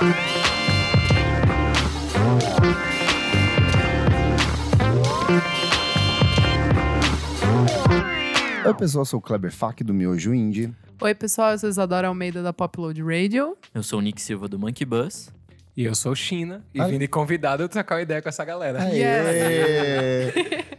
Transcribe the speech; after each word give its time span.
Oi, 0.00 0.06
pessoal, 8.74 9.02
eu 9.02 9.04
sou 9.04 9.18
o 9.18 9.22
Kleber 9.22 9.52
Fak 9.52 9.84
do 9.84 9.92
Miojo 9.92 10.32
Indie. 10.32 10.74
Oi, 11.02 11.14
pessoal, 11.14 11.52
eu 11.52 11.58
sou 11.58 11.68
Isadora 11.68 12.08
Almeida 12.08 12.42
da 12.42 12.50
Popload 12.50 13.02
Radio. 13.02 13.54
Eu 13.74 13.82
sou 13.82 13.98
o 13.98 14.02
Nick 14.02 14.22
Silva 14.22 14.48
do 14.48 14.58
Monkey 14.58 14.86
Bus. 14.86 15.30
E 15.76 15.84
eu 15.84 15.94
sou 15.94 16.14
China 16.14 16.64
e 16.74 16.84
vim 16.84 16.98
de 16.98 17.06
convidado 17.06 17.62
a 17.62 17.68
trocar 17.68 17.96
uma 17.96 18.02
ideia 18.02 18.20
com 18.20 18.28
essa 18.28 18.44
galera. 18.44 18.82
Aê! 18.82 19.00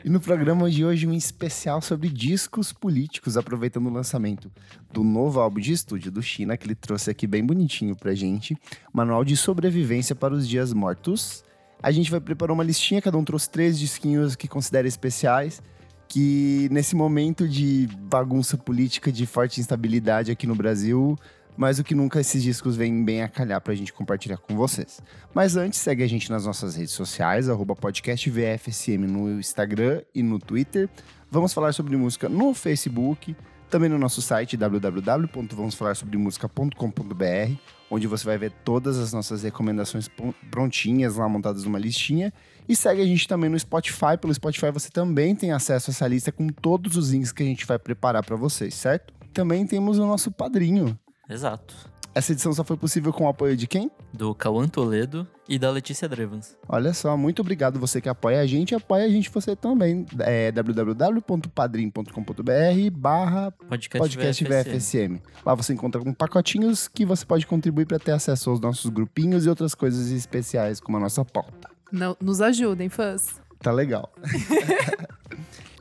e 0.03 0.09
no 0.09 0.19
programa 0.19 0.69
de 0.69 0.83
hoje, 0.83 1.07
um 1.07 1.13
especial 1.13 1.81
sobre 1.81 2.09
discos 2.09 2.73
políticos, 2.73 3.37
aproveitando 3.37 3.87
o 3.87 3.89
lançamento 3.89 4.51
do 4.91 5.03
novo 5.03 5.39
álbum 5.39 5.59
de 5.59 5.71
estúdio 5.71 6.11
do 6.11 6.21
China, 6.21 6.57
que 6.57 6.67
ele 6.67 6.75
trouxe 6.75 7.09
aqui 7.09 7.25
bem 7.25 7.45
bonitinho 7.45 7.95
pra 7.95 8.13
gente. 8.13 8.55
Manual 8.93 9.23
de 9.23 9.37
sobrevivência 9.37 10.13
para 10.13 10.33
os 10.33 10.47
dias 10.47 10.73
mortos. 10.73 11.43
A 11.81 11.89
gente 11.89 12.11
vai 12.11 12.19
preparar 12.19 12.53
uma 12.53 12.63
listinha, 12.63 13.01
cada 13.01 13.17
um 13.17 13.23
trouxe 13.23 13.49
três 13.49 13.79
disquinhos 13.79 14.35
que 14.35 14.47
considera 14.47 14.87
especiais. 14.87 15.61
Que 16.07 16.67
nesse 16.69 16.93
momento 16.93 17.47
de 17.47 17.87
bagunça 18.01 18.57
política, 18.57 19.11
de 19.11 19.25
forte 19.25 19.61
instabilidade 19.61 20.29
aqui 20.29 20.45
no 20.45 20.53
Brasil, 20.53 21.17
mais 21.57 21.77
do 21.77 21.83
que 21.83 21.93
nunca 21.93 22.19
esses 22.19 22.41
discos 22.41 22.75
vêm 22.75 23.03
bem 23.03 23.21
a 23.21 23.27
calhar 23.27 23.59
pra 23.61 23.75
gente 23.75 23.93
compartilhar 23.93 24.37
com 24.37 24.55
vocês. 24.55 24.99
Mas 25.33 25.55
antes, 25.55 25.79
segue 25.79 26.03
a 26.03 26.07
gente 26.07 26.29
nas 26.31 26.45
nossas 26.45 26.75
redes 26.75 26.93
sociais, 26.93 27.47
podcastvfsm 27.79 29.05
no 29.07 29.39
Instagram 29.39 30.01
e 30.15 30.23
no 30.23 30.39
Twitter. 30.39 30.89
Vamos 31.29 31.53
falar 31.53 31.73
sobre 31.73 31.95
música 31.95 32.27
no 32.27 32.53
Facebook, 32.53 33.35
também 33.69 33.89
no 33.89 33.97
nosso 33.97 34.21
site 34.21 34.57
www.vamosfalarsobremusica.com.br, 34.57 37.53
onde 37.89 38.07
você 38.07 38.25
vai 38.25 38.37
ver 38.37 38.51
todas 38.63 38.97
as 38.97 39.13
nossas 39.13 39.43
recomendações 39.43 40.07
pron- 40.07 40.33
prontinhas 40.49 41.15
lá 41.15 41.27
montadas 41.29 41.63
numa 41.63 41.79
listinha. 41.79 42.33
E 42.67 42.75
segue 42.75 43.01
a 43.01 43.05
gente 43.05 43.27
também 43.27 43.49
no 43.49 43.59
Spotify. 43.59 44.17
Pelo 44.19 44.33
Spotify 44.33 44.71
você 44.71 44.89
também 44.89 45.35
tem 45.35 45.51
acesso 45.51 45.89
a 45.89 45.91
essa 45.91 46.07
lista 46.07 46.31
com 46.31 46.47
todos 46.47 46.97
os 46.97 47.11
links 47.11 47.31
que 47.31 47.43
a 47.43 47.45
gente 47.45 47.65
vai 47.65 47.79
preparar 47.79 48.25
para 48.25 48.35
vocês, 48.35 48.73
certo? 48.73 49.13
Também 49.33 49.65
temos 49.65 49.97
o 49.97 50.05
nosso 50.05 50.31
padrinho. 50.31 50.97
Exato. 51.31 51.73
Essa 52.13 52.33
edição 52.33 52.51
só 52.51 52.61
foi 52.65 52.75
possível 52.75 53.13
com 53.13 53.23
o 53.23 53.29
apoio 53.29 53.55
de 53.55 53.65
quem? 53.65 53.89
Do 54.11 54.35
Cauã 54.35 54.67
Toledo 54.67 55.25
e 55.47 55.57
da 55.57 55.71
Letícia 55.71 56.09
Drevans. 56.09 56.57
Olha 56.67 56.93
só, 56.93 57.15
muito 57.15 57.41
obrigado 57.41 57.79
você 57.79 58.01
que 58.01 58.09
apoia 58.09 58.41
a 58.41 58.45
gente, 58.45 58.75
apoia 58.75 59.05
a 59.05 59.09
gente 59.09 59.29
você 59.29 59.55
também. 59.55 60.05
É 60.19 60.51
www.padrim.com.br 60.51 62.91
barra 62.91 63.51
Podcast, 63.51 63.97
podcast 63.97 64.43
VFSM. 64.43 65.21
Lá 65.45 65.55
você 65.55 65.71
encontra 65.73 66.01
com 66.01 66.13
pacotinhos 66.13 66.89
que 66.89 67.05
você 67.05 67.25
pode 67.25 67.47
contribuir 67.47 67.85
para 67.85 67.97
ter 67.97 68.11
acesso 68.11 68.49
aos 68.49 68.59
nossos 68.59 68.91
grupinhos 68.91 69.45
e 69.45 69.49
outras 69.49 69.73
coisas 69.73 70.11
especiais, 70.11 70.81
como 70.81 70.97
a 70.97 70.99
nossa 70.99 71.23
pauta. 71.23 71.69
Não- 71.89 72.17
nos 72.19 72.41
ajudem, 72.41 72.89
fãs. 72.89 73.39
Tá 73.59 73.71
legal. 73.71 74.13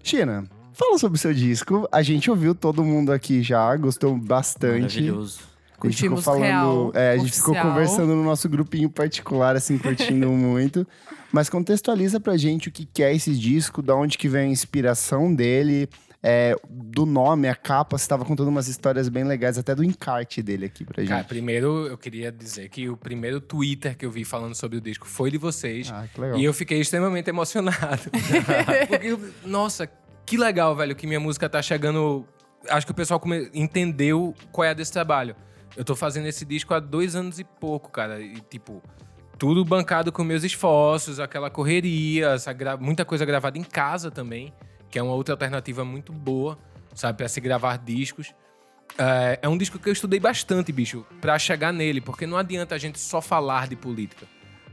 China, 0.03 0.45
fala 0.81 0.99
sobre 0.99 1.17
o 1.17 1.21
seu 1.21 1.35
disco. 1.35 1.87
A 1.93 2.03
gente 2.03 2.31
ouviu 2.31 2.55
todo 2.55 2.83
mundo 2.83 3.13
aqui 3.13 3.43
já, 3.43 3.77
gostou 3.77 4.17
bastante. 4.17 5.01
Maravilhoso. 5.03 5.41
A 5.83 5.87
gente 5.87 5.97
ficou 5.97 6.17
Curtimos 6.17 6.25
falando, 6.25 6.43
real, 6.43 6.93
é, 6.95 7.13
a 7.13 7.19
gente 7.19 7.33
ficou 7.33 7.55
conversando 7.55 8.15
no 8.15 8.23
nosso 8.23 8.49
grupinho 8.49 8.91
particular, 8.91 9.57
assim, 9.57 9.79
curtindo 9.79 10.29
muito. 10.33 10.87
Mas 11.33 11.49
contextualiza 11.49 12.19
pra 12.19 12.37
gente 12.37 12.69
o 12.69 12.73
que 12.73 12.85
que 12.85 13.03
é 13.03 13.15
esse 13.15 13.35
disco, 13.35 13.81
da 13.81 13.95
onde 13.95 14.19
que 14.19 14.29
vem 14.29 14.49
a 14.49 14.53
inspiração 14.53 15.35
dele, 15.35 15.89
é, 16.23 16.55
do 16.69 17.07
nome, 17.07 17.49
a 17.49 17.55
capa. 17.55 17.97
Você 17.97 18.05
estava 18.05 18.25
contando 18.27 18.49
umas 18.49 18.69
histórias 18.69 19.09
bem 19.09 19.25
legais, 19.25 19.57
até 19.57 19.75
do 19.75 19.83
encarte 19.83 20.43
dele 20.43 20.67
aqui 20.67 20.85
pra 20.85 21.03
gente. 21.03 21.11
Cara, 21.11 21.25
primeiro 21.25 21.87
eu 21.87 21.97
queria 21.97 22.31
dizer 22.31 22.69
que 22.69 22.89
o 22.89 22.97
primeiro 22.97 23.41
Twitter 23.41 23.97
que 23.97 24.05
eu 24.05 24.11
vi 24.11 24.25
falando 24.25 24.55
sobre 24.55 24.77
o 24.77 24.81
disco 24.81 25.07
foi 25.07 25.31
de 25.31 25.39
vocês. 25.39 25.91
Ah, 25.91 26.07
que 26.13 26.21
legal. 26.21 26.39
E 26.39 26.45
eu 26.45 26.53
fiquei 26.53 26.81
extremamente 26.81 27.29
emocionado. 27.29 28.03
Porque, 28.89 29.19
nossa, 29.47 29.89
que 30.27 30.37
legal, 30.37 30.75
velho, 30.77 30.95
que 30.95 31.07
minha 31.07 31.21
música 31.21 31.49
tá 31.49 31.61
chegando. 31.63 32.27
Acho 32.69 32.87
que 32.87 32.93
o 32.93 32.95
pessoal 32.95 33.19
come- 33.19 33.51
entendeu 33.55 34.35
qual 34.53 34.65
é 34.65 34.71
a 34.71 34.75
desse 34.75 34.93
trabalho. 34.93 35.35
Eu 35.77 35.85
tô 35.85 35.95
fazendo 35.97 36.27
esse 36.27 36.45
disco 36.45 36.75
há 36.75 36.81
dois 36.81 37.15
anos 37.17 37.39
e 37.39 37.45
pouco, 37.45 37.91
cara. 37.91 38.21
E, 38.21 38.41
tipo, 38.41 38.83
tudo 39.39 39.65
bancado 39.65 40.13
com 40.13 40.23
meus 40.23 40.45
esforços, 40.45 41.19
aquela 41.19 41.49
correria, 41.51 42.37
gra- 42.57 42.77
muita 42.77 43.05
coisa 43.05 43.25
gravada 43.25 43.57
em 43.59 43.63
casa 43.63 44.11
também, 44.11 44.53
que 44.91 44.99
é 44.99 45.03
uma 45.03 45.15
outra 45.15 45.35
alternativa 45.35 45.85
muito 45.85 46.13
boa, 46.13 46.59
sabe, 46.95 47.19
pra 47.19 47.29
se 47.29 47.41
gravar 47.41 47.79
discos. 47.79 48.35
É, 48.99 49.39
é 49.43 49.49
um 49.49 49.57
disco 49.57 49.79
que 49.79 49.89
eu 49.89 49.93
estudei 49.93 50.21
bastante, 50.21 50.71
bicho, 50.73 51.07
pra 51.21 51.39
chegar 51.39 51.73
nele, 51.73 52.01
porque 52.01 52.27
não 52.27 52.37
adianta 52.37 52.75
a 52.75 52.79
gente 52.79 52.99
só 53.01 53.21
falar 53.21 53.67
de 53.69 53.77
política. 53.77 54.27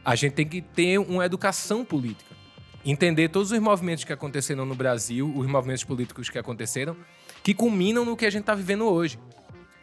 A 0.04 0.16
gente 0.16 0.34
tem 0.34 0.48
que 0.48 0.62
ter 0.62 0.98
uma 0.98 1.26
educação 1.26 1.86
política. 1.86 2.36
Entender 2.86 3.30
todos 3.30 3.52
os 3.52 3.60
movimentos 3.60 4.04
que 4.04 4.14
aconteceram 4.14 4.66
no 4.66 4.76
Brasil, 4.76 5.32
os 5.36 5.46
movimentos 5.48 5.84
políticos 5.84 6.30
que 6.30 6.38
aconteceram, 6.38 6.96
que 7.44 7.54
culminam 7.54 8.06
no 8.06 8.16
que 8.16 8.26
a 8.26 8.30
gente 8.30 8.46
tá 8.46 8.56
vivendo 8.56 8.86
hoje. 8.86 9.20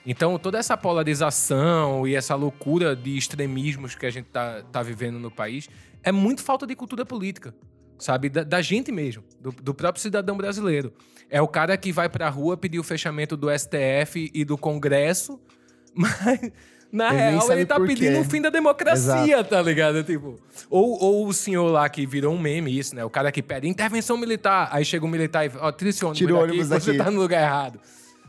Então, 0.07 0.39
toda 0.39 0.59
essa 0.59 0.77
polarização 0.77 2.07
e 2.07 2.15
essa 2.15 2.35
loucura 2.35 2.95
de 2.95 3.17
extremismos 3.17 3.95
que 3.95 4.05
a 4.05 4.11
gente 4.11 4.27
tá, 4.27 4.63
tá 4.71 4.83
vivendo 4.83 5.19
no 5.19 5.31
país 5.31 5.69
é 6.03 6.13
muito 6.13 6.43
falta 6.43 6.67
de 6.67 6.77
cultura 6.77 7.07
política, 7.07 7.55
sabe? 7.99 8.29
Da, 8.29 8.45
da 8.45 8.61
gente 8.61 8.93
mesmo, 8.93 9.25
do, 9.41 9.51
do 9.51 9.75
próprio 9.75 10.03
cidadão 10.03 10.37
brasileiro. 10.37 10.93
É 11.31 11.41
o 11.41 11.49
cara 11.49 11.77
que 11.79 11.91
vai 11.91 12.09
pra 12.09 12.29
rua 12.29 12.57
pedir 12.57 12.79
o 12.79 12.85
fechamento 12.85 13.37
do 13.37 13.49
STF 13.51 14.31
e 14.35 14.45
do 14.45 14.59
Congresso, 14.59 15.41
mas 15.95 16.53
na 16.95 17.09
Ele 17.13 17.17
real 17.37 17.53
ele 17.53 17.67
tá 17.67 17.81
pedindo 17.81 18.15
quê. 18.15 18.21
o 18.21 18.25
fim 18.25 18.41
da 18.41 18.51
democracia, 18.51 19.43
tá 19.43 19.61
ligado? 19.61 20.03
Tipo, 20.05 20.39
ou, 20.71 20.99
ou 21.03 21.27
o 21.27 21.33
senhor 21.33 21.69
lá 21.71 21.89
que 21.89 22.07
virou 22.07 22.33
um 22.33 22.39
meme, 22.39 22.79
isso, 22.79 22.95
né? 22.95 23.05
O 23.05 23.11
cara 23.11 23.33
que 23.33 23.43
pede 23.43 23.69
intervenção 23.69 24.17
militar, 24.17 24.69
aí 24.71 24.85
chega 24.85 25.05
um 25.05 25.09
militar 25.09 25.45
e 25.45 25.51
ó, 25.59 25.73
tira 25.73 25.91
esse 25.91 26.05
ônibus 26.05 26.19
Tira 26.19 26.33
o 26.35 26.37
daqui, 26.39 26.51
ônibus 26.53 26.69
você 26.69 26.93
daqui. 26.93 27.05
tá 27.05 27.11
no 27.11 27.21
lugar 27.21 27.43
errado. 27.43 27.81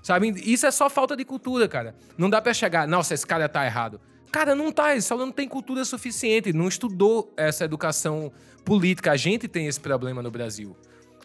Sabe? 0.01 0.29
Isso 0.43 0.65
é 0.65 0.71
só 0.71 0.89
falta 0.89 1.15
de 1.15 1.23
cultura, 1.23 1.67
cara. 1.67 1.95
Não 2.17 2.29
dá 2.29 2.41
pra 2.41 2.53
chegar, 2.53 2.87
nossa, 2.87 3.13
esse 3.13 3.25
cara 3.25 3.47
tá 3.47 3.65
errado. 3.65 3.99
Cara, 4.31 4.53
não 4.53 4.71
tá, 4.71 4.91
ele 4.91 5.01
só 5.01 5.15
não 5.15 5.31
tem 5.31 5.47
cultura 5.47 5.85
suficiente, 5.85 6.51
não 6.51 6.67
estudou 6.67 7.33
essa 7.37 7.63
educação 7.65 8.31
política. 8.63 9.11
A 9.11 9.15
gente 9.17 9.47
tem 9.47 9.67
esse 9.67 9.79
problema 9.79 10.21
no 10.21 10.29
Brasil. 10.29 10.75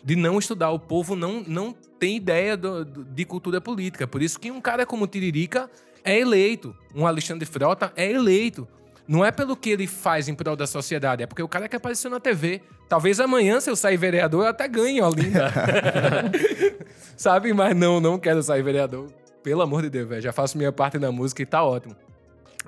De 0.02 0.16
não 0.16 0.38
estudar, 0.38 0.70
o 0.70 0.78
povo 0.78 1.14
não, 1.16 1.42
não 1.46 1.72
tem 1.98 2.16
ideia 2.16 2.56
do- 2.56 2.84
de 2.84 3.24
cultura 3.24 3.60
política. 3.60 4.06
Por 4.06 4.22
isso 4.22 4.38
que 4.40 4.50
um 4.50 4.60
cara 4.60 4.86
como 4.86 5.06
Tiririca 5.06 5.68
é 6.04 6.18
eleito, 6.18 6.74
um 6.94 7.06
Alexandre 7.06 7.46
Frota 7.46 7.92
é 7.96 8.10
eleito. 8.10 8.66
Não 9.06 9.24
é 9.24 9.32
pelo 9.32 9.56
que 9.56 9.70
ele 9.70 9.86
faz 9.88 10.28
em 10.28 10.34
prol 10.34 10.54
da 10.54 10.66
sociedade, 10.68 11.22
é 11.22 11.26
porque 11.26 11.42
o 11.42 11.48
cara 11.48 11.68
que 11.68 11.74
apareceu 11.76 12.08
na 12.10 12.20
TV. 12.20 12.62
Talvez 12.88 13.18
amanhã, 13.20 13.60
se 13.60 13.68
eu 13.70 13.74
sair 13.76 13.96
vereador, 13.96 14.44
eu 14.44 14.48
até 14.50 14.66
ganhe, 14.68 15.00
Olinda. 15.02 15.52
Sabe? 17.16 17.52
Mas 17.52 17.76
não, 17.76 18.00
não 18.00 18.18
quero 18.18 18.42
sair 18.42 18.62
vereador. 18.62 19.12
Pelo 19.42 19.62
amor 19.62 19.82
de 19.82 19.90
Deus, 19.90 20.08
velho. 20.08 20.20
Já 20.22 20.32
faço 20.32 20.56
minha 20.58 20.72
parte 20.72 20.98
na 20.98 21.10
música 21.10 21.42
e 21.42 21.46
tá 21.46 21.62
ótimo. 21.64 21.96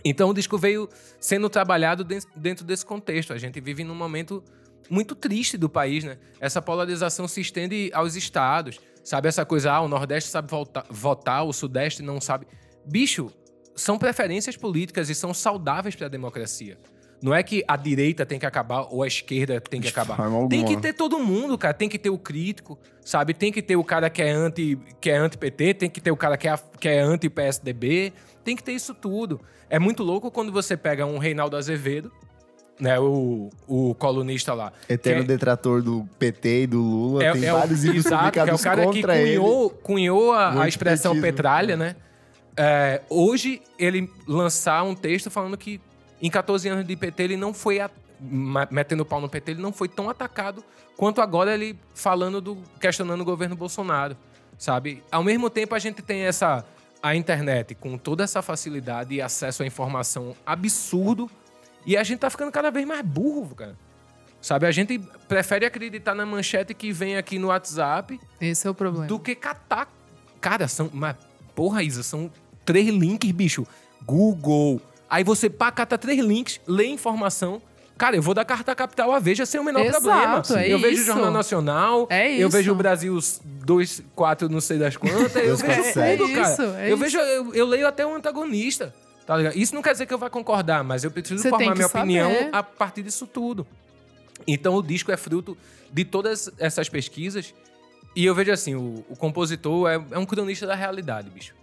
Então 0.04 0.30
o 0.30 0.34
disco 0.34 0.56
veio 0.58 0.88
sendo 1.20 1.48
trabalhado 1.48 2.02
den- 2.02 2.20
dentro 2.34 2.64
desse 2.64 2.84
contexto. 2.84 3.32
A 3.32 3.38
gente 3.38 3.60
vive 3.60 3.84
num 3.84 3.94
momento 3.94 4.42
muito 4.90 5.14
triste 5.14 5.56
do 5.56 5.68
país, 5.68 6.02
né? 6.04 6.18
Essa 6.40 6.60
polarização 6.62 7.28
se 7.28 7.40
estende 7.40 7.90
aos 7.94 8.16
estados. 8.16 8.80
Sabe 9.04 9.28
essa 9.28 9.44
coisa, 9.44 9.72
ah, 9.72 9.80
o 9.80 9.88
Nordeste 9.88 10.30
sabe 10.30 10.50
volta- 10.50 10.84
votar, 10.88 11.44
o 11.44 11.52
Sudeste 11.52 12.02
não 12.02 12.20
sabe. 12.20 12.46
Bicho, 12.84 13.30
são 13.74 13.98
preferências 13.98 14.56
políticas 14.56 15.08
e 15.08 15.14
são 15.14 15.32
saudáveis 15.32 15.94
para 15.94 16.06
a 16.06 16.10
democracia. 16.10 16.78
Não 17.22 17.32
é 17.32 17.40
que 17.42 17.62
a 17.68 17.76
direita 17.76 18.26
tem 18.26 18.36
que 18.36 18.44
acabar 18.44 18.88
ou 18.90 19.02
a 19.02 19.06
esquerda 19.06 19.60
tem 19.60 19.80
que 19.80 19.86
acabar. 19.86 20.18
Tem 20.48 20.64
que 20.64 20.76
ter 20.76 20.92
todo 20.92 21.20
mundo, 21.20 21.56
cara. 21.56 21.72
Tem 21.72 21.88
que 21.88 21.96
ter 21.98 22.10
o 22.10 22.18
crítico, 22.18 22.76
sabe? 23.00 23.32
Tem 23.32 23.52
que 23.52 23.62
ter 23.62 23.76
o 23.76 23.84
cara 23.84 24.10
que 24.10 24.20
é 24.20 24.32
anti 24.32 24.76
que 25.00 25.08
é 25.08 25.16
anti-PT, 25.16 25.74
tem 25.74 25.88
que 25.88 26.00
ter 26.00 26.10
o 26.10 26.16
cara 26.16 26.36
que 26.36 26.48
é, 26.48 26.54
que 26.80 26.88
é 26.88 27.00
anti-PSDB. 27.00 28.12
Tem 28.42 28.56
que 28.56 28.64
ter 28.64 28.72
isso 28.72 28.92
tudo. 28.92 29.40
É 29.70 29.78
muito 29.78 30.02
louco 30.02 30.32
quando 30.32 30.50
você 30.50 30.76
pega 30.76 31.06
um 31.06 31.18
Reinaldo 31.18 31.56
Azevedo, 31.56 32.10
né? 32.80 32.98
O, 32.98 33.50
o 33.68 33.94
colunista 33.94 34.52
lá. 34.52 34.72
Eterno 34.88 35.22
é- 35.22 35.24
detrator 35.24 35.80
do 35.80 36.04
PT 36.18 36.62
e 36.62 36.66
do 36.66 36.82
Lula. 36.82 37.22
é, 37.22 37.32
tem 37.32 37.44
é 37.44 37.54
o, 37.54 37.56
vários 37.56 37.84
livros 37.84 38.06
exato, 38.06 38.32
que 38.32 38.40
é 38.40 38.52
o 38.52 38.58
cara 38.58 38.80
que 38.88 38.94
contra 38.94 39.16
ele. 39.16 39.38
cunhou, 39.38 39.70
cunhou 39.70 40.32
a, 40.32 40.56
O 40.56 40.60
a 40.60 40.66
expressão 40.66 41.20
petralha, 41.20 41.76
né? 41.76 41.94
É, 42.56 43.02
hoje, 43.08 43.62
ele 43.78 44.10
lançar 44.26 44.82
um 44.82 44.94
texto 44.94 45.30
falando 45.30 45.56
que 45.56 45.80
em 46.20 46.30
14 46.30 46.68
anos 46.68 46.86
de 46.86 46.96
PT 46.96 47.22
ele 47.22 47.36
não 47.36 47.52
foi 47.54 47.80
a- 47.80 47.90
metendo 48.70 49.04
pau 49.04 49.20
no 49.20 49.28
PT, 49.28 49.52
ele 49.52 49.62
não 49.62 49.72
foi 49.72 49.88
tão 49.88 50.08
atacado 50.08 50.62
quanto 50.96 51.20
agora 51.20 51.52
ele 51.54 51.76
falando 51.94 52.40
do 52.40 52.56
questionando 52.80 53.22
o 53.22 53.24
governo 53.24 53.56
Bolsonaro, 53.56 54.16
sabe? 54.58 55.02
Ao 55.10 55.24
mesmo 55.24 55.50
tempo 55.50 55.74
a 55.74 55.78
gente 55.78 56.02
tem 56.02 56.22
essa 56.22 56.64
a 57.02 57.16
internet 57.16 57.74
com 57.74 57.98
toda 57.98 58.22
essa 58.22 58.40
facilidade 58.42 59.14
e 59.14 59.20
acesso 59.20 59.64
à 59.64 59.66
informação 59.66 60.36
absurdo 60.46 61.28
e 61.84 61.96
a 61.96 62.04
gente 62.04 62.20
tá 62.20 62.30
ficando 62.30 62.52
cada 62.52 62.70
vez 62.70 62.86
mais 62.86 63.02
burro, 63.04 63.54
cara. 63.56 63.76
Sabe, 64.40 64.66
a 64.66 64.70
gente 64.72 64.98
prefere 65.26 65.64
acreditar 65.66 66.14
na 66.14 66.24
manchete 66.26 66.74
que 66.74 66.92
vem 66.92 67.16
aqui 67.16 67.38
no 67.38 67.48
WhatsApp 67.48 68.20
Esse 68.40 68.66
é 68.66 68.70
o 68.70 68.74
problema. 68.74 69.06
do 69.06 69.18
que 69.18 69.34
catar. 69.36 69.88
Cara, 70.40 70.66
são. 70.68 70.90
Mas, 70.92 71.16
porra, 71.54 71.82
Isa, 71.82 72.02
são 72.02 72.28
três 72.64 72.88
links, 72.88 73.30
bicho. 73.30 73.66
Google, 74.04 74.80
Aí 75.08 75.22
você 75.22 75.50
pá, 75.50 75.70
cata 75.70 75.98
três 75.98 76.18
links, 76.20 76.58
lê 76.66 76.86
informação. 76.86 77.60
Cara, 77.98 78.16
eu 78.16 78.22
vou 78.22 78.32
da 78.34 78.44
Carta 78.44 78.74
Capital 78.74 79.12
à 79.12 79.18
Veja 79.18 79.44
sem 79.44 79.60
o 79.60 79.64
menor 79.64 79.84
Exato, 79.84 80.02
problema. 80.02 80.42
é 80.66 80.72
eu 80.72 80.78
vejo 80.78 80.88
o 80.96 80.96
isso. 81.02 81.04
Jornal 81.04 81.30
Nacional, 81.30 82.06
É 82.10 82.32
eu 82.32 82.48
isso. 82.48 82.56
vejo 82.56 82.72
o 82.72 82.74
Brasil 82.74 83.18
2, 83.44 84.02
4, 84.16 84.48
não 84.48 84.60
sei 84.60 84.78
das 84.78 84.96
quantas, 84.96 85.36
eu 85.36 85.56
vejo 85.56 85.84
sete. 85.92 86.18
tudo, 86.18 86.32
É 86.32 86.34
cara. 86.34 86.52
isso, 86.52 86.62
é 86.62 86.84
eu, 86.90 86.94
isso. 86.94 86.96
vejo, 86.96 87.18
eu, 87.18 87.54
eu 87.54 87.66
leio 87.66 87.86
até 87.86 88.04
o 88.06 88.14
antagonista. 88.14 88.94
Tá 89.26 89.36
ligado? 89.36 89.56
Isso 89.56 89.74
não 89.74 89.82
quer 89.82 89.92
dizer 89.92 90.06
que 90.06 90.14
eu 90.14 90.18
vá 90.18 90.28
concordar, 90.30 90.82
mas 90.82 91.04
eu 91.04 91.10
preciso 91.10 91.40
Você 91.42 91.48
formar 91.50 91.74
minha 91.76 91.86
saber. 91.86 91.98
opinião 92.00 92.32
a 92.50 92.62
partir 92.62 93.02
disso 93.02 93.26
tudo. 93.26 93.66
Então 94.46 94.74
o 94.74 94.82
disco 94.82 95.12
é 95.12 95.16
fruto 95.16 95.56
de 95.92 96.04
todas 96.04 96.50
essas 96.58 96.88
pesquisas. 96.88 97.54
E 98.16 98.24
eu 98.24 98.34
vejo 98.34 98.50
assim, 98.50 98.74
o, 98.74 99.04
o 99.08 99.14
compositor 99.16 99.88
é, 99.88 100.02
é 100.10 100.18
um 100.18 100.26
cronista 100.26 100.66
da 100.66 100.74
realidade, 100.74 101.30
bicho. 101.30 101.54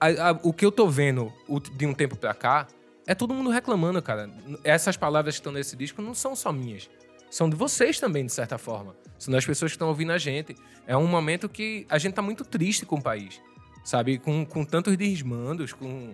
A- 0.00 0.30
a- 0.30 0.40
o 0.42 0.52
que 0.52 0.64
eu 0.64 0.72
tô 0.72 0.88
vendo 0.88 1.32
de 1.74 1.86
um 1.86 1.94
tempo 1.94 2.16
pra 2.16 2.34
cá 2.34 2.66
é 3.06 3.14
todo 3.14 3.32
mundo 3.32 3.50
reclamando, 3.50 4.00
cara. 4.02 4.30
Essas 4.64 4.96
palavras 4.96 5.34
que 5.36 5.40
estão 5.40 5.52
nesse 5.52 5.76
disco 5.76 6.02
não 6.02 6.14
são 6.14 6.34
só 6.36 6.52
minhas. 6.52 6.90
São 7.30 7.48
de 7.48 7.56
vocês 7.56 7.98
também, 7.98 8.24
de 8.26 8.32
certa 8.32 8.58
forma. 8.58 8.94
São 9.18 9.32
das 9.32 9.44
pessoas 9.44 9.72
que 9.72 9.76
estão 9.76 9.88
ouvindo 9.88 10.12
a 10.12 10.18
gente. 10.18 10.54
É 10.86 10.96
um 10.96 11.06
momento 11.06 11.48
que 11.48 11.86
a 11.88 11.98
gente 11.98 12.14
tá 12.14 12.22
muito 12.22 12.44
triste 12.44 12.84
com 12.86 12.96
o 12.96 13.02
país. 13.02 13.40
Sabe? 13.84 14.18
Com, 14.18 14.44
com 14.44 14.64
tantos 14.64 14.96
desmandos, 14.96 15.72
com 15.72 16.12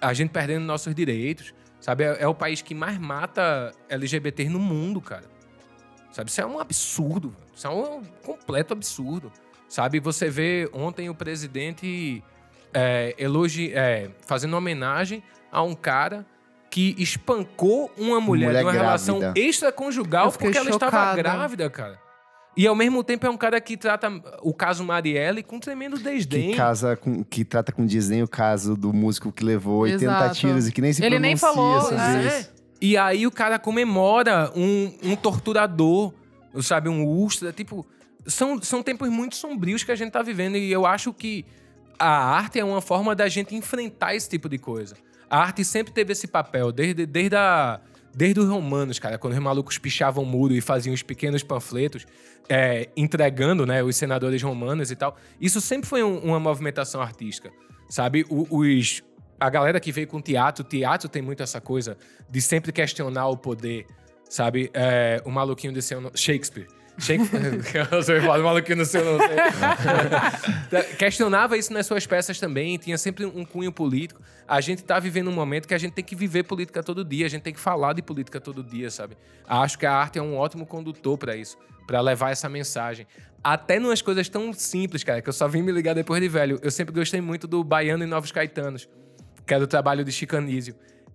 a 0.00 0.12
gente 0.14 0.30
perdendo 0.30 0.64
nossos 0.64 0.94
direitos. 0.94 1.52
Sabe? 1.80 2.04
É, 2.04 2.22
é 2.22 2.28
o 2.28 2.34
país 2.34 2.62
que 2.62 2.74
mais 2.74 2.98
mata 2.98 3.72
LGBT 3.88 4.48
no 4.48 4.58
mundo, 4.58 5.00
cara. 5.00 5.24
Sabe? 6.12 6.30
Isso 6.30 6.40
é 6.40 6.46
um 6.46 6.58
absurdo. 6.58 7.34
Isso 7.54 7.66
é 7.66 7.70
um 7.70 8.02
completo 8.22 8.72
absurdo. 8.74 9.32
Sabe? 9.68 10.00
Você 10.00 10.30
vê 10.30 10.68
ontem 10.72 11.08
o 11.10 11.14
presidente 11.14 12.22
é, 12.72 13.14
elogi, 13.18 13.72
é, 13.74 14.10
fazendo 14.26 14.56
homenagem 14.56 15.22
a 15.50 15.62
um 15.62 15.74
cara 15.74 16.26
que 16.70 16.94
espancou 16.98 17.90
uma 17.96 18.20
mulher, 18.20 18.48
Mulher 18.48 18.62
numa 18.62 18.72
relação 18.72 19.18
grávida. 19.18 19.40
extraconjugal 19.40 20.26
Eu 20.26 20.32
fiquei 20.32 20.48
porque 20.48 20.58
ela 20.58 20.70
estava 20.70 21.16
grávida, 21.16 21.70
cara. 21.70 21.98
E 22.56 22.66
ao 22.66 22.74
mesmo 22.74 23.04
tempo 23.04 23.24
é 23.24 23.30
um 23.30 23.36
cara 23.36 23.60
que 23.60 23.76
trata 23.76 24.10
o 24.42 24.52
caso 24.52 24.82
Marielle 24.82 25.44
com 25.44 25.60
tremendo 25.60 25.96
desdém. 25.96 26.50
Que, 26.50 26.56
casa 26.56 26.96
com, 26.96 27.22
que 27.22 27.44
trata 27.44 27.70
com 27.70 27.86
desdém 27.86 28.22
o 28.22 28.28
caso 28.28 28.76
do 28.76 28.92
músico 28.92 29.30
que 29.30 29.44
levou 29.44 29.82
80 29.82 30.04
Exato. 30.04 30.34
tiros 30.34 30.68
e 30.68 30.72
que 30.72 30.80
nem 30.80 30.92
se 30.92 31.04
Ele 31.04 31.20
nem 31.20 31.36
pronuncia 31.36 31.54
falou, 31.54 31.82
sobre 31.82 32.26
é. 32.26 32.26
isso. 32.26 32.50
E 32.80 32.96
aí 32.96 33.26
o 33.26 33.30
cara 33.30 33.58
comemora 33.58 34.50
um, 34.56 34.92
um 35.04 35.16
torturador, 35.16 36.12
sabe, 36.60 36.88
um 36.88 37.04
ustra, 37.06 37.52
tipo, 37.52 37.86
são, 38.26 38.60
são 38.60 38.82
tempos 38.82 39.08
muito 39.08 39.36
sombrios 39.36 39.84
que 39.84 39.92
a 39.92 39.96
gente 39.96 40.10
tá 40.10 40.22
vivendo 40.22 40.56
e 40.56 40.70
eu 40.70 40.84
acho 40.84 41.12
que 41.12 41.44
a 41.98 42.08
arte 42.08 42.58
é 42.58 42.64
uma 42.64 42.80
forma 42.80 43.14
da 43.14 43.28
gente 43.28 43.54
enfrentar 43.54 44.14
esse 44.14 44.28
tipo 44.28 44.48
de 44.48 44.58
coisa. 44.58 44.94
A 45.28 45.38
arte 45.40 45.64
sempre 45.64 45.92
teve 45.92 46.12
esse 46.12 46.26
papel, 46.26 46.72
desde, 46.72 47.04
desde, 47.04 47.36
a, 47.36 47.80
desde 48.14 48.40
os 48.40 48.48
romanos, 48.48 48.98
cara, 48.98 49.18
quando 49.18 49.34
os 49.34 49.38
malucos 49.38 49.76
pichavam 49.78 50.24
muro 50.24 50.54
e 50.54 50.60
faziam 50.60 50.94
os 50.94 51.02
pequenos 51.02 51.42
panfletos, 51.42 52.06
é, 52.48 52.88
entregando, 52.96 53.66
né, 53.66 53.82
os 53.82 53.94
senadores 53.96 54.42
romanos 54.42 54.90
e 54.90 54.96
tal. 54.96 55.16
Isso 55.40 55.60
sempre 55.60 55.86
foi 55.88 56.02
um- 56.02 56.18
uma 56.20 56.40
movimentação 56.40 57.00
artística, 57.02 57.50
sabe? 57.90 58.24
O- 58.30 58.46
os, 58.58 59.02
a 59.38 59.50
galera 59.50 59.78
que 59.78 59.92
veio 59.92 60.06
com 60.06 60.20
teatro, 60.20 60.64
teatro 60.64 61.08
tem 61.08 61.20
muito 61.20 61.42
essa 61.42 61.60
coisa 61.60 61.96
de 62.30 62.40
sempre 62.40 62.72
questionar 62.72 63.28
o 63.28 63.36
poder, 63.36 63.86
sabe? 64.30 64.70
É, 64.72 65.20
o 65.26 65.30
maluquinho 65.30 65.72
de 65.74 65.94
nome, 65.94 66.10
Shakespeare. 66.98 67.60
Eu 67.92 68.22
falo 68.22 68.44
maluquinho 68.44 68.78
do 68.78 68.84
seu 68.84 69.04
nome. 69.04 69.24
Questionava 70.98 71.56
isso 71.56 71.72
nas 71.72 71.86
suas 71.86 72.06
peças 72.06 72.38
também, 72.38 72.76
tinha 72.76 72.98
sempre 72.98 73.24
um 73.24 73.44
cunho 73.44 73.72
político. 73.72 74.20
A 74.46 74.60
gente 74.60 74.82
tá 74.82 74.98
vivendo 74.98 75.28
um 75.28 75.32
momento 75.32 75.68
que 75.68 75.74
a 75.74 75.78
gente 75.78 75.92
tem 75.92 76.04
que 76.04 76.16
viver 76.16 76.42
política 76.42 76.82
todo 76.82 77.04
dia, 77.04 77.26
a 77.26 77.28
gente 77.28 77.42
tem 77.42 77.52
que 77.52 77.60
falar 77.60 77.92
de 77.92 78.02
política 78.02 78.40
todo 78.40 78.62
dia, 78.62 78.90
sabe? 78.90 79.16
Acho 79.46 79.78
que 79.78 79.86
a 79.86 79.92
arte 79.92 80.18
é 80.18 80.22
um 80.22 80.36
ótimo 80.36 80.66
condutor 80.66 81.16
para 81.16 81.36
isso, 81.36 81.56
para 81.86 82.00
levar 82.00 82.30
essa 82.30 82.48
mensagem. 82.48 83.06
Até 83.42 83.78
numas 83.78 84.02
coisas 84.02 84.28
tão 84.28 84.52
simples, 84.52 85.04
cara, 85.04 85.22
que 85.22 85.28
eu 85.28 85.32
só 85.32 85.46
vim 85.46 85.62
me 85.62 85.70
ligar 85.70 85.94
depois 85.94 86.20
de 86.20 86.28
velho. 86.28 86.58
Eu 86.62 86.70
sempre 86.70 86.94
gostei 86.94 87.20
muito 87.20 87.46
do 87.46 87.62
Baiano 87.62 88.02
e 88.02 88.06
Novos 88.06 88.32
Caetanos, 88.32 88.88
que 89.46 89.54
é 89.54 89.58
do 89.58 89.66
trabalho 89.66 90.04
de 90.04 90.10
Chicanísio. 90.10 90.74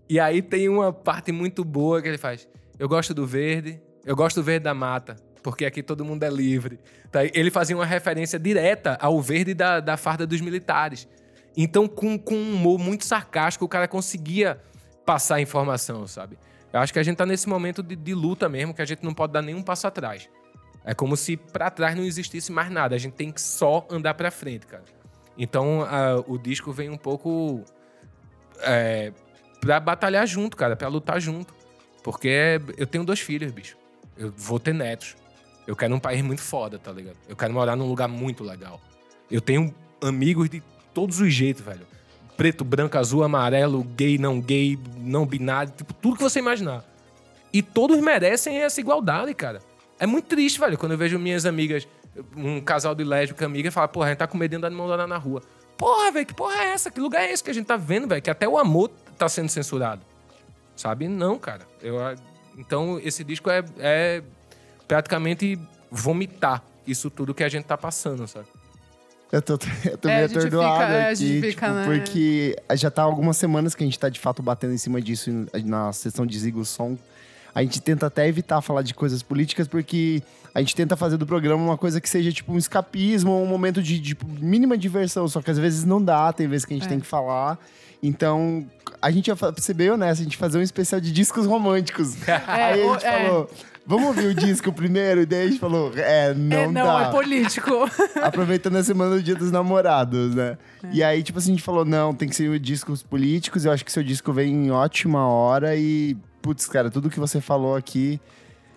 E 0.10 0.20
aí 0.20 0.42
tem 0.42 0.70
uma 0.70 0.94
parte 0.94 1.32
muito 1.32 1.64
boa 1.64 2.02
que 2.02 2.08
ele 2.08 2.18
faz. 2.18 2.48
Eu 2.80 2.88
gosto 2.88 3.14
do 3.14 3.26
verde, 3.26 3.82
eu 4.06 4.16
gosto 4.16 4.38
do 4.38 4.44
verde 4.44 4.64
da 4.64 4.74
mata, 4.74 5.16
porque 5.44 5.66
aqui 5.66 5.84
todo 5.84 6.04
mundo 6.06 6.24
é 6.24 6.30
livre. 6.30 6.80
Tá? 7.12 7.24
Ele 7.26 7.52
fazia 7.52 7.76
uma 7.76 7.86
referência 7.86 8.40
direta 8.40 8.98
ao 9.02 9.22
verde 9.22 9.54
da, 9.54 9.80
da 9.80 9.98
farda 9.98 10.26
dos 10.26 10.40
militares. 10.42 11.08
Então, 11.56 11.88
com, 11.88 12.18
com 12.18 12.34
um 12.36 12.56
humor 12.56 12.80
muito 12.80 13.06
sarcástico, 13.06 13.66
o 13.66 13.68
cara 13.68 13.88
conseguia 13.88 14.60
passar 15.06 15.40
informação, 15.42 16.08
sabe? 16.08 16.38
Eu 16.72 16.80
acho 16.80 16.92
que 16.92 16.98
a 16.98 17.04
gente 17.04 17.18
tá 17.18 17.26
nesse 17.26 17.48
momento 17.48 17.84
de, 17.84 17.96
de 17.96 18.14
luta 18.16 18.50
mesmo, 18.50 18.74
que 18.74 18.82
a 18.82 18.86
gente 18.86 19.04
não 19.04 19.14
pode 19.14 19.34
dar 19.34 19.42
nenhum 19.44 19.62
passo 19.62 19.86
atrás. 19.86 20.28
É 20.84 20.94
como 20.96 21.16
se 21.16 21.38
pra 21.38 21.70
trás 21.70 21.96
não 21.96 22.04
existisse 22.04 22.52
mais 22.52 22.72
nada. 22.72 22.96
A 22.96 22.98
gente 22.98 23.14
tem 23.14 23.32
que 23.32 23.40
só 23.40 23.86
andar 23.92 24.16
pra 24.16 24.32
frente, 24.32 24.66
cara. 24.66 24.84
Então, 25.38 25.84
a- 25.84 26.24
o 26.28 26.38
disco 26.40 26.72
vem 26.72 26.90
um 26.90 26.98
pouco 26.98 27.64
é, 28.62 29.12
pra 29.60 29.80
batalhar 29.80 30.26
junto, 30.28 30.58
cara, 30.58 30.76
pra 30.76 30.88
lutar 30.88 31.20
junto. 31.22 31.54
Porque 32.04 32.60
eu 32.78 32.88
tenho 32.88 33.04
dois 33.04 33.20
filhos, 33.20 33.52
bicho. 33.52 33.78
Eu 34.18 34.32
vou 34.36 34.60
ter 34.60 34.74
netos. 34.74 35.16
Eu 35.66 35.76
quero 35.76 35.96
um 35.96 36.00
país 36.00 36.22
muito 36.22 36.42
foda, 36.42 36.78
tá 36.78 36.92
ligado? 36.92 37.16
Eu 37.28 37.36
quero 37.36 37.54
morar 37.54 37.76
num 37.76 37.88
lugar 37.88 38.08
muito 38.08 38.44
legal. 38.44 38.82
Eu 39.32 39.42
tenho 39.42 39.74
amigos 40.02 40.50
de 40.50 40.62
todos 40.94 41.20
os 41.20 41.34
jeitos, 41.34 41.64
velho. 41.64 41.88
Preto, 42.36 42.64
branco, 42.64 42.98
azul, 42.98 43.24
amarelo, 43.24 43.84
gay, 43.84 44.18
não 44.18 44.42
gay, 44.42 44.78
não 44.98 45.26
binário, 45.26 45.72
tipo, 45.76 45.94
tudo 45.94 46.18
que 46.18 46.24
você 46.24 46.40
imaginar. 46.40 46.84
E 47.52 47.62
todos 47.62 48.00
merecem 48.00 48.58
essa 48.58 48.80
igualdade, 48.82 49.34
cara. 49.34 49.62
É 50.00 50.06
muito 50.08 50.26
triste, 50.26 50.60
velho, 50.60 50.78
quando 50.78 50.94
eu 50.94 50.98
vejo 50.98 51.20
minhas 51.20 51.46
amigas, 51.46 51.88
um 52.36 52.60
casal 52.60 52.96
de 52.96 53.04
lésbica 53.04 53.46
amiga, 53.46 53.70
e 53.70 53.72
fala, 53.72 53.88
porra, 53.88 54.08
a 54.08 54.10
gente 54.10 54.18
tá 54.18 54.28
com 54.28 54.38
medo 54.38 54.52
de 54.52 54.58
andar 54.58 54.70
de 54.70 54.76
mão 54.76 54.88
dada 54.88 55.06
na 55.06 55.18
rua. 55.18 55.42
Porra, 55.78 56.12
velho, 56.12 56.26
que 56.26 56.34
porra 56.34 56.56
é 56.56 56.72
essa? 56.72 56.90
Que 56.90 57.00
lugar 57.00 57.22
é 57.24 57.32
esse 57.32 57.44
que 57.44 57.52
a 57.52 57.54
gente 57.54 57.66
tá 57.66 57.78
vendo, 57.78 58.08
velho? 58.08 58.22
Que 58.22 58.30
até 58.30 58.48
o 58.48 58.58
amor 58.58 58.90
tá 59.18 59.30
sendo 59.30 59.50
censurado. 59.50 60.02
Sabe? 60.76 61.08
Não, 61.08 61.38
cara. 61.38 61.68
Eu, 61.82 61.96
então, 62.58 63.00
esse 63.04 63.24
disco 63.24 63.50
é, 63.50 63.64
é 63.78 64.24
praticamente 64.94 65.60
vomitar 65.90 66.64
isso 66.86 67.10
tudo 67.10 67.34
que 67.34 67.44
a 67.44 67.50
gente 67.50 67.64
tá 67.66 67.76
passando, 67.78 68.28
sabe? 68.28 68.46
Eu 69.32 69.42
tô, 69.42 69.54
eu 69.90 69.98
tô 69.98 70.08
É, 70.08 70.16
meio 70.18 70.26
atordoado 70.28 70.74
fica- 70.84 70.94
é, 70.94 71.06
a 71.06 71.08
aqui, 71.10 71.16
gente 71.16 71.42
fica, 71.50 71.66
tipo, 71.68 71.74
né? 71.80 71.86
porque 71.86 72.56
já 72.76 72.92
tá 72.92 73.02
algumas 73.02 73.36
semanas 73.38 73.74
que 73.74 73.84
a 73.84 73.88
gente 73.88 73.98
tá 73.98 74.08
de 74.08 74.20
fato 74.20 74.44
batendo 74.44 74.74
em 74.74 74.78
cima 74.78 75.02
disso 75.02 75.32
na 75.66 75.92
sessão 75.92 76.26
de 76.28 76.38
Zigo 76.38 76.64
Som. 76.64 76.96
A 77.56 77.62
gente 77.64 77.82
tenta 77.82 78.06
até 78.08 78.28
evitar 78.28 78.62
falar 78.62 78.84
de 78.84 78.94
coisas 78.94 79.24
políticas, 79.24 79.68
porque 79.68 80.22
a 80.54 80.60
gente 80.60 80.76
tenta 80.76 80.96
fazer 80.96 81.18
do 81.18 81.26
programa 81.26 81.64
uma 81.64 81.78
coisa 81.78 82.00
que 82.00 82.08
seja 82.10 82.32
tipo 82.32 82.52
um 82.54 82.58
escapismo, 82.60 83.32
um 83.42 83.48
momento 83.48 83.82
de 83.82 84.00
tipo, 84.00 84.28
mínima 84.28 84.78
diversão, 84.78 85.28
só 85.28 85.42
que 85.42 85.50
às 85.50 85.58
vezes 85.58 85.84
não 85.84 86.04
dá, 86.04 86.32
tem 86.32 86.48
vezes 86.48 86.66
que 86.66 86.74
a 86.74 86.78
gente 86.78 86.86
É. 86.86 86.90
tem 86.90 87.00
que 87.00 87.06
falar. 87.08 87.58
Então, 88.02 88.68
a 89.02 89.10
gente 89.10 89.32
bem 89.74 89.90
honesto, 89.90 90.22
a 90.22 90.24
gente 90.24 90.36
fazer 90.38 90.58
um 90.58 90.62
especial 90.62 91.00
de 91.02 91.12
discos 91.12 91.46
românticos. 91.48 92.16
Aí 92.48 92.82
a 92.84 92.86
o- 92.86 92.94
gente 92.94 93.06
é. 93.06 93.26
falou, 93.28 93.50
vamos 93.86 94.08
ouvir 94.08 94.28
o 94.28 94.34
disco 94.34 94.72
primeiro? 94.72 95.22
E 95.22 95.26
daí 95.26 95.44
a 95.44 95.48
gente 95.48 95.60
falou, 95.60 95.92
é, 95.96 96.34
não, 96.34 96.58
é, 96.58 96.68
não, 96.68 96.86
dá 96.86 97.08
é 97.08 97.12
político. 97.12 97.72
aproveitando 98.22 98.78
a 98.78 98.84
semana 98.84 99.16
do 99.16 99.24
Dia 99.24 99.36
dos 99.36 99.52
Namorados, 99.52 100.36
né? 100.36 100.58
É. 100.84 100.88
E 100.92 101.04
aí, 101.04 101.24
tipo 101.24 101.40
assim, 101.40 101.52
a 101.52 101.56
gente 101.56 101.64
falou, 101.64 101.86
não, 101.86 102.14
tem 102.14 102.28
que 102.28 102.36
ser 102.36 102.58
discos 102.60 103.04
políticos. 103.04 103.66
Eu 103.66 103.72
acho 103.72 103.84
que 103.84 103.92
seu 103.92 104.04
disco 104.04 104.32
vem 104.32 104.68
em 104.68 104.72
ótima 104.72 105.28
hora 105.28 105.76
e, 105.76 106.18
putz, 106.42 106.68
cara, 106.68 106.90
tudo 106.90 107.10
que 107.10 107.20
você 107.20 107.42
falou 107.42 107.76
aqui. 107.76 108.20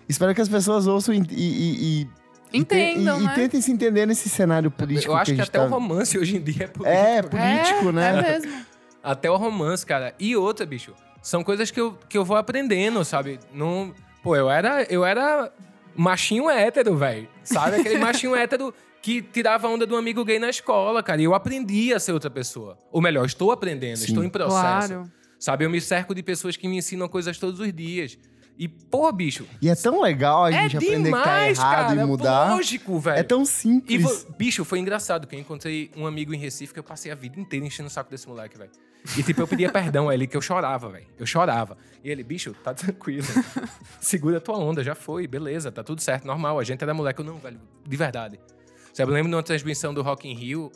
Espero 0.07 0.33
que 0.33 0.41
as 0.41 0.49
pessoas 0.49 0.87
ouçam 0.87 1.13
e. 1.13 1.19
e- 1.19 1.23
e- 1.31 2.01
e- 2.01 2.07
Entendam, 2.53 3.19
e, 3.19 3.23
e 3.23 3.25
né? 3.25 3.33
tentem 3.35 3.59
se 3.59 3.69
entender 3.73 4.05
nesse 4.05 4.29
cenário 4.29 4.71
político. 4.71 5.11
Eu 5.11 5.17
acho 5.17 5.25
que, 5.25 5.31
a 5.31 5.43
gente 5.43 5.49
até 5.49 5.59
tá... 5.59 5.65
o 5.65 5.69
romance 5.69 6.17
hoje 6.17 6.37
em 6.37 6.41
dia 6.41 6.63
é 6.63 6.67
político. 6.67 6.85
É, 6.87 7.21
político, 7.21 7.89
é, 7.89 7.91
né? 7.91 8.09
É 8.19 8.39
mesmo. 8.39 8.65
Até 9.03 9.29
o 9.29 9.35
romance, 9.35 9.85
cara. 9.85 10.13
E 10.17 10.33
outra, 10.33 10.65
bicho, 10.65 10.93
são 11.21 11.43
coisas 11.43 11.69
que 11.69 11.79
eu, 11.79 11.97
que 12.07 12.17
eu 12.17 12.23
vou 12.23 12.37
aprendendo, 12.37 13.03
sabe? 13.03 13.37
Não, 13.53 13.93
pô, 14.27 14.35
eu 14.35 14.49
era, 14.49 14.83
eu 14.83 15.05
era 15.05 15.51
machinho 15.95 16.49
hétero, 16.49 16.95
velho. 16.97 17.27
Sabe? 17.43 17.77
Aquele 17.77 17.97
machinho 17.99 18.35
hétero 18.35 18.73
que 19.01 19.21
tirava 19.21 19.67
onda 19.67 19.85
do 19.85 19.95
amigo 19.95 20.23
gay 20.25 20.37
na 20.39 20.49
escola, 20.49 21.01
cara. 21.01 21.21
E 21.21 21.23
eu 21.23 21.33
aprendi 21.33 21.93
a 21.93 21.99
ser 21.99 22.11
outra 22.11 22.29
pessoa. 22.29 22.77
Ou 22.91 23.01
melhor, 23.01 23.25
estou 23.25 23.51
aprendendo, 23.51 23.97
Sim. 23.97 24.05
estou 24.05 24.23
em 24.23 24.29
processo. 24.29 24.87
Claro. 24.93 25.11
Sabe? 25.39 25.65
Eu 25.65 25.69
me 25.69 25.79
cerco 25.79 26.13
de 26.15 26.21
pessoas 26.23 26.57
que 26.57 26.67
me 26.67 26.77
ensinam 26.77 27.07
coisas 27.07 27.37
todos 27.37 27.59
os 27.59 27.71
dias. 27.73 28.17
E, 28.59 28.67
pô, 28.67 29.11
bicho, 29.11 29.45
E 29.61 29.69
é 29.69 29.75
tão 29.75 30.01
legal 30.01 30.45
a 30.45 30.49
é 30.51 30.63
gente 30.63 30.77
aprender 30.77 31.03
demais, 31.03 31.57
que 31.59 31.63
tá 31.63 31.71
errado 31.73 31.87
cara. 31.89 32.01
e 32.01 32.05
mudar. 32.05 32.49
Lógico, 32.55 32.99
velho. 32.99 33.19
É 33.19 33.23
tão 33.23 33.43
E, 33.43 33.45
simples. 33.45 34.01
vo- 34.01 34.33
bicho, 34.35 34.65
foi 34.65 34.79
engraçado 34.79 35.27
que 35.27 35.35
eu 35.35 35.39
encontrei 35.39 35.91
um 35.95 36.07
amigo 36.07 36.33
em 36.33 36.37
Recife 36.39 36.73
que 36.73 36.79
eu 36.79 36.83
passei 36.83 37.11
a 37.11 37.15
vida 37.15 37.39
inteira 37.39 37.63
enchendo 37.63 37.87
o 37.87 37.91
saco 37.91 38.09
desse 38.09 38.27
moleque, 38.27 38.57
velho. 38.57 38.71
E, 39.17 39.23
tipo, 39.23 39.41
eu 39.41 39.47
pedia 39.47 39.71
perdão 39.71 40.09
a 40.09 40.13
ele, 40.13 40.27
que 40.27 40.35
eu 40.35 40.41
chorava, 40.41 40.89
velho. 40.89 41.07
Eu 41.17 41.25
chorava. 41.25 41.77
E 42.03 42.09
ele, 42.09 42.23
bicho, 42.23 42.53
tá 42.63 42.73
tranquilo. 42.73 43.25
Segura 44.01 44.37
a 44.37 44.41
tua 44.41 44.57
onda, 44.57 44.83
já 44.83 44.95
foi, 44.95 45.27
beleza, 45.27 45.71
tá 45.71 45.83
tudo 45.83 46.01
certo, 46.01 46.25
normal. 46.25 46.59
A 46.59 46.63
gente 46.63 46.83
era 46.83 46.93
moleque. 46.93 47.21
Eu, 47.21 47.25
não, 47.25 47.37
velho, 47.37 47.59
de 47.85 47.97
verdade. 47.97 48.39
Sabe, 48.93 49.11
eu 49.11 49.15
lembro 49.15 49.29
de 49.29 49.35
uma 49.35 49.43
transmissão 49.43 49.93
do 49.93 50.01
Rock 50.01 50.27
in 50.27 50.33
Rio, 50.33 50.71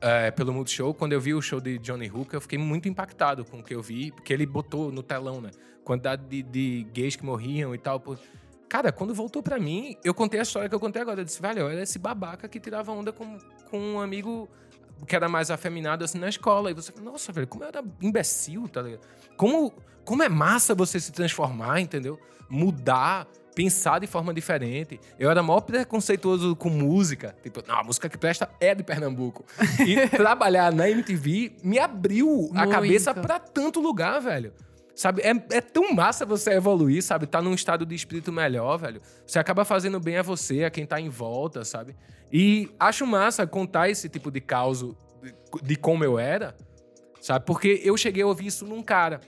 é, 0.00 0.30
pelo 0.30 0.52
Multishow, 0.52 0.92
quando 0.94 1.12
eu 1.12 1.20
vi 1.20 1.34
o 1.34 1.40
show 1.40 1.60
de 1.60 1.78
Johnny 1.78 2.10
Hooker, 2.10 2.36
eu 2.36 2.40
fiquei 2.40 2.58
muito 2.58 2.88
impactado 2.88 3.44
com 3.44 3.60
o 3.60 3.62
que 3.62 3.74
eu 3.74 3.82
vi, 3.82 4.10
porque 4.10 4.32
ele 4.32 4.46
botou 4.46 4.92
no 4.92 5.02
telão, 5.02 5.40
né? 5.40 5.50
Quantidade 5.84 6.22
de, 6.26 6.42
de 6.42 6.86
gays 6.92 7.16
que 7.16 7.24
morriam 7.24 7.74
e 7.74 7.78
tal. 7.78 8.00
pô. 8.00 8.16
Cara, 8.68 8.90
quando 8.90 9.14
voltou 9.14 9.42
pra 9.42 9.58
mim, 9.58 9.96
eu 10.04 10.12
contei 10.12 10.40
a 10.40 10.42
história 10.42 10.68
que 10.68 10.74
eu 10.74 10.80
contei 10.80 11.00
agora. 11.00 11.20
Eu 11.20 11.24
disse, 11.24 11.40
velho, 11.40 11.68
era 11.68 11.82
esse 11.82 11.98
babaca 11.98 12.48
que 12.48 12.58
tirava 12.58 12.92
onda 12.92 13.12
com, 13.12 13.38
com 13.70 13.78
um 13.78 14.00
amigo 14.00 14.48
que 15.04 15.14
era 15.14 15.28
mais 15.28 15.50
afeminado 15.50 16.04
assim 16.04 16.18
na 16.18 16.28
escola. 16.28 16.70
E 16.70 16.74
você 16.74 16.92
fala, 16.92 17.10
nossa, 17.10 17.32
velho, 17.32 17.46
como 17.46 17.64
eu 17.64 17.68
era 17.68 17.84
imbecil, 18.00 18.68
tá 18.68 18.82
ligado? 18.82 19.00
Como, 19.36 19.72
como 20.04 20.22
é 20.22 20.28
massa 20.28 20.74
você 20.74 20.98
se 20.98 21.12
transformar, 21.12 21.80
entendeu? 21.80 22.18
Mudar, 22.48 23.26
pensar 23.54 23.98
de 23.98 24.06
forma 24.06 24.32
diferente. 24.32 25.00
Eu 25.18 25.30
era 25.30 25.42
maior 25.42 25.62
preconceituoso 25.62 26.54
com 26.54 26.68
música. 26.68 27.34
Tipo, 27.42 27.62
não, 27.66 27.80
a 27.80 27.84
música 27.84 28.08
que 28.08 28.18
presta 28.18 28.48
é 28.60 28.74
de 28.74 28.82
Pernambuco. 28.82 29.44
E 29.84 30.08
trabalhar 30.16 30.72
na 30.72 30.88
MTV 30.88 31.56
me 31.62 31.78
abriu 31.78 32.50
a 32.54 32.60
Muito. 32.60 32.70
cabeça 32.70 33.14
pra 33.14 33.38
tanto 33.38 33.80
lugar, 33.80 34.20
velho. 34.20 34.52
Sabe, 34.94 35.20
é, 35.20 35.30
é 35.50 35.60
tão 35.60 35.92
massa 35.92 36.24
você 36.24 36.52
evoluir, 36.52 37.02
sabe? 37.02 37.26
Tá 37.26 37.42
num 37.42 37.52
estado 37.52 37.84
de 37.84 37.94
espírito 37.94 38.32
melhor, 38.32 38.78
velho. 38.78 39.02
Você 39.26 39.38
acaba 39.38 39.62
fazendo 39.62 40.00
bem 40.00 40.16
a 40.16 40.22
você, 40.22 40.64
a 40.64 40.70
quem 40.70 40.86
tá 40.86 40.98
em 40.98 41.10
volta, 41.10 41.64
sabe? 41.66 41.94
E 42.32 42.68
acho 42.78 43.06
massa 43.06 43.46
contar 43.46 43.88
esse 43.88 44.08
tipo 44.08 44.30
de 44.30 44.40
caos 44.40 44.82
de, 45.22 45.34
de 45.62 45.76
como 45.76 46.04
eu 46.04 46.18
era, 46.18 46.56
sabe? 47.20 47.44
Porque 47.44 47.80
eu 47.84 47.96
cheguei 47.96 48.22
a 48.22 48.26
ouvir 48.26 48.46
isso 48.46 48.66
num 48.66 48.82
cara 48.82 49.20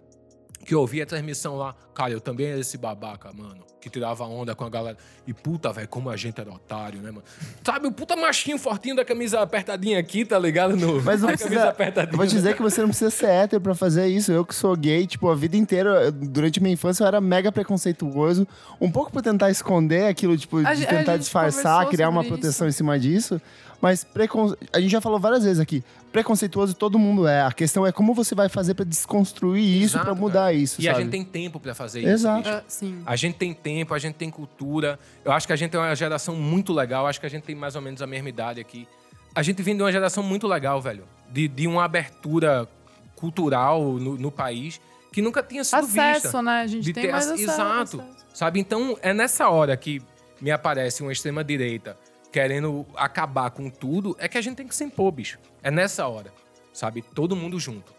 que 0.68 0.74
eu 0.74 0.80
ouvi 0.80 1.00
a 1.00 1.06
transmissão 1.06 1.56
lá. 1.56 1.74
Cara, 1.94 2.10
eu 2.12 2.20
também 2.20 2.46
era 2.46 2.60
esse 2.60 2.76
babaca, 2.76 3.32
mano. 3.32 3.64
Que 3.80 3.88
tirava 3.88 4.24
onda 4.24 4.54
com 4.54 4.64
a 4.64 4.68
galera. 4.68 4.98
E 5.26 5.32
puta, 5.32 5.72
velho, 5.72 5.88
como 5.88 6.10
a 6.10 6.16
gente 6.16 6.38
era 6.38 6.50
otário, 6.52 7.00
né, 7.00 7.10
mano? 7.10 7.22
Sabe, 7.64 7.86
o 7.86 7.92
puta 7.92 8.14
machinho 8.16 8.58
fortinho 8.58 8.94
da 8.94 9.02
camisa 9.04 9.40
apertadinha 9.40 9.98
aqui, 9.98 10.26
tá 10.26 10.38
ligado? 10.38 10.76
No, 10.76 11.00
Mas 11.02 11.22
não 11.22 11.28
precisa. 11.28 11.70
apertadinha. 11.70 12.12
Eu 12.12 12.18
vou 12.18 12.26
te 12.26 12.34
dizer 12.34 12.54
que 12.54 12.60
você 12.60 12.82
não 12.82 12.88
precisa 12.88 13.08
ser 13.10 13.28
hétero 13.30 13.62
pra 13.62 13.74
fazer 13.74 14.08
isso. 14.08 14.30
Eu 14.30 14.44
que 14.44 14.54
sou 14.54 14.76
gay, 14.76 15.06
tipo, 15.06 15.30
a 15.30 15.34
vida 15.34 15.56
inteira, 15.56 15.88
eu- 16.04 16.12
durante 16.12 16.60
minha 16.60 16.74
infância, 16.74 17.02
eu 17.02 17.06
era 17.08 17.18
mega 17.20 17.50
preconceituoso. 17.50 18.46
Um 18.78 18.90
pouco 18.90 19.10
por 19.10 19.22
tentar 19.22 19.50
esconder 19.50 20.04
aquilo, 20.06 20.36
tipo, 20.36 20.58
A 20.58 20.74
de 20.74 20.84
tentar 20.86 21.16
disfarçar, 21.16 21.86
criar 21.88 22.10
uma 22.10 22.22
proteção 22.24 22.68
em 22.68 22.72
cima 22.72 22.98
disso. 22.98 23.40
Mas 23.80 24.02
precon... 24.02 24.54
a 24.72 24.80
gente 24.80 24.90
já 24.90 25.00
falou 25.00 25.20
várias 25.20 25.44
vezes 25.44 25.60
aqui. 25.60 25.84
Preconceituoso 26.10 26.74
todo 26.74 26.98
mundo 26.98 27.28
é. 27.28 27.42
A 27.42 27.52
questão 27.52 27.86
é 27.86 27.92
como 27.92 28.12
você 28.12 28.34
vai 28.34 28.48
fazer 28.48 28.74
pra 28.74 28.84
desconstruir 28.84 29.62
isso, 29.82 29.94
Exato, 29.96 30.04
pra 30.06 30.14
mudar 30.14 30.40
cara. 30.40 30.52
isso. 30.54 30.80
E 30.82 30.88
a 30.88 30.92
sabe? 30.92 31.04
gente 31.04 31.12
tem 31.12 31.24
tempo 31.24 31.60
pra 31.60 31.74
fazer 31.74 32.00
isso. 32.00 32.08
Exato. 32.08 32.48
Ah, 32.48 32.62
sim. 32.66 33.00
A 33.06 33.14
gente 33.14 33.36
tem 33.36 33.54
tempo, 33.54 33.94
a 33.94 33.98
gente 33.98 34.14
tem 34.16 34.30
cultura. 34.30 34.98
Eu 35.24 35.30
acho 35.30 35.46
que 35.46 35.52
a 35.52 35.56
gente 35.56 35.76
é 35.76 35.78
uma 35.78 35.94
geração 35.94 36.34
muito 36.34 36.72
legal. 36.72 37.06
Acho 37.06 37.20
que 37.20 37.26
a 37.26 37.30
gente 37.30 37.44
tem 37.44 37.54
mais 37.54 37.76
ou 37.76 37.82
menos 37.82 38.02
a 38.02 38.06
mesma 38.06 38.28
idade 38.28 38.60
aqui. 38.60 38.88
A 39.34 39.42
gente 39.42 39.62
vem 39.62 39.76
de 39.76 39.82
uma 39.82 39.92
geração 39.92 40.22
muito 40.24 40.48
legal, 40.48 40.80
velho. 40.80 41.04
De, 41.30 41.46
de 41.46 41.66
uma 41.68 41.84
abertura 41.84 42.66
cultural 43.14 43.82
no, 43.94 44.16
no 44.16 44.30
país 44.32 44.80
que 45.12 45.22
nunca 45.22 45.42
tinha 45.42 45.62
sido 45.64 45.78
Acesso, 45.84 46.22
vista. 46.22 46.42
né? 46.42 46.60
A 46.62 46.66
gente 46.66 46.82
De 46.84 46.92
tem 46.92 47.04
ter 47.04 47.12
mais 47.12 47.26
ac- 47.26 47.34
acesso. 47.34 47.50
Exato. 47.52 48.00
acesso. 48.00 48.26
Sabe? 48.34 48.60
Então, 48.60 48.96
é 49.02 49.12
nessa 49.14 49.48
hora 49.48 49.76
que 49.76 50.00
me 50.40 50.50
aparece 50.50 51.02
uma 51.02 51.12
extrema-direita 51.12 51.96
querendo 52.32 52.86
acabar 52.94 53.50
com 53.50 53.70
tudo, 53.70 54.16
é 54.18 54.28
que 54.28 54.38
a 54.38 54.40
gente 54.40 54.56
tem 54.56 54.68
que 54.68 54.74
se 54.74 54.84
impor, 54.84 55.12
bicho. 55.12 55.38
É 55.62 55.70
nessa 55.70 56.06
hora. 56.06 56.32
Sabe? 56.72 57.02
Todo 57.02 57.34
mundo 57.34 57.58
junto. 57.58 57.92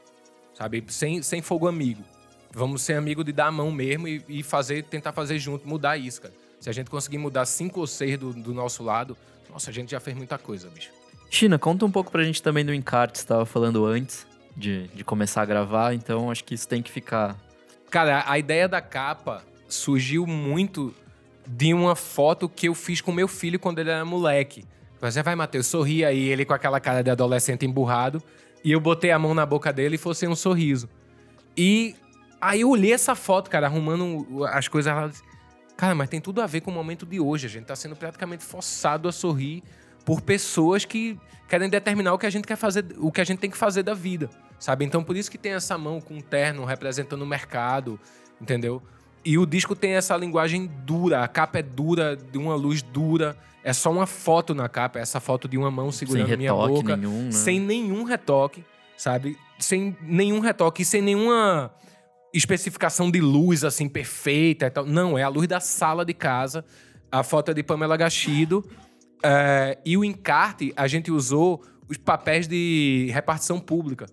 Sabe? 0.54 0.84
Sem, 0.88 1.22
sem 1.22 1.42
fogo 1.42 1.68
amigo. 1.68 2.04
Vamos 2.52 2.82
ser 2.82 2.94
amigo 2.94 3.24
de 3.24 3.32
dar 3.32 3.48
a 3.48 3.52
mão 3.52 3.72
mesmo 3.72 4.08
e, 4.08 4.24
e 4.28 4.44
fazer, 4.44 4.84
tentar 4.84 5.12
fazer 5.12 5.38
junto, 5.38 5.68
mudar 5.68 5.98
isso, 5.98 6.22
cara. 6.22 6.34
Se 6.60 6.70
a 6.70 6.74
gente 6.74 6.90
conseguir 6.90 7.18
mudar 7.18 7.46
cinco 7.46 7.80
ou 7.80 7.88
seis 7.88 8.18
do, 8.18 8.34
do 8.34 8.54
nosso 8.54 8.84
lado, 8.84 9.16
nossa, 9.50 9.70
a 9.70 9.74
gente 9.74 9.92
já 9.92 10.00
fez 10.00 10.16
muita 10.16 10.38
coisa, 10.38 10.70
bicho. 10.70 10.92
China, 11.30 11.60
conta 11.60 11.86
um 11.86 11.92
pouco 11.92 12.12
pra 12.12 12.24
gente 12.24 12.42
também 12.42 12.66
do 12.66 12.74
encarte, 12.74 13.20
você 13.20 13.26
tava 13.26 13.46
falando 13.46 13.86
antes 13.86 14.26
de, 14.58 14.88
de 14.88 15.04
começar 15.04 15.44
a 15.44 15.46
gravar, 15.46 15.94
então 15.94 16.30
acho 16.32 16.44
que 16.44 16.54
isso 16.54 16.68
tem 16.68 16.82
que 16.82 16.92
ficar. 16.92 17.38
Cara, 17.90 18.24
a 18.28 18.38
ideia 18.38 18.68
da 18.68 18.82
capa 18.82 19.44
surgiu 19.68 20.26
muito 20.26 20.94
de 21.52 21.74
uma 21.74 21.96
foto 21.96 22.48
que 22.48 22.68
eu 22.68 22.76
fiz 22.76 23.02
com 23.02 23.12
meu 23.12 23.28
filho 23.28 23.60
quando 23.60 23.80
ele 23.80 23.90
era 23.90 24.06
moleque. 24.06 24.66
Você 25.02 25.24
vai, 25.24 25.36
Matheus, 25.36 25.66
sorri 25.66 26.06
aí, 26.06 26.30
ele 26.30 26.46
com 26.46 26.54
aquela 26.54 26.80
cara 26.80 27.02
de 27.02 27.10
adolescente 27.10 27.66
emburrado. 27.66 28.22
E 28.64 28.72
eu 28.72 28.80
botei 28.80 29.10
a 29.10 29.18
mão 29.18 29.34
na 29.34 29.46
boca 29.46 29.74
dele 29.74 29.96
e 29.96 29.98
fosse 29.98 30.28
um 30.28 30.36
sorriso. 30.36 30.88
E 31.58 31.96
aí 32.40 32.62
eu 32.62 32.70
olhei 32.70 32.94
essa 32.94 33.16
foto, 33.16 33.50
cara, 33.50 33.66
arrumando 33.66 34.46
as 34.46 34.68
coisas 34.68 34.94
lá. 34.94 35.10
Cara, 35.76 35.96
mas 35.96 36.10
tem 36.10 36.22
tudo 36.22 36.40
a 36.42 36.46
ver 36.46 36.62
com 36.62 36.70
o 36.70 36.74
momento 36.74 37.04
de 37.06 37.20
hoje. 37.20 37.48
A 37.48 37.50
gente 37.50 37.66
tá 37.66 37.76
sendo 37.76 37.96
praticamente 37.96 38.44
forçado 38.44 39.08
a 39.08 39.12
sorrir 39.12 39.64
por 40.06 40.22
pessoas 40.22 40.86
que 40.86 41.18
querem 41.48 41.68
determinar 41.68 42.14
o 42.14 42.20
que 42.20 42.28
a 42.28 42.30
gente 42.30 42.46
quer 42.46 42.58
fazer, 42.58 42.86
o 42.98 43.12
que 43.12 43.22
a 43.22 43.24
gente 43.24 43.40
tem 43.40 43.50
que 43.50 43.58
fazer 43.58 43.82
da 43.82 43.96
vida, 43.96 44.30
sabe? 44.60 44.86
Então 44.86 45.04
por 45.04 45.18
isso 45.18 45.32
que 45.32 45.38
tem 45.38 45.54
essa 45.54 45.78
mão 45.80 46.00
com 46.00 46.16
um 46.16 46.22
terno 46.22 46.64
representando 46.64 47.24
o 47.24 47.26
mercado, 47.26 48.00
entendeu? 48.40 48.84
E 49.24 49.38
o 49.38 49.46
disco 49.46 49.76
tem 49.76 49.92
essa 49.92 50.16
linguagem 50.16 50.70
dura, 50.86 51.24
a 51.24 51.28
capa 51.28 51.60
é 51.60 51.62
dura, 51.62 52.16
de 52.16 52.38
uma 52.38 52.56
luz 52.56 52.82
dura. 52.82 53.38
É 53.64 53.74
só 53.74 53.92
uma 53.92 54.06
foto 54.06 54.56
na 54.56 54.70
capa, 54.70 55.00
é 55.00 55.02
essa 55.02 55.20
foto 55.20 55.48
de 55.48 55.58
uma 55.58 55.70
mão 55.70 55.92
Sem 55.92 56.08
segurando 56.08 56.38
minha 56.38 56.52
retoque 56.52 56.74
boca 56.74 56.96
nenhum, 56.96 57.24
né? 57.24 57.32
sem 57.32 57.60
nenhum 57.60 58.04
retoque, 58.04 58.64
sabe? 58.98 59.38
Sem 59.60 59.98
nenhum 60.02 60.40
retoque, 60.40 60.86
sem 60.86 61.02
nenhuma 61.02 61.70
especificação 62.34 63.12
de 63.12 63.20
luz 63.20 63.64
assim 63.66 63.90
perfeita 63.90 64.68
e 64.68 64.70
tal. 64.70 64.86
Não, 64.86 65.18
é 65.18 65.24
a 65.24 65.28
luz 65.28 65.48
da 65.48 65.60
sala 65.60 66.06
de 66.06 66.14
casa. 66.14 66.64
A 67.12 67.22
foto 67.24 67.52
é 67.52 67.54
de 67.54 67.64
Pamela 67.64 67.98
Gachido. 67.98 68.64
é, 69.22 69.78
e 69.86 69.98
o 69.98 70.06
encarte, 70.06 70.72
a 70.78 70.88
gente 70.88 71.12
usou 71.12 71.62
os 71.90 71.98
papéis 71.98 72.48
de 72.48 73.10
repartição 73.12 73.60
pública. 73.60 74.06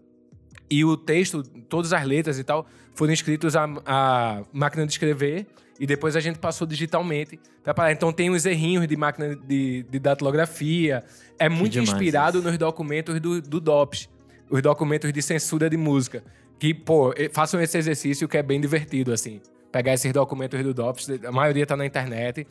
E 0.69 0.85
o 0.85 0.97
texto, 0.97 1.43
todas 1.69 1.93
as 1.93 2.05
letras 2.05 2.39
e 2.39 2.45
tal, 2.45 2.67
foram 2.97 3.13
escritos 3.13 3.55
à, 3.55 3.65
à 3.87 4.43
máquina 4.53 4.85
de 4.85 4.93
escrever 4.93 5.47
e 5.79 5.87
depois 5.87 6.17
a 6.17 6.21
gente 6.21 6.39
passou 6.39 6.67
digitalmente. 6.67 7.39
pra 7.63 7.73
parar. 7.75 7.93
Então 7.93 8.13
tem 8.13 8.31
uns 8.31 8.45
errinhos 8.47 8.89
de 8.89 8.97
máquina 8.97 9.37
de, 9.37 9.85
de 9.89 9.99
datilografia. 9.99 11.05
É 11.39 11.49
muito 11.49 11.79
inspirado 11.79 12.39
isso. 12.39 12.49
nos 12.49 12.59
documentos 12.59 13.21
do, 13.21 13.41
do 13.43 13.61
DOPS, 13.61 14.09
os 14.51 14.63
documentos 14.63 15.13
de 15.13 15.23
censura 15.23 15.69
de 15.71 15.77
música. 15.77 16.25
Que, 16.59 16.73
pô, 16.73 17.15
façam 17.33 17.61
esse 17.61 17.77
exercício 17.77 18.27
que 18.27 18.39
é 18.39 18.43
bem 18.43 18.59
divertido, 18.61 19.13
assim. 19.13 19.41
Pegar 19.71 19.93
esses 19.93 20.11
documentos 20.11 20.63
do 20.63 20.73
DOPS, 20.73 21.11
a 21.27 21.31
maioria 21.31 21.67
tá 21.67 21.77
na 21.77 21.85
internet, 21.85 22.47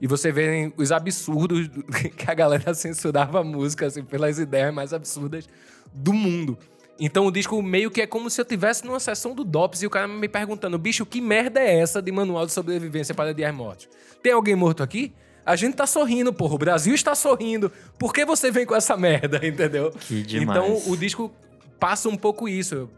e 0.00 0.06
você 0.06 0.32
vê 0.32 0.72
os 0.78 0.90
absurdos 0.90 1.68
do- 1.68 1.82
que 2.16 2.30
a 2.30 2.32
galera 2.32 2.72
censurava 2.74 3.40
a 3.40 3.44
música, 3.44 3.84
assim, 3.86 4.02
pelas 4.02 4.38
ideias 4.38 4.72
mais 4.72 4.94
absurdas 4.94 5.46
do 5.92 6.14
mundo. 6.14 6.56
Então 7.00 7.26
o 7.26 7.32
disco 7.32 7.60
meio 7.62 7.90
que 7.90 8.02
é 8.02 8.06
como 8.06 8.28
se 8.28 8.38
eu 8.38 8.44
tivesse 8.44 8.84
numa 8.84 9.00
sessão 9.00 9.34
do 9.34 9.42
DOPS 9.42 9.82
e 9.82 9.86
o 9.86 9.90
cara 9.90 10.06
me 10.06 10.28
perguntando, 10.28 10.78
bicho, 10.78 11.06
que 11.06 11.20
merda 11.20 11.58
é 11.58 11.80
essa 11.80 12.02
de 12.02 12.12
manual 12.12 12.44
de 12.44 12.52
sobrevivência 12.52 13.14
para 13.14 13.32
dias 13.32 13.54
mortos? 13.54 13.88
Tem 14.22 14.32
alguém 14.32 14.54
morto 14.54 14.82
aqui? 14.82 15.14
A 15.44 15.56
gente 15.56 15.74
tá 15.74 15.86
sorrindo, 15.86 16.30
porra. 16.30 16.54
O 16.54 16.58
Brasil 16.58 16.94
está 16.94 17.14
sorrindo. 17.14 17.72
Por 17.98 18.12
que 18.12 18.26
você 18.26 18.50
vem 18.50 18.66
com 18.66 18.76
essa 18.76 18.96
merda, 18.98 19.40
entendeu? 19.46 19.90
Que 19.90 20.22
demais. 20.22 20.58
Então 20.58 20.92
o 20.92 20.96
disco 20.96 21.32
passa 21.78 22.08
um 22.10 22.16
pouco 22.16 22.46
isso. 22.46 22.90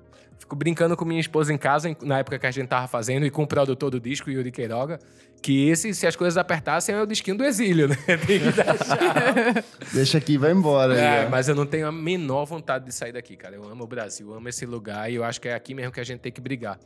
Fico 0.42 0.56
brincando 0.56 0.96
com 0.96 1.04
minha 1.04 1.20
esposa 1.20 1.52
em 1.54 1.56
casa, 1.56 1.96
na 2.02 2.18
época 2.18 2.36
que 2.36 2.44
a 2.46 2.50
gente 2.50 2.66
tava 2.66 2.88
fazendo, 2.88 3.24
e 3.24 3.30
com 3.30 3.44
o 3.44 3.46
produtor 3.46 3.90
do 3.90 4.00
disco, 4.00 4.28
Yuri 4.28 4.50
Queiroga, 4.50 4.98
que 5.40 5.68
esse, 5.68 5.94
se 5.94 6.04
as 6.04 6.16
coisas 6.16 6.36
apertassem, 6.36 6.92
é 6.92 7.00
o 7.00 7.06
disquinho 7.06 7.36
do 7.36 7.44
exílio, 7.44 7.86
né? 7.88 7.96
Deixa 9.92 10.18
aqui 10.18 10.32
e 10.34 10.38
vai 10.38 10.50
embora. 10.52 10.94
É, 10.98 11.28
mas 11.28 11.48
eu 11.48 11.54
não 11.54 11.64
tenho 11.66 11.86
a 11.86 11.92
menor 11.92 12.44
vontade 12.44 12.84
de 12.84 12.92
sair 12.92 13.12
daqui, 13.12 13.36
cara. 13.36 13.54
Eu 13.54 13.64
amo 13.64 13.84
o 13.84 13.86
Brasil, 13.86 14.32
amo 14.34 14.48
esse 14.48 14.66
lugar 14.66 15.10
e 15.10 15.14
eu 15.14 15.24
acho 15.24 15.40
que 15.40 15.48
é 15.48 15.54
aqui 15.54 15.74
mesmo 15.74 15.92
que 15.92 16.00
a 16.00 16.04
gente 16.04 16.20
tem 16.20 16.32
que 16.32 16.40
brigar. 16.40 16.78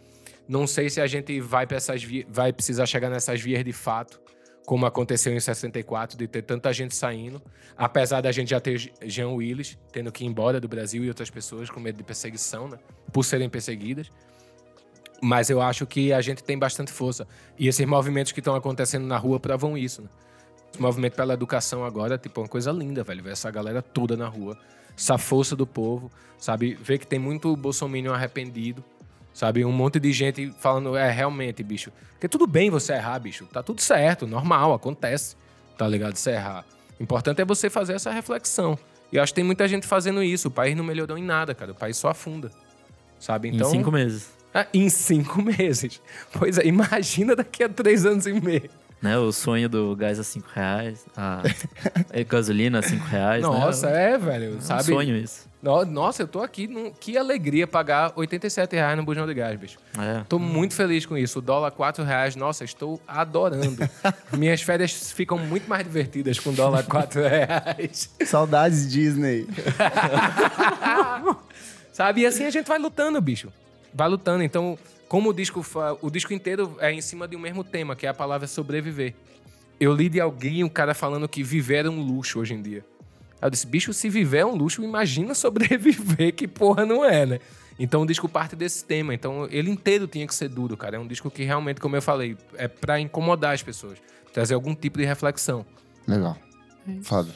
Não 0.46 0.66
sei 0.66 0.90
se 0.90 1.00
a 1.00 1.06
gente 1.06 1.40
vai, 1.40 1.66
pra 1.66 1.78
essas 1.78 2.02
vi- 2.02 2.26
vai 2.28 2.52
precisar 2.52 2.84
chegar 2.86 3.08
nessas 3.10 3.40
vias 3.40 3.64
de 3.64 3.72
fato, 3.72 4.20
como 4.66 4.84
aconteceu 4.84 5.32
em 5.32 5.38
64, 5.38 6.18
de 6.18 6.26
ter 6.26 6.42
tanta 6.42 6.72
gente 6.72 6.94
saindo. 6.94 7.40
Apesar 7.76 8.20
da 8.20 8.32
gente 8.32 8.50
já 8.50 8.60
ter 8.60 8.92
Jean 9.04 9.28
Willis 9.28 9.78
tendo 9.92 10.10
que 10.10 10.24
ir 10.24 10.26
embora 10.26 10.60
do 10.60 10.66
Brasil 10.66 11.04
e 11.04 11.08
outras 11.08 11.30
pessoas 11.30 11.70
com 11.70 11.78
medo 11.78 11.96
de 11.96 12.02
perseguição, 12.02 12.68
né? 12.68 12.76
Por 13.12 13.24
serem 13.24 13.48
perseguidas. 13.48 14.10
Mas 15.22 15.48
eu 15.48 15.62
acho 15.62 15.86
que 15.86 16.12
a 16.12 16.20
gente 16.20 16.42
tem 16.42 16.58
bastante 16.58 16.90
força. 16.90 17.28
E 17.56 17.68
esses 17.68 17.86
movimentos 17.86 18.32
que 18.32 18.40
estão 18.40 18.56
acontecendo 18.56 19.06
na 19.06 19.16
rua 19.16 19.38
provam 19.38 19.78
isso, 19.78 20.02
né? 20.02 20.08
Esse 20.72 20.82
movimento 20.82 21.14
pela 21.14 21.34
educação 21.34 21.84
agora, 21.84 22.18
tipo, 22.18 22.40
é 22.40 22.42
uma 22.42 22.48
coisa 22.48 22.72
linda, 22.72 23.04
velho. 23.04 23.22
Ver 23.22 23.32
essa 23.32 23.50
galera 23.52 23.80
toda 23.80 24.16
na 24.16 24.26
rua. 24.26 24.58
Essa 24.98 25.16
força 25.16 25.54
do 25.54 25.66
povo, 25.66 26.10
sabe? 26.38 26.74
Ver 26.74 26.98
que 26.98 27.06
tem 27.06 27.20
muito 27.20 27.56
bolsominion 27.56 28.12
arrependido, 28.12 28.84
sabe? 29.36 29.66
Um 29.66 29.70
monte 29.72 30.00
de 30.00 30.10
gente 30.14 30.50
falando, 30.58 30.96
é, 30.96 31.10
realmente, 31.10 31.62
bicho. 31.62 31.92
Porque 32.12 32.26
tudo 32.26 32.46
bem 32.46 32.70
você 32.70 32.94
errar, 32.94 33.18
bicho. 33.18 33.44
Tá 33.52 33.62
tudo 33.62 33.82
certo, 33.82 34.26
normal, 34.26 34.72
acontece. 34.72 35.36
Tá 35.76 35.86
ligado? 35.86 36.16
Você 36.16 36.30
errar. 36.30 36.64
O 36.98 37.02
importante 37.02 37.42
é 37.42 37.44
você 37.44 37.68
fazer 37.68 37.92
essa 37.92 38.10
reflexão. 38.10 38.78
E 39.12 39.16
eu 39.16 39.22
acho 39.22 39.32
que 39.32 39.36
tem 39.36 39.44
muita 39.44 39.68
gente 39.68 39.86
fazendo 39.86 40.22
isso. 40.22 40.48
O 40.48 40.50
país 40.50 40.74
não 40.74 40.82
melhorou 40.82 41.18
em 41.18 41.22
nada, 41.22 41.54
cara. 41.54 41.72
O 41.72 41.74
país 41.74 41.98
só 41.98 42.08
afunda. 42.08 42.50
Sabe? 43.20 43.48
Então, 43.50 43.68
Em 43.68 43.72
cinco 43.72 43.92
meses. 43.92 44.30
ah, 44.54 44.66
em 44.72 44.88
cinco 44.88 45.42
meses. 45.42 46.00
Pois 46.32 46.56
é, 46.56 46.64
imagina 46.66 47.36
daqui 47.36 47.62
a 47.62 47.68
três 47.68 48.06
anos 48.06 48.26
e 48.26 48.32
meio. 48.32 48.70
Né? 49.02 49.16
O 49.18 49.30
sonho 49.32 49.68
do 49.68 49.94
gás 49.94 50.18
a 50.18 50.24
5 50.24 50.48
reais, 50.54 51.04
a 51.16 51.42
gasolina 52.28 52.78
a 52.80 52.82
5 52.82 53.04
reais. 53.06 53.42
né? 53.42 53.48
Nossa, 53.48 53.88
é, 53.88 54.18
velho. 54.18 54.54
É 54.54 54.56
um 54.56 54.60
sabe? 54.60 54.84
sonho 54.84 55.16
isso. 55.16 55.46
No- 55.62 55.84
Nossa, 55.84 56.22
eu 56.22 56.28
tô 56.28 56.42
aqui. 56.42 56.66
num- 56.68 56.92
Que 56.92 57.16
alegria 57.18 57.66
pagar 57.66 58.12
87 58.14 58.76
reais 58.76 58.96
no 58.96 59.04
bujão 59.04 59.26
de 59.26 59.34
gás, 59.34 59.58
bicho. 59.58 59.78
É. 59.98 60.22
Tô 60.28 60.38
muito 60.38 60.74
feliz 60.74 61.04
com 61.04 61.16
isso. 61.16 61.40
O 61.40 61.42
dólar 61.42 61.70
4 61.72 62.04
reais, 62.04 62.36
nossa, 62.36 62.64
estou 62.64 63.00
adorando. 63.06 63.76
Minhas 64.36 64.62
férias 64.62 65.12
ficam 65.12 65.38
muito 65.38 65.68
mais 65.68 65.82
divertidas 65.84 66.38
com 66.38 66.52
dólar 66.52 66.84
4 66.84 67.20
reais. 67.22 68.14
Saudades 68.24 68.90
Disney. 68.90 69.46
Sabe? 71.92 72.22
E 72.22 72.26
assim 72.26 72.44
a 72.44 72.50
gente 72.50 72.66
vai 72.66 72.78
lutando, 72.78 73.20
bicho. 73.20 73.52
Vai 73.94 74.08
lutando. 74.08 74.42
Então, 74.42 74.78
como 75.08 75.30
o 75.30 75.32
disco, 75.32 75.64
o 76.02 76.10
disco 76.10 76.32
inteiro 76.32 76.76
é 76.80 76.92
em 76.92 77.00
cima 77.00 77.28
de 77.28 77.36
um 77.36 77.40
mesmo 77.40 77.62
tema, 77.62 77.94
que 77.94 78.06
é 78.06 78.08
a 78.08 78.14
palavra 78.14 78.46
sobreviver. 78.46 79.14
Eu 79.78 79.94
li 79.94 80.08
de 80.08 80.20
alguém, 80.20 80.64
um 80.64 80.68
cara 80.68 80.94
falando 80.94 81.28
que 81.28 81.42
viver 81.42 81.86
é 81.86 81.90
um 81.90 82.00
luxo 82.00 82.40
hoje 82.40 82.54
em 82.54 82.62
dia. 82.62 82.84
Aí 83.40 83.46
Eu 83.46 83.50
disse, 83.50 83.66
bicho, 83.66 83.92
se 83.92 84.08
viver 84.08 84.38
é 84.38 84.46
um 84.46 84.54
luxo, 84.54 84.82
imagina 84.82 85.34
sobreviver, 85.36 86.34
que 86.34 86.48
porra 86.48 86.84
não 86.86 87.04
é, 87.04 87.26
né? 87.26 87.40
Então 87.78 88.02
o 88.02 88.06
disco 88.06 88.28
parte 88.28 88.56
desse 88.56 88.84
tema. 88.84 89.14
Então 89.14 89.46
ele 89.50 89.70
inteiro 89.70 90.06
tinha 90.06 90.26
que 90.26 90.34
ser 90.34 90.48
duro, 90.48 90.76
cara. 90.76 90.96
É 90.96 90.98
um 90.98 91.06
disco 91.06 91.30
que 91.30 91.44
realmente, 91.44 91.80
como 91.80 91.94
eu 91.94 92.02
falei, 92.02 92.36
é 92.56 92.66
pra 92.66 92.98
incomodar 92.98 93.54
as 93.54 93.62
pessoas. 93.62 93.98
Trazer 94.32 94.54
algum 94.54 94.74
tipo 94.74 94.98
de 94.98 95.04
reflexão. 95.04 95.64
Legal. 96.06 96.36
É. 96.88 97.02
Foda. 97.02 97.34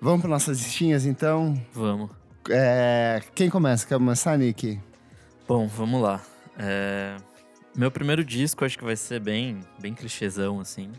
Vamos 0.00 0.20
para 0.20 0.30
nossas 0.30 0.58
listinhas, 0.58 1.04
então. 1.04 1.60
Vamos. 1.72 2.10
É, 2.48 3.20
Quem 3.34 3.50
começa? 3.50 3.86
Quer 3.86 3.94
começar, 3.94 4.38
Nick? 4.38 4.78
Bom, 5.46 5.66
vamos 5.66 6.02
lá. 6.02 6.20
É, 6.58 7.16
Meu 7.76 7.90
primeiro 7.90 8.24
disco 8.24 8.64
acho 8.64 8.78
que 8.78 8.84
vai 8.84 8.96
ser 8.96 9.20
bem, 9.20 9.60
bem 9.78 9.92
clichêzão, 9.94 10.60
assim. 10.60 10.90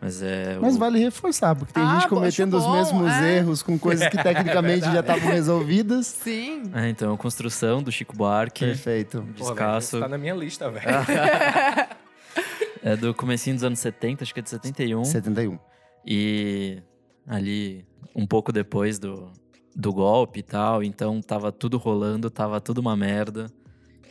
Mas 0.00 0.22
é. 0.22 0.58
Mas 0.60 0.76
o- 0.76 0.78
vale 0.78 0.98
reforçar, 0.98 1.54
porque 1.54 1.72
tem 1.72 1.82
Ah, 1.82 1.94
gente 1.94 2.08
pô, 2.08 2.16
cometendo 2.16 2.54
os 2.56 2.66
mesmos 2.70 3.12
é. 3.12 3.36
erros 3.38 3.62
com 3.62 3.78
coisas 3.78 4.08
que 4.08 4.22
tecnicamente 4.22 4.84
já 4.84 5.00
estavam 5.00 5.28
resolvidas. 5.30 6.06
Sim. 6.06 6.62
É, 6.74 6.88
então, 6.88 7.16
construção 7.16 7.82
do 7.82 7.90
Chico 7.92 8.14
Buarque. 8.16 8.64
Perfeito. 8.64 9.22
Descasso. 9.34 9.96
isso 9.96 10.00
tá 10.00 10.08
na 10.08 10.18
minha 10.18 10.34
lista, 10.34 10.70
velho. 10.70 10.86
É 12.82 12.94
do 12.94 13.12
comecinho 13.14 13.56
dos 13.56 13.64
anos 13.64 13.80
70, 13.80 14.22
acho 14.22 14.32
que 14.32 14.38
é 14.38 14.42
de 14.42 14.50
71. 14.50 15.04
71. 15.04 15.58
E 16.06 16.80
ali, 17.26 17.84
um 18.14 18.24
pouco 18.24 18.52
depois 18.52 18.96
do, 18.98 19.32
do 19.74 19.92
golpe 19.92 20.38
e 20.38 20.42
tal, 20.42 20.84
então 20.84 21.20
tava 21.20 21.50
tudo 21.50 21.78
rolando, 21.78 22.30
tava 22.30 22.60
tudo 22.60 22.78
uma 22.78 22.96
merda. 22.96 23.46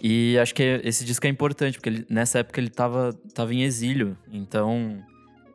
E 0.02 0.38
acho 0.40 0.54
que 0.54 0.64
esse 0.84 1.04
disco 1.06 1.25
é 1.25 1.30
importante, 1.30 1.78
porque 1.78 1.90
ele- 1.90 2.06
nessa 2.10 2.40
época 2.40 2.60
ele 2.60 2.70
tava, 2.70 3.14
tava 3.34 3.54
em 3.54 3.64
exílio, 3.64 4.18
então 4.32 5.02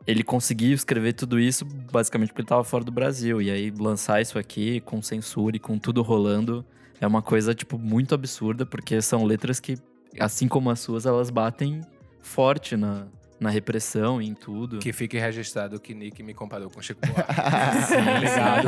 ele 0.07 0.23
conseguiu 0.23 0.73
escrever 0.73 1.13
tudo 1.13 1.39
isso 1.39 1.63
basicamente 1.91 2.29
porque 2.29 2.41
ele 2.41 2.47
tava 2.47 2.63
fora 2.63 2.83
do 2.83 2.91
Brasil. 2.91 3.41
E 3.41 3.49
aí 3.51 3.71
lançar 3.71 4.21
isso 4.21 4.37
aqui 4.39 4.81
com 4.81 5.01
censura 5.01 5.55
e 5.55 5.59
com 5.59 5.77
tudo 5.77 6.01
rolando 6.01 6.65
é 6.99 7.07
uma 7.07 7.21
coisa, 7.21 7.53
tipo, 7.53 7.77
muito 7.77 8.13
absurda, 8.13 8.65
porque 8.65 9.01
são 9.01 9.23
letras 9.23 9.59
que, 9.59 9.75
assim 10.19 10.47
como 10.47 10.69
as 10.69 10.79
suas, 10.79 11.05
elas 11.05 11.29
batem 11.29 11.81
forte 12.21 12.75
na, 12.75 13.07
na 13.41 13.49
repressão 13.49 14.21
e 14.21 14.27
em 14.27 14.35
tudo. 14.35 14.77
Que 14.77 14.93
fique 14.93 15.17
registrado 15.17 15.79
que 15.79 15.95
Nick 15.95 16.21
me 16.21 16.31
comparou 16.31 16.69
com 16.69 16.79
Chico 16.79 17.01
Buarque. 17.07 17.33
Sim, 17.87 18.19
ligado? 18.19 18.67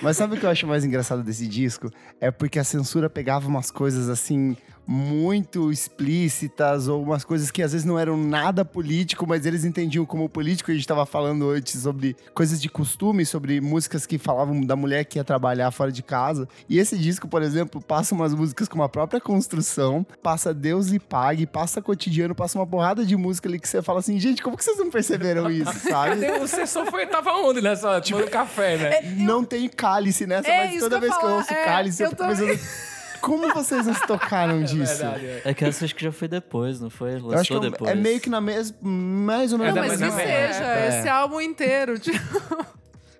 Mas 0.00 0.16
sabe 0.16 0.36
o 0.36 0.40
que 0.40 0.46
eu 0.46 0.50
acho 0.50 0.66
mais 0.66 0.86
engraçado 0.86 1.22
desse 1.22 1.46
disco? 1.46 1.90
É 2.18 2.30
porque 2.30 2.58
a 2.58 2.64
censura 2.64 3.10
pegava 3.10 3.46
umas 3.46 3.70
coisas 3.70 4.08
assim 4.08 4.56
muito 4.92 5.72
explícitas 5.72 6.86
ou 6.86 7.02
umas 7.02 7.24
coisas 7.24 7.50
que 7.50 7.62
às 7.62 7.72
vezes 7.72 7.86
não 7.86 7.98
eram 7.98 8.14
nada 8.14 8.62
político, 8.62 9.26
mas 9.26 9.46
eles 9.46 9.64
entendiam 9.64 10.04
como 10.04 10.28
político. 10.28 10.70
A 10.70 10.74
gente 10.74 10.82
estava 10.82 11.06
falando 11.06 11.48
antes 11.48 11.80
sobre 11.80 12.14
coisas 12.34 12.60
de 12.60 12.68
costume, 12.68 13.24
sobre 13.24 13.58
músicas 13.58 14.04
que 14.04 14.18
falavam 14.18 14.60
da 14.60 14.76
mulher 14.76 15.06
que 15.06 15.18
ia 15.18 15.24
trabalhar 15.24 15.70
fora 15.70 15.90
de 15.90 16.02
casa. 16.02 16.46
E 16.68 16.78
esse 16.78 16.98
disco, 16.98 17.26
por 17.26 17.40
exemplo, 17.40 17.80
passa 17.80 18.14
umas 18.14 18.34
músicas 18.34 18.68
com 18.68 18.74
uma 18.74 18.88
própria 18.88 19.18
construção, 19.18 20.06
passa 20.22 20.52
Deus 20.52 20.92
e 20.92 20.98
Pague, 20.98 21.46
passa 21.46 21.80
cotidiano, 21.80 22.34
passa 22.34 22.58
uma 22.58 22.66
porrada 22.66 23.04
de 23.04 23.16
música 23.16 23.48
ali 23.48 23.58
que 23.58 23.68
você 23.68 23.80
fala 23.80 24.00
assim, 24.00 24.20
gente, 24.20 24.42
como 24.42 24.58
que 24.58 24.64
vocês 24.64 24.76
não 24.76 24.90
perceberam 24.90 25.48
isso, 25.50 25.72
sabe? 25.88 26.20
Cadê 26.20 26.38
você 26.38 26.66
só 26.66 26.84
foi, 26.84 27.06
tava 27.06 27.32
onde 27.32 27.62
nessa? 27.62 27.98
Tomando 28.02 28.30
café, 28.30 28.76
né? 28.76 29.00
Não 29.22 29.42
tem 29.42 29.68
cálice 29.68 30.26
nessa, 30.26 30.48
É 30.48 30.66
mas 30.66 30.80
toda 30.80 30.98
que 30.98 31.06
eu 31.06 31.08
vez 31.08 31.16
que 31.16 31.24
eu 31.24 31.30
ouço 31.30 31.52
é, 31.52 31.64
cálice, 31.64 32.02
eu, 32.02 32.06
eu 32.06 32.10
fico 32.10 32.26
pensando. 32.26 32.82
Como 33.22 33.54
vocês 33.54 33.86
não 33.86 33.94
se 33.94 34.06
tocaram 34.06 34.60
disso? 34.64 34.98
Verdade, 34.98 35.26
é. 35.26 35.42
É 35.46 35.54
que 35.54 35.64
essa 35.64 35.84
acho 35.84 35.94
que 35.94 36.04
já 36.04 36.12
foi 36.12 36.28
depois, 36.28 36.80
não 36.80 36.90
foi? 36.90 37.12
Lançou 37.14 37.32
eu 37.32 37.38
acho 37.38 37.48
que 37.48 37.56
é- 37.66 37.70
depois. 37.70 37.90
é 37.90 37.94
meio 37.94 38.20
que 38.20 38.28
na 38.28 38.40
mesma. 38.40 38.76
Mais 38.82 39.52
ou 39.52 39.58
menos 39.58 39.76
É 39.76 39.80
Não, 39.80 39.88
mas 39.88 40.00
que 40.00 40.10
seja, 40.10 40.64
é. 40.64 40.98
esse 40.98 41.08
álbum 41.08 41.40
inteiro. 41.40 41.98
Tipo, 41.98 42.66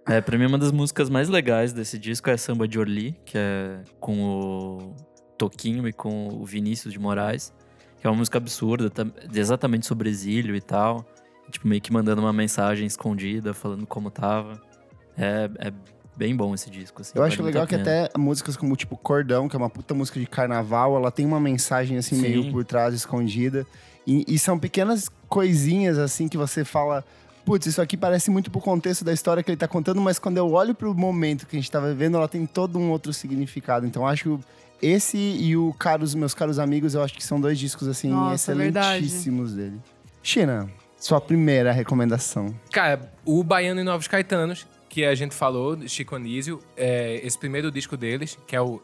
É, 0.06 0.20
pra 0.20 0.36
mim, 0.36 0.46
uma 0.46 0.58
das 0.58 0.72
músicas 0.72 1.08
mais 1.08 1.28
legais 1.28 1.72
desse 1.72 1.96
disco 1.98 2.28
é 2.28 2.36
Samba 2.36 2.66
de 2.66 2.78
Orly, 2.78 3.16
que 3.24 3.38
é 3.38 3.80
com 4.00 4.20
o 4.20 4.96
Toquinho 5.38 5.86
e 5.86 5.92
com 5.92 6.28
o 6.28 6.44
Vinícius 6.44 6.92
de 6.92 6.98
Moraes, 6.98 7.52
que 8.00 8.06
é 8.06 8.10
uma 8.10 8.16
música 8.16 8.36
absurda, 8.38 8.90
tam- 8.90 9.12
exatamente 9.32 9.86
sobre 9.86 10.10
exílio 10.10 10.56
e 10.56 10.60
tal. 10.60 11.06
Tipo, 11.50 11.68
meio 11.68 11.80
que 11.80 11.92
mandando 11.92 12.20
uma 12.20 12.32
mensagem 12.32 12.84
escondida, 12.86 13.54
falando 13.54 13.86
como 13.86 14.10
tava. 14.10 14.60
É, 15.16 15.48
é 15.58 15.72
bem 16.16 16.34
bom 16.34 16.54
esse 16.54 16.70
disco, 16.70 17.00
assim. 17.00 17.12
Eu 17.14 17.22
acho 17.22 17.42
legal 17.42 17.66
que 17.66 17.74
até 17.74 18.08
músicas 18.16 18.56
como 18.56 18.76
tipo 18.76 18.96
Cordão, 18.96 19.48
que 19.48 19.56
é 19.56 19.58
uma 19.58 19.70
puta 19.70 19.94
música 19.94 20.18
de 20.18 20.26
carnaval, 20.26 20.96
ela 20.96 21.10
tem 21.10 21.26
uma 21.26 21.40
mensagem 21.40 21.96
assim 21.98 22.16
Sim. 22.16 22.22
meio 22.22 22.50
por 22.52 22.64
trás, 22.64 22.94
escondida. 22.94 23.66
E, 24.06 24.24
e 24.26 24.38
são 24.38 24.58
pequenas 24.58 25.08
coisinhas 25.28 25.98
assim 25.98 26.28
que 26.28 26.36
você 26.36 26.64
fala. 26.64 27.04
Putz, 27.44 27.66
isso 27.66 27.82
aqui 27.82 27.96
parece 27.96 28.30
muito 28.30 28.52
pro 28.52 28.60
contexto 28.60 29.04
da 29.04 29.12
história 29.12 29.42
que 29.42 29.50
ele 29.50 29.56
tá 29.56 29.66
contando, 29.66 30.00
mas 30.00 30.16
quando 30.16 30.38
eu 30.38 30.52
olho 30.52 30.76
pro 30.76 30.94
momento 30.94 31.44
que 31.44 31.56
a 31.56 31.58
gente 31.58 31.68
tá 31.68 31.80
vivendo, 31.80 32.16
ela 32.16 32.28
tem 32.28 32.46
todo 32.46 32.78
um 32.78 32.90
outro 32.90 33.12
significado. 33.12 33.84
Então 33.84 34.02
eu 34.02 34.08
acho 34.08 34.38
que 34.38 34.86
esse 34.86 35.16
e 35.16 35.56
o 35.56 35.72
Caros, 35.72 36.14
Meus 36.14 36.34
Caros 36.34 36.58
Amigos, 36.58 36.94
eu 36.94 37.02
acho 37.02 37.14
que 37.14 37.24
são 37.24 37.40
dois 37.40 37.58
discos 37.58 37.88
assim 37.88 38.10
Nossa, 38.10 38.52
excelentíssimos 38.52 39.54
dele. 39.54 39.80
China, 40.22 40.68
sua 40.98 41.20
primeira 41.20 41.72
recomendação. 41.72 42.54
Cara, 42.70 43.12
o 43.24 43.42
Baiano 43.42 43.80
e 43.80 43.84
Novos 43.84 44.06
Caetanos, 44.06 44.66
que 44.92 45.06
a 45.06 45.14
gente 45.14 45.34
falou, 45.34 45.88
Chico 45.88 46.14
Anísio, 46.14 46.60
é 46.76 47.18
esse 47.24 47.38
primeiro 47.38 47.70
disco 47.70 47.96
deles, 47.96 48.38
que 48.46 48.54
é 48.54 48.60
o 48.60 48.78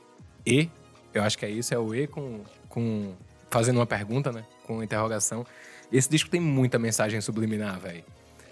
E, 0.47 0.71
eu 1.13 1.23
acho 1.23 1.37
que 1.37 1.45
é 1.45 1.51
isso, 1.51 1.75
é 1.75 1.79
o 1.79 1.95
E 1.95 2.07
com, 2.07 2.41
com 2.67 3.13
fazendo 3.51 3.77
uma 3.77 3.85
pergunta, 3.87 4.33
né? 4.33 4.43
Com 4.67 4.83
interrogação. 4.83 5.45
Esse 5.93 6.09
disco 6.09 6.31
tem 6.31 6.41
muita 6.41 6.79
mensagem 6.79 7.21
subliminar, 7.21 7.79
velho. 7.79 8.03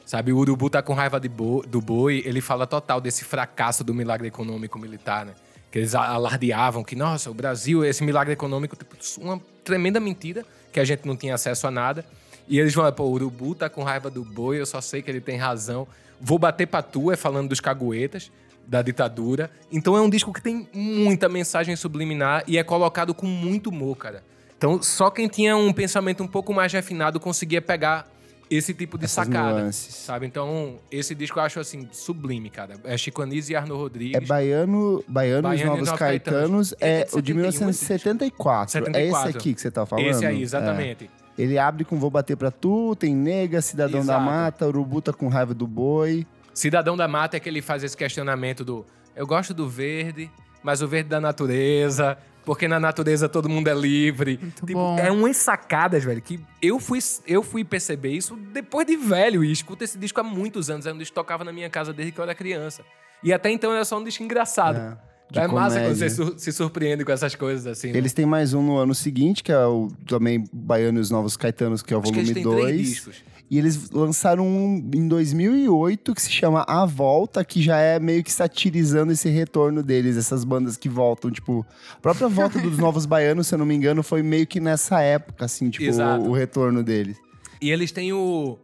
Sabe, 0.05 0.35
o 0.35 0.37
Urubu 0.37 0.69
tá 0.69 0.83
com 0.83 0.93
raiva 0.93 1.19
bo- 1.19 1.65
do 1.67 1.81
boi, 1.81 2.23
ele 2.27 2.43
fala 2.43 2.67
total 2.67 3.01
desse 3.01 3.25
fracasso 3.25 3.83
do 3.83 3.95
milagre 3.95 4.29
econômico 4.29 4.79
militar, 4.79 5.25
né? 5.25 5.33
Que 5.71 5.79
eles 5.79 5.95
alardeavam 5.95 6.85
que, 6.85 6.95
nossa, 6.95 7.31
o 7.31 7.35
Brasil, 7.35 7.83
esse 7.87 8.05
milagre 8.05 8.35
econômico, 8.35 8.77
tipo, 8.77 8.97
uma 9.19 9.41
tremenda 9.65 9.99
mentira, 9.99 10.45
que 10.71 10.79
a 10.79 10.85
gente 10.85 11.07
não 11.07 11.17
tinha 11.17 11.35
acesso 11.35 11.67
a 11.67 11.71
nada. 11.71 12.05
E 12.47 12.61
eles 12.61 12.75
vão, 12.75 12.93
pô, 12.93 13.05
o 13.05 13.13
Urubu 13.13 13.55
tá 13.55 13.71
com 13.71 13.83
raiva 13.83 14.11
do 14.11 14.23
boi, 14.23 14.61
eu 14.61 14.67
só 14.67 14.83
sei 14.83 15.01
que 15.01 15.11
ele 15.11 15.23
tem 15.23 15.39
razão. 15.39 15.89
Vou 16.21 16.39
bater 16.39 16.67
pra 16.67 16.83
tu, 16.83 17.11
é 17.13 17.17
falando 17.17 17.49
dos 17.49 17.61
caguetas, 17.61 18.31
da 18.67 18.83
ditadura. 18.83 19.51
Então 19.71 19.97
é 19.97 20.01
um 20.01 20.11
disco 20.11 20.33
que 20.33 20.41
tem 20.43 20.69
muita 20.73 21.29
mensagem 21.29 21.77
subliminar 21.77 22.43
e 22.47 22.59
é 22.59 22.65
colocado 22.65 23.15
com 23.15 23.27
muito 23.27 23.71
humor, 23.71 23.97
cara. 23.97 24.25
Então 24.57 24.83
só 24.83 25.11
quem 25.11 25.29
tinha 25.29 25.57
um 25.57 25.73
pensamento 25.73 26.23
um 26.23 26.27
pouco 26.27 26.53
mais 26.53 26.73
refinado 26.73 27.21
conseguia 27.21 27.61
pegar 27.61 28.09
esse 28.49 28.73
tipo 28.73 28.97
de 28.97 29.07
Essas 29.07 29.27
sacada. 29.27 29.61
nuances. 29.61 29.95
Sabe? 29.95 30.27
Então, 30.27 30.79
esse 30.91 31.15
disco 31.15 31.39
eu 31.39 31.43
acho 31.43 31.59
assim, 31.59 31.89
sublime, 31.93 32.49
cara. 32.49 32.75
É 32.85 32.97
Chico 32.97 33.21
Anísio 33.23 33.53
e 33.53 33.57
Arno 33.57 33.77
Rodrigues. 33.77 34.15
É 34.15 34.21
Baiano, 34.21 35.03
Baiano, 35.09 35.43
Baiano 35.43 35.49
os 35.49 35.65
Novos 35.65 35.89
Novos 35.89 35.99
Caetanos, 35.99 36.71
Caetanos. 36.71 36.75
É 36.81 37.01
é 37.01 37.07
o 37.13 37.21
de 37.21 37.33
71 37.33 37.49
esse 37.49 37.59
1974. 37.59 38.79
É 38.79 38.85
74. 38.85 39.29
esse 39.29 39.39
aqui 39.39 39.55
que 39.55 39.61
você 39.61 39.71
tá 39.71 39.85
falando? 39.85 40.07
Esse 40.07 40.25
aí, 40.25 40.43
É. 40.45 41.26
Ele 41.39 41.59
abre 41.59 41.85
com 41.85 41.99
Vou 41.99 42.11
Bater 42.11 42.37
Pra 42.37 42.51
Tu, 42.51 42.97
tem 42.97 43.15
Nega, 43.15 43.61
Cidadão 43.61 44.01
da 44.05 44.15
Exato. 44.15 44.25
Mata, 44.25 44.67
Urubu 44.67 45.03
tá 45.03 45.13
com 45.13 45.29
raiva 45.29 45.53
do 45.53 45.67
boi. 45.67 46.27
Cidadão 46.55 46.97
da 46.97 47.07
Mata 47.07 47.37
é 47.37 47.41
que 47.41 47.49
ele 47.49 47.61
faz 47.61 47.83
esse 47.85 47.97
questionamento 47.97 48.65
do 48.65 48.87
eu 49.15 49.27
gosto 49.27 49.53
do 49.55 49.69
verde, 49.69 50.31
mas 50.63 50.83
o 50.83 50.89
verde 50.89 51.09
da 51.11 51.21
natureza, 51.21 52.19
porque 52.45 52.69
na 52.69 52.79
natureza 52.79 53.29
todo 53.29 53.49
mundo 53.49 53.69
é 53.69 53.75
livre. 53.75 54.39
Muito 54.41 54.67
Tipo, 54.67 54.79
bom. 54.79 54.99
É 54.99 55.11
umas 55.11 55.37
sacadas, 55.39 56.05
velho, 56.05 56.21
que 56.23 56.39
eu 56.63 56.79
fui, 56.79 56.99
eu 57.27 57.43
fui 57.43 57.65
perceber 57.65 58.11
isso 58.13 58.37
depois 58.53 58.87
de 58.87 58.97
velho 58.97 59.43
e 59.45 59.51
escuto 59.53 59.85
esse 59.85 59.99
disco 59.99 60.21
há 60.21 60.23
muitos 60.23 60.69
anos. 60.71 60.87
É 60.87 60.93
um 60.93 60.99
disco 60.99 61.13
que 61.13 61.21
tocava 61.21 61.45
na 61.45 61.53
minha 61.53 61.69
casa 61.71 61.93
desde 61.93 62.13
que 62.13 62.19
eu 62.19 62.25
era 62.25 62.35
criança. 62.35 62.83
E 63.23 63.33
até 63.33 63.51
então 63.51 63.73
era 63.73 63.85
só 63.85 63.99
um 63.99 64.05
disco 64.05 64.23
engraçado. 64.23 64.77
É, 64.79 64.99
de 65.31 65.39
É, 65.39 65.47
massa 65.49 65.77
quando 65.81 65.83
comédia. 65.85 65.95
você 65.95 66.11
sur- 66.11 66.35
se 66.39 66.53
surpreende 66.53 67.05
com 67.05 67.13
essas 67.13 67.35
coisas 67.35 67.67
assim. 67.67 67.91
né? 67.93 67.99
Eles 67.99 68.13
têm 68.13 68.25
mais 68.27 68.55
um 68.55 68.63
no 68.63 68.77
ano 68.77 68.95
seguinte, 68.95 69.43
que 69.43 69.51
é 69.53 69.67
o 69.67 69.89
também 70.07 70.45
Baiano 70.53 70.99
e 70.99 71.01
os 71.01 71.11
Novos 71.11 71.37
Caetanos, 71.37 71.83
que 71.83 71.93
é 71.93 71.97
o 71.97 72.01
Acho 72.01 72.13
volume 72.13 72.33
têm 72.35 72.43
três 72.43 72.55
2. 72.57 72.79
discos. 72.89 73.17
E 73.49 73.59
eles 73.59 73.91
lançaram 73.91 74.45
um 74.45 74.77
em 74.93 75.07
2008 75.07 76.15
que 76.15 76.21
se 76.23 76.31
chama 76.33 76.65
A 76.67 76.85
Volta, 76.85 77.45
que 77.45 77.63
já 77.63 77.79
é 77.79 77.99
meio 78.01 78.25
que 78.25 78.33
satirizando 78.33 79.13
esse 79.13 79.29
retorno 79.29 79.85
deles, 79.85 80.17
essas 80.17 80.43
bandas 80.45 80.77
que 80.77 80.89
voltam, 80.89 81.31
tipo, 81.31 81.65
a 81.93 82.01
própria 82.01 82.27
volta 82.29 82.59
dos 82.61 82.77
Novos 82.79 83.07
Baianos, 83.07 83.47
se 83.47 83.55
eu 83.55 83.59
não 83.61 83.67
me 83.67 83.75
engano, 83.75 84.03
foi 84.03 84.21
meio 84.21 84.47
que 84.49 84.59
nessa 84.59 85.01
época, 85.01 85.45
assim, 85.45 85.71
tipo, 85.71 85.85
Exato. 85.85 86.25
o, 86.25 86.31
o 86.31 86.33
retorno 86.33 86.83
deles. 86.83 87.17
E 87.63 87.71
eles 87.71 87.93
têm 87.93 88.13
o. 88.13 88.59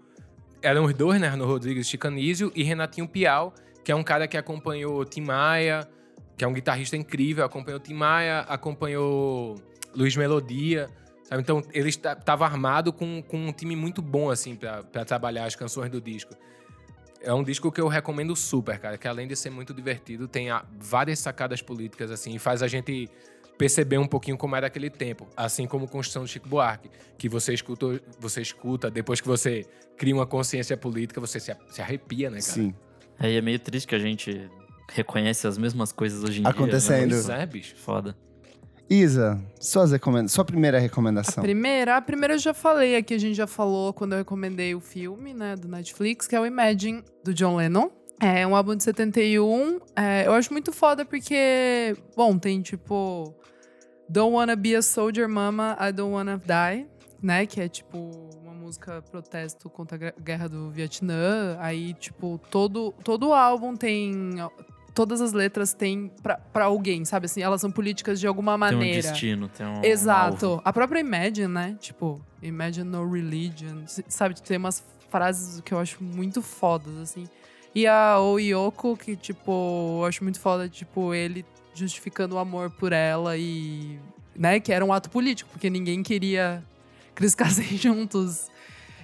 Eram 0.60 0.84
os 0.84 0.94
dois, 0.94 1.20
né? 1.20 1.28
Arno 1.28 1.44
Rodrigues 1.46 1.88
Chicanísio 1.88 2.50
e 2.54 2.62
Renatinho 2.64 3.06
Pial, 3.08 3.54
que 3.84 3.90
é 3.92 3.94
um 3.96 4.02
cara 4.02 4.26
que 4.28 4.36
acompanhou 4.36 5.04
Tim 5.04 5.22
Maia, 5.22 5.88
que 6.36 6.44
é 6.44 6.48
um 6.48 6.52
guitarrista 6.52 6.96
incrível, 6.96 7.44
acompanhou 7.44 7.80
Tim 7.80 7.94
Maia, 7.94 8.40
acompanhou 8.40 9.56
Luiz 9.94 10.16
Melodia. 10.16 10.88
Sabe? 11.24 11.42
Então, 11.42 11.62
ele 11.72 11.88
estava 11.88 12.44
armado 12.44 12.92
com, 12.92 13.22
com 13.22 13.46
um 13.46 13.52
time 13.52 13.76
muito 13.76 14.02
bom, 14.02 14.30
assim, 14.30 14.56
para 14.56 15.04
trabalhar 15.04 15.44
as 15.44 15.54
canções 15.54 15.90
do 15.90 16.00
disco. 16.00 16.34
É 17.20 17.32
um 17.32 17.44
disco 17.44 17.70
que 17.70 17.80
eu 17.80 17.86
recomendo 17.86 18.34
super, 18.34 18.78
cara, 18.78 18.98
que 18.98 19.06
além 19.06 19.28
de 19.28 19.36
ser 19.36 19.50
muito 19.50 19.72
divertido, 19.72 20.26
tem 20.26 20.48
várias 20.78 21.20
sacadas 21.20 21.62
políticas, 21.62 22.10
assim, 22.10 22.34
e 22.34 22.38
faz 22.38 22.62
a 22.62 22.68
gente 22.68 23.08
perceber 23.56 23.98
um 23.98 24.06
pouquinho 24.08 24.36
como 24.36 24.56
era 24.56 24.66
aquele 24.66 24.90
tempo. 24.90 25.28
Assim 25.36 25.66
como 25.66 25.86
Construção 25.86 26.22
do 26.22 26.28
Chico 26.28 26.48
Buarque, 26.48 26.90
que 27.16 27.28
você 27.28 27.54
escuta, 27.54 28.00
você 28.18 28.42
escuta, 28.42 28.90
depois 28.90 29.20
que 29.20 29.28
você 29.28 29.64
cria 29.96 30.14
uma 30.14 30.26
consciência 30.26 30.76
política, 30.76 31.20
você 31.20 31.38
se, 31.38 31.56
se 31.70 31.80
arrepia, 31.80 32.28
né, 32.28 32.40
cara? 32.40 32.52
Sim. 32.52 32.74
É, 33.20 33.30
e 33.30 33.36
é 33.36 33.40
meio 33.40 33.60
triste 33.60 33.86
que 33.86 33.94
a 33.94 34.00
gente 34.00 34.50
reconhece 34.94 35.46
as 35.46 35.58
mesmas 35.58 35.92
coisas 35.92 36.22
hoje 36.22 36.40
em 36.40 36.46
Acontecendo. 36.46 37.08
dia. 37.08 37.22
Pois 37.24 37.28
é, 37.28 37.46
bicho. 37.46 37.76
Foda. 37.76 38.16
Isa, 38.88 39.42
suas 39.58 39.90
recomenda 39.90 40.28
sua 40.28 40.44
primeira 40.44 40.78
recomendação. 40.78 41.42
A 41.42 41.44
primeira, 41.44 41.96
a 41.96 42.02
primeira 42.02 42.34
eu 42.34 42.38
já 42.38 42.52
falei 42.52 42.96
aqui, 42.96 43.14
a 43.14 43.18
gente 43.18 43.34
já 43.34 43.46
falou 43.46 43.92
quando 43.92 44.12
eu 44.12 44.18
recomendei 44.18 44.74
o 44.74 44.80
filme, 44.80 45.32
né, 45.32 45.56
do 45.56 45.66
Netflix, 45.66 46.26
que 46.26 46.36
é 46.36 46.40
o 46.40 46.44
Imagine, 46.44 47.02
do 47.24 47.32
John 47.32 47.56
Lennon. 47.56 47.90
É 48.20 48.46
um 48.46 48.54
álbum 48.54 48.76
de 48.76 48.84
71. 48.84 49.80
É, 49.96 50.26
eu 50.26 50.32
acho 50.34 50.52
muito 50.52 50.72
foda 50.72 51.04
porque, 51.04 51.96
bom, 52.14 52.38
tem 52.38 52.60
tipo 52.60 53.34
Don't 54.08 54.34
Wanna 54.34 54.54
Be 54.54 54.76
a 54.76 54.82
Soldier 54.82 55.28
Mama, 55.28 55.76
I 55.80 55.90
Don't 55.90 56.12
Wanna 56.14 56.36
Die, 56.38 56.86
né, 57.22 57.46
que 57.46 57.60
é 57.60 57.68
tipo 57.68 58.10
uma 58.42 58.52
música 58.52 59.00
protesto 59.10 59.70
contra 59.70 59.96
a 59.96 60.20
guerra 60.20 60.48
do 60.48 60.70
Vietnã. 60.70 61.56
Aí, 61.60 61.94
tipo, 61.94 62.38
todo, 62.50 62.92
todo 63.02 63.28
o 63.28 63.32
álbum 63.32 63.74
tem 63.74 64.36
todas 64.94 65.20
as 65.20 65.32
letras 65.32 65.72
têm 65.72 66.10
para 66.22 66.64
alguém, 66.64 67.04
sabe? 67.04 67.26
Assim, 67.26 67.42
elas 67.42 67.60
são 67.60 67.70
políticas 67.70 68.20
de 68.20 68.26
alguma 68.26 68.56
maneira. 68.56 68.84
Tem 68.84 68.98
um 68.98 69.12
destino, 69.12 69.48
tem 69.48 69.66
um. 69.66 69.84
Exato. 69.84 70.46
alvo. 70.46 70.62
A 70.64 70.72
própria 70.72 71.00
Imagine, 71.00 71.48
né? 71.48 71.76
Tipo, 71.80 72.20
Imagine 72.42 72.88
no 72.88 73.10
religion. 73.10 73.82
Sabe? 73.86 74.40
Tem 74.40 74.56
umas 74.56 74.84
frases 75.10 75.60
que 75.60 75.72
eu 75.72 75.78
acho 75.78 76.02
muito 76.02 76.42
fodas, 76.42 76.96
assim. 76.96 77.24
E 77.74 77.86
a 77.86 78.18
Oyoko, 78.20 78.96
que, 78.96 79.16
tipo, 79.16 80.00
eu 80.00 80.04
acho 80.06 80.22
muito 80.22 80.38
foda, 80.38 80.68
tipo, 80.68 81.14
ele 81.14 81.44
justificando 81.74 82.34
o 82.34 82.38
amor 82.38 82.70
por 82.70 82.92
ela 82.92 83.36
e. 83.36 83.98
né? 84.36 84.60
Que 84.60 84.72
era 84.72 84.84
um 84.84 84.92
ato 84.92 85.10
político, 85.10 85.50
porque 85.50 85.70
ninguém 85.70 86.02
queria 86.02 86.62
que 87.14 87.22
eles 87.22 87.32
ficassem 87.36 87.76
juntos. 87.76 88.50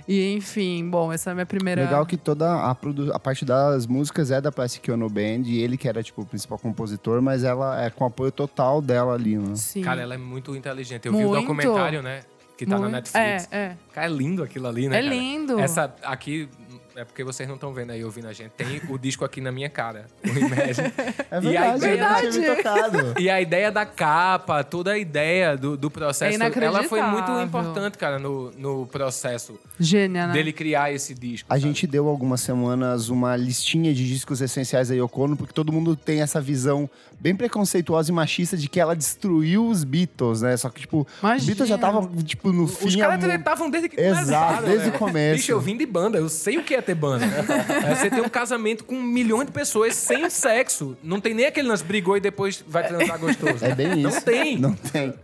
E 0.08 0.32
enfim, 0.32 0.88
bom, 0.88 1.12
essa 1.12 1.28
é 1.28 1.32
a 1.32 1.34
minha 1.34 1.44
primeira. 1.44 1.82
Legal 1.84 2.06
que 2.06 2.16
toda 2.16 2.48
a, 2.48 2.70
a 2.70 3.18
parte 3.18 3.44
das 3.44 3.86
músicas 3.86 4.30
é 4.30 4.40
da 4.40 4.50
Plastic 4.50 4.88
Ono 4.88 5.06
Band, 5.08 5.42
e 5.44 5.60
ele 5.62 5.76
que 5.76 5.86
era, 5.86 6.02
tipo, 6.02 6.22
o 6.22 6.26
principal 6.26 6.58
compositor, 6.58 7.20
mas 7.20 7.44
ela 7.44 7.84
é 7.84 7.90
com 7.90 8.06
apoio 8.06 8.32
total 8.32 8.80
dela 8.80 9.12
ali, 9.12 9.36
né? 9.36 9.54
Sim. 9.54 9.82
Cara, 9.82 10.00
ela 10.00 10.14
é 10.14 10.18
muito 10.18 10.56
inteligente. 10.56 11.04
Eu 11.06 11.12
vi 11.12 11.24
o 11.24 11.28
Muito. 11.28 11.42
documentário, 11.42 12.00
né? 12.02 12.22
Que 12.56 12.64
tá 12.64 12.72
na 12.72 12.80
Muito- 12.80 12.92
Netflix. 12.92 13.48
É, 13.52 13.56
é. 13.56 13.76
Cara, 13.92 14.06
é 14.06 14.10
lindo 14.10 14.42
aquilo 14.42 14.66
ali, 14.66 14.88
né? 14.88 14.98
É 14.98 15.02
cara? 15.02 15.14
lindo. 15.14 15.60
Essa 15.60 15.94
aqui. 16.02 16.48
É 16.98 17.04
porque 17.04 17.22
vocês 17.22 17.48
não 17.48 17.54
estão 17.54 17.72
vendo 17.72 17.90
aí 17.92 18.02
ouvindo 18.04 18.26
a 18.26 18.32
gente. 18.32 18.50
Tem 18.56 18.80
o 18.88 18.98
disco 18.98 19.24
aqui 19.24 19.40
na 19.40 19.52
minha 19.52 19.68
cara, 19.70 20.06
o 20.24 20.28
Imagine. 20.28 20.92
É 21.30 21.40
E 21.44 21.56
a 21.56 21.76
verdade, 21.76 22.26
ideia- 22.26 22.50
me 22.50 22.56
tocado. 22.56 23.14
E 23.20 23.30
a 23.30 23.40
ideia 23.40 23.70
da 23.70 23.86
capa, 23.86 24.64
toda 24.64 24.92
a 24.92 24.98
ideia 24.98 25.56
do, 25.56 25.76
do 25.76 25.88
processo, 25.90 26.42
É 26.42 26.64
ela 26.64 26.82
foi 26.82 27.00
muito 27.02 27.30
importante, 27.40 27.96
cara, 27.96 28.18
no, 28.18 28.50
no 28.52 28.84
processo 28.86 29.60
Gênia, 29.78 30.26
né? 30.26 30.32
dele 30.32 30.52
criar 30.52 30.92
esse 30.92 31.14
disco. 31.14 31.46
A 31.48 31.54
sabe? 31.54 31.68
gente 31.68 31.86
deu 31.86 32.08
algumas 32.08 32.40
semanas 32.40 33.08
uma 33.10 33.36
listinha 33.36 33.94
de 33.94 34.04
discos 34.08 34.40
essenciais 34.40 34.88
da 34.88 34.94
Yoko 34.96 35.22
Ono, 35.22 35.36
porque 35.36 35.52
todo 35.52 35.70
mundo 35.72 35.94
tem 35.94 36.20
essa 36.20 36.40
visão 36.40 36.90
bem 37.20 37.34
preconceituosa 37.34 38.10
e 38.10 38.14
machista 38.14 38.56
de 38.56 38.68
que 38.68 38.78
ela 38.78 38.94
destruiu 38.94 39.66
os 39.66 39.84
Beatles, 39.84 40.42
né? 40.42 40.56
Só 40.56 40.68
que, 40.68 40.80
tipo, 40.80 41.00
os 41.00 41.18
Imagina. 41.22 41.46
Beatles 41.46 41.68
já 41.68 41.74
estavam, 41.74 42.06
tipo, 42.22 42.52
no 42.52 42.68
fim... 42.68 42.86
Os 42.86 42.96
caras 42.96 43.20
tretavam 43.20 43.70
desde 43.70 43.88
que 43.88 44.00
Exato, 44.00 44.64
desde 44.64 44.90
né? 44.90 44.96
o 44.96 44.98
começo. 44.98 45.36
Bicho, 45.36 45.52
eu 45.52 45.60
vim 45.60 45.76
de 45.76 45.86
banda, 45.86 46.18
eu 46.18 46.28
sei 46.28 46.58
o 46.58 46.62
que 46.64 46.74
é 46.74 46.80
ter 46.80 46.94
banda. 46.94 47.24
É, 47.24 47.94
Você 47.94 48.10
tem 48.10 48.20
um 48.20 48.28
casamento 48.28 48.84
com 48.84 48.94
um 48.94 49.02
milhão 49.02 49.44
de 49.44 49.50
pessoas 49.50 49.94
sem 49.94 50.28
sexo. 50.30 50.96
Não 51.02 51.20
tem 51.20 51.34
nem 51.34 51.46
aquele 51.46 51.68
lance 51.68 51.84
brigou 51.84 52.16
e 52.16 52.20
depois 52.20 52.64
vai 52.66 52.86
transar 52.86 53.18
gostoso. 53.18 53.64
É 53.64 53.74
bem 53.74 53.92
isso. 53.92 54.02
Não 54.02 54.20
tem. 54.20 54.58
Não 54.58 54.74
tem. 54.74 55.14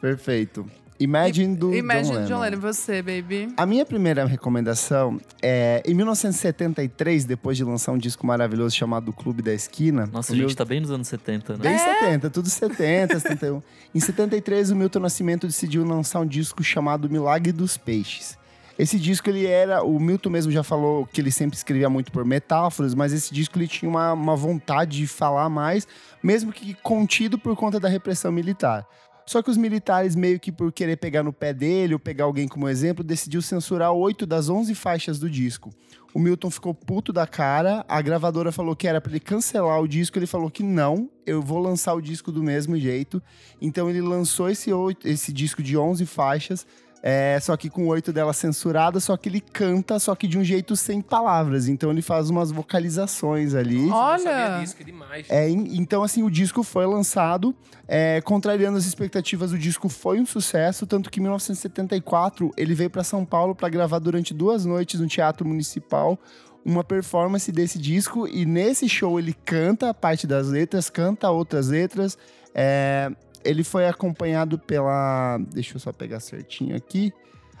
Perfeito. 0.00 0.70
Imagine 0.98 1.54
do 1.56 1.74
Imagine 1.74 2.18
John 2.20 2.24
John 2.24 2.40
Lennon. 2.40 2.40
Lennon, 2.40 2.60
você, 2.60 3.02
baby. 3.02 3.52
A 3.56 3.66
minha 3.66 3.84
primeira 3.84 4.24
recomendação 4.24 5.20
é... 5.42 5.82
Em 5.86 5.94
1973, 5.94 7.24
depois 7.24 7.56
de 7.56 7.64
lançar 7.64 7.92
um 7.92 7.98
disco 7.98 8.26
maravilhoso 8.26 8.74
chamado 8.74 9.12
Clube 9.12 9.42
da 9.42 9.52
Esquina... 9.52 10.06
Nossa, 10.06 10.32
o 10.32 10.34
a 10.34 10.36
gente 10.36 10.46
Milton- 10.46 10.54
tá 10.54 10.64
bem 10.64 10.80
nos 10.80 10.90
anos 10.90 11.08
70, 11.08 11.52
né? 11.54 11.58
Bem 11.62 11.78
70, 11.78 12.30
tudo 12.30 12.48
70, 12.48 13.20
71. 13.20 13.62
Em 13.94 14.00
73, 14.00 14.70
o 14.70 14.76
Milton 14.76 15.00
Nascimento 15.00 15.46
decidiu 15.46 15.84
lançar 15.84 16.20
um 16.20 16.26
disco 16.26 16.62
chamado 16.64 17.10
Milagre 17.10 17.52
dos 17.52 17.76
Peixes. 17.76 18.38
Esse 18.78 18.98
disco, 18.98 19.30
ele 19.30 19.46
era... 19.46 19.82
O 19.82 19.98
Milton 19.98 20.28
mesmo 20.30 20.52
já 20.52 20.62
falou 20.62 21.06
que 21.10 21.20
ele 21.20 21.30
sempre 21.30 21.56
escrevia 21.56 21.88
muito 21.88 22.12
por 22.12 22.24
metáforas, 22.26 22.94
mas 22.94 23.12
esse 23.12 23.32
disco, 23.32 23.58
ele 23.58 23.66
tinha 23.66 23.88
uma, 23.88 24.12
uma 24.12 24.36
vontade 24.36 24.98
de 24.98 25.06
falar 25.06 25.48
mais, 25.48 25.88
mesmo 26.22 26.52
que 26.52 26.74
contido 26.82 27.38
por 27.38 27.56
conta 27.56 27.80
da 27.80 27.88
repressão 27.88 28.30
militar. 28.30 28.86
Só 29.26 29.42
que 29.42 29.50
os 29.50 29.56
militares, 29.56 30.14
meio 30.14 30.38
que 30.38 30.52
por 30.52 30.72
querer 30.72 30.96
pegar 30.96 31.24
no 31.24 31.32
pé 31.32 31.52
dele 31.52 31.94
ou 31.94 31.98
pegar 31.98 32.24
alguém 32.24 32.46
como 32.46 32.68
exemplo, 32.68 33.02
decidiu 33.02 33.42
censurar 33.42 33.92
oito 33.92 34.24
das 34.24 34.48
11 34.48 34.72
faixas 34.74 35.18
do 35.18 35.28
disco. 35.28 35.70
O 36.14 36.18
Milton 36.20 36.48
ficou 36.48 36.72
puto 36.72 37.12
da 37.12 37.26
cara, 37.26 37.84
a 37.88 38.00
gravadora 38.00 38.52
falou 38.52 38.76
que 38.76 38.86
era 38.86 39.00
pra 39.00 39.10
ele 39.10 39.20
cancelar 39.20 39.82
o 39.82 39.88
disco, 39.88 40.16
ele 40.16 40.26
falou 40.26 40.48
que 40.48 40.62
não, 40.62 41.10
eu 41.26 41.42
vou 41.42 41.58
lançar 41.58 41.92
o 41.94 42.00
disco 42.00 42.30
do 42.30 42.42
mesmo 42.42 42.78
jeito. 42.78 43.20
Então 43.60 43.90
ele 43.90 44.00
lançou 44.00 44.48
esse, 44.48 44.70
esse 45.04 45.32
disco 45.32 45.62
de 45.62 45.76
11 45.76 46.06
faixas, 46.06 46.64
é, 47.08 47.38
só 47.38 47.56
que 47.56 47.70
com 47.70 47.86
oito 47.86 48.12
delas 48.12 48.36
censuradas, 48.36 49.04
só 49.04 49.16
que 49.16 49.28
ele 49.28 49.40
canta, 49.40 49.96
só 50.00 50.12
que 50.16 50.26
de 50.26 50.36
um 50.36 50.42
jeito 50.42 50.74
sem 50.74 51.00
palavras. 51.00 51.68
Então 51.68 51.92
ele 51.92 52.02
faz 52.02 52.30
umas 52.30 52.50
vocalizações 52.50 53.54
ali. 53.54 53.88
Olha! 53.88 54.58
disso, 54.58 54.74
que 54.74 54.82
demais. 54.82 55.24
É, 55.30 55.48
então, 55.48 56.02
assim, 56.02 56.24
o 56.24 56.28
disco 56.28 56.64
foi 56.64 56.84
lançado, 56.84 57.54
é, 57.86 58.20
contrariando 58.22 58.76
as 58.76 58.86
expectativas, 58.86 59.52
o 59.52 59.58
disco 59.58 59.88
foi 59.88 60.18
um 60.18 60.26
sucesso, 60.26 60.84
tanto 60.84 61.08
que 61.08 61.20
em 61.20 61.22
1974 61.22 62.50
ele 62.56 62.74
veio 62.74 62.90
para 62.90 63.04
São 63.04 63.24
Paulo 63.24 63.54
para 63.54 63.68
gravar 63.68 64.00
durante 64.00 64.34
duas 64.34 64.64
noites 64.64 64.98
no 64.98 65.06
Teatro 65.06 65.46
Municipal 65.46 66.18
uma 66.64 66.82
performance 66.82 67.52
desse 67.52 67.78
disco, 67.78 68.26
e 68.26 68.44
nesse 68.44 68.88
show 68.88 69.16
ele 69.20 69.32
canta 69.44 69.94
parte 69.94 70.26
das 70.26 70.48
letras, 70.48 70.90
canta 70.90 71.30
outras 71.30 71.68
letras. 71.68 72.18
É, 72.52 73.12
ele 73.46 73.64
foi 73.64 73.86
acompanhado 73.86 74.58
pela. 74.58 75.38
Deixa 75.52 75.76
eu 75.76 75.80
só 75.80 75.92
pegar 75.92 76.20
certinho 76.20 76.76
aqui. 76.76 77.12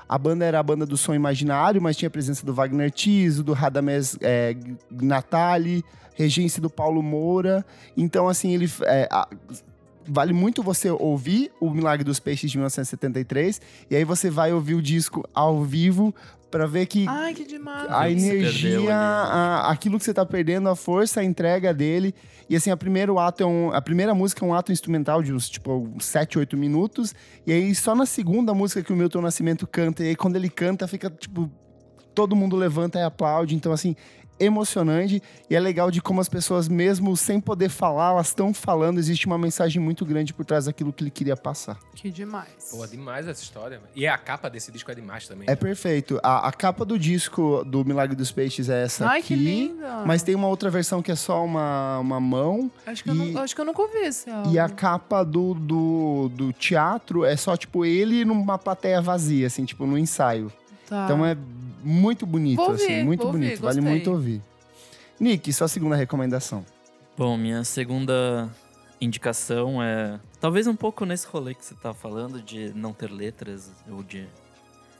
A 0.08 0.16
banda 0.18 0.44
era 0.44 0.60
a 0.60 0.62
banda 0.62 0.86
do 0.86 0.96
Som 0.96 1.14
Imaginário, 1.14 1.82
mas 1.82 1.96
tinha 1.96 2.06
a 2.06 2.10
presença 2.10 2.46
do 2.46 2.54
Wagner 2.54 2.90
Tiso, 2.92 3.42
do 3.42 3.52
Radamés 3.52 4.16
é, 4.20 4.54
Natali, 4.90 5.84
regência 6.14 6.62
do 6.62 6.70
Paulo 6.70 7.02
Moura. 7.02 7.64
Então, 7.96 8.28
assim, 8.28 8.54
ele. 8.54 8.70
é, 8.82 9.08
a- 9.10 9.28
vale 10.08 10.32
muito 10.32 10.62
você 10.62 10.88
ouvir 10.88 11.50
o 11.60 11.68
Milagre 11.68 12.04
dos 12.04 12.20
Peixes 12.20 12.48
de 12.52 12.56
1973, 12.56 13.60
e 13.90 13.96
aí 13.96 14.04
você 14.04 14.30
vai 14.30 14.52
ouvir 14.52 14.74
o 14.76 14.80
disco 14.82 15.28
ao 15.34 15.64
vivo 15.64 16.14
para 16.50 16.66
ver 16.66 16.86
que 16.86 17.06
Ai, 17.08 17.34
que 17.34 17.44
demais. 17.44 17.86
a 17.90 18.10
energia, 18.10 18.94
a- 18.96 19.70
aquilo 19.70 19.98
que 19.98 20.04
você 20.04 20.14
tá 20.14 20.24
perdendo, 20.24 20.68
a 20.68 20.76
força, 20.76 21.20
a 21.20 21.24
entrega 21.24 21.74
dele. 21.74 22.14
E 22.48 22.54
assim, 22.56 22.70
a, 22.70 22.76
primeiro 22.76 23.18
ato 23.18 23.42
é 23.42 23.46
um- 23.46 23.72
a 23.72 23.82
primeira 23.82 24.14
música 24.14 24.44
é 24.44 24.48
um 24.48 24.54
ato 24.54 24.70
instrumental 24.72 25.22
de 25.22 25.32
uns, 25.32 25.48
tipo, 25.48 25.92
7, 26.00 26.38
8 26.38 26.56
minutos. 26.56 27.14
E 27.46 27.52
aí, 27.52 27.74
só 27.74 27.94
na 27.94 28.06
segunda 28.06 28.54
música 28.54 28.82
que 28.82 28.92
o 28.92 28.96
Milton 28.96 29.20
Nascimento 29.20 29.66
canta, 29.66 30.04
e 30.04 30.08
aí 30.08 30.16
quando 30.16 30.36
ele 30.36 30.48
canta, 30.48 30.86
fica, 30.86 31.10
tipo, 31.10 31.50
todo 32.14 32.36
mundo 32.36 32.56
levanta 32.56 32.98
e 32.98 33.02
aplaude. 33.02 33.54
Então, 33.54 33.72
assim, 33.72 33.96
emocionante. 34.38 35.22
E 35.48 35.54
é 35.54 35.60
legal 35.60 35.90
de 35.90 36.00
como 36.00 36.20
as 36.20 36.28
pessoas, 36.28 36.68
mesmo 36.68 37.16
sem 37.16 37.40
poder 37.40 37.68
falar, 37.68 38.10
elas 38.12 38.28
estão 38.28 38.52
falando. 38.52 38.98
Existe 38.98 39.26
uma 39.26 39.38
mensagem 39.38 39.80
muito 39.80 40.04
grande 40.04 40.32
por 40.34 40.44
trás 40.44 40.66
daquilo 40.66 40.92
que 40.92 41.02
ele 41.04 41.10
queria 41.10 41.36
passar. 41.36 41.78
Que 41.94 42.10
demais. 42.10 42.48
Pô, 42.70 42.86
demais 42.86 43.26
essa 43.28 43.42
história. 43.42 43.80
E 43.94 44.06
a 44.06 44.16
capa 44.18 44.48
desse 44.50 44.70
disco 44.72 44.90
é 44.90 44.94
demais 44.94 45.26
também. 45.28 45.46
É 45.48 45.54
perfeito. 45.56 46.18
A, 46.22 46.48
a 46.48 46.52
capa 46.52 46.84
do 46.84 46.98
disco 46.98 47.64
do 47.64 47.84
Milagre 47.84 48.16
dos 48.16 48.30
Peixes 48.32 48.68
é 48.68 48.82
essa 48.84 49.08
Ai, 49.08 49.18
aqui. 49.20 49.28
que 49.28 49.36
linda. 49.36 50.02
Mas 50.06 50.22
tem 50.22 50.34
uma 50.34 50.48
outra 50.48 50.70
versão 50.70 51.02
que 51.02 51.10
é 51.12 51.16
só 51.16 51.44
uma, 51.44 51.98
uma 51.98 52.20
mão. 52.20 52.70
Acho 52.86 53.02
que, 53.04 53.10
eu 53.10 53.14
e- 53.14 53.32
não, 53.32 53.42
acho 53.42 53.54
que 53.54 53.60
eu 53.60 53.64
nunca 53.64 53.82
ouvi 53.82 53.98
esse 53.98 54.28
álbum. 54.30 54.52
E 54.52 54.58
a 54.58 54.68
capa 54.68 55.24
do, 55.24 55.54
do, 55.54 56.30
do 56.34 56.52
teatro 56.52 57.24
é 57.24 57.36
só, 57.36 57.56
tipo, 57.56 57.84
ele 57.84 58.24
numa 58.24 58.58
plateia 58.58 59.00
vazia, 59.00 59.46
assim, 59.46 59.64
tipo, 59.64 59.86
no 59.86 59.96
ensaio. 59.96 60.52
Tá. 60.88 61.04
Então 61.04 61.24
é 61.26 61.36
muito 61.86 62.26
bonito, 62.26 62.56
Vou 62.56 62.72
assim, 62.72 62.82
ouvir, 62.84 63.04
muito 63.04 63.22
vou 63.22 63.32
bonito. 63.32 63.50
ouvir, 63.50 63.62
vale 63.62 63.76
gostei. 63.80 63.90
muito 63.92 64.10
ouvir. 64.10 64.42
Nick, 65.20 65.52
sua 65.52 65.68
segunda 65.68 65.96
recomendação. 65.96 66.64
Bom, 67.16 67.36
minha 67.36 67.64
segunda 67.64 68.48
indicação 69.00 69.82
é. 69.82 70.18
Talvez 70.40 70.66
um 70.66 70.76
pouco 70.76 71.04
nesse 71.04 71.26
rolê 71.26 71.54
que 71.54 71.64
você 71.64 71.74
tá 71.74 71.94
falando, 71.94 72.40
de 72.42 72.72
não 72.74 72.92
ter 72.92 73.10
letras, 73.10 73.72
ou 73.90 74.02
de 74.02 74.26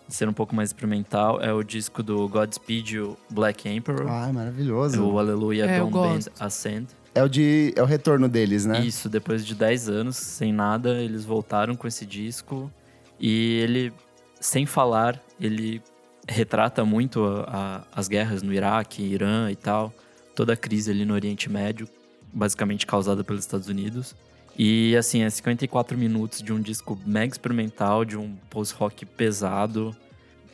ser 0.08 0.28
um 0.28 0.32
pouco 0.32 0.54
mais 0.54 0.70
experimental, 0.70 1.40
é 1.42 1.52
o 1.52 1.62
disco 1.62 2.02
do 2.02 2.28
Godspeed 2.28 2.94
You 2.94 3.16
Black 3.28 3.68
Emperor. 3.68 4.06
Ah, 4.08 4.32
maravilhoso. 4.32 5.02
o 5.04 5.18
Aleluia 5.18 5.64
É, 5.66 5.78
Don't 5.80 5.92
Bend. 5.92 6.26
Ascend. 6.38 6.86
É 7.14 7.22
o 7.22 7.28
de 7.28 7.72
é 7.74 7.82
o 7.82 7.86
retorno 7.86 8.28
deles, 8.28 8.64
né? 8.66 8.80
Isso, 8.80 9.08
depois 9.08 9.44
de 9.44 9.54
10 9.54 9.88
anos, 9.88 10.16
sem 10.16 10.52
nada, 10.52 11.02
eles 11.02 11.24
voltaram 11.24 11.74
com 11.74 11.86
esse 11.88 12.04
disco. 12.06 12.70
E 13.18 13.54
ele, 13.60 13.92
sem 14.38 14.66
falar, 14.66 15.20
ele 15.40 15.82
retrata 16.28 16.84
muito 16.84 17.24
a- 17.24 17.84
a- 17.92 17.98
as 18.00 18.08
guerras 18.08 18.42
no 18.42 18.52
Iraque, 18.52 19.02
Irã 19.02 19.50
e 19.50 19.56
tal. 19.56 19.92
Toda 20.34 20.52
a 20.52 20.56
crise 20.56 20.90
ali 20.90 21.04
no 21.04 21.14
Oriente 21.14 21.50
Médio, 21.50 21.88
basicamente 22.32 22.86
causada 22.86 23.22
pelos 23.24 23.42
Estados 23.44 23.68
Unidos. 23.68 24.14
E 24.58 24.96
assim, 24.96 25.22
é 25.22 25.30
54 25.30 25.96
minutos 25.98 26.42
de 26.42 26.52
um 26.52 26.60
disco 26.60 26.98
mega 27.06 27.32
experimental, 27.32 28.04
de 28.04 28.16
um 28.16 28.34
post-rock 28.50 29.04
pesado, 29.06 29.94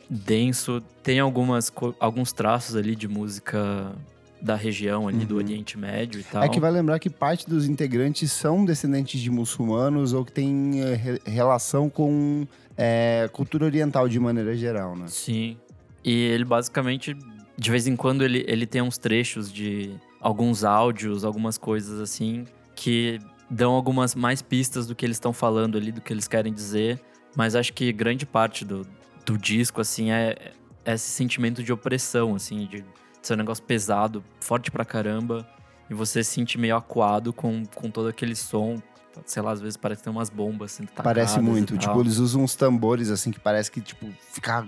denso. 0.09 0.81
Tem 1.01 1.19
algumas, 1.19 1.71
alguns 1.99 2.31
traços 2.33 2.75
ali 2.75 2.95
de 2.95 3.07
música 3.07 3.93
da 4.41 4.55
região 4.55 5.07
ali 5.07 5.23
do 5.25 5.35
Uhum. 5.35 5.39
Oriente 5.41 5.77
Médio 5.77 6.19
e 6.19 6.23
tal. 6.25 6.43
É 6.43 6.49
que 6.49 6.59
vai 6.59 6.69
lembrar 6.69 6.99
que 6.99 7.09
parte 7.09 7.49
dos 7.49 7.65
integrantes 7.65 8.29
são 8.29 8.65
descendentes 8.65 9.21
de 9.21 9.31
muçulmanos 9.31 10.11
ou 10.11 10.25
que 10.25 10.33
tem 10.33 10.81
eh, 10.81 10.95
re- 10.95 11.21
relação 11.25 11.89
com 11.89 12.45
eh, 12.77 13.29
cultura 13.31 13.63
oriental 13.65 14.09
de 14.09 14.19
maneira 14.19 14.53
geral, 14.57 14.97
né? 14.97 15.05
Sim. 15.07 15.55
E 16.03 16.11
ele 16.11 16.43
basicamente, 16.43 17.15
de 17.57 17.71
vez 17.71 17.87
em 17.87 17.95
quando, 17.95 18.23
ele, 18.23 18.43
ele 18.47 18.65
tem 18.65 18.81
uns 18.81 18.97
trechos 18.97 19.51
de 19.51 19.95
alguns 20.19 20.63
áudios, 20.63 21.23
algumas 21.23 21.57
coisas 21.57 21.99
assim, 21.99 22.45
que 22.75 23.19
dão 23.49 23.73
algumas 23.73 24.15
mais 24.15 24.41
pistas 24.41 24.87
do 24.87 24.95
que 24.95 25.05
eles 25.05 25.17
estão 25.17 25.33
falando 25.33 25.77
ali, 25.77 25.91
do 25.91 26.01
que 26.01 26.11
eles 26.11 26.27
querem 26.27 26.53
dizer. 26.53 26.99
Mas 27.35 27.55
acho 27.55 27.73
que 27.73 27.91
grande 27.91 28.25
parte 28.25 28.63
do, 28.63 28.85
do 29.25 29.37
disco, 29.37 29.81
assim, 29.81 30.11
é, 30.11 30.53
é 30.85 30.93
esse 30.93 31.09
sentimento 31.09 31.63
de 31.63 31.71
opressão, 31.71 32.35
assim, 32.35 32.65
de 32.67 32.83
ser 33.21 33.33
um 33.33 33.37
negócio 33.37 33.63
pesado, 33.63 34.23
forte 34.39 34.69
pra 34.69 34.85
caramba. 34.85 35.47
E 35.89 35.93
você 35.93 36.23
se 36.23 36.31
sente 36.31 36.57
meio 36.57 36.75
acuado 36.75 37.33
com, 37.33 37.63
com 37.75 37.89
todo 37.89 38.07
aquele 38.07 38.35
som. 38.35 38.81
Sei 39.25 39.41
lá, 39.41 39.51
às 39.51 39.61
vezes 39.61 39.77
parece 39.77 39.99
que 39.99 40.05
tem 40.05 40.13
umas 40.13 40.29
bombas 40.29 40.71
sendo 40.71 40.87
tacadas 40.87 41.13
Parece 41.13 41.39
muito. 41.39 41.77
Tipo, 41.77 42.01
eles 42.01 42.17
usam 42.17 42.43
uns 42.43 42.55
tambores 42.55 43.11
assim 43.11 43.31
que 43.31 43.39
parece 43.39 43.69
que, 43.69 43.81
tipo, 43.81 44.07
fica 44.31 44.65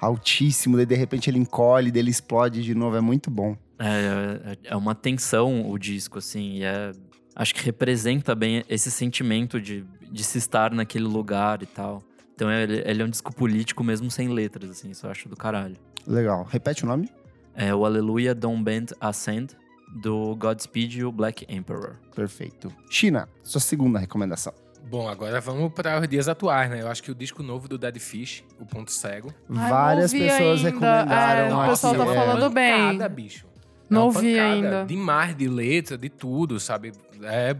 altíssimo, 0.00 0.76
daí 0.76 0.86
de 0.86 0.94
repente 0.94 1.28
ele 1.30 1.38
encolhe, 1.38 1.90
daí 1.90 2.00
ele 2.02 2.10
explode 2.10 2.62
de 2.62 2.74
novo. 2.74 2.96
É 2.96 3.00
muito 3.00 3.30
bom. 3.30 3.56
É, 3.78 4.52
é- 4.52 4.58
é 4.72 4.76
uma 4.76 4.94
tensão 4.94 5.70
o 5.70 5.78
disco, 5.78 6.18
assim, 6.18 6.56
e 6.58 6.62
é, 6.64 6.92
acho 7.36 7.54
que 7.54 7.62
representa 7.64 8.34
bem 8.34 8.64
esse 8.68 8.90
sentimento 8.90 9.60
de, 9.60 9.84
de 10.10 10.24
se 10.24 10.38
estar 10.38 10.72
naquele 10.72 11.04
lugar 11.04 11.62
e 11.62 11.66
tal. 11.66 12.02
Então 12.34 12.50
ele, 12.50 12.82
ele 12.84 13.02
é 13.02 13.04
um 13.04 13.08
disco 13.10 13.34
político 13.34 13.82
mesmo 13.84 14.10
sem 14.10 14.28
letras, 14.28 14.70
assim, 14.70 14.90
isso 14.90 15.06
eu 15.06 15.10
acho 15.10 15.28
do 15.28 15.36
caralho. 15.36 15.76
Legal. 16.06 16.44
Repete 16.44 16.84
o 16.84 16.86
nome? 16.86 17.10
É 17.54 17.74
o 17.74 17.84
Aleluia 17.84 18.34
Don't 18.34 18.62
Bend 18.62 18.94
Ascend, 19.00 19.56
do 20.02 20.36
Godspeed 20.36 20.98
You 20.98 21.10
Black 21.10 21.44
Emperor. 21.48 21.96
Perfeito. 22.14 22.72
China, 22.90 23.28
sua 23.42 23.60
segunda 23.60 23.98
recomendação. 23.98 24.52
Bom, 24.84 25.08
agora 25.08 25.40
vamos 25.40 25.72
para 25.72 26.00
os 26.00 26.08
dias 26.08 26.28
atuais, 26.28 26.70
né? 26.70 26.80
Eu 26.80 26.88
acho 26.88 27.02
que 27.02 27.10
o 27.10 27.14
disco 27.14 27.42
novo 27.42 27.68
do 27.68 27.76
Dead 27.76 27.98
Fish, 27.98 28.42
O 28.58 28.64
Ponto 28.64 28.90
Cego. 28.90 29.32
Ai, 29.54 29.70
Várias 29.70 30.12
pessoas 30.12 30.58
ainda. 30.58 30.70
recomendaram. 30.70 31.62
É, 31.62 31.66
o 31.66 31.70
pessoal 31.70 31.94
tá 31.94 32.06
é. 32.06 32.14
falando 32.14 32.50
bem. 32.50 32.72
pancada, 32.72 33.08
bicho. 33.08 33.46
Não 33.90 34.02
É 34.02 34.04
uma 34.04 34.06
ouvi 34.06 34.38
ainda. 34.38 34.84
Demais 34.86 35.36
de 35.36 35.48
letra, 35.48 35.96
de 35.98 36.08
tudo, 36.08 36.58
sabe? 36.58 36.92
É 37.22 37.54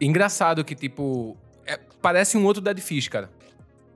engraçado 0.00 0.64
que, 0.64 0.74
tipo, 0.74 1.36
é- 1.66 1.78
parece 2.00 2.36
um 2.36 2.44
outro 2.44 2.62
Dead 2.62 2.78
Fish, 2.78 3.08
cara. 3.08 3.30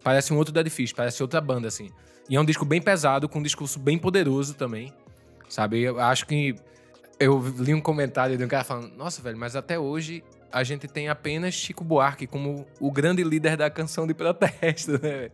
Parece 0.03 0.33
um 0.33 0.37
outro 0.37 0.53
Dead 0.53 0.68
Fish, 0.68 0.92
parece 0.92 1.23
outra 1.23 1.40
banda, 1.40 1.68
assim. 1.68 1.90
E 2.29 2.37
é 2.37 2.40
um 2.40 2.44
disco 2.44 2.64
bem 2.64 2.81
pesado, 2.81 3.29
com 3.29 3.40
um 3.40 3.42
discurso 3.42 3.79
bem 3.79 3.99
poderoso 3.99 4.55
também, 4.55 4.92
sabe? 5.49 5.81
Eu 5.81 6.01
acho 6.01 6.27
que... 6.27 6.55
Eu 7.18 7.38
li 7.59 7.75
um 7.75 7.81
comentário 7.81 8.38
de 8.38 8.44
um 8.44 8.49
cara 8.49 8.64
falando, 8.64 8.96
nossa, 8.96 9.20
velho, 9.20 9.37
mas 9.37 9.55
até 9.55 9.79
hoje 9.79 10.25
a 10.52 10.62
gente 10.64 10.86
tem 10.88 11.08
apenas 11.08 11.54
Chico 11.54 11.84
Buarque 11.84 12.26
como 12.26 12.66
o 12.80 12.90
grande 12.90 13.22
líder 13.22 13.56
da 13.56 13.70
canção 13.70 14.06
de 14.06 14.14
protesto, 14.14 14.92
né? 15.02 15.30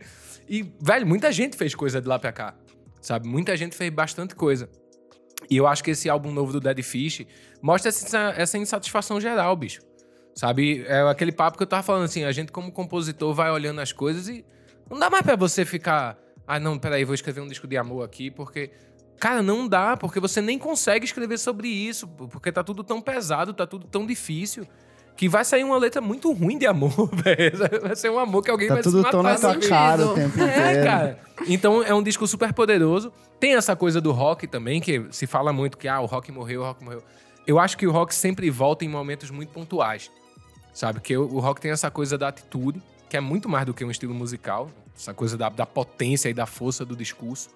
E, 0.47 0.71
velho, 0.81 1.05
muita 1.05 1.31
gente 1.31 1.57
fez 1.57 1.75
coisa 1.75 2.01
de 2.01 2.07
lá 2.07 2.17
pra 2.17 2.31
cá, 2.31 2.55
sabe? 3.01 3.27
Muita 3.27 3.55
gente 3.57 3.75
fez 3.75 3.91
bastante 3.91 4.35
coisa. 4.35 4.69
E 5.49 5.57
eu 5.57 5.67
acho 5.67 5.83
que 5.83 5.91
esse 5.91 6.09
álbum 6.09 6.31
novo 6.31 6.51
do 6.51 6.59
Dead 6.59 6.81
Fish 6.81 7.25
mostra 7.61 7.89
essa, 7.89 8.33
essa 8.35 8.57
insatisfação 8.57 9.19
geral, 9.19 9.55
bicho. 9.55 9.81
Sabe? 10.33 10.83
É 10.87 11.01
aquele 11.01 11.31
papo 11.31 11.57
que 11.57 11.63
eu 11.63 11.67
tava 11.67 11.83
falando 11.83 12.03
assim, 12.03 12.23
a 12.23 12.31
gente 12.31 12.51
como 12.51 12.71
compositor 12.71 13.33
vai 13.33 13.51
olhando 13.51 13.81
as 13.81 13.91
coisas 13.91 14.27
e 14.27 14.45
não 14.89 14.99
dá 14.99 15.09
mais 15.09 15.23
pra 15.23 15.35
você 15.35 15.65
ficar, 15.65 16.17
ah, 16.45 16.59
não, 16.59 16.77
peraí, 16.77 17.03
vou 17.03 17.15
escrever 17.15 17.41
um 17.41 17.47
disco 17.47 17.67
de 17.67 17.75
amor 17.75 18.03
aqui, 18.03 18.29
porque 18.29 18.71
cara, 19.19 19.41
não 19.41 19.67
dá, 19.67 19.97
porque 19.97 20.19
você 20.19 20.41
nem 20.41 20.57
consegue 20.57 21.05
escrever 21.05 21.37
sobre 21.37 21.67
isso, 21.67 22.07
porque 22.07 22.51
tá 22.51 22.63
tudo 22.63 22.83
tão 22.83 23.01
pesado, 23.01 23.53
tá 23.53 23.65
tudo 23.65 23.87
tão 23.87 24.05
difícil. 24.05 24.65
Que 25.17 25.27
vai 25.27 25.43
sair 25.43 25.63
uma 25.63 25.77
letra 25.77 25.99
muito 25.99 26.31
ruim 26.31 26.57
de 26.57 26.67
amor, 26.67 27.09
velho. 27.11 27.81
Vai 27.81 27.95
ser 27.95 28.09
um 28.11 28.19
amor 28.19 28.43
que 28.43 28.51
alguém 28.51 28.67
Tá 28.67 28.75
vai 28.75 28.83
tudo 28.83 28.97
se 28.97 29.03
matar. 29.03 29.11
tão 29.11 29.23
na 29.23 29.35
tua 29.35 29.55
cara 29.67 30.05
o 30.05 30.13
tempo 30.13 30.35
inteiro. 30.37 30.51
É, 30.51 30.83
cara. 30.85 31.19
Então 31.47 31.83
é 31.83 31.93
um 31.93 32.03
disco 32.03 32.25
super 32.27 32.53
poderoso. 32.53 33.11
Tem 33.39 33.55
essa 33.55 33.75
coisa 33.75 33.99
do 33.99 34.11
rock 34.11 34.47
também, 34.47 34.79
que 34.79 35.05
se 35.11 35.25
fala 35.27 35.51
muito 35.51 35.77
que 35.77 35.87
ah, 35.87 35.99
o 35.99 36.05
rock 36.05 36.31
morreu, 36.31 36.61
o 36.61 36.63
rock 36.65 36.83
morreu. 36.83 37.03
Eu 37.45 37.59
acho 37.59 37.77
que 37.77 37.87
o 37.87 37.91
rock 37.91 38.13
sempre 38.13 38.49
volta 38.49 38.85
em 38.85 38.87
momentos 38.87 39.31
muito 39.31 39.49
pontuais. 39.51 40.11
Sabe? 40.73 41.01
Que 41.01 41.17
o 41.17 41.23
o 41.33 41.39
rock 41.39 41.59
tem 41.59 41.71
essa 41.71 41.89
coisa 41.89 42.17
da 42.17 42.27
atitude, 42.27 42.81
que 43.09 43.17
é 43.17 43.19
muito 43.21 43.49
mais 43.49 43.65
do 43.65 43.73
que 43.73 43.83
um 43.83 43.89
estilo 43.89 44.13
musical. 44.13 44.69
Essa 44.95 45.13
coisa 45.13 45.35
da, 45.37 45.49
da 45.49 45.65
potência 45.65 46.29
e 46.29 46.33
da 46.33 46.45
força 46.45 46.85
do 46.85 46.95
discurso. 46.95 47.49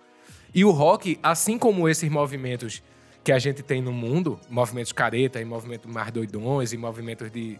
E 0.53 0.65
o 0.65 0.71
rock, 0.71 1.19
assim 1.23 1.57
como 1.57 1.87
esses 1.87 2.09
movimentos 2.09 2.81
que 3.23 3.31
a 3.31 3.39
gente 3.39 3.61
tem 3.61 3.81
no 3.81 3.91
mundo, 3.91 4.39
movimentos 4.49 4.91
careta 4.91 5.39
e 5.39 5.45
movimentos 5.45 5.91
mais 5.91 6.11
doidões 6.11 6.73
e 6.73 6.77
movimentos 6.77 7.31
de 7.31 7.57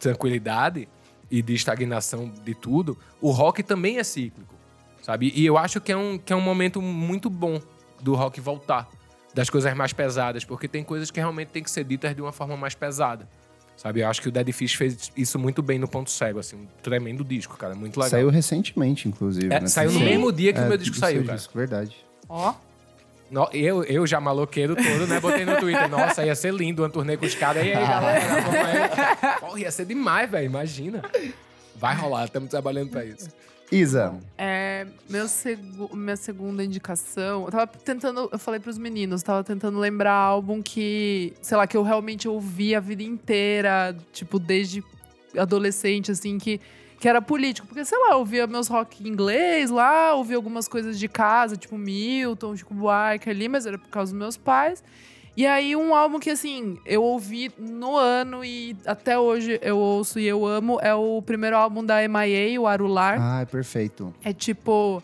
tranquilidade 0.00 0.88
e 1.30 1.40
de 1.42 1.54
estagnação 1.54 2.30
de 2.44 2.54
tudo, 2.54 2.98
o 3.20 3.30
rock 3.30 3.62
também 3.62 3.98
é 3.98 4.04
cíclico, 4.04 4.54
sabe? 5.02 5.32
E 5.34 5.44
eu 5.46 5.56
acho 5.56 5.80
que 5.80 5.90
é 5.92 5.96
um, 5.96 6.18
que 6.18 6.32
é 6.32 6.36
um 6.36 6.40
momento 6.40 6.82
muito 6.82 7.30
bom 7.30 7.60
do 8.00 8.14
rock 8.14 8.40
voltar, 8.40 8.88
das 9.32 9.48
coisas 9.48 9.72
mais 9.74 9.92
pesadas, 9.92 10.44
porque 10.44 10.68
tem 10.68 10.84
coisas 10.84 11.10
que 11.10 11.18
realmente 11.18 11.48
tem 11.48 11.62
que 11.62 11.70
ser 11.70 11.84
ditas 11.84 12.14
de 12.14 12.20
uma 12.20 12.32
forma 12.32 12.56
mais 12.56 12.74
pesada. 12.74 13.28
Sabe, 13.76 14.00
eu 14.00 14.08
acho 14.08 14.22
que 14.22 14.28
o 14.28 14.32
Dead 14.32 14.52
Fish 14.52 14.74
fez 14.74 15.10
isso 15.16 15.36
muito 15.36 15.60
bem 15.60 15.80
no 15.80 15.88
Ponto 15.88 16.08
Cego, 16.08 16.38
assim, 16.38 16.54
um 16.56 16.66
tremendo 16.80 17.24
disco, 17.24 17.56
cara, 17.56 17.74
muito 17.74 17.96
legal. 17.96 18.10
Saiu 18.10 18.30
recentemente, 18.30 19.08
inclusive. 19.08 19.46
É, 19.52 19.60
né? 19.60 19.66
saiu 19.66 19.90
no 19.90 19.98
Sim. 19.98 20.04
mesmo 20.04 20.30
dia 20.32 20.52
que 20.52 20.60
É, 20.60 20.64
o 20.64 20.68
meu 20.68 20.76
disco 20.76 20.96
saiu, 20.96 21.24
cara. 21.24 21.36
disco, 21.36 21.58
verdade. 21.58 21.96
Ó. 22.28 22.52
No- 22.52 22.56
eu, 23.52 23.82
eu 23.84 24.06
já 24.06 24.20
maloqueiro 24.20 24.76
todo, 24.76 25.06
né? 25.06 25.18
Botei 25.20 25.44
no 25.44 25.56
Twitter. 25.58 25.88
Nossa, 25.88 26.24
ia 26.24 26.34
ser 26.34 26.52
lindo 26.54 26.82
uma 26.82 26.88
turnê 26.90 27.16
com 27.16 27.26
os 27.26 27.34
caras. 27.34 27.64
E 27.64 27.72
aí, 27.72 27.74
galera? 27.86 29.36
Porra, 29.40 29.60
ia 29.60 29.70
ser 29.70 29.84
demais, 29.86 30.30
velho. 30.30 30.46
Imagina. 30.46 31.02
Vai 31.76 31.94
rolar, 31.96 32.24
estamos 32.26 32.48
trabalhando 32.50 32.90
pra 32.90 33.04
isso. 33.04 33.28
Isa, 33.72 34.14
É, 34.38 34.86
meu 35.08 35.26
segu- 35.26 35.90
minha 35.96 36.16
segunda 36.16 36.62
indicação. 36.62 37.46
Eu 37.46 37.50
tava 37.50 37.66
tentando. 37.66 38.28
Eu 38.30 38.38
falei 38.38 38.60
pros 38.60 38.78
meninos, 38.78 39.22
tava 39.22 39.42
tentando 39.42 39.78
lembrar 39.78 40.12
álbum 40.12 40.62
que, 40.62 41.32
sei 41.42 41.56
lá, 41.56 41.66
que 41.66 41.76
eu 41.76 41.82
realmente 41.82 42.28
ouvi 42.28 42.74
a 42.74 42.80
vida 42.80 43.02
inteira, 43.02 43.96
tipo, 44.12 44.38
desde 44.38 44.84
adolescente, 45.36 46.12
assim, 46.12 46.38
que, 46.38 46.60
que 47.04 47.08
era 47.08 47.20
político. 47.20 47.66
Porque, 47.66 47.84
sei 47.84 47.98
lá, 47.98 48.12
eu 48.12 48.20
ouvia 48.20 48.46
meus 48.46 48.66
rock 48.66 49.04
em 49.04 49.08
inglês 49.08 49.68
lá, 49.68 50.14
ouvia 50.14 50.36
algumas 50.36 50.66
coisas 50.66 50.98
de 50.98 51.06
casa, 51.06 51.54
tipo 51.54 51.76
Milton, 51.76 52.56
Chico 52.56 52.72
Buarque 52.72 53.28
ali, 53.28 53.46
mas 53.46 53.66
era 53.66 53.76
por 53.76 53.90
causa 53.90 54.10
dos 54.10 54.18
meus 54.18 54.38
pais. 54.38 54.82
E 55.36 55.46
aí, 55.46 55.76
um 55.76 55.94
álbum 55.94 56.18
que, 56.18 56.30
assim, 56.30 56.78
eu 56.86 57.02
ouvi 57.02 57.52
no 57.58 57.94
ano 57.94 58.42
e 58.42 58.74
até 58.86 59.18
hoje 59.18 59.58
eu 59.60 59.76
ouço 59.76 60.18
e 60.18 60.26
eu 60.26 60.46
amo 60.46 60.78
é 60.80 60.94
o 60.94 61.20
primeiro 61.20 61.58
álbum 61.58 61.84
da 61.84 61.96
MIA, 62.08 62.58
o 62.58 62.66
Arular. 62.66 63.20
ah, 63.20 63.44
perfeito. 63.44 64.14
É 64.24 64.32
tipo 64.32 65.02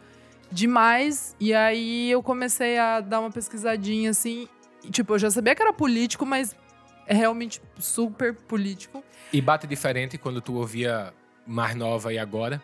demais. 0.51 1.37
E 1.39 1.53
aí 1.53 2.11
eu 2.11 2.23
comecei 2.23 2.79
a 2.79 3.01
dar 3.03 3.21
uma 3.21 3.31
pesquisadinha 3.31 4.09
assim. 4.09 4.49
E, 4.83 4.91
tipo, 4.91 5.13
eu 5.13 5.19
já 5.19 5.31
sabia 5.31 5.55
que 5.55 5.61
era 5.61 5.73
político, 5.75 6.25
mas 6.25 6.57
é 7.07 7.13
realmente 7.13 7.61
super 7.79 8.35
político. 8.35 9.05
E 9.31 9.41
bate 9.43 9.67
diferente 9.67 10.17
quando 10.17 10.41
tu 10.41 10.55
ouvia 10.55 11.13
mais 11.47 11.75
nova 11.75 12.13
e 12.13 12.19
agora. 12.19 12.61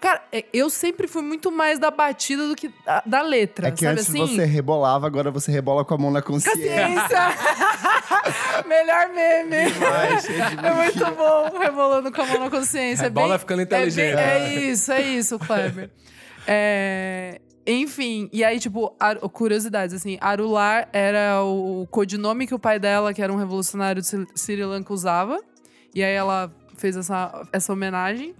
Cara, 0.00 0.20
é- 0.32 0.44
eu 0.52 0.68
sempre 0.68 1.06
fui 1.06 1.22
muito 1.22 1.52
mais 1.52 1.78
da 1.78 1.88
batida 1.88 2.48
do 2.48 2.56
que 2.56 2.68
da, 2.84 3.02
da 3.06 3.22
letra. 3.22 3.68
É 3.68 3.70
que 3.70 3.78
sabe 3.84 3.92
antes 3.92 4.08
assim? 4.10 4.18
você 4.26 4.44
rebolava, 4.44 5.06
agora 5.06 5.30
você 5.30 5.52
rebola 5.52 5.84
com 5.84 5.94
a 5.94 5.98
mão 5.98 6.10
na 6.10 6.20
consciência. 6.20 6.60
Consciência! 6.60 7.18
Melhor 8.66 9.08
meme. 9.14 9.70
Demais, 9.72 10.22
de 10.24 10.32
É 10.66 10.74
muito 10.74 11.16
bom, 11.16 11.58
rebolando 11.58 12.10
com 12.10 12.20
a 12.22 12.26
mão 12.26 12.40
na 12.40 12.50
consciência. 12.50 13.04
É 13.04 13.06
Rebola 13.06 13.28
bem- 13.30 13.38
ficando 13.38 13.62
é 13.62 13.64
bem- 13.64 13.78
inteligente. 13.78 14.18
É, 14.18 14.54
isso, 14.54 14.92
é 14.92 15.02
isso, 15.02 15.38
Kleber. 15.38 15.90
É, 16.46 17.40
enfim, 17.64 18.28
e 18.32 18.42
aí, 18.42 18.58
tipo, 18.58 18.94
ar- 18.98 19.18
curiosidades, 19.18 19.94
assim, 19.94 20.18
Arular 20.20 20.88
era 20.92 21.42
o 21.44 21.86
codinome 21.90 22.46
que 22.46 22.54
o 22.54 22.58
pai 22.58 22.78
dela, 22.80 23.14
que 23.14 23.22
era 23.22 23.32
um 23.32 23.36
revolucionário 23.36 24.02
de 24.02 24.08
Sri 24.34 24.64
Lanka, 24.64 24.92
usava. 24.92 25.38
E 25.94 26.02
aí 26.02 26.12
ela 26.14 26.50
fez 26.82 26.96
essa, 26.96 27.46
essa 27.52 27.72
homenagem. 27.72 28.34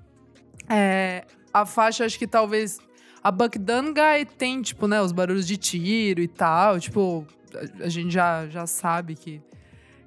É, 0.69 1.25
a 1.55 1.65
faixa, 1.65 2.05
acho 2.05 2.19
que 2.19 2.27
talvez 2.27 2.79
A 3.23 3.31
Buck 3.31 3.57
Guy 3.57 4.27
tem, 4.37 4.61
tipo, 4.61 4.89
né, 4.89 5.01
os 5.01 5.13
barulhos 5.13 5.47
de 5.47 5.57
tiro 5.57 6.21
e 6.21 6.27
tal. 6.27 6.81
Tipo, 6.81 7.25
a, 7.55 7.85
a 7.85 7.89
gente 7.89 8.13
já, 8.13 8.49
já 8.49 8.67
sabe 8.67 9.15
que, 9.15 9.41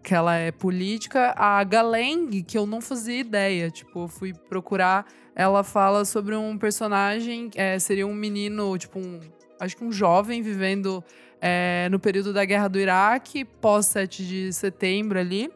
que 0.04 0.14
ela 0.14 0.36
é 0.36 0.52
política. 0.52 1.34
A 1.38 1.64
Galeng, 1.64 2.44
que 2.44 2.58
eu 2.58 2.66
não 2.66 2.82
fazia 2.82 3.20
ideia. 3.20 3.72
Tipo, 3.72 4.04
eu 4.04 4.08
fui 4.10 4.34
procurar. 4.34 5.06
Ela 5.34 5.64
fala 5.64 6.04
sobre 6.04 6.36
um 6.36 6.58
personagem, 6.58 7.50
é, 7.56 7.80
seria 7.80 8.08
um 8.08 8.14
menino, 8.14 8.78
tipo, 8.78 9.00
um, 9.00 9.20
acho 9.60 9.76
que 9.76 9.84
um 9.84 9.92
jovem 9.92 10.42
vivendo 10.42 11.04
é, 11.42 11.90
no 11.92 12.00
período 12.00 12.32
da 12.32 12.46
guerra 12.46 12.70
do 12.70 12.80
Iraque, 12.80 13.44
pós 13.44 13.86
7 13.88 14.26
de 14.26 14.54
setembro 14.54 15.20
ali 15.20 15.52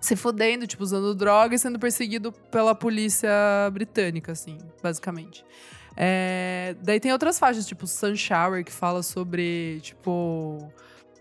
se 0.00 0.16
fudendo, 0.16 0.66
tipo, 0.66 0.82
usando 0.82 1.14
droga 1.14 1.54
e 1.54 1.58
sendo 1.58 1.78
perseguido 1.78 2.32
pela 2.50 2.74
polícia 2.74 3.30
britânica, 3.72 4.32
assim, 4.32 4.56
basicamente. 4.82 5.44
É, 5.96 6.74
daí 6.82 6.98
tem 6.98 7.12
outras 7.12 7.38
faixas, 7.38 7.66
tipo 7.66 7.86
Sun 7.86 8.16
Shower, 8.16 8.64
que 8.64 8.72
fala 8.72 9.02
sobre, 9.02 9.80
tipo. 9.82 10.72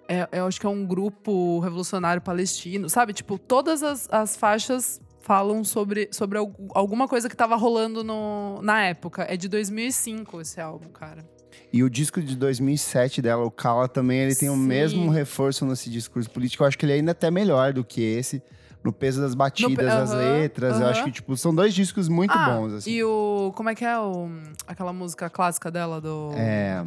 É, 0.07 0.27
eu 0.31 0.47
acho 0.47 0.59
que 0.59 0.65
é 0.65 0.69
um 0.69 0.85
grupo 0.85 1.59
revolucionário 1.59 2.21
palestino, 2.21 2.89
sabe? 2.89 3.13
Tipo, 3.13 3.37
todas 3.37 3.83
as, 3.83 4.07
as 4.11 4.35
faixas 4.35 4.99
falam 5.21 5.63
sobre, 5.63 6.09
sobre 6.11 6.39
alguma 6.73 7.07
coisa 7.07 7.29
que 7.29 7.35
tava 7.35 7.55
rolando 7.55 8.03
no, 8.03 8.59
na 8.63 8.83
época. 8.85 9.27
É 9.29 9.37
de 9.37 9.47
2005 9.47 10.41
esse 10.41 10.59
álbum, 10.59 10.89
cara. 10.89 11.23
E 11.71 11.83
o 11.83 11.89
disco 11.89 12.19
de 12.21 12.35
2007 12.35 13.21
dela, 13.21 13.45
o 13.45 13.51
Kala, 13.51 13.87
também 13.87 14.19
ele 14.19 14.33
tem 14.33 14.49
Sim. 14.49 14.55
o 14.55 14.57
mesmo 14.57 15.11
reforço 15.11 15.65
nesse 15.65 15.89
discurso 15.89 16.29
político. 16.31 16.63
Eu 16.63 16.67
acho 16.67 16.77
que 16.77 16.85
ele 16.85 16.93
é 16.93 16.95
ainda 16.95 17.11
até 17.11 17.29
melhor 17.29 17.73
do 17.73 17.83
que 17.83 18.01
esse 18.01 18.41
no 18.83 18.93
peso 18.93 19.21
das 19.21 19.35
batidas, 19.35 19.71
no, 19.71 19.99
das 19.99 20.11
uh 20.11 20.15
-huh, 20.15 20.17
letras. 20.17 20.75
Uh 20.75 20.79
-huh. 20.79 20.83
Eu 20.83 20.87
acho 20.89 21.03
que, 21.03 21.11
tipo, 21.11 21.35
são 21.35 21.53
dois 21.53 21.73
discos 21.73 22.07
muito 22.07 22.33
ah, 22.33 22.49
bons, 22.49 22.73
assim. 22.73 22.91
E 22.91 23.03
o. 23.03 23.51
Como 23.55 23.69
é 23.69 23.75
que 23.75 23.85
é 23.85 23.99
o, 23.99 24.29
aquela 24.67 24.93
música 24.93 25.29
clássica 25.29 25.69
dela 25.69 25.99
do. 25.99 26.31
É. 26.35 26.83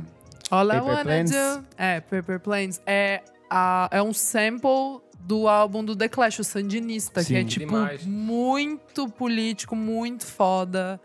All 0.50 0.66
Paper 0.66 0.83
I 0.83 0.87
Wanna 0.87 1.02
Planes. 1.02 1.31
Do. 1.31 1.64
É, 1.76 2.00
Paper 2.00 2.40
Planes. 2.40 2.81
É, 2.87 3.22
a, 3.50 3.88
é 3.90 4.02
um 4.02 4.12
sample 4.12 5.00
do 5.20 5.46
álbum 5.46 5.85
do 5.85 5.94
The 5.94 6.09
Clash, 6.09 6.40
o 6.40 6.44
Sandinista, 6.44 7.22
Sim. 7.22 7.28
que 7.28 7.37
é, 7.37 7.44
tipo, 7.44 7.66
Demais. 7.66 8.05
muito 8.05 9.09
político, 9.09 9.76
muito 9.76 10.26
foda. 10.26 11.00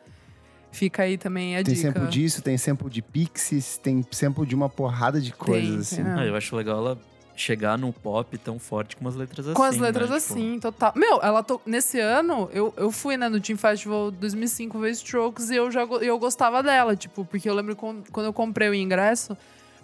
Fica 0.72 1.04
aí 1.04 1.18
também 1.18 1.56
a 1.56 1.64
tem 1.64 1.74
dica. 1.74 1.92
Tem 1.92 2.02
sample 2.02 2.10
disso, 2.12 2.42
tem 2.42 2.58
sample 2.58 2.90
de 2.90 3.02
Pixies, 3.02 3.78
tem 3.78 4.06
sample 4.12 4.46
de 4.46 4.56
uma 4.56 4.70
porrada 4.70 5.20
de 5.20 5.32
coisas, 5.32 5.90
tem, 5.90 6.02
assim. 6.02 6.10
É. 6.10 6.22
Ah, 6.22 6.26
eu 6.26 6.36
acho 6.36 6.56
legal 6.56 6.78
ela 6.80 6.98
chegar 7.38 7.78
no 7.78 7.94
pop 7.94 8.38
tão 8.38 8.60
forte 8.60 8.96
com 8.96 9.08
as 9.08 9.16
letras 9.16 9.48
assim. 9.48 9.56
Com 9.56 9.64
as 9.64 9.78
letras 9.78 10.10
né? 10.10 10.20
Tipo, 10.20 10.34
assim, 10.34 10.54
tipo... 10.54 10.62
total. 10.62 10.94
Meu, 10.96 11.20
ela 11.22 11.44
to... 11.44 11.62
nesse 11.66 12.00
ano, 12.00 12.50
eu, 12.52 12.74
eu 12.76 12.92
fui, 12.92 13.16
né, 13.16 13.30
no 13.30 13.40
Team 13.40 13.58
Festival 13.58 14.12
2005 14.12 14.80
ver 14.80 14.92
Strokes 14.92 15.50
e 15.50 15.56
eu 15.56 15.72
já 15.72 15.84
eu 15.84 16.18
gostava 16.18 16.64
dela, 16.64 16.96
tipo, 16.96 17.24
porque 17.26 17.50
eu 17.50 17.54
lembro 17.54 17.76
quando 17.76 18.26
eu 18.26 18.34
comprei 18.34 18.70
o 18.70 18.74
ingresso, 18.74 19.38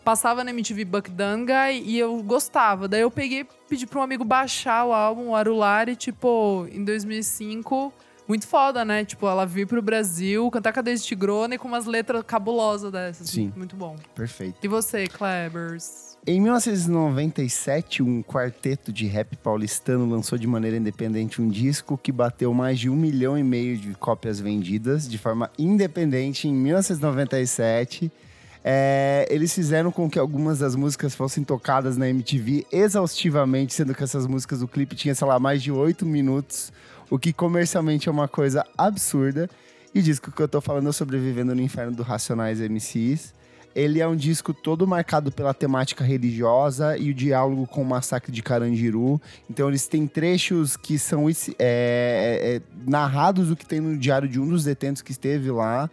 passava 0.04 0.44
na 0.44 0.52
MTV 0.52 0.86
Buck 0.86 1.10
Danga 1.12 1.72
e 1.72 1.98
eu 1.98 2.22
gostava. 2.24 2.88
Daí 2.88 3.02
eu 3.02 3.12
peguei, 3.12 3.46
pedi 3.70 3.86
para 3.86 4.00
um 4.00 4.04
amigo 4.04 4.24
baixar 4.24 4.86
o 4.86 4.94
álbum, 4.94 5.30
o 5.30 5.36
Arulari, 5.36 5.96
tipo, 5.96 6.68
em 6.72 6.84
2005 6.84 7.94
muito 8.28 8.48
foda, 8.48 8.86
né? 8.86 9.04
Tipo, 9.04 9.28
ela 9.28 9.46
vir 9.46 9.68
pro 9.68 9.82
Brasil, 9.82 10.50
cantar 10.50 10.72
Cadência 10.72 11.06
Tigrona 11.06 11.56
e 11.56 11.58
com 11.58 11.68
umas 11.68 11.86
letras 11.86 12.24
cabulosas 12.26 12.92
dessas. 12.92 13.30
Sim. 13.30 13.52
Muito 13.56 13.76
bom. 13.76 13.98
Perfeito. 14.16 14.58
E 14.63 14.68
você, 14.68 15.08
Klebers? 15.08 16.12
Em 16.26 16.40
1997, 16.40 18.02
um 18.02 18.24
quarteto 18.24 18.94
de 18.94 19.06
rap 19.08 19.36
paulistano 19.36 20.10
lançou 20.10 20.38
de 20.38 20.48
maneira 20.48 20.78
independente 20.78 21.42
um 21.42 21.50
disco 21.50 21.98
que 21.98 22.14
bateu 22.14 22.54
mais 22.54 22.80
de 22.80 22.90
um 22.90 22.96
milhão 22.96 23.38
e 23.38 23.44
meio 23.44 23.78
de 23.78 23.94
cópias 23.96 24.40
vendidas 24.40 25.06
de 25.06 25.18
forma 25.18 25.52
independente 25.60 26.48
em 26.48 26.54
1997. 26.54 28.10
É, 28.64 29.28
eles 29.30 29.54
fizeram 29.54 29.92
com 29.92 30.10
que 30.10 30.18
algumas 30.18 30.60
das 30.60 30.78
músicas 30.78 31.14
fossem 31.14 31.44
tocadas 31.44 31.98
na 31.98 32.08
MTV 32.08 32.66
exaustivamente, 32.72 33.74
sendo 33.74 33.94
que 33.94 34.02
essas 34.02 34.26
músicas, 34.26 34.62
o 34.62 34.68
clipe 34.68 34.96
tinha, 34.96 35.14
sei 35.14 35.28
lá, 35.28 35.38
mais 35.38 35.62
de 35.62 35.74
oito 35.74 36.06
minutos, 36.06 36.72
o 37.10 37.20
que 37.20 37.34
comercialmente 37.34 38.08
é 38.08 38.12
uma 38.14 38.30
coisa 38.30 38.66
absurda. 38.78 39.50
E 39.94 40.00
o 40.00 40.02
disco 40.02 40.32
que 40.32 40.42
eu 40.42 40.48
tô 40.48 40.62
falando 40.62 40.88
é 40.88 40.94
Sobrevivendo 40.94 41.54
no 41.54 41.62
Inferno 41.62 41.94
do 41.94 42.02
Racionais 42.02 42.62
MCs. 42.62 43.34
Ele 43.76 44.00
é 44.00 44.08
um 44.08 44.16
disco 44.16 44.54
todo 44.54 44.88
marcado 44.88 45.32
pela 45.32 45.54
temática 45.54 46.04
religiosa 46.04 46.98
e 46.98 47.10
o 47.10 47.14
diálogo 47.14 47.66
com 47.66 47.82
o 47.82 47.86
massacre 47.86 48.32
de 48.32 48.44
Carandiru. 48.44 49.20
Então 49.50 49.68
eles 49.68 49.88
têm 49.88 50.06
trechos 50.06 50.78
que 50.78 51.00
são 51.00 51.28
é, 51.30 51.34
é, 51.60 52.56
é, 52.56 52.62
narrados 52.86 53.50
o 53.50 53.56
que 53.56 53.66
tem 53.66 53.80
no 53.80 53.98
diário 53.98 54.28
de 54.28 54.40
um 54.40 54.48
dos 54.48 54.64
detentos 54.64 55.02
que 55.02 55.12
esteve 55.12 55.50
lá. 55.50 55.90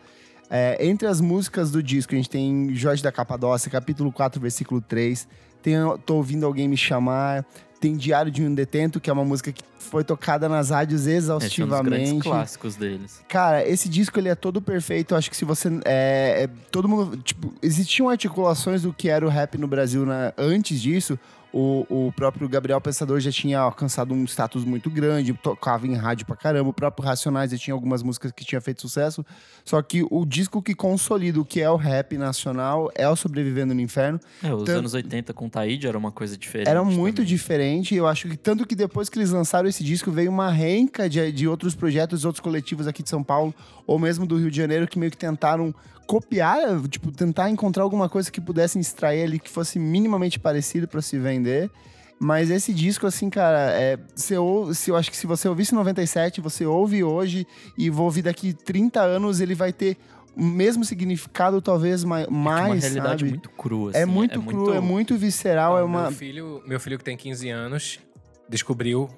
É, 0.51 0.85
entre 0.85 1.07
as 1.07 1.21
músicas 1.21 1.71
do 1.71 1.83
disco, 1.83 2.12
a 2.12 2.16
gente 2.16 2.29
tem 2.29 2.75
Jorge 2.75 3.03
da 3.03 3.12
Capadócia, 3.12 3.71
capítulo 3.71 4.12
4, 4.12 4.40
versículo 4.40 4.81
3. 4.81 5.27
Tem 5.62 5.75
Tô 6.05 6.16
Ouvindo 6.16 6.45
Alguém 6.45 6.69
Me 6.69 6.77
Chamar. 6.77 7.47
Tem 7.81 7.97
Diário 7.97 8.31
de 8.31 8.43
um 8.43 8.55
Detento, 8.55 9.01
que 9.01 9.09
é 9.09 9.12
uma 9.12 9.25
música 9.25 9.51
que 9.51 9.62
foi 9.79 10.05
tocada 10.05 10.49
nas 10.49 10.71
rádios 10.71 11.07
exaustivamente. 11.07 12.11
É, 12.11 12.14
um 12.14 12.19
clássicos 12.21 12.77
deles. 12.77 13.21
Cara, 13.29 13.66
esse 13.66 13.88
disco 13.88 14.19
ele 14.19 14.29
é 14.29 14.35
todo 14.35 14.61
perfeito. 14.61 15.14
Eu 15.14 15.19
acho 15.19 15.31
que 15.31 15.37
se 15.37 15.45
você. 15.45 15.69
É, 15.85 16.45
é, 16.45 16.51
todo 16.71 16.88
mundo. 16.88 17.16
Tipo, 17.16 17.53
existiam 17.62 18.09
articulações 18.09 18.83
do 18.83 18.93
que 18.93 19.09
era 19.09 19.25
o 19.27 19.29
rap 19.29 19.57
no 19.57 19.66
Brasil 19.66 20.05
né, 20.05 20.33
antes 20.37 20.81
disso. 20.81 21.19
O, 21.53 21.87
o 21.89 22.13
próprio 22.13 22.49
Gabriel 22.49 22.81
Pensador 22.81 23.19
já 23.21 23.33
tinha 23.33 23.59
alcançado 23.59 24.15
um 24.15 24.25
status 24.25 24.65
muito 24.65 24.89
grande, 24.89 25.33
tocava 25.33 25.87
em 25.87 25.95
rádio 25.95 26.27
pra 26.27 26.37
caramba. 26.37 26.71
O 26.71 26.73
próprio 26.73 27.05
Racionais 27.05 27.51
já 27.51 27.59
tinha 27.59 27.75
algumas 27.75 28.03
músicas 28.03 28.31
que 28.33 28.45
tinha 28.45 28.61
feito 28.61 28.81
sucesso. 28.81 29.25
Só 29.65 29.83
que 29.83 30.07
o 30.11 30.25
disco 30.25 30.63
que 30.63 30.75
consolida 30.75 31.41
o 31.41 31.45
que 31.45 31.61
é 31.61 31.69
o 31.69 31.77
rap 31.77 32.17
nacional 32.17 32.91
é 32.95 33.09
o 33.09 33.17
Sobrevivendo 33.17 33.75
no 33.75 33.81
Inferno. 33.81 34.21
É, 34.43 34.53
os 34.55 34.69
anos 34.69 34.95
80 34.95 35.33
com 35.35 35.49
Taíde 35.49 35.87
era 35.87 35.99
uma 35.99 36.13
coisa 36.13 36.37
diferente. 36.37 36.69
Era 36.69 36.85
muito 36.85 37.17
também. 37.17 37.29
diferente. 37.29 37.95
Eu 37.95 38.07
acho 38.07 38.29
que 38.29 38.37
tanto 38.37 38.67
que 38.67 38.75
depois 38.75 39.09
que 39.09 39.19
eles 39.19 39.31
lançaram 39.31 39.69
esse 39.69 39.83
disco, 39.83 40.11
veio 40.11 40.31
uma 40.31 40.51
renca 40.51 41.09
de, 41.09 41.33
de 41.33 41.49
outros 41.49 41.75
projetos, 41.75 42.25
outros 42.25 42.41
coletivos 42.41 42.87
aqui 42.87 43.03
de 43.03 43.09
São 43.09 43.23
Paulo, 43.23 43.55
ou 43.87 43.99
mesmo 43.99 44.27
do 44.27 44.37
Rio 44.37 44.51
de 44.51 44.57
Janeiro, 44.57 44.87
que 44.87 44.99
meio 44.99 45.11
que 45.11 45.19
tentaram 45.19 45.75
copiar, 46.11 46.59
tipo, 46.88 47.12
tentar 47.12 47.51
encontrar 47.51 47.85
alguma 47.85 48.09
coisa 48.09 48.33
que 48.33 48.40
pudessem 48.40 48.81
extrair 48.81 49.23
ali 49.23 49.38
que 49.38 49.49
fosse 49.49 49.79
minimamente 49.79 50.40
parecido 50.40 50.88
para 50.88 51.01
se 51.01 51.16
vender. 51.16 51.70
Mas 52.18 52.51
esse 52.51 52.75
disco, 52.75 53.07
assim, 53.07 53.31
cara, 53.31 53.70
é, 53.81 53.96
se 54.16 54.35
eu, 54.35 54.75
se 54.75 54.90
eu 54.90 54.96
acho 54.96 55.09
que 55.09 55.16
se 55.16 55.25
você 55.25 55.49
ouvisse 55.49 55.73
em 55.73 55.77
97, 55.77 56.40
você 56.40 56.66
ouve 56.66 57.05
hoje 57.05 57.46
e 57.79 57.88
vou 57.88 58.07
ouvir 58.07 58.23
daqui 58.23 58.53
30 58.53 59.01
anos, 59.01 59.40
ele 59.40 59.55
vai 59.55 59.73
ter 59.73 59.96
o 60.37 60.42
mesmo 60.42 60.85
significado, 60.85 61.62
talvez 61.62 62.03
mais. 62.03 62.27
É 62.27 62.29
uma 62.29 62.57
realidade 62.57 63.20
sabe? 63.20 63.31
muito 63.31 63.49
crua. 63.51 63.92
É 63.94 64.03
assim, 64.03 64.03
é 64.03 64.07
muito 64.07 64.40
é 64.40 64.42
cru, 64.42 64.57
muito... 64.57 64.73
é 64.75 64.81
muito 64.81 65.16
visceral. 65.16 65.79
é 65.79 65.85
uma... 65.85 66.03
meu, 66.03 66.12
filho, 66.12 66.62
meu 66.66 66.81
filho, 66.81 66.99
que 66.99 67.05
tem 67.05 67.16
15 67.16 67.49
anos, 67.51 68.01
descobriu 68.49 69.09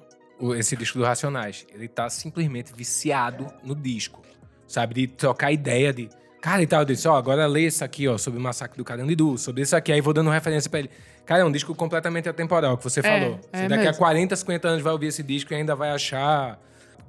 esse 0.55 0.75
disco 0.77 0.99
do 0.99 1.05
Racionais. 1.05 1.65
Ele 1.73 1.87
tá 1.87 2.07
simplesmente 2.07 2.71
viciado 2.71 3.47
no 3.63 3.75
disco. 3.75 4.21
Sabe? 4.67 4.93
De 4.93 5.07
trocar 5.07 5.51
ideia 5.51 5.91
de 5.91 6.07
Cara, 6.43 6.61
e 6.61 6.67
tal, 6.67 6.81
eu 6.81 6.85
disse, 6.85 7.07
ó, 7.07 7.15
agora 7.15 7.47
lê 7.47 7.61
isso 7.67 7.85
aqui, 7.85 8.05
ó, 8.05 8.17
sobre 8.17 8.37
o 8.37 8.43
massacre 8.43 8.77
do 8.77 8.83
Carandiru, 8.83 9.37
sobre 9.37 9.61
isso 9.61 9.73
aqui. 9.77 9.93
Aí 9.93 10.01
vou 10.01 10.13
dando 10.13 10.29
referência 10.29 10.69
pra 10.69 10.79
ele. 10.79 10.89
Cara, 11.25 11.39
é 11.41 11.45
um 11.45 11.51
disco 11.51 11.73
completamente 11.73 12.27
atemporal, 12.27 12.77
que 12.77 12.83
você 12.83 12.99
é, 12.99 13.03
falou. 13.03 13.39
É 13.53 13.59
você 13.59 13.67
daqui 13.69 13.83
mesmo. 13.85 13.95
a 13.95 13.97
40, 13.97 14.35
50 14.35 14.67
anos 14.67 14.83
vai 14.83 14.91
ouvir 14.91 15.07
esse 15.07 15.23
disco 15.23 15.53
e 15.53 15.55
ainda 15.55 15.73
vai 15.73 15.91
achar 15.91 16.59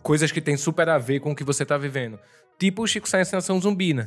coisas 0.04 0.30
que 0.30 0.40
tem 0.40 0.56
super 0.56 0.88
a 0.88 0.98
ver 0.98 1.18
com 1.18 1.32
o 1.32 1.34
que 1.34 1.42
você 1.42 1.66
tá 1.66 1.76
vivendo. 1.76 2.16
Tipo 2.60 2.84
o 2.84 2.86
Chico 2.86 3.08
Science 3.08 3.32
Nação 3.32 3.60
Zumbi, 3.60 3.92
né? 3.92 4.06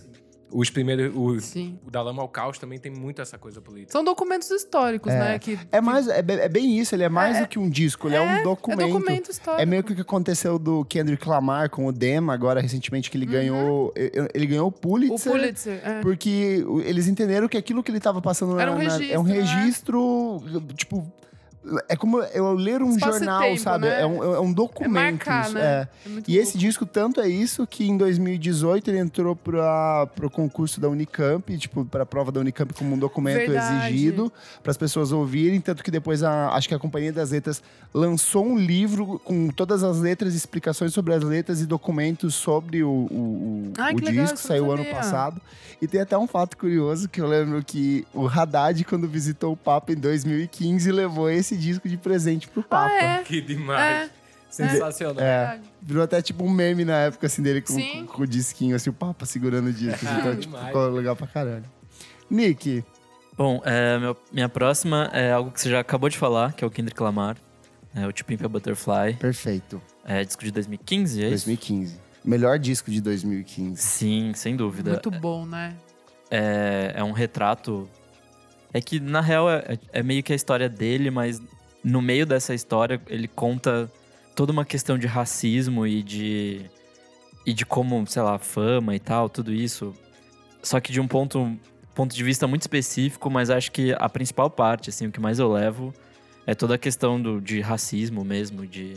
Os 0.51 0.69
primeiros. 0.69 1.13
O, 1.15 1.87
o 1.87 1.91
da 1.91 2.01
Lama 2.01 2.21
ao 2.21 2.29
Caos 2.29 2.57
também 2.57 2.79
tem 2.79 2.91
muito 2.91 3.21
essa 3.21 3.37
coisa 3.37 3.61
política. 3.61 3.91
São 3.91 4.03
documentos 4.03 4.49
históricos, 4.49 5.11
é. 5.11 5.19
né? 5.19 5.39
Que, 5.39 5.59
é, 5.71 5.81
mais, 5.81 6.07
é, 6.07 6.19
é, 6.19 6.49
bem 6.49 6.77
isso, 6.77 6.95
ele 6.95 7.03
é 7.03 7.09
mais 7.09 7.37
é, 7.37 7.41
do 7.41 7.47
que 7.47 7.59
um 7.59 7.69
disco, 7.69 8.07
ele 8.07 8.15
é, 8.15 8.21
um 8.21 8.25
é, 8.25 8.39
é 8.39 8.43
documento. 8.43 8.81
É 8.81 8.87
documento 8.87 9.31
histórico. 9.31 9.61
É 9.61 9.65
meio 9.65 9.83
que 9.83 9.91
o 9.91 9.95
que 9.95 10.01
aconteceu 10.01 10.57
do 10.57 10.85
Kendrick 10.85 11.27
Lamar 11.27 11.69
com 11.69 11.85
o 11.85 11.91
Dema, 11.91 12.33
agora 12.33 12.61
recentemente, 12.61 13.11
que 13.11 13.17
ele 13.17 13.25
uhum. 13.25 13.31
ganhou. 13.31 13.93
Ele 14.33 14.45
ganhou 14.45 14.67
o 14.67 14.71
Pulitzer. 14.71 15.31
O 15.31 15.35
Pulitzer, 15.35 15.81
é. 15.83 16.01
Porque 16.01 16.65
eles 16.85 17.07
entenderam 17.07 17.47
que 17.47 17.57
aquilo 17.57 17.83
que 17.83 17.91
ele 17.91 17.97
estava 17.97 18.21
passando 18.21 18.59
Era 18.59 18.71
um 18.71 18.75
na, 18.75 18.83
registro, 18.83 19.13
é 19.13 19.19
um 19.19 19.23
registro, 19.23 20.43
tipo 20.75 21.11
é 21.89 21.95
como 21.95 22.19
eu 22.21 22.53
ler 22.53 22.81
um 22.81 22.97
jornal, 22.97 23.41
tempo, 23.41 23.59
sabe? 23.59 23.87
Né? 23.87 24.01
É, 24.01 24.05
um, 24.05 24.23
é 24.35 24.39
um 24.39 24.53
documento. 24.53 24.97
É 24.97 25.11
marcar, 25.11 25.49
né? 25.49 25.61
É. 25.61 25.87
É 26.17 26.21
e 26.27 26.37
esse 26.37 26.57
disco 26.57 26.85
tanto 26.85 27.19
é 27.19 27.27
isso 27.27 27.65
que 27.67 27.87
em 27.87 27.97
2018 27.97 28.89
ele 28.89 28.99
entrou 28.99 29.35
para 29.35 30.09
o 30.23 30.29
concurso 30.29 30.79
da 30.79 30.87
Unicamp, 30.89 31.57
tipo, 31.57 31.85
para 31.85 32.03
a 32.03 32.05
prova 32.05 32.31
da 32.31 32.39
Unicamp 32.39 32.73
como 32.73 32.95
um 32.95 32.99
documento 32.99 33.37
Verdade. 33.37 33.87
exigido 33.87 34.31
para 34.61 34.71
as 34.71 34.77
pessoas 34.77 35.11
ouvirem, 35.11 35.59
tanto 35.59 35.83
que 35.83 35.91
depois 35.91 36.23
a, 36.23 36.49
acho 36.49 36.67
que 36.67 36.75
a 36.75 36.79
Companhia 36.79 37.11
das 37.11 37.31
Letras 37.31 37.61
lançou 37.93 38.45
um 38.45 38.57
livro 38.57 39.19
com 39.23 39.49
todas 39.49 39.83
as 39.83 39.99
letras, 39.99 40.33
explicações 40.33 40.93
sobre 40.93 41.13
as 41.13 41.23
letras 41.23 41.61
e 41.61 41.65
documentos 41.65 42.35
sobre 42.35 42.83
o, 42.83 42.89
o, 42.89 43.73
Ai, 43.77 43.93
o 43.93 43.95
disco, 43.97 44.11
legal, 44.11 44.37
saiu 44.37 44.71
ano 44.71 44.85
passado. 44.85 45.41
E 45.81 45.87
tem 45.87 46.01
até 46.01 46.17
um 46.17 46.27
fato 46.27 46.57
curioso 46.57 47.09
que 47.09 47.21
eu 47.21 47.27
lembro 47.27 47.63
que 47.63 48.05
o 48.13 48.27
Haddad, 48.27 48.83
quando 48.85 49.07
visitou 49.07 49.53
o 49.53 49.57
Papa 49.57 49.91
em 49.91 49.95
2015, 49.95 50.91
levou 50.91 51.29
esse 51.29 51.56
disco 51.57 51.89
de 51.89 51.97
presente 51.97 52.47
pro 52.47 52.63
Papa. 52.63 52.93
Ah, 52.93 53.03
é? 53.19 53.23
Que 53.23 53.41
demais. 53.41 54.09
É. 54.09 54.09
Sensacional. 54.49 55.23
É, 55.23 55.59
virou 55.81 56.03
até 56.03 56.21
tipo 56.21 56.43
um 56.43 56.49
meme 56.49 56.85
na 56.85 56.97
época, 57.01 57.27
assim, 57.27 57.41
dele 57.41 57.61
com, 57.61 57.73
com, 57.75 58.05
com 58.07 58.21
o 58.23 58.27
disquinho, 58.27 58.75
assim, 58.75 58.89
o 58.89 58.93
Papa 58.93 59.25
segurando 59.25 59.67
o 59.67 59.73
disco. 59.73 60.05
assim, 60.05 60.15
então, 60.19 60.35
tipo, 60.37 60.57
ficou 60.57 60.89
legal 60.89 61.15
pra 61.15 61.27
caralho. 61.27 61.65
Nick, 62.29 62.83
Bom, 63.37 63.61
é, 63.63 63.99
meu- 63.99 64.17
minha 64.31 64.49
próxima 64.49 65.11
é 65.13 65.31
algo 65.31 65.51
que 65.51 65.61
você 65.61 65.69
já 65.69 65.79
acabou 65.79 66.09
de 66.09 66.17
falar, 66.17 66.53
que 66.53 66.63
é 66.63 66.67
o 66.67 66.71
Kendrick 66.71 67.01
Lamar. 67.01 67.37
É 67.93 68.05
o 68.07 68.11
To 68.11 68.25
Pimp 68.25 68.43
a 68.43 68.47
Butterfly. 68.47 69.13
perfeito. 69.19 69.81
É 70.03 70.23
disco 70.23 70.43
de 70.43 70.51
2015, 70.51 71.23
é 71.23 71.25
isso? 71.25 71.45
2015. 71.45 71.99
Melhor 72.25 72.57
disco 72.57 72.89
de 72.89 72.99
2015. 72.99 73.81
Sim, 73.81 74.31
sem 74.33 74.55
dúvida. 74.55 74.91
Muito 74.91 75.11
bom, 75.11 75.45
né? 75.45 75.75
é, 76.31 76.93
é 76.95 77.03
um 77.03 77.11
retrato. 77.11 77.87
É 78.73 78.81
que, 78.81 78.99
na 78.99 79.21
real, 79.21 79.49
é, 79.49 79.79
é 79.91 80.03
meio 80.03 80.21
que 80.21 80.33
a 80.33 80.35
história 80.35 80.67
dele, 80.69 81.09
mas 81.09 81.41
no 81.83 82.01
meio 82.01 82.25
dessa 82.25 82.53
história 82.53 83.01
ele 83.07 83.27
conta 83.27 83.91
toda 84.35 84.51
uma 84.51 84.65
questão 84.65 84.97
de 84.97 85.07
racismo 85.07 85.87
e 85.87 86.03
de. 86.03 86.61
e 87.45 87.53
de 87.53 87.65
como, 87.65 88.05
sei 88.07 88.21
lá, 88.21 88.37
fama 88.37 88.95
e 88.95 88.99
tal, 88.99 89.29
tudo 89.29 89.53
isso. 89.53 89.93
Só 90.61 90.79
que 90.79 90.91
de 90.91 90.99
um 90.99 91.07
ponto, 91.07 91.57
ponto 91.95 92.13
de 92.13 92.23
vista 92.23 92.47
muito 92.47 92.61
específico, 92.61 93.29
mas 93.29 93.49
acho 93.49 93.71
que 93.71 93.95
a 93.97 94.09
principal 94.09 94.49
parte, 94.49 94.89
assim, 94.89 95.07
o 95.07 95.11
que 95.11 95.19
mais 95.19 95.39
eu 95.39 95.51
levo 95.51 95.93
é 96.45 96.53
toda 96.53 96.75
a 96.75 96.77
questão 96.77 97.21
do, 97.21 97.41
de 97.41 97.61
racismo 97.61 98.23
mesmo, 98.23 98.65
de, 98.65 98.95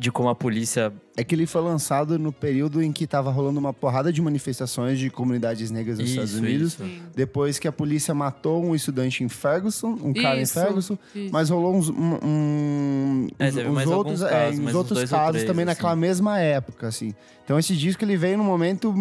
de 0.00 0.10
como 0.10 0.30
a 0.30 0.34
polícia 0.34 0.90
É 1.14 1.22
que 1.22 1.34
ele 1.34 1.44
foi 1.46 1.60
lançado 1.60 2.18
no 2.18 2.32
período 2.32 2.82
em 2.82 2.90
que 2.90 3.06
tava 3.06 3.30
rolando 3.30 3.60
uma 3.60 3.72
porrada 3.74 4.10
de 4.10 4.22
manifestações 4.22 4.98
de 4.98 5.10
comunidades 5.10 5.70
negras 5.70 5.98
nos 5.98 6.08
Estados 6.08 6.30
Isso, 6.30 6.38
Unidos. 6.42 6.72
isso. 6.72 6.84
Depois 7.14 7.58
que 7.58 7.68
a 7.68 7.72
polícia 7.72 8.14
matou 8.14 8.64
um 8.64 8.74
estudante 8.74 9.22
em 9.22 9.28
Ferguson, 9.28 9.98
um 10.02 10.14
cara 10.14 10.38
em 10.38 10.42
Isso, 10.44 10.54
Ferguson, 10.54 10.96
isso. 11.14 11.30
mas 11.30 11.50
rolou 11.50 11.74
uns, 11.76 11.90
um, 11.90 12.18
um- 12.24 13.28
É, 13.38 13.48
uns- 13.48 13.54
teve 13.54 13.68
uns 13.68 13.86
outros, 13.86 14.22
alguns 14.22 14.22
é, 14.22 14.28
casos, 14.46 14.58
uns 14.60 14.74
outros 14.74 15.10
casos 15.10 15.30
três, 15.32 15.44
também 15.46 15.64
assim. 15.64 15.70
naquela 15.76 15.94
mesma 15.96 16.38
época, 16.38 16.86
assim. 16.88 17.14
Então 17.44 17.58
esse 17.58 17.76
disco 17.76 18.02
ele 18.02 18.16
veio 18.16 18.38
num 18.38 18.44
momento 18.44 18.94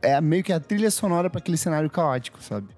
é 0.00 0.20
meio 0.20 0.44
que 0.44 0.52
a 0.52 0.60
trilha 0.60 0.90
sonora 0.90 1.28
para 1.28 1.38
aquele 1.40 1.56
cenário 1.56 1.90
caótico, 1.90 2.38
sabe? 2.40 2.68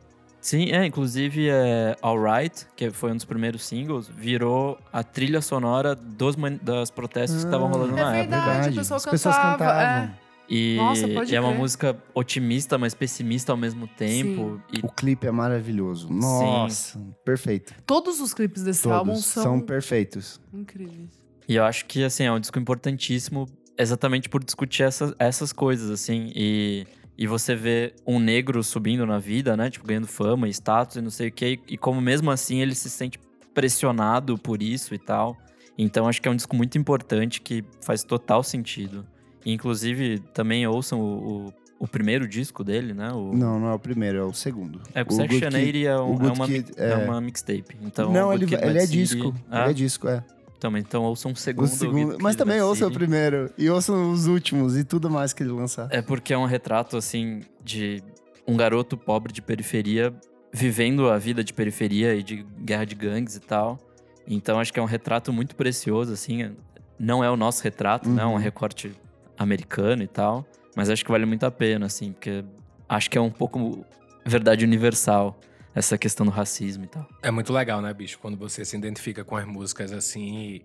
Sim, 0.46 0.70
é, 0.70 0.86
inclusive 0.86 1.48
é 1.48 1.96
Alright, 2.00 2.68
que 2.76 2.88
foi 2.92 3.10
um 3.10 3.16
dos 3.16 3.24
primeiros 3.24 3.64
singles, 3.66 4.06
virou 4.08 4.78
a 4.92 5.02
trilha 5.02 5.40
sonora 5.40 5.96
dos, 5.96 6.36
das 6.62 6.88
protestos 6.88 7.40
que 7.40 7.46
estavam 7.46 7.68
rolando 7.68 7.98
É 7.98 8.00
na 8.00 8.12
verdade. 8.12 8.50
época. 8.50 8.70
o 8.70 8.74
pessoal 8.76 8.96
As 8.98 9.06
pessoas 9.06 9.34
cantava, 9.34 9.58
cantavam. 9.58 10.14
E, 10.48 10.76
Nossa, 10.76 11.08
pode 11.08 11.32
e 11.32 11.34
é 11.34 11.40
uma 11.40 11.52
música 11.52 11.96
otimista, 12.14 12.78
mas 12.78 12.94
pessimista 12.94 13.50
ao 13.50 13.58
mesmo 13.58 13.88
tempo. 13.88 14.62
E 14.72 14.78
O 14.86 14.88
clipe 14.88 15.26
é 15.26 15.32
maravilhoso. 15.32 16.08
Nossa, 16.12 17.00
perfeito. 17.24 17.74
Todos 17.84 18.20
os 18.20 18.32
clipes 18.32 18.62
desse 18.62 18.84
Todos 18.84 18.98
álbum 18.98 19.16
são... 19.16 19.42
são, 19.42 19.60
perfeitos. 19.60 20.40
incríveis. 20.54 21.10
E 21.48 21.56
eu 21.56 21.64
acho 21.64 21.86
que, 21.86 22.04
assim, 22.04 22.22
é 22.22 22.30
um 22.30 22.38
disco 22.38 22.56
importantíssimo 22.56 23.48
exatamente 23.76 24.28
por 24.28 24.44
discutir 24.44 24.84
essas, 24.84 25.12
essas 25.18 25.52
coisas, 25.52 25.90
assim. 25.90 26.30
E, 26.36 26.86
e 27.18 27.26
você 27.26 27.54
vê 27.54 27.94
um 28.06 28.18
negro 28.18 28.62
subindo 28.62 29.06
na 29.06 29.18
vida, 29.18 29.56
né? 29.56 29.70
Tipo, 29.70 29.86
ganhando 29.86 30.06
fama 30.06 30.46
e 30.48 30.50
status 30.50 30.96
e 30.96 31.00
não 31.00 31.10
sei 31.10 31.28
o 31.28 31.32
quê. 31.32 31.58
E, 31.68 31.76
como 31.78 32.00
mesmo 32.00 32.30
assim 32.30 32.60
ele 32.60 32.74
se 32.74 32.90
sente 32.90 33.18
pressionado 33.54 34.36
por 34.36 34.62
isso 34.62 34.94
e 34.94 34.98
tal. 34.98 35.36
Então 35.78 36.06
acho 36.08 36.20
que 36.20 36.28
é 36.28 36.30
um 36.30 36.36
disco 36.36 36.54
muito 36.54 36.76
importante 36.78 37.40
que 37.40 37.64
faz 37.82 38.02
total 38.04 38.42
sentido. 38.42 39.06
E, 39.44 39.52
inclusive, 39.52 40.18
também 40.34 40.66
ouçam 40.66 41.00
o, 41.00 41.46
o, 41.46 41.52
o 41.80 41.88
primeiro 41.88 42.26
disco 42.28 42.62
dele, 42.64 42.92
né? 42.92 43.10
O, 43.12 43.32
Não, 43.34 43.58
não 43.60 43.68
é 43.68 43.74
o 43.74 43.78
primeiro, 43.78 44.18
é 44.18 44.24
o 44.24 44.32
segundo. 44.32 44.80
É, 44.94 45.02
o, 45.02 45.10
Section 45.12 45.46
80 45.52 45.78
é, 45.78 45.98
um- 45.98 46.10
o 46.10 46.14
é 46.14 46.16
Good 46.18 46.32
uma, 46.32 46.46
é 46.76 46.90
é. 46.90 46.96
uma 46.96 47.20
mixtape. 47.20 47.76
Então, 47.82 48.12
não, 48.12 48.28
o 48.28 48.32
ele, 48.32 48.44
Good 48.46 48.56
Kid, 48.56 48.68
ele 48.68 48.78
é 48.78 48.86
disco. 48.86 49.34
Ele 49.50 49.70
é 49.70 49.72
disco, 49.72 50.08
é. 50.08 50.24
Também, 50.58 50.82
então 50.86 51.02
ouçam 51.04 51.30
o 51.30 51.34
O 51.34 51.36
segundo. 51.36 51.66
segundo, 51.68 52.16
mas 52.20 52.34
também 52.34 52.58
Mad 52.58 52.66
ouçam 52.68 52.88
o 52.88 52.92
primeiro. 52.92 53.50
E 53.58 53.68
ouçam 53.68 54.10
os 54.10 54.26
últimos 54.26 54.76
e 54.76 54.84
tudo 54.84 55.10
mais 55.10 55.32
que 55.32 55.42
ele 55.42 55.50
lançar. 55.52 55.88
É 55.90 56.00
porque 56.00 56.32
é 56.32 56.38
um 56.38 56.46
retrato, 56.46 56.96
assim, 56.96 57.42
de 57.62 58.02
um 58.46 58.56
garoto 58.56 58.96
pobre 58.96 59.32
de 59.32 59.42
periferia 59.42 60.14
vivendo 60.52 61.10
a 61.10 61.18
vida 61.18 61.44
de 61.44 61.52
periferia 61.52 62.14
e 62.14 62.22
de 62.22 62.46
guerra 62.60 62.84
de 62.86 62.94
gangues 62.94 63.36
e 63.36 63.40
tal. 63.40 63.78
Então 64.26 64.58
acho 64.58 64.72
que 64.72 64.78
é 64.80 64.82
um 64.82 64.86
retrato 64.86 65.32
muito 65.32 65.54
precioso, 65.54 66.12
assim. 66.12 66.50
Não 66.98 67.22
é 67.22 67.30
o 67.30 67.36
nosso 67.36 67.62
retrato, 67.62 68.08
né? 68.08 68.22
É 68.22 68.26
um 68.26 68.30
Uhum. 68.32 68.36
recorte 68.38 68.92
americano 69.38 70.02
e 70.02 70.06
tal. 70.06 70.46
Mas 70.74 70.88
acho 70.88 71.04
que 71.04 71.10
vale 71.10 71.26
muito 71.26 71.44
a 71.44 71.50
pena, 71.50 71.86
assim, 71.86 72.12
porque 72.12 72.42
acho 72.88 73.10
que 73.10 73.18
é 73.18 73.20
um 73.20 73.30
pouco 73.30 73.84
verdade 74.24 74.64
universal 74.64 75.38
essa 75.76 75.98
questão 75.98 76.24
do 76.24 76.32
racismo 76.32 76.84
e 76.84 76.88
tal. 76.88 77.06
É 77.22 77.30
muito 77.30 77.52
legal, 77.52 77.82
né, 77.82 77.92
bicho? 77.92 78.18
Quando 78.18 78.36
você 78.36 78.64
se 78.64 78.76
identifica 78.76 79.24
com 79.24 79.36
as 79.36 79.44
músicas 79.44 79.92
assim 79.92 80.62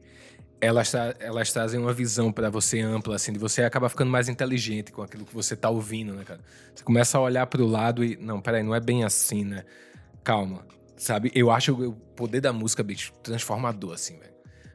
elas, 0.62 0.94
elas 1.20 1.52
trazem 1.52 1.80
uma 1.80 1.92
visão 1.92 2.32
pra 2.32 2.50
você 2.50 2.80
ampla, 2.80 3.16
assim, 3.16 3.34
de 3.34 3.40
você 3.40 3.64
acaba 3.64 3.90
ficando 3.90 4.12
mais 4.12 4.30
inteligente 4.30 4.92
com 4.92 5.02
aquilo 5.02 5.26
que 5.26 5.34
você 5.34 5.56
tá 5.56 5.70
ouvindo, 5.70 6.14
né, 6.14 6.24
cara? 6.24 6.40
Você 6.74 6.84
começa 6.84 7.18
a 7.18 7.22
olhar 7.22 7.48
pro 7.48 7.66
lado 7.66 8.06
e. 8.06 8.16
Não, 8.16 8.40
peraí, 8.40 8.62
não 8.62 8.76
é 8.76 8.80
bem 8.80 9.04
assim, 9.04 9.44
né? 9.44 9.66
Calma. 10.24 10.64
Sabe? 10.96 11.32
Eu 11.34 11.50
acho 11.50 11.74
o 11.74 11.94
poder 11.94 12.42
da 12.42 12.54
música, 12.54 12.84
bicho, 12.84 13.12
transformador, 13.24 13.94
assim, 13.94 14.20
velho. 14.20 14.32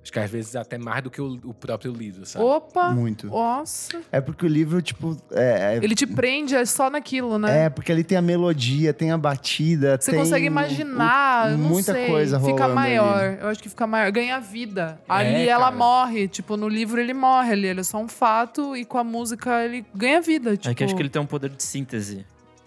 Acho 0.07 0.13
que 0.13 0.21
às 0.21 0.31
vezes 0.31 0.55
até 0.55 0.79
mais 0.79 1.03
do 1.03 1.11
que 1.11 1.21
o, 1.21 1.33
o 1.45 1.53
próprio 1.53 1.93
livro, 1.93 2.25
sabe? 2.25 2.45
Opa! 2.45 2.91
Muito. 2.93 3.27
Nossa! 3.27 4.01
É 4.13 4.21
porque 4.21 4.47
o 4.47 4.49
livro, 4.49 4.81
tipo, 4.81 5.17
é, 5.33 5.75
é- 5.75 5.81
Ele 5.83 5.97
te 5.97 6.07
prende 6.07 6.55
é 6.55 6.65
só 6.65 6.89
naquilo, 6.89 7.41
né? 7.41 7.65
é 7.65 7.69
porque 7.69 7.91
ele 7.91 8.05
tem 8.05 8.17
a 8.17 8.23
melodia, 8.23 8.95
tem 8.95 9.11
a 9.11 9.19
batida, 9.19 9.99
Você 10.01 10.13
tem 10.13 10.21
consegue 10.21 10.47
imaginar, 10.47 11.49
o- 11.49 11.51
eu 11.51 11.59
não 11.59 11.69
muita 11.71 11.93
sei, 11.93 12.07
coisa 12.07 12.39
rolando 12.39 12.57
Fica 12.63 12.69
maior. 12.73 13.19
ali. 13.25 13.39
Eu 13.41 13.49
acho 13.49 13.61
que 13.61 13.69
fica 13.69 13.85
maior. 13.85 14.13
Ganha 14.13 14.39
vida. 14.39 15.01
Ali 15.09 15.29
É, 15.35 15.47
ela 15.49 15.65
cara. 15.65 15.77
morre. 15.77 16.29
Tipo, 16.29 16.57
no 16.57 16.69
livro 16.69 17.01
ele 17.01 17.13
morre 17.13 17.53
ali. 17.53 17.67
Ele 17.67 17.81
é 17.81 17.83
só 17.83 17.99
um 17.99 18.07
fato. 18.07 18.77
E 18.77 18.85
com 18.85 18.99
a 18.99 19.05
música 19.05 19.65
ele 19.65 19.85
ganha 19.93 20.21
vida. 20.21 20.57
Tipo, 20.57 20.71
É 20.71 20.75
que 20.75 20.85
acho 20.85 20.95
que 20.95 21.03
ele 21.03 21.09
tem 21.09 21.21
um 21.21 21.27
poder 21.27 21.51
de 21.51 21.63
síntese 21.65 22.25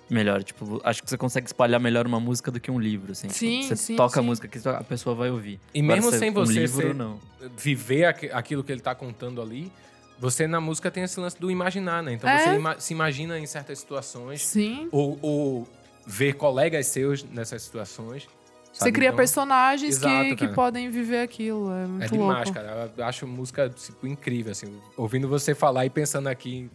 melhor. 0.10 0.44
Tipo, 0.44 0.82
acho 0.84 1.04
que 1.04 1.10
você 1.10 1.18
consegue 1.18 1.48
espalhar 1.48 1.80
melhor 1.80 2.06
uma 2.08 2.20
música 2.20 2.50
do 2.52 2.60
que 2.60 2.70
um 2.72 2.80
livro, 2.80 3.12
assim. 3.12 3.28
Tipo, 3.28 3.40
Sim, 3.40 3.64
você 3.64 3.76
sim, 3.76 3.96
toca 3.96 4.20
a 4.20 4.24
sim. 4.24 4.28
música 4.28 4.48
que 4.48 4.68
a 4.68 4.84
pessoa 4.84 5.16
vai 5.16 5.30
ouvir. 5.30 5.60
E 5.74 5.82
mesmo 5.82 6.04
Agora, 6.08 6.18
sem 6.20 6.30
um 6.30 6.34
você 6.34 6.54
livro, 6.62 6.82
ser- 6.82 6.96
não. 6.96 7.20
viver 7.58 8.06
aqu- 8.06 8.30
aquilo 8.34 8.64
que 8.64 8.72
ele 8.72 8.82
tá 8.82 8.94
contando 8.96 9.42
ali, 9.42 9.72
você 10.20 10.48
na 10.48 10.60
música 10.60 10.92
tem 10.92 11.04
esse 11.04 11.20
lance 11.20 11.40
do 11.40 11.50
imaginar, 11.50 12.04
né? 12.04 12.14
Então 12.14 12.30
É. 12.30 12.40
você 12.44 12.56
ima- 12.56 12.80
se 12.80 12.94
imagina 12.94 13.40
em 13.40 13.46
certas 13.46 13.80
situações, 13.80 14.42
Sim. 14.46 14.90
ou, 14.92 15.18
ou 15.22 15.68
ver 16.06 16.34
colegas 16.34 16.88
seus 16.88 17.24
nessas 17.24 17.62
situações. 17.62 18.28
Você 18.72 18.80
sabe? 18.86 18.92
cria 18.92 19.08
Então, 19.08 19.18
personagens 19.18 19.96
Exato, 19.98 20.30
que, 20.30 20.36
que 20.36 20.48
podem 20.50 20.90
viver 20.92 21.22
aquilo. 21.22 21.72
É 21.72 21.86
muito 21.88 22.04
É 22.04 22.08
demais, 22.08 22.48
louco. 22.48 22.54
cara. 22.54 22.92
Eu 22.96 23.04
acho 23.06 23.26
música 23.28 23.68
tipo, 23.70 24.06
incrível, 24.06 24.52
assim. 24.52 24.80
Ouvindo 24.96 25.28
você 25.28 25.56
falar 25.56 25.86
e 25.86 25.90
pensando 25.90 26.28
aqui 26.28 26.70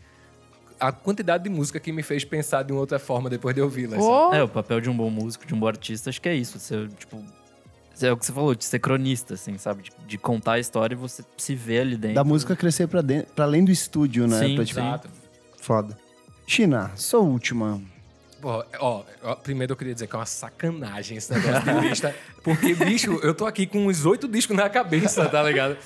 a 0.79 0.93
quantidade 0.93 1.45
de 1.45 1.51
música 1.51 1.79
que 1.81 1.93
me 1.93 2.03
fez 2.03 2.25
pensar 2.25 2.63
de 2.63 2.73
uma 2.73 2.81
outra 2.81 2.99
forma 2.99 3.31
depois 3.31 3.55
de 3.55 3.61
ouvi-la. 3.61 3.97
Oh, 3.99 4.35
É, 4.35 4.43
o 4.43 4.49
papel 4.49 4.81
de 4.81 4.91
um 4.91 4.97
bom 4.97 5.11
músico, 5.11 5.47
de 5.47 5.55
um 5.55 5.59
bom 5.59 5.67
artista, 5.67 6.11
acho 6.11 6.21
que 6.21 6.29
é 6.29 6.35
isso. 6.35 6.59
Você, 6.59 6.89
tipo. 6.99 7.23
É 8.03 8.11
o 8.11 8.17
que 8.17 8.27
você 8.27 8.33
falou, 8.33 8.55
de 8.57 8.65
ser 8.65 8.81
cronista, 8.81 9.35
assim, 9.35 9.57
sabe? 9.57 9.85
De, 9.85 9.93
de 10.07 10.19
contar 10.19 10.55
a 10.55 10.59
história 10.59 10.95
e 10.95 10.99
você 10.99 11.25
se 11.37 11.55
vê 11.55 11.79
ali 11.79 11.97
dentro. 11.97 12.17
Da 12.17 12.25
música 12.25 12.57
crescer 12.57 12.89
pra, 12.89 13.01
dentro, 13.01 13.33
pra 13.35 13.45
além 13.45 13.65
do 13.65 13.71
estúdio, 13.71 14.27
né? 14.27 14.41
Sim, 14.41 14.57
Pra, 14.57 14.65
tipo, 14.65 14.81
Exato. 14.81 15.09
Foda. 15.61 15.97
China, 16.47 16.91
sua 16.97 17.21
última. 17.21 17.81
Pô, 18.41 18.65
ó, 18.81 19.03
ó, 19.23 19.35
primeiro 19.37 19.73
eu 19.73 19.77
queria 19.77 19.95
dizer 19.95 20.07
que 20.09 20.15
é 20.15 20.19
uma 20.19 20.27
sacanagem 20.27 21.17
esse 21.17 21.33
negócio 21.33 21.63
de 21.63 21.89
lista. 21.89 22.15
Porque, 22.43 22.75
bicho, 22.75 23.19
eu 23.23 23.33
tô 23.33 23.47
aqui 23.47 23.65
com 23.67 23.87
uns 23.87 24.05
oito 24.05 24.27
discos 24.29 24.57
na 24.57 24.69
cabeça, 24.69 25.27
tá 25.29 25.43
ligado? 25.43 25.79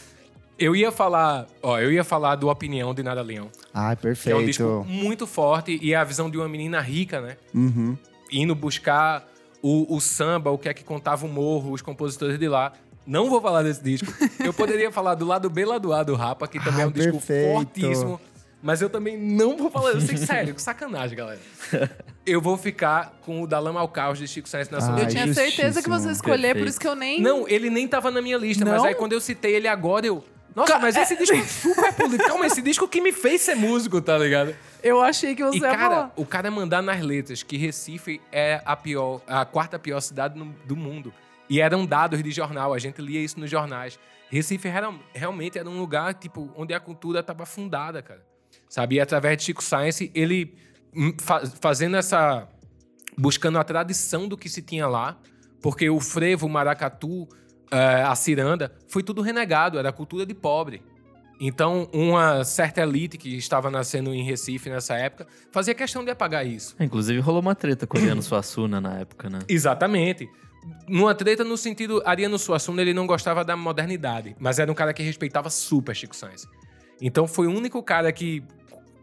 Eu 0.58 0.74
ia 0.74 0.90
falar, 0.90 1.46
ó, 1.62 1.78
eu 1.78 1.92
ia 1.92 2.02
falar 2.02 2.34
do 2.34 2.48
Opinião 2.48 2.92
de 2.92 3.02
Nada 3.02 3.22
Leão. 3.22 3.48
Ai, 3.72 3.96
Que 3.96 4.30
é 4.30 4.34
um 4.34 4.44
disco 4.44 4.64
perfeito. 4.64 4.84
muito 5.04 5.26
forte 5.26 5.78
e 5.80 5.92
é 5.92 5.96
a 5.96 6.02
visão 6.04 6.28
de 6.28 6.36
uma 6.36 6.48
menina 6.48 6.80
rica, 6.80 7.20
né? 7.20 7.36
Uhum. 7.54 7.96
Indo 8.30 8.54
buscar 8.56 9.24
o, 9.62 9.94
o 9.94 10.00
samba, 10.00 10.50
o 10.50 10.58
que 10.58 10.68
é 10.68 10.74
que 10.74 10.82
contava 10.82 11.24
o 11.26 11.28
morro, 11.28 11.70
os 11.72 11.80
compositores 11.80 12.38
de 12.38 12.48
lá. 12.48 12.72
Não 13.06 13.30
vou 13.30 13.40
falar 13.40 13.62
desse 13.62 13.82
disco. 13.82 14.12
Eu 14.44 14.52
poderia 14.52 14.90
falar 14.90 15.14
do 15.14 15.24
lado 15.24 15.48
B, 15.48 15.64
lado 15.64 15.92
A 15.92 16.02
do 16.02 16.14
Rapa, 16.16 16.48
que 16.48 16.58
também 16.58 16.80
é 16.80 16.82
Ai, 16.82 16.88
um 16.88 16.92
disco 16.92 17.12
perfeito. 17.12 17.52
fortíssimo. 17.54 18.20
Mas 18.60 18.82
eu 18.82 18.90
também 18.90 19.16
não 19.16 19.56
vou 19.56 19.70
falar. 19.70 19.90
Eu 19.90 20.00
sei, 20.00 20.16
sério, 20.18 20.52
que 20.52 20.60
sacanagem, 20.60 21.16
galera. 21.16 21.38
Eu 22.26 22.40
vou 22.40 22.56
ficar 22.56 23.16
com 23.24 23.40
o 23.40 23.46
da 23.46 23.60
Lama 23.60 23.78
ao 23.78 23.86
Caos 23.88 24.18
de 24.18 24.26
Chico 24.26 24.48
Sainz 24.48 24.68
na 24.68 24.78
Ai, 24.78 24.82
Soledade. 24.82 25.16
eu 25.16 25.22
tinha 25.22 25.32
certeza 25.34 25.80
que 25.80 25.88
você 25.88 26.06
ia 26.08 26.12
escolher, 26.12 26.48
por 26.48 26.64
Perfeito. 26.64 26.68
isso 26.70 26.80
que 26.80 26.88
eu 26.88 26.96
nem. 26.96 27.20
Não, 27.22 27.46
ele 27.48 27.70
nem 27.70 27.86
tava 27.86 28.10
na 28.10 28.20
minha 28.20 28.36
lista, 28.36 28.64
mas 28.64 28.78
Não? 28.78 28.84
aí 28.84 28.96
quando 28.96 29.12
eu 29.12 29.20
citei 29.20 29.54
ele 29.54 29.68
agora, 29.68 30.04
eu. 30.08 30.24
Nossa, 30.58 30.78
mas 30.78 30.96
esse 30.96 31.16
disco 31.16 31.34
é 31.36 31.42
super 31.44 31.92
político. 31.96 32.28
Calma, 32.28 32.46
esse 32.46 32.60
disco 32.62 32.86
que 32.88 33.00
me 33.00 33.12
fez 33.12 33.40
ser 33.42 33.54
músico, 33.54 34.00
tá 34.00 34.16
ligado? 34.18 34.54
Eu 34.82 35.02
achei 35.02 35.34
que 35.34 35.42
você 35.44 35.58
E, 35.58 35.60
cara, 35.60 35.76
falar. 35.78 36.12
o 36.16 36.24
cara 36.26 36.50
mandar 36.50 36.82
nas 36.82 37.00
letras 37.00 37.42
que 37.42 37.56
Recife 37.56 38.20
é 38.32 38.60
a 38.64 38.76
pior, 38.76 39.20
a 39.26 39.44
quarta 39.44 39.78
pior 39.78 40.00
cidade 40.00 40.38
no- 40.38 40.54
do 40.64 40.76
mundo. 40.76 41.12
E 41.48 41.60
eram 41.60 41.86
dados 41.86 42.22
de 42.22 42.30
jornal, 42.30 42.74
a 42.74 42.78
gente 42.78 43.00
lia 43.00 43.20
isso 43.20 43.40
nos 43.40 43.50
jornais. 43.50 43.98
Recife 44.30 44.68
era- 44.68 44.92
realmente 45.14 45.58
era 45.58 45.68
um 45.68 45.78
lugar, 45.78 46.12
tipo, 46.14 46.50
onde 46.54 46.74
a 46.74 46.80
cultura 46.80 47.20
estava 47.20 47.46
fundada, 47.46 48.02
cara. 48.02 48.22
Sabe? 48.68 48.96
E 48.96 49.00
através 49.00 49.38
de 49.38 49.44
Chico 49.44 49.62
Science, 49.64 50.10
ele 50.14 50.54
hum, 50.94 51.14
fa- 51.18 51.42
fazendo 51.60 51.96
essa. 51.96 52.46
buscando 53.16 53.58
a 53.58 53.64
tradição 53.64 54.28
do 54.28 54.36
que 54.36 54.48
se 54.48 54.62
tinha 54.62 54.86
lá, 54.86 55.18
porque 55.60 55.88
o 55.90 55.98
frevo, 55.98 56.46
o 56.46 56.48
maracatu, 56.50 57.26
eh, 57.70 58.02
a 58.02 58.14
ciranda, 58.14 58.72
foi 58.88 59.02
tudo 59.02 59.22
renegado, 59.22 59.78
era 59.78 59.92
cultura 59.92 60.24
de 60.24 60.34
pobre. 60.34 60.82
Então, 61.40 61.88
uma 61.92 62.42
certa 62.42 62.82
elite 62.82 63.16
que 63.16 63.36
estava 63.36 63.70
nascendo 63.70 64.12
em 64.12 64.24
Recife 64.24 64.68
nessa 64.68 64.94
época 64.96 65.26
fazia 65.52 65.72
questão 65.74 66.04
de 66.04 66.10
apagar 66.10 66.44
isso. 66.44 66.74
Inclusive 66.80 67.20
rolou 67.20 67.40
uma 67.40 67.54
treta 67.54 67.86
com 67.86 67.96
o 67.96 68.00
Ariano 68.00 68.22
Suassuna 68.22 68.80
na 68.80 68.98
época, 68.98 69.30
né? 69.30 69.38
Exatamente. 69.48 70.28
Numa 70.88 71.14
treta 71.14 71.44
no 71.44 71.56
sentido, 71.56 72.02
Ariano 72.04 72.38
Suassuna 72.38 72.82
ele 72.82 72.92
não 72.92 73.06
gostava 73.06 73.44
da 73.44 73.56
modernidade, 73.56 74.34
mas 74.40 74.58
era 74.58 74.70
um 74.70 74.74
cara 74.74 74.92
que 74.92 75.02
respeitava 75.02 75.48
super 75.48 75.94
Chico 75.94 76.16
Sainz. 76.16 76.46
Então 77.00 77.28
foi 77.28 77.46
o 77.46 77.50
único 77.50 77.80
cara 77.84 78.10
que, 78.10 78.42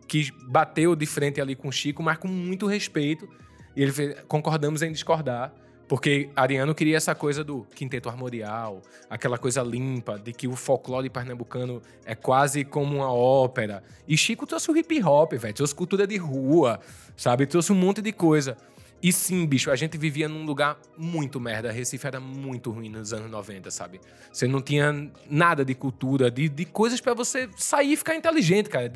que 0.06 0.30
bateu 0.50 0.94
de 0.94 1.06
frente 1.06 1.40
ali 1.40 1.56
com 1.56 1.72
Chico, 1.72 2.04
mas 2.04 2.18
com 2.18 2.28
muito 2.28 2.68
respeito. 2.68 3.28
E 3.76 3.82
ele 3.82 3.94
fez, 3.94 4.16
concordamos 4.28 4.82
em 4.82 4.92
discordar. 4.92 5.54
Porque 5.88 6.30
Ariano 6.36 6.74
queria 6.74 6.98
essa 6.98 7.14
coisa 7.14 7.44
do 7.44 7.66
quinteto 7.76 8.10
armorial, 8.10 8.82
aquela 9.10 9.38
coisa 9.38 9.62
limpa, 9.62 10.18
de 10.18 10.34
que 10.34 10.48
o 10.48 10.56
folclore 10.56 11.10
pernambucano 11.10 11.82
é 12.04 12.16
quase 12.16 12.66
como 12.66 12.96
uma 12.98 13.14
ópera. 13.14 13.84
E 14.08 14.18
Chico 14.18 14.48
trouxe 14.48 14.72
o 14.72 14.78
hip 14.78 15.04
hop, 15.04 15.34
velho, 15.34 15.54
trouxe 15.54 15.76
cultura 15.76 16.08
de 16.08 16.18
rua, 16.18 16.80
sabe? 17.16 17.46
Trouxe 17.46 17.72
um 17.72 17.76
monte 17.76 18.02
de 18.02 18.12
coisa. 18.12 18.58
E 19.04 19.14
sim, 19.14 19.46
bicho, 19.46 19.70
a 19.70 19.76
gente 19.76 20.00
vivia 20.00 20.28
num 20.28 20.46
lugar 20.46 20.80
muito 20.98 21.40
merda. 21.40 21.72
Recife 21.72 22.08
era 22.08 22.20
muito 22.20 22.72
ruim 22.72 22.90
nos 22.90 23.14
anos 23.14 23.30
90, 23.30 23.70
sabe? 23.70 24.02
Você 24.32 24.48
não 24.48 24.62
tinha 24.62 25.12
nada 25.30 25.64
de 25.64 25.76
cultura, 25.76 26.32
de, 26.32 26.50
de 26.50 26.66
coisas 26.66 27.00
para 27.00 27.14
você 27.14 27.48
sair 27.56 27.94
e 27.94 27.98
ficar 27.98 28.16
inteligente, 28.16 28.68
cara. 28.68 28.92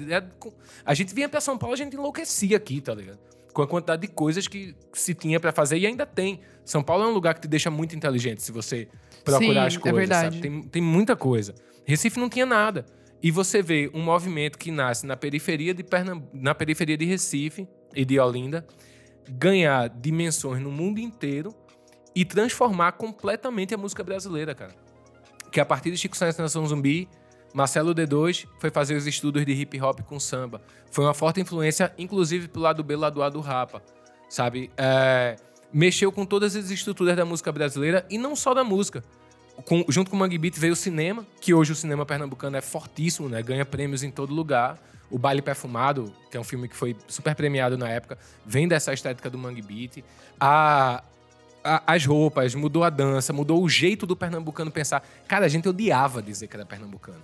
A 0.84 0.94
gente 0.96 1.14
vinha 1.14 1.30
pra 1.30 1.40
São 1.40 1.60
Paulo, 1.60 1.76
a 1.76 1.78
gente 1.78 1.96
enlouquecia 1.96 2.58
aqui, 2.58 2.82
tá 2.82 2.96
ligado? 2.96 3.20
Com 3.60 3.64
a 3.64 3.68
quantidade 3.68 4.04
de 4.04 4.08
coisas 4.08 4.48
que 4.48 4.74
se 4.94 5.14
tinha 5.14 5.38
para 5.38 5.52
fazer 5.52 5.78
e 5.78 5.86
ainda 5.86 6.06
tem. 6.06 6.40
São 6.64 6.82
Paulo 6.82 7.04
é 7.04 7.08
um 7.08 7.12
lugar 7.12 7.34
que 7.34 7.42
te 7.42 7.48
deixa 7.50 7.70
muito 7.70 7.94
inteligente 7.94 8.42
se 8.42 8.54
você 8.54 8.88
procurar 9.26 9.64
Sim, 9.64 9.68
as 9.68 9.76
é 9.76 9.80
coisas, 9.80 10.00
verdade. 10.00 10.36
sabe? 10.38 10.42
Tem, 10.42 10.62
tem 10.64 10.82
muita 10.82 11.14
coisa. 11.14 11.54
Recife 11.84 12.18
não 12.22 12.30
tinha 12.30 12.46
nada. 12.46 12.86
E 13.22 13.30
você 13.30 13.62
vê 13.62 13.92
um 13.94 14.02
movimento 14.02 14.58
que 14.58 14.72
nasce 14.72 15.06
na 15.06 15.18
periferia 15.18 15.74
de 15.74 15.84
Pernamb... 15.84 16.24
na 16.34 16.56
periferia 16.56 16.96
de 16.96 17.04
Recife 17.04 17.68
e 17.94 18.06
de 18.06 18.18
Olinda 18.18 18.66
ganhar 19.30 19.90
dimensões 19.90 20.64
no 20.64 20.72
mundo 20.72 21.00
inteiro 21.00 21.54
e 22.16 22.24
transformar 22.24 22.94
completamente 22.94 23.74
a 23.74 23.78
música 23.78 24.06
brasileira, 24.06 24.56
cara. 24.56 24.74
Que 25.52 25.60
a 25.60 25.66
partir 25.66 25.92
de 25.92 25.98
Chico 25.98 26.16
Sainz 26.16 26.38
Nação 26.38 26.66
Zumbi, 26.66 27.10
Marcelo 27.54 27.94
D2 27.96 28.46
foi 28.60 28.70
fazer 28.70 28.96
os 28.96 29.08
estudos 29.08 29.46
de 29.46 29.52
hip 29.54 29.80
hop 29.82 30.02
com 30.02 30.20
samba. 30.20 30.62
Foi 30.92 31.04
uma 31.06 31.14
forte 31.14 31.40
influência, 31.42 31.92
inclusive 31.98 32.48
pro 32.48 32.62
lado 32.62 32.84
B, 32.84 32.96
lado 32.96 33.22
A 33.24 33.30
do 33.30 33.40
Rapa, 33.40 33.82
sabe? 34.30 34.72
É, 34.78 35.36
mexeu 35.74 36.12
com 36.12 36.26
todas 36.26 36.56
as 36.56 36.70
estruturas 36.70 37.16
da 37.16 37.26
música 37.26 37.52
brasileira 37.52 38.06
e 38.10 38.18
não 38.18 38.36
só 38.36 38.54
da 38.54 38.64
música. 38.64 39.04
Com- 39.66 39.84
junto 39.90 40.10
com 40.10 40.16
o 40.16 40.20
Mangue 40.20 40.38
Beat 40.38 40.58
veio 40.58 40.74
o 40.74 40.76
cinema, 40.76 41.26
que 41.42 41.54
hoje 41.54 41.72
o 41.74 41.76
cinema 41.76 42.06
pernambucano 42.06 42.56
é 42.56 42.62
fortíssimo, 42.62 43.28
né? 43.28 43.42
Ganha 43.42 43.66
prêmios 43.66 44.04
em 44.04 44.12
todo 44.12 44.34
lugar. 44.34 44.80
O 45.12 45.18
Baile 45.18 45.42
Perfumado, 45.42 46.14
que 46.30 46.38
é 46.38 46.40
um 46.40 46.44
filme 46.44 46.68
que 46.70 46.76
foi 46.76 46.96
super 47.08 47.36
premiado 47.36 47.78
na 47.78 47.90
época, 47.90 48.18
vem 48.46 48.68
dessa 48.68 48.94
estética 48.94 49.30
do 49.30 49.38
Mangue 49.40 49.62
Beat. 49.62 50.04
A, 50.40 51.04
a- 51.64 51.84
as 51.88 52.06
roupas, 52.06 52.56
mudou 52.56 52.84
a 52.84 52.90
dança, 52.90 53.34
mudou 53.34 53.62
o 53.62 53.68
jeito 53.68 54.06
do 54.06 54.16
pernambucano 54.16 54.72
pensar. 54.72 55.04
Cara, 55.28 55.46
a 55.46 55.50
gente 55.50 55.68
odiava 55.68 56.22
dizer 56.22 56.48
que 56.48 56.56
era 56.56 56.66
pernambucano. 56.66 57.22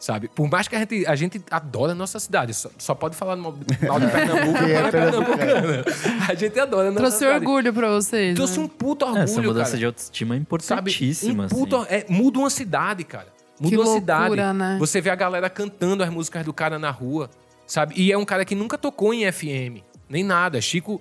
Sabe? 0.00 0.28
Por 0.28 0.48
mais 0.50 0.66
que 0.66 0.74
a 0.74 0.78
gente, 0.78 1.06
a 1.06 1.14
gente 1.14 1.42
adora 1.50 1.92
a 1.92 1.94
nossa 1.94 2.18
cidade, 2.18 2.54
só, 2.54 2.70
só 2.78 2.94
pode 2.94 3.14
falar 3.14 3.36
mal 3.36 3.52
mal 3.86 4.00
de 4.00 4.06
Pernambuco 4.06 4.64
é 4.64 4.72
é 4.72 4.90
pernambucana. 4.90 5.84
A 6.26 6.34
gente 6.34 6.58
adora 6.58 6.88
a 6.88 6.90
nossa 6.90 7.02
Trouxe 7.02 7.18
cidade. 7.18 7.36
orgulho 7.44 7.72
pra 7.74 7.90
vocês. 7.90 8.34
Trouxe 8.34 8.58
né? 8.58 8.64
um 8.64 8.68
puto 8.68 9.04
orgulho, 9.04 9.22
Essa 9.24 9.42
mudança 9.42 9.64
cara. 9.72 9.78
de 9.78 9.84
autoestima 9.84 10.34
é 10.34 10.38
Sabe? 10.38 10.42
importantíssima, 10.42 11.44
Um 11.44 11.48
puto, 11.48 11.76
assim. 11.76 11.86
é, 11.94 12.06
muda 12.08 12.38
uma 12.38 12.48
cidade, 12.48 13.04
cara. 13.04 13.28
Muda 13.60 13.68
Que 13.68 13.76
uma 13.76 13.84
loucura, 13.84 14.00
cidade. 14.00 14.58
né? 14.58 14.76
Você 14.80 15.02
vê 15.02 15.10
a 15.10 15.14
galera 15.14 15.50
cantando 15.50 16.02
as 16.02 16.08
músicas 16.08 16.46
do 16.46 16.52
cara 16.54 16.78
na 16.78 16.90
rua, 16.90 17.28
sabe? 17.66 17.94
E 17.94 18.10
é 18.10 18.16
um 18.16 18.24
cara 18.24 18.42
que 18.46 18.54
nunca 18.54 18.78
tocou 18.78 19.12
em 19.12 19.30
FM, 19.30 19.84
nem 20.08 20.24
nada. 20.24 20.58
Chico 20.62 20.98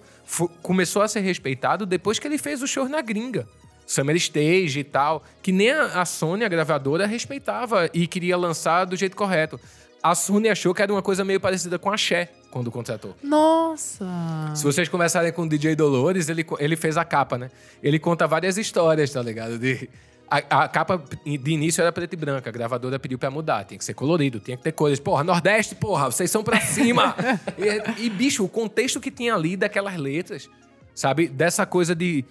começou 0.62 1.02
a 1.02 1.08
ser 1.08 1.22
respeitado 1.22 1.86
depois 1.86 2.20
que 2.20 2.28
ele 2.28 2.38
fez 2.38 2.62
o 2.62 2.68
show 2.68 2.90
na 2.90 3.02
gringa. 3.02 3.48
Summer 3.90 4.16
Stage 4.18 4.80
e 4.80 4.84
tal, 4.84 5.24
que 5.42 5.52
nem 5.52 5.72
a, 5.72 6.06
Sony, 6.06 6.46
a 6.46 6.48
gravadora, 6.48 7.08
respeitava 7.08 7.90
e 7.92 8.06
queria 8.06 8.38
lançar 8.38 8.86
do 8.86 8.96
jeito 8.96 9.18
correto. 9.18 9.60
A 10.02 10.14
Sony 10.14 10.48
achou 10.48 10.76
que 10.76 10.82
era 10.84 10.94
uma 10.94 11.02
coisa 11.02 11.26
meio 11.26 11.40
parecida 11.40 11.80
com 11.80 11.92
a 11.92 11.98
Xé, 11.98 12.30
quando 12.52 12.70
contratou. 12.70 13.16
Nossa! 13.24 14.06
Se 14.54 14.64
vocês 14.64 14.88
conversarem 14.88 15.34
com 15.34 15.42
o 15.42 15.50
DJ 15.50 15.76
Dolores, 15.76 16.30
ele, 16.30 16.46
ele 16.60 16.76
fez 16.76 16.98
a 16.98 17.04
capa, 17.04 17.36
né? 17.40 17.50
Ele 17.82 17.98
conta 17.98 18.28
várias 18.28 18.60
histórias, 18.60 19.10
tá 19.10 19.24
ligado? 19.24 19.58
De, 19.58 19.90
a, 20.30 20.66
a 20.66 20.68
capa 20.68 21.04
de 21.26 21.52
início 21.52 21.82
era 21.82 21.92
preta 21.92 22.14
e 22.14 22.18
branca, 22.18 22.48
a 22.48 22.54
gravadora 22.54 23.00
pediu 23.00 23.18
pra 23.18 23.32
mudar. 23.32 23.66
Tinha 23.66 23.78
que 23.80 23.84
ser 23.84 23.96
colorido, 23.96 24.40
tinha 24.40 24.56
que 24.56 24.62
ter 24.62 24.72
cores. 24.72 25.00
Porra, 25.00 25.24
Nordeste, 25.24 25.74
porra, 25.74 26.12
vocês 26.12 26.30
são 26.30 26.44
pra 26.44 26.62
cima! 26.62 27.16
e, 27.58 28.06
e, 28.06 28.10
bicho, 28.12 28.46
o 28.46 28.50
contexto 28.50 29.00
que 29.02 29.10
tinha 29.10 29.34
ali 29.34 29.58
daquelas 29.58 29.98
letras, 29.98 30.48
sabe? 30.94 31.28
Dessa 31.28 31.66
coisa 31.66 31.96
de, 31.96 32.24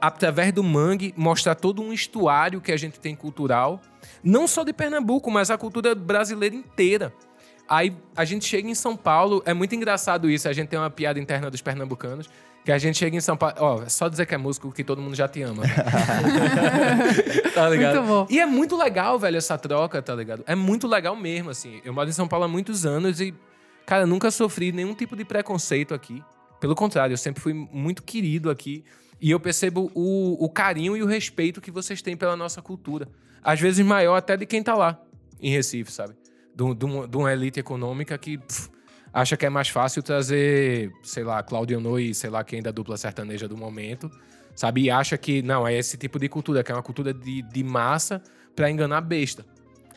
através 0.00 0.52
do 0.52 0.62
mangue, 0.62 1.14
mostrar 1.16 1.54
todo 1.54 1.82
um 1.82 1.92
estuário 1.92 2.60
que 2.60 2.72
a 2.72 2.76
gente 2.76 2.98
tem 2.98 3.14
cultural. 3.14 3.80
Não 4.22 4.46
só 4.46 4.64
de 4.64 4.72
Pernambuco, 4.72 5.30
mas 5.30 5.50
a 5.50 5.58
cultura 5.58 5.94
brasileira 5.94 6.54
inteira. 6.54 7.12
Aí 7.68 7.96
a 8.16 8.24
gente 8.24 8.44
chega 8.44 8.68
em 8.68 8.74
São 8.74 8.96
Paulo, 8.96 9.42
é 9.46 9.54
muito 9.54 9.74
engraçado 9.76 10.28
isso, 10.28 10.48
a 10.48 10.52
gente 10.52 10.68
tem 10.68 10.78
uma 10.78 10.90
piada 10.90 11.20
interna 11.20 11.48
dos 11.48 11.62
pernambucanos, 11.62 12.28
que 12.64 12.72
a 12.72 12.78
gente 12.78 12.98
chega 12.98 13.16
em 13.16 13.20
São 13.20 13.36
Paulo, 13.36 13.54
ó, 13.58 13.82
é 13.84 13.88
só 13.88 14.08
dizer 14.08 14.26
que 14.26 14.34
é 14.34 14.38
músico 14.38 14.72
que 14.72 14.82
todo 14.82 15.00
mundo 15.00 15.14
já 15.14 15.28
te 15.28 15.40
ama. 15.42 15.62
tá 17.54 17.68
ligado? 17.70 18.02
Muito 18.02 18.08
bom. 18.08 18.26
E 18.28 18.40
é 18.40 18.44
muito 18.44 18.76
legal, 18.76 19.20
velho, 19.20 19.36
essa 19.36 19.56
troca, 19.56 20.02
tá 20.02 20.14
ligado? 20.16 20.42
É 20.48 20.56
muito 20.56 20.88
legal 20.88 21.14
mesmo, 21.14 21.50
assim. 21.50 21.80
Eu 21.84 21.94
moro 21.94 22.08
em 22.08 22.12
São 22.12 22.26
Paulo 22.26 22.44
há 22.44 22.48
muitos 22.48 22.84
anos 22.84 23.20
e, 23.20 23.32
cara, 23.86 24.04
nunca 24.04 24.32
sofri 24.32 24.72
nenhum 24.72 24.92
tipo 24.92 25.14
de 25.14 25.24
preconceito 25.24 25.94
aqui. 25.94 26.24
Pelo 26.58 26.74
contrário, 26.74 27.14
eu 27.14 27.18
sempre 27.18 27.40
fui 27.40 27.54
muito 27.54 28.02
querido 28.02 28.50
aqui. 28.50 28.84
E 29.20 29.30
eu 29.30 29.38
percebo 29.38 29.90
o, 29.94 30.42
o 30.44 30.48
carinho 30.48 30.96
e 30.96 31.02
o 31.02 31.06
respeito 31.06 31.60
que 31.60 31.70
vocês 31.70 32.00
têm 32.00 32.16
pela 32.16 32.36
nossa 32.36 32.62
cultura. 32.62 33.06
Às 33.42 33.60
vezes 33.60 33.84
maior 33.84 34.16
até 34.16 34.36
de 34.36 34.46
quem 34.46 34.62
tá 34.62 34.74
lá, 34.74 35.00
em 35.40 35.50
Recife, 35.50 35.92
sabe? 35.92 36.14
De, 36.54 36.62
um- 36.62 36.74
uma, 36.74 37.32
elite 37.32 37.60
econômica 37.60 38.16
que 38.18 38.38
pff, 38.38 38.70
acha 39.12 39.36
que 39.36 39.46
é 39.46 39.50
mais 39.50 39.68
fácil 39.68 40.02
trazer, 40.02 40.90
sei 41.02 41.24
lá, 41.24 41.42
Claudio 41.42 41.80
Noi, 41.80 42.14
sei 42.14 42.30
lá 42.30 42.42
quem 42.44 42.62
da 42.62 42.70
dupla 42.70 42.96
sertaneja 42.96 43.46
do 43.48 43.56
momento, 43.56 44.10
sabe? 44.54 44.82
E 44.82 44.90
acha 44.90 45.16
que, 45.16 45.42
não, 45.42 45.66
é 45.66 45.74
esse 45.74 45.96
tipo 45.96 46.18
de 46.18 46.28
cultura, 46.28 46.62
que 46.62 46.70
é 46.72 46.74
uma 46.74 46.82
cultura 46.82 47.12
de, 47.14 47.42
de 47.42 47.62
massa 47.64 48.22
pra 48.54 48.70
enganar 48.70 49.00
besta. 49.00 49.44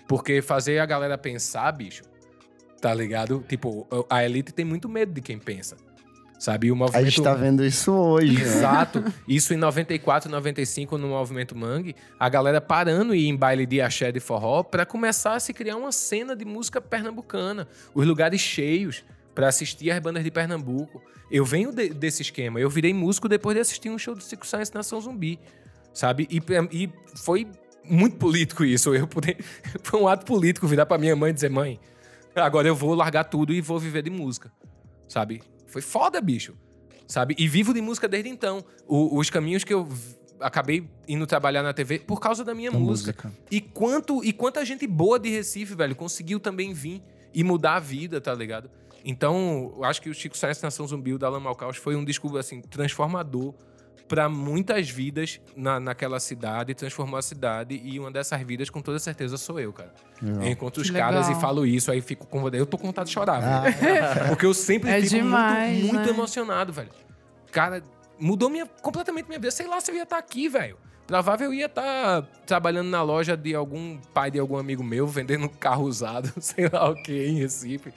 Porque 0.08 0.42
fazer 0.42 0.80
a 0.80 0.86
galera 0.86 1.18
pensar, 1.18 1.72
bicho, 1.72 2.04
tá 2.82 2.94
ligado? 2.94 3.44
Tipo, 3.48 3.88
a 4.10 4.24
elite 4.24 4.54
tem 4.54 4.66
muito 4.66 4.88
medo 4.90 5.14
de 5.14 5.22
quem 5.22 5.38
pensa, 5.40 5.78
sabe? 6.44 6.70
O 6.70 6.74
A 6.74 6.78
movimento... 6.78 7.06
gente 7.06 7.22
tá 7.24 7.34
vendo 7.34 7.64
isso 7.64 7.94
hoje, 7.94 8.34
né? 8.36 8.42
Exato. 8.42 9.02
Isso 9.26 9.54
em 9.54 9.58
94, 9.58 10.30
95, 10.30 10.98
no 10.98 11.08
movimento 11.08 11.56
Mangue, 11.58 11.96
a 12.20 12.28
galera 12.28 12.60
parando 12.60 13.16
e 13.16 13.22
ir 13.24 13.28
em 13.30 13.36
baile 13.38 13.66
de 13.66 13.80
axé 13.80 14.12
de 14.12 14.20
forró 14.20 14.62
pra 14.62 14.86
começar 14.86 15.36
a 15.36 15.40
se 15.40 15.54
criar 15.54 15.78
uma 15.78 15.94
cena 15.94 16.36
de 16.36 16.44
música 16.44 16.82
pernambucana. 16.82 17.66
Os 17.96 18.06
lugares 18.06 18.42
cheios 18.42 19.06
pra 19.34 19.48
assistir 19.48 19.90
as 19.90 20.00
bandas 20.00 20.22
de 20.22 20.30
Pernambuco. 20.30 21.02
Eu 21.32 21.46
venho 21.46 21.72
de- 21.72 21.90
desse 21.90 22.22
esquema. 22.22 22.60
Eu 22.60 22.70
virei 22.70 22.94
músico 22.94 23.30
depois 23.30 23.56
de 23.56 23.62
assistir 23.62 23.90
um 23.90 23.98
show 23.98 24.14
do 24.14 24.22
Cico 24.22 24.46
Science 24.46 24.72
Nação 24.76 25.00
Zumbi, 25.00 25.40
sabe? 25.94 26.28
E, 26.30 26.42
e 26.72 26.90
foi 27.16 27.48
muito 27.86 28.18
político 28.18 28.66
isso. 28.66 28.94
Eu 28.94 29.08
poder, 29.08 29.38
foi 29.82 30.00
um 30.02 30.10
ato 30.10 30.26
político 30.26 30.68
virar 30.68 30.86
pra 30.86 30.98
minha 30.98 31.16
mãe 31.16 31.30
e 31.32 31.34
dizer: 31.34 31.50
mãe, 31.50 31.80
agora 32.36 32.68
eu 32.68 32.76
vou 32.76 32.94
largar 32.94 33.24
tudo 33.24 33.54
e 33.54 33.62
vou 33.62 33.80
viver 33.80 34.04
de 34.04 34.10
música, 34.10 34.52
sabe? 35.08 35.42
Foi 35.74 35.82
foda, 35.82 36.22
bicho 36.22 36.56
sabe? 37.06 37.36
E 37.38 37.48
vivo 37.50 37.74
de 37.74 37.82
música 37.82 38.08
desde 38.08 38.30
então. 38.30 38.64
O- 38.88 39.20
os 39.20 39.30
caminhos 39.30 39.64
que 39.66 39.74
eu 39.74 39.88
acabei 40.40 40.90
indo 41.08 41.28
trabalhar 41.28 41.62
na 41.62 41.74
TV 41.74 42.00
por 42.00 42.20
causa 42.20 42.44
da 42.46 42.56
minha 42.56 42.72
Da 42.72 42.80
música. 42.80 43.28
música. 43.28 43.44
E 43.52 43.60
quanto 43.62 44.24
e 44.24 44.32
quanta 44.34 44.64
gente 44.66 44.88
boa 44.88 45.20
de 45.20 45.30
Recife, 45.30 45.76
velho, 45.76 45.96
conseguiu 45.96 46.40
também 46.40 46.74
vir 46.74 47.04
e 47.34 47.44
mudar 47.44 47.76
a 47.76 47.80
vida, 47.80 48.20
tá 48.22 48.34
ligado? 48.34 48.70
Então, 49.06 49.74
eu 49.76 49.84
acho 49.84 50.02
que 50.02 50.10
o 50.10 50.14
Chico 50.14 50.36
Science 50.38 50.64
Nação 50.64 50.88
Zumbi, 50.88 51.14
o 51.14 51.20
da 51.20 51.28
Alan 51.28 51.42
Malcaus, 51.42 51.76
foi 51.78 51.96
um 51.96 52.06
disco, 52.06 52.36
assim, 52.38 52.62
transformador 52.62 53.54
para 54.08 54.28
muitas 54.30 54.90
vidas 54.90 55.40
na, 55.56 55.80
naquela 55.80 56.20
cidade, 56.20 56.74
transformou 56.76 57.18
a 57.18 57.22
cidade 57.22 57.82
e 57.84 58.00
uma 58.00 58.12
dessas 58.12 58.40
vidas, 58.42 58.70
com 58.70 58.82
toda 58.82 59.00
certeza, 59.00 59.38
sou 59.38 59.60
eu, 59.60 59.72
cara. 59.74 59.94
Legal. 60.22 60.42
Eu 60.44 60.48
encontro 60.52 60.82
os 60.82 60.90
Que 60.90 60.98
caras 60.98 61.26
e 61.26 61.30
legal. 61.30 61.42
falo 61.42 61.66
isso, 61.66 61.92
aí 61.92 62.02
fico 62.02 62.28
com 62.28 62.48
Eu 62.50 62.66
tô 62.66 62.78
com 62.78 62.88
vontade 62.88 63.08
de 63.08 63.14
chorar, 63.14 63.42
Ah. 63.44 63.62
velho. 63.62 64.28
Porque 64.30 64.46
eu 64.46 64.54
sempre 64.54 64.90
É 64.92 64.96
fico 65.02 65.16
demais, 65.16 65.80
muito, 65.80 65.94
muito 65.94 66.06
né? 66.08 66.14
emocionado, 66.14 66.72
velho. 66.74 66.90
Cara, 67.52 67.82
mudou 68.20 68.50
minha, 68.50 68.66
completamente 68.82 69.28
minha 69.28 69.40
vida. 69.40 69.52
Sei 69.52 69.68
lá 69.68 69.80
se 69.82 69.90
eu 69.92 69.96
ia 69.96 70.04
estar 70.04 70.18
aqui, 70.18 70.48
velho. 70.48 70.78
Provável 71.08 71.48
eu 71.48 71.54
ia 71.54 71.66
estar 71.66 72.22
trabalhando 72.46 72.88
na 72.90 73.02
loja 73.02 73.36
de 73.36 73.54
algum 73.54 73.98
pai 74.14 74.32
de 74.32 74.40
algum 74.40 74.58
amigo 74.58 74.84
meu, 74.84 75.06
vendendo 75.08 75.50
carro 75.50 75.84
usado, 75.86 76.32
sei 76.40 76.70
lá 76.72 76.90
o 76.90 76.96
que, 76.96 77.26
em 77.28 77.40
Recife. 77.40 77.94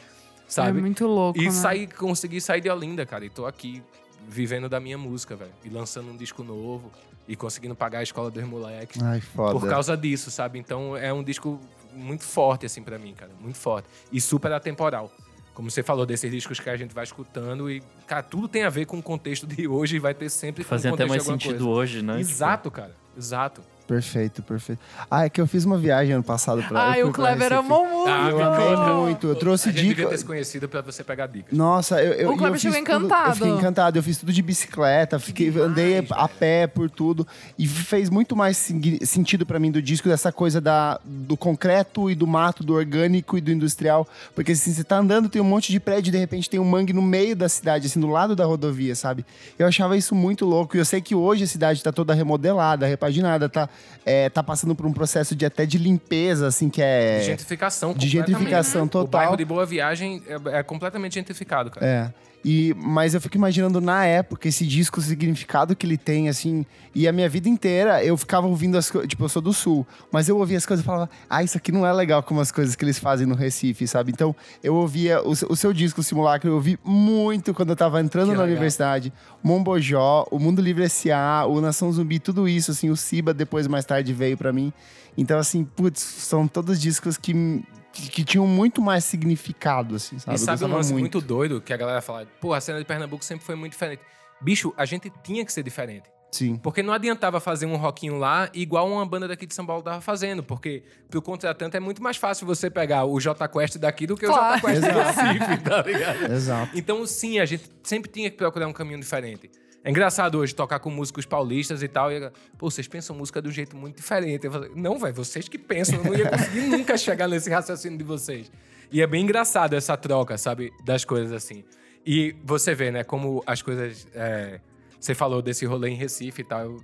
Sabe? 0.48 0.78
É 0.78 0.80
muito 0.80 1.06
louco, 1.06 1.38
E 1.40 1.44
né? 1.46 1.50
sair, 1.50 1.86
consegui 1.88 2.40
sair 2.40 2.60
de 2.60 2.70
Olinda, 2.70 3.04
cara. 3.06 3.24
E 3.24 3.30
tô 3.30 3.46
aqui 3.46 3.82
vivendo 4.28 4.68
da 4.68 4.80
minha 4.80 4.98
música, 4.98 5.36
velho. 5.36 5.52
E 5.64 5.68
lançando 5.68 6.10
um 6.10 6.16
disco 6.16 6.42
novo. 6.42 6.90
E 7.28 7.34
conseguindo 7.34 7.74
pagar 7.74 7.98
a 7.98 8.02
escola 8.04 8.30
dos 8.30 8.44
moleques. 8.44 9.02
Ai, 9.02 9.20
foda. 9.20 9.58
Por 9.58 9.68
causa 9.68 9.96
disso, 9.96 10.30
sabe? 10.30 10.58
Então 10.58 10.96
é 10.96 11.12
um 11.12 11.24
disco 11.24 11.60
muito 11.92 12.22
forte, 12.22 12.66
assim, 12.66 12.82
pra 12.82 12.98
mim, 12.98 13.14
cara. 13.14 13.32
Muito 13.40 13.58
forte. 13.58 13.88
E 14.12 14.20
super 14.20 14.52
atemporal. 14.52 15.10
Como 15.52 15.70
você 15.70 15.82
falou, 15.82 16.04
desses 16.04 16.30
discos 16.30 16.60
que 16.60 16.68
a 16.68 16.76
gente 16.76 16.94
vai 16.94 17.02
escutando 17.02 17.70
e, 17.70 17.82
cara, 18.06 18.22
tudo 18.22 18.46
tem 18.46 18.62
a 18.62 18.68
ver 18.70 18.84
com 18.84 18.98
o 18.98 19.02
contexto 19.02 19.46
de 19.46 19.66
hoje 19.66 19.96
e 19.96 19.98
vai 19.98 20.12
ter 20.14 20.28
sempre 20.28 20.62
com 20.62 20.68
Fazia 20.68 20.90
o 20.90 20.94
até 20.94 21.04
contexto 21.04 21.28
mais 21.28 21.42
sentido 21.42 21.64
coisa. 21.64 21.80
hoje, 21.80 22.02
né? 22.02 22.20
Exato, 22.20 22.70
cara. 22.70 22.94
Exato. 23.16 23.62
Perfeito, 23.86 24.42
perfeito. 24.42 24.80
Ah, 25.08 25.26
é 25.26 25.30
que 25.30 25.40
eu 25.40 25.46
fiz 25.46 25.64
uma 25.64 25.78
viagem 25.78 26.12
ano 26.12 26.24
passado 26.24 26.62
pra. 26.64 26.90
Ai, 26.90 27.02
eu 27.02 27.08
o 27.08 27.12
Kleber 27.12 27.52
amou 27.52 27.86
muito. 27.86 28.08
Ah, 28.08 28.28
Eu 28.30 28.42
amei 28.42 28.76
muito. 28.94 29.26
Eu 29.28 29.36
trouxe 29.36 29.68
a 29.68 29.72
gente 29.72 29.86
devia 29.86 30.08
ter 30.08 30.18
se 30.18 30.24
conhecido 30.24 30.68
pra 30.68 30.80
você 30.80 31.04
pegar 31.04 31.28
dicas. 31.28 31.56
Nossa, 31.56 32.02
eu, 32.02 32.12
eu, 32.14 32.32
O 32.32 32.36
Kleber 32.36 32.58
chegou 32.58 32.78
encantado. 32.78 33.30
Eu 33.30 33.34
fiquei 33.36 33.50
encantado. 33.50 33.98
Eu 33.98 34.02
fiz 34.02 34.18
tudo 34.18 34.32
de 34.32 34.42
bicicleta, 34.42 35.18
fiquei, 35.20 35.50
demais, 35.50 35.70
andei 35.70 36.00
velho. 36.00 36.08
a 36.10 36.28
pé 36.28 36.66
por 36.66 36.90
tudo. 36.90 37.26
E 37.56 37.66
fez 37.68 38.10
muito 38.10 38.34
mais 38.34 38.56
sentido 38.56 39.46
pra 39.46 39.60
mim 39.60 39.70
do 39.70 39.80
disco 39.80 40.08
dessa 40.08 40.32
coisa 40.32 40.60
da, 40.60 40.98
do 41.04 41.36
concreto 41.36 42.10
e 42.10 42.14
do 42.14 42.26
mato, 42.26 42.64
do 42.64 42.74
orgânico 42.74 43.38
e 43.38 43.40
do 43.40 43.52
industrial. 43.52 44.06
Porque 44.34 44.52
assim, 44.52 44.72
você 44.72 44.82
tá 44.82 44.98
andando, 44.98 45.28
tem 45.28 45.40
um 45.40 45.44
monte 45.44 45.70
de 45.70 45.78
prédio, 45.78 46.10
de 46.10 46.18
repente 46.18 46.50
tem 46.50 46.58
um 46.58 46.64
mangue 46.64 46.92
no 46.92 47.02
meio 47.02 47.36
da 47.36 47.48
cidade, 47.48 47.86
assim, 47.86 48.00
do 48.00 48.08
lado 48.08 48.34
da 48.34 48.44
rodovia, 48.44 48.96
sabe? 48.96 49.24
Eu 49.56 49.66
achava 49.66 49.96
isso 49.96 50.14
muito 50.14 50.44
louco. 50.44 50.76
E 50.76 50.80
eu 50.80 50.84
sei 50.84 51.00
que 51.00 51.14
hoje 51.14 51.44
a 51.44 51.46
cidade 51.46 51.82
tá 51.82 51.92
toda 51.92 52.12
remodelada, 52.12 52.84
repaginada, 52.86 53.48
tá, 53.48 53.68
é, 54.04 54.28
tá 54.30 54.42
passando 54.42 54.74
por 54.74 54.86
um 54.86 54.92
processo 54.92 55.34
de 55.34 55.44
até 55.44 55.66
de 55.66 55.78
limpeza, 55.78 56.46
assim, 56.46 56.68
que 56.70 56.80
é. 56.80 57.18
De 57.18 57.24
gentrificação 57.26 57.92
de 57.92 58.08
gentrificação 58.08 58.84
O 58.84 58.88
total. 58.88 59.20
bairro 59.20 59.36
de 59.36 59.44
Boa 59.44 59.66
Viagem 59.66 60.22
é, 60.26 60.58
é 60.58 60.62
completamente 60.62 61.14
gentrificado, 61.14 61.70
cara. 61.70 61.86
É. 61.86 62.25
E, 62.44 62.72
mas 62.76 63.12
eu 63.12 63.20
fico 63.20 63.36
imaginando 63.36 63.80
na 63.80 64.04
época 64.04 64.46
esse 64.46 64.64
disco, 64.64 65.00
o 65.00 65.02
significado 65.02 65.74
que 65.74 65.84
ele 65.84 65.96
tem, 65.98 66.28
assim. 66.28 66.64
E 66.94 67.08
a 67.08 67.12
minha 67.12 67.28
vida 67.28 67.48
inteira 67.48 68.04
eu 68.04 68.16
ficava 68.16 68.46
ouvindo 68.46 68.78
as 68.78 68.88
coisas. 68.88 69.08
Tipo, 69.08 69.24
eu 69.24 69.28
sou 69.28 69.42
do 69.42 69.52
sul, 69.52 69.84
mas 70.12 70.28
eu 70.28 70.38
ouvia 70.38 70.56
as 70.56 70.64
coisas 70.64 70.84
e 70.84 70.86
falava, 70.86 71.10
ah, 71.28 71.42
isso 71.42 71.56
aqui 71.56 71.72
não 71.72 71.84
é 71.84 71.92
legal 71.92 72.22
como 72.22 72.40
as 72.40 72.52
coisas 72.52 72.76
que 72.76 72.84
eles 72.84 73.00
fazem 73.00 73.26
no 73.26 73.34
Recife, 73.34 73.88
sabe? 73.88 74.12
Então 74.12 74.34
eu 74.62 74.74
ouvia 74.76 75.20
o, 75.26 75.34
seu- 75.34 75.48
o 75.50 75.56
seu 75.56 75.72
disco, 75.72 76.00
o 76.00 76.04
Simulacro, 76.04 76.48
eu 76.50 76.54
ouvi 76.54 76.78
muito 76.84 77.52
quando 77.52 77.70
eu 77.70 77.76
tava 77.76 78.00
entrando 78.00 78.26
Que 78.30 78.36
na 78.36 78.42
legal. 78.42 78.52
universidade. 78.54 79.12
Mombojó, 79.42 80.26
o 80.30 80.38
Mundo 80.38 80.62
Livre 80.62 80.84
S.A., 80.84 81.46
o 81.46 81.60
Nação 81.60 81.90
Zumbi, 81.92 82.18
tudo 82.20 82.48
isso, 82.48 82.70
assim, 82.70 82.90
o 82.90 82.96
Siba 82.96 83.32
depois 83.34 83.66
mais 83.66 83.84
tarde 83.84 84.12
veio 84.12 84.36
pra 84.36 84.52
mim. 84.52 84.72
Então, 85.18 85.38
assim, 85.38 85.64
putz, 85.64 86.00
são 86.00 86.46
todos 86.46 86.80
discos 86.80 87.16
que. 87.16 87.62
Que, 88.10 88.24
tinham 88.24 88.46
muito 88.46 88.80
mais 88.82 89.04
significado, 89.04 89.96
assim, 89.96 90.18
sabe? 90.18 90.36
E 90.36 90.38
sabe 90.38 90.64
um 90.64 90.68
lance 90.68 90.92
muito. 90.92 91.20
doido 91.20 91.60
que 91.60 91.72
a 91.72 91.76
galera 91.76 92.00
fala? 92.00 92.26
Pô, 92.40 92.52
a 92.52 92.60
cena 92.60 92.78
de 92.78 92.84
Pernambuco 92.84 93.24
sempre 93.24 93.44
foi 93.44 93.54
muito 93.54 93.72
diferente. 93.72 94.02
Bicho, 94.40 94.74
a 94.76 94.84
gente 94.84 95.10
tinha 95.22 95.44
que 95.44 95.52
ser 95.52 95.62
diferente. 95.62 96.10
Sim. 96.30 96.56
Porque 96.56 96.82
não 96.82 96.92
adiantava 96.92 97.40
fazer 97.40 97.64
um 97.64 97.76
rockinho 97.76 98.18
lá 98.18 98.50
igual 98.52 98.90
uma 98.90 99.06
banda 99.06 99.26
daqui 99.26 99.46
de 99.46 99.54
São 99.54 99.64
Paulo 99.64 99.82
tava 99.82 100.00
fazendo. 100.00 100.42
Porque 100.42 100.82
pro 101.08 101.22
contratante 101.22 101.76
é 101.76 101.80
muito 101.80 102.02
mais 102.02 102.16
fácil 102.16 102.46
você 102.46 102.68
pegar 102.68 103.04
o 103.04 103.18
J 103.18 103.48
Quest 103.48 103.78
daqui 103.78 104.06
do 104.06 104.16
que 104.16 104.26
Claro. 104.26 104.56
o 104.56 104.60
J 104.60 104.80
Quest 104.80 104.92
do. 104.92 104.98
Recife, 104.98 105.56
tá 105.62 105.82
ligado? 105.82 106.32
Exato. 106.32 106.70
Então, 106.76 107.06
sim, 107.06 107.38
a 107.38 107.46
gente 107.46 107.64
sempre 107.82 108.10
tinha 108.10 108.30
que 108.30 108.36
procurar 108.36 108.66
um 108.66 108.72
caminho 108.72 109.00
diferente. 109.00 109.50
É 109.86 109.90
engraçado 109.90 110.38
hoje 110.38 110.52
tocar 110.52 110.80
com 110.80 110.90
músicos 110.90 111.24
paulistas 111.24 111.80
e 111.80 111.86
tal. 111.86 112.10
E, 112.10 112.28
pô, 112.58 112.68
vocês 112.68 112.88
pensam 112.88 113.14
música 113.14 113.40
de 113.40 113.48
um 113.48 113.52
jeito 113.52 113.76
muito 113.76 113.94
diferente. 113.94 114.44
Eu 114.44 114.50
falei, 114.50 114.72
não, 114.74 114.98
velho, 114.98 115.14
vocês 115.14 115.48
que 115.48 115.56
pensam. 115.56 115.98
Eu 115.98 116.04
não 116.04 116.12
ia 116.12 116.28
conseguir 116.28 116.62
nunca 116.66 116.98
chegar 116.98 117.28
nesse 117.28 117.48
raciocínio 117.48 117.96
de 117.96 118.02
vocês. 118.02 118.50
E 118.90 119.00
é 119.00 119.06
bem 119.06 119.22
engraçado 119.22 119.74
essa 119.74 119.96
troca, 119.96 120.36
sabe? 120.36 120.72
Das 120.84 121.04
coisas 121.04 121.30
assim. 121.30 121.62
E 122.04 122.34
você 122.42 122.74
vê, 122.74 122.90
né, 122.90 123.04
como 123.04 123.44
as 123.46 123.62
coisas. 123.62 124.08
é, 124.12 124.58
você 124.98 125.14
falou 125.14 125.40
desse 125.40 125.64
rolê 125.64 125.90
em 125.90 125.94
Recife 125.94 126.40
e 126.40 126.44
tal. 126.44 126.78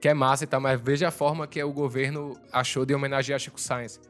Que 0.00 0.08
é 0.08 0.14
massa 0.14 0.42
e 0.42 0.46
tal, 0.48 0.60
mas 0.60 0.80
veja 0.80 1.06
a 1.06 1.10
forma 1.12 1.46
que 1.46 1.62
o 1.62 1.72
governo 1.72 2.36
achou 2.52 2.84
de 2.84 2.92
homenagear 2.92 3.38
Chico 3.38 3.60
Science. 3.60 4.00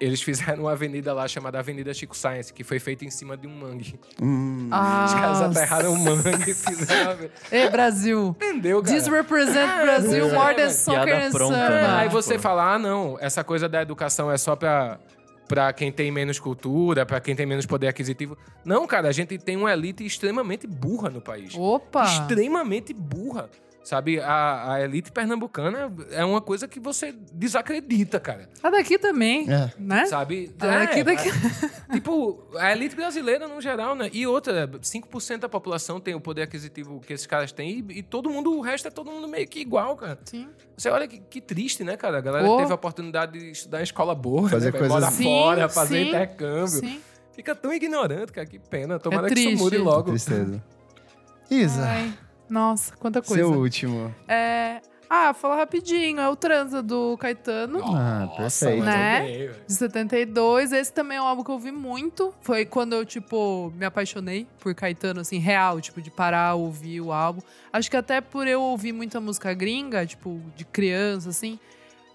Eles 0.00 0.20
fizeram 0.20 0.64
uma 0.64 0.72
avenida 0.72 1.12
lá 1.14 1.26
chamada 1.28 1.58
Avenida 1.58 1.94
Chico 1.94 2.16
Science, 2.16 2.52
que 2.52 2.64
foi 2.64 2.78
feita 2.80 3.04
em 3.04 3.10
cima 3.10 3.36
de 3.36 3.46
um 3.46 3.54
mangue. 3.56 3.98
Hum. 4.20 4.68
Ah, 4.72 5.04
Os 5.06 5.14
caras 5.14 5.40
aterraram 5.40 5.92
o 5.92 5.98
mangue 5.98 6.50
e 6.50 6.54
fizeram. 6.54 7.12
a- 7.12 7.54
Ei, 7.54 7.70
Brasil. 7.70 8.36
Entendeu, 8.36 8.82
cara? 8.82 8.94
This 8.96 9.06
represent 9.06 9.80
Brasil 9.82 10.28
é, 10.28 10.32
more 10.34 10.54
than 10.56 10.70
soccer 10.70 11.26
and 11.26 11.30
pronta, 11.30 11.68
né? 11.70 11.86
Aí 11.96 12.08
você 12.08 12.38
fala, 12.38 12.74
ah, 12.74 12.78
não, 12.78 13.16
essa 13.20 13.44
coisa 13.44 13.68
da 13.68 13.80
educação 13.82 14.30
é 14.32 14.36
só 14.36 14.56
pra, 14.56 14.98
pra 15.46 15.72
quem 15.72 15.92
tem 15.92 16.10
menos 16.10 16.40
cultura, 16.40 17.06
pra 17.06 17.20
quem 17.20 17.36
tem 17.36 17.46
menos 17.46 17.64
poder 17.64 17.86
aquisitivo. 17.86 18.36
Não, 18.64 18.86
cara, 18.88 19.08
a 19.08 19.12
gente 19.12 19.38
tem 19.38 19.56
uma 19.56 19.72
elite 19.72 20.04
extremamente 20.04 20.66
burra 20.66 21.08
no 21.08 21.20
país. 21.20 21.54
Opa! 21.56 22.02
Extremamente 22.04 22.92
burra. 22.92 23.48
Sabe, 23.84 24.18
a, 24.18 24.72
a 24.72 24.80
elite 24.82 25.12
pernambucana 25.12 25.92
é 26.10 26.24
uma 26.24 26.40
coisa 26.40 26.66
que 26.66 26.80
você 26.80 27.12
desacredita, 27.30 28.18
cara. 28.18 28.48
A 28.62 28.70
daqui 28.70 28.98
também, 28.98 29.46
É. 29.52 29.70
né? 29.78 30.06
Sabe? 30.06 30.54
A 30.58 30.66
daqui, 30.66 31.00
É, 31.00 31.04
daqui. 31.04 31.28
Tipo, 31.92 32.48
a 32.56 32.72
elite 32.72 32.96
brasileira 32.96 33.46
no 33.46 33.60
geral, 33.60 33.94
né? 33.94 34.08
E 34.10 34.26
outra, 34.26 34.66
5% 34.68 35.40
da 35.40 35.48
população 35.50 36.00
tem 36.00 36.14
o 36.14 36.20
poder 36.20 36.42
aquisitivo 36.42 36.98
que 36.98 37.12
esses 37.12 37.26
caras 37.26 37.52
têm 37.52 37.84
e, 37.90 37.98
e 37.98 38.02
todo 38.02 38.30
mundo, 38.30 38.56
o 38.56 38.62
resto 38.62 38.88
é 38.88 38.90
todo 38.90 39.10
mundo 39.10 39.28
meio 39.28 39.46
que 39.46 39.60
igual, 39.60 39.94
cara. 39.96 40.18
Sim. 40.24 40.48
Você 40.76 40.88
olha 40.88 41.06
que, 41.06 41.18
que 41.18 41.40
triste, 41.42 41.84
né, 41.84 41.94
cara? 41.96 42.16
A 42.18 42.20
galera 42.22 42.48
Oh. 42.50 42.56
teve 42.56 42.72
a 42.72 42.74
oportunidade 42.74 43.38
de 43.38 43.50
estudar 43.50 43.80
em 43.80 43.84
escola 43.84 44.14
boa, 44.14 44.48
Fazer 44.48 44.72
né, 44.72 44.78
coisas- 44.78 45.12
Sim, 45.12 45.24
fora, 45.24 45.68
fazer 45.68 46.02
sim, 46.04 46.08
intercâmbio. 46.08 46.66
Sim. 46.68 47.00
Fica 47.32 47.54
tão 47.54 47.70
ignorante, 47.72 48.32
cara, 48.32 48.46
que 48.46 48.58
pena. 48.58 48.98
Tomara 48.98 49.28
É 49.28 49.34
que 49.34 49.40
isso 49.40 49.62
mude 49.62 49.76
logo. 49.76 50.10
Tristeza. 50.10 50.62
Isa, 51.50 51.82
Ai, 51.84 52.14
nossa, 52.48 52.96
quanta 52.96 53.22
coisa. 53.22 53.42
seu 53.42 53.52
último. 53.52 54.14
É... 54.28 54.80
Ah, 55.08 55.32
falar 55.34 55.56
rapidinho. 55.56 56.18
É 56.18 56.28
o 56.28 56.34
Transa 56.34 56.82
do 56.82 57.16
Caetano. 57.18 57.78
Ah, 57.84 58.28
perfeito. 58.36 58.82
Né? 58.82 59.48
De 59.66 59.72
72. 59.72 60.72
Esse 60.72 60.92
também 60.92 61.18
é 61.18 61.22
um 61.22 61.24
álbum 61.24 61.44
que 61.44 61.50
eu 61.50 61.54
ouvi 61.54 61.70
muito. 61.70 62.34
Foi 62.40 62.64
quando 62.64 62.94
eu, 62.94 63.04
tipo, 63.04 63.72
me 63.76 63.84
apaixonei 63.84 64.46
por 64.58 64.74
Caetano, 64.74 65.20
assim, 65.20 65.38
real, 65.38 65.80
tipo, 65.80 66.00
de 66.02 66.10
parar, 66.10 66.54
ouvir 66.54 67.00
o 67.00 67.12
álbum. 67.12 67.42
Acho 67.72 67.90
que 67.90 67.96
até 67.96 68.20
por 68.20 68.48
eu 68.48 68.60
ouvir 68.60 68.92
muita 68.92 69.20
música 69.20 69.52
gringa, 69.54 70.04
tipo, 70.06 70.40
de 70.56 70.64
criança, 70.64 71.28
assim, 71.28 71.60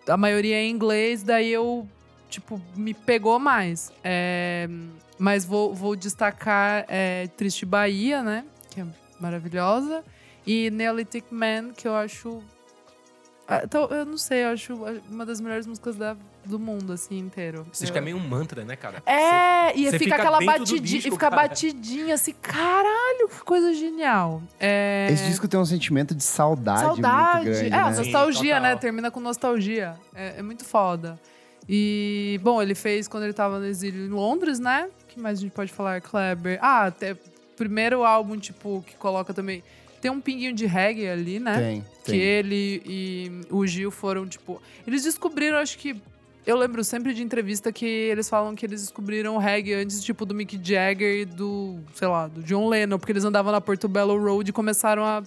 a 0.08 0.18
maioria 0.18 0.56
é 0.56 0.64
em 0.64 0.72
inglês, 0.72 1.24
daí 1.24 1.52
eu, 1.52 1.88
tipo, 2.30 2.60
me 2.76 2.94
pegou 2.94 3.40
mais. 3.40 3.94
É, 4.04 4.68
mas 5.18 5.46
vou, 5.46 5.74
vou 5.74 5.96
destacar 5.96 6.86
é, 6.88 7.28
Triste 7.38 7.66
Bahia, 7.66 8.24
né? 8.24 8.46
Que 8.70 8.82
é 8.82 8.86
maravilhosa. 9.20 10.04
E 10.52 10.72
Neolithic 10.72 11.28
Man, 11.32 11.74
que 11.78 11.88
eu 11.88 11.96
acho. 11.96 12.42
Ah, 13.48 13.62
Então, 13.64 13.86
eu 13.90 14.04
não 14.04 14.18
sei, 14.18 14.46
eu 14.46 14.50
acho 14.50 14.74
uma 15.08 15.24
das 15.24 15.40
melhores 15.40 15.68
músicas 15.68 15.96
da- 15.96 16.16
do 16.44 16.58
mundo, 16.58 16.92
assim, 16.94 17.20
inteiro. 17.20 17.68
Você 17.72 17.86
fica 17.86 18.02
meio 18.02 18.18
um 18.18 18.20
mantra, 18.28 18.66
né, 18.66 18.76
cara? 18.76 19.04
É, 19.06 19.78
e 19.78 19.86
Você 19.86 20.00
fica 20.00 20.00
fica 20.00 20.16
aquela 20.16 20.40
batidinha, 20.44 20.82
disco, 20.82 21.08
e 21.08 21.12
fica 21.12 21.30
cara. 21.30 21.36
batidinha 21.36 22.14
assim, 22.16 22.34
caralho, 22.34 23.28
que 23.30 23.44
coisa 23.44 23.72
genial. 23.74 24.42
É... 24.60 25.08
Esse 25.12 25.26
disco 25.26 25.48
tem 25.48 25.60
um 25.60 25.66
sentimento 25.66 26.16
de 26.16 26.24
saudade, 26.24 26.80
Saudade. 26.82 27.46
muito 27.46 27.60
grande, 27.60 27.68
é, 27.68 27.70
né? 27.84 27.92
Sim, 27.94 27.98
nostalgia, 28.04 28.56
total. 28.56 28.70
né? 28.72 28.76
Termina 28.78 29.12
com 29.12 29.20
nostalgia. 29.20 29.96
É, 30.16 30.40
é 30.40 30.42
muito 30.42 30.66
foda. 30.66 31.20
E, 31.68 32.40
bom, 32.42 32.60
ele 32.60 32.74
fez 32.74 33.08
quando 33.08 33.24
ele 33.26 33.34
tava 33.34 33.60
no 33.60 33.66
exílio 33.68 34.04
em 34.06 34.10
Londres, 34.10 34.58
né? 34.60 34.90
O 35.04 35.08
que 35.08 35.20
mais 35.20 35.38
a 35.38 35.42
gente 35.42 35.52
pode 35.52 35.72
falar? 35.72 36.02
Kleber. 36.02 36.58
Ah, 36.60 36.86
até 36.86 37.16
primeiro 37.56 38.04
álbum, 38.04 38.38
tipo, 38.38 38.84
que 38.88 38.96
coloca 38.96 39.32
também. 39.34 39.64
Tem 40.02 40.10
um 40.10 40.22
pinguinho 40.22 40.54
de 40.54 40.66
reggae 40.66 41.08
ali, 41.08 41.40
né? 41.40 41.58
Tem, 41.58 41.82
Que 42.04 42.12
tem. 42.12 42.20
ele 42.20 42.82
e 42.86 43.42
o 43.50 43.66
Gil 43.68 43.92
foram, 43.92 44.28
tipo. 44.28 44.62
Eles 44.88 45.04
descobriram, 45.04 45.58
acho 45.58 45.78
que. 45.78 46.02
Eu 46.46 46.56
lembro 46.58 46.84
sempre 46.84 47.14
de 47.14 47.22
entrevista 47.22 47.72
que 47.72 47.86
eles 47.86 48.28
falam 48.30 48.56
que 48.56 48.66
eles 48.66 48.82
descobriram 48.82 49.36
o 49.36 49.38
reggae 49.38 49.74
antes, 49.74 50.04
tipo, 50.04 50.26
do 50.26 50.34
Mick 50.34 50.60
Jagger 50.64 51.22
e 51.22 51.26
do, 51.26 51.80
sei 51.94 52.08
lá, 52.08 52.28
do 52.28 52.42
John 52.42 52.68
Lennon, 52.68 52.98
porque 52.98 53.12
eles 53.12 53.26
andavam 53.26 53.52
na 53.52 53.62
Portobello 53.62 54.18
Road 54.18 54.50
e 54.50 54.54
começaram 54.54 55.04
a. 55.04 55.22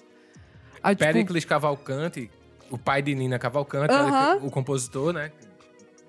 a 0.83 0.95
tipo, 0.95 1.05
Pericles 1.05 1.45
Cavalcante, 1.45 2.31
o 2.71 2.79
pai 2.79 3.03
de 3.03 3.15
Nina 3.15 3.39
Cavalcante, 3.39 3.93
Aham. 3.93 4.39
o 4.43 4.51
compositor, 4.51 5.13
né? 5.13 5.31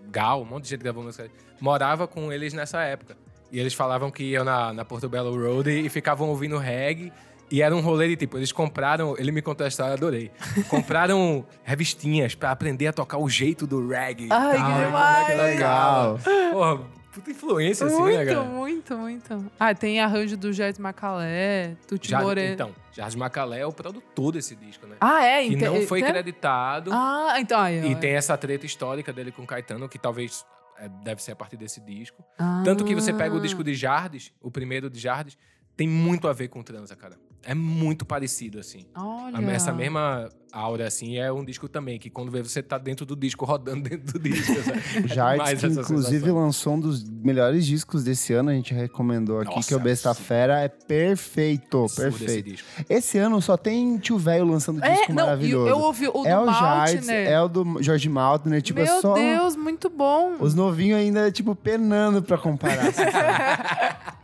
Gal, 0.09 0.41
um 0.41 0.45
monte 0.45 0.63
de 0.63 0.69
gente 0.69 0.81
gravou 0.81 1.03
música. 1.03 1.29
Morava 1.59 2.07
com 2.07 2.31
eles 2.31 2.53
nessa 2.53 2.81
época. 2.81 3.15
E 3.51 3.59
eles 3.59 3.73
falavam 3.73 4.09
que 4.09 4.23
iam 4.23 4.43
na, 4.43 4.73
na 4.73 4.83
Portobello 4.83 5.35
Road 5.39 5.69
e 5.69 5.87
ficavam 5.89 6.29
ouvindo 6.29 6.57
reggae. 6.57 7.13
E 7.53 7.61
era 7.61 7.75
um 7.75 7.81
rolê 7.81 8.07
de 8.07 8.15
tipo, 8.15 8.35
eles 8.35 8.51
compraram, 8.51 9.15
ele 9.15 9.31
me 9.31 9.39
contou 9.39 9.63
a 9.63 9.67
história, 9.67 9.93
adorei. 9.93 10.31
Compraram 10.69 11.45
revistinhas 11.63 12.33
pra 12.33 12.49
aprender 12.49 12.87
a 12.87 12.93
tocar 12.93 13.19
o 13.19 13.29
jeito 13.29 13.67
do 13.67 13.87
reggae. 13.87 14.27
Ai, 14.31 14.57
tal, 14.57 14.71
que 14.79 14.85
demais! 14.85 15.29
é 15.29 15.31
que 15.31 15.37
Legal. 15.53 16.19
Porra, 16.51 16.79
puta 17.13 17.29
influência 17.29 17.85
assim, 17.85 17.95
né, 17.97 18.01
muito, 18.17 18.25
cara? 18.27 18.41
muito, 18.43 18.97
muito. 18.97 19.51
Ah, 19.59 19.75
tem 19.75 19.99
arranjo 20.01 20.35
do 20.35 20.51
Jardim 20.51 20.81
Macalé, 20.81 21.75
Tuti 21.87 22.11
Moreno. 22.15 22.53
então, 22.55 22.75
Jardim 22.91 23.17
Macalé 23.19 23.59
é 23.59 23.65
o 23.67 23.71
produtor 23.71 24.31
desse 24.31 24.55
disco, 24.55 24.87
né? 24.87 24.95
Ah, 24.99 25.23
é? 25.23 25.43
que 25.47 25.53
então- 25.53 25.75
não 25.75 25.85
foi 25.85 26.01
tem- 26.01 26.09
creditado. 26.11 26.89
Ah, 26.91 27.35
então. 27.37 27.59
Aí, 27.59 27.91
E 27.91 27.95
tem 27.95 28.13
essa 28.15 28.35
treta 28.35 28.65
histórica 28.65 29.13
dele 29.13 29.31
com 29.31 29.45
Caetano, 29.45 29.87
que 29.87 29.99
talvez 29.99 30.43
é, 30.79 30.89
deve 31.03 31.21
ser 31.21 31.33
a 31.33 31.35
partir 31.35 31.57
desse 31.57 31.79
disco. 31.79 32.23
Ah. 32.39 32.63
Tanto 32.65 32.83
que 32.83 32.95
você 32.95 33.13
pega 33.13 33.35
o 33.35 33.39
disco 33.39 33.63
de 33.63 33.75
Jardes, 33.75 34.33
o 34.41 34.49
primeiro 34.49 34.89
de 34.89 34.99
Jardes, 34.99 35.37
tem 35.77 35.87
muito 35.87 36.27
a 36.27 36.33
ver 36.33 36.47
com 36.47 36.63
transa, 36.63 36.95
cara. 36.95 37.15
É 37.45 37.53
muito 37.53 38.05
parecido, 38.05 38.59
assim. 38.59 38.85
Olha. 38.95 39.51
Essa 39.51 39.73
mesma 39.73 40.29
aura, 40.51 40.87
assim, 40.87 41.17
é 41.17 41.31
um 41.31 41.43
disco 41.43 41.67
também, 41.67 41.97
que 41.97 42.09
quando 42.11 42.31
vê 42.31 42.41
você 42.43 42.61
tá 42.61 42.77
dentro 42.77 43.05
do 43.07 43.15
disco, 43.15 43.43
rodando 43.43 43.81
dentro 43.89 44.17
do 44.17 44.19
disco. 44.19 44.53
sabe? 44.63 44.79
O 45.05 45.07
Jarts, 45.07 45.37
Mais 45.39 45.59
que 45.59 45.65
inclusive 45.65 46.11
sensação. 46.19 46.35
lançou 46.37 46.73
um 46.75 46.79
dos 46.79 47.03
melhores 47.03 47.65
discos 47.65 48.03
desse 48.03 48.33
ano, 48.33 48.51
a 48.51 48.53
gente 48.53 48.71
recomendou 48.73 49.39
aqui, 49.41 49.55
Nossa, 49.55 49.67
que 49.67 49.73
é 49.73 49.77
o 49.77 49.79
Besta. 49.79 50.13
Fera, 50.13 50.61
é 50.61 50.69
perfeito, 50.69 51.83
Absurdo 51.83 52.09
esse 52.09 52.19
perfeito. 52.19 52.49
disco. 52.51 52.67
Esse 52.89 53.17
ano 53.17 53.41
só 53.41 53.57
tem 53.57 53.97
tio 53.97 54.17
velho 54.17 54.45
lançando 54.45 54.79
disco 54.79 54.95
É, 55.11 55.13
não, 55.13 55.23
e 55.23 55.25
maravilhoso. 55.25 55.67
eu 55.69 55.79
ouvi 55.79 56.07
o 56.07 56.25
é 56.25 56.35
do 56.35 56.41
o 56.43 56.45
Maltner. 56.45 57.27
é 57.29 57.41
o 57.41 57.47
do 57.47 57.83
Jorge 57.83 58.07
Maltner, 58.09 58.61
tipo, 58.61 58.79
Meu 58.79 58.93
é 58.93 59.01
só 59.01 59.15
Deus, 59.15 59.55
muito 59.55 59.89
bom. 59.89 60.35
os 60.39 60.53
novinhos 60.53 60.99
ainda, 60.99 61.31
tipo, 61.31 61.55
penando 61.55 62.21
pra 62.21 62.37
comparar. 62.37 62.85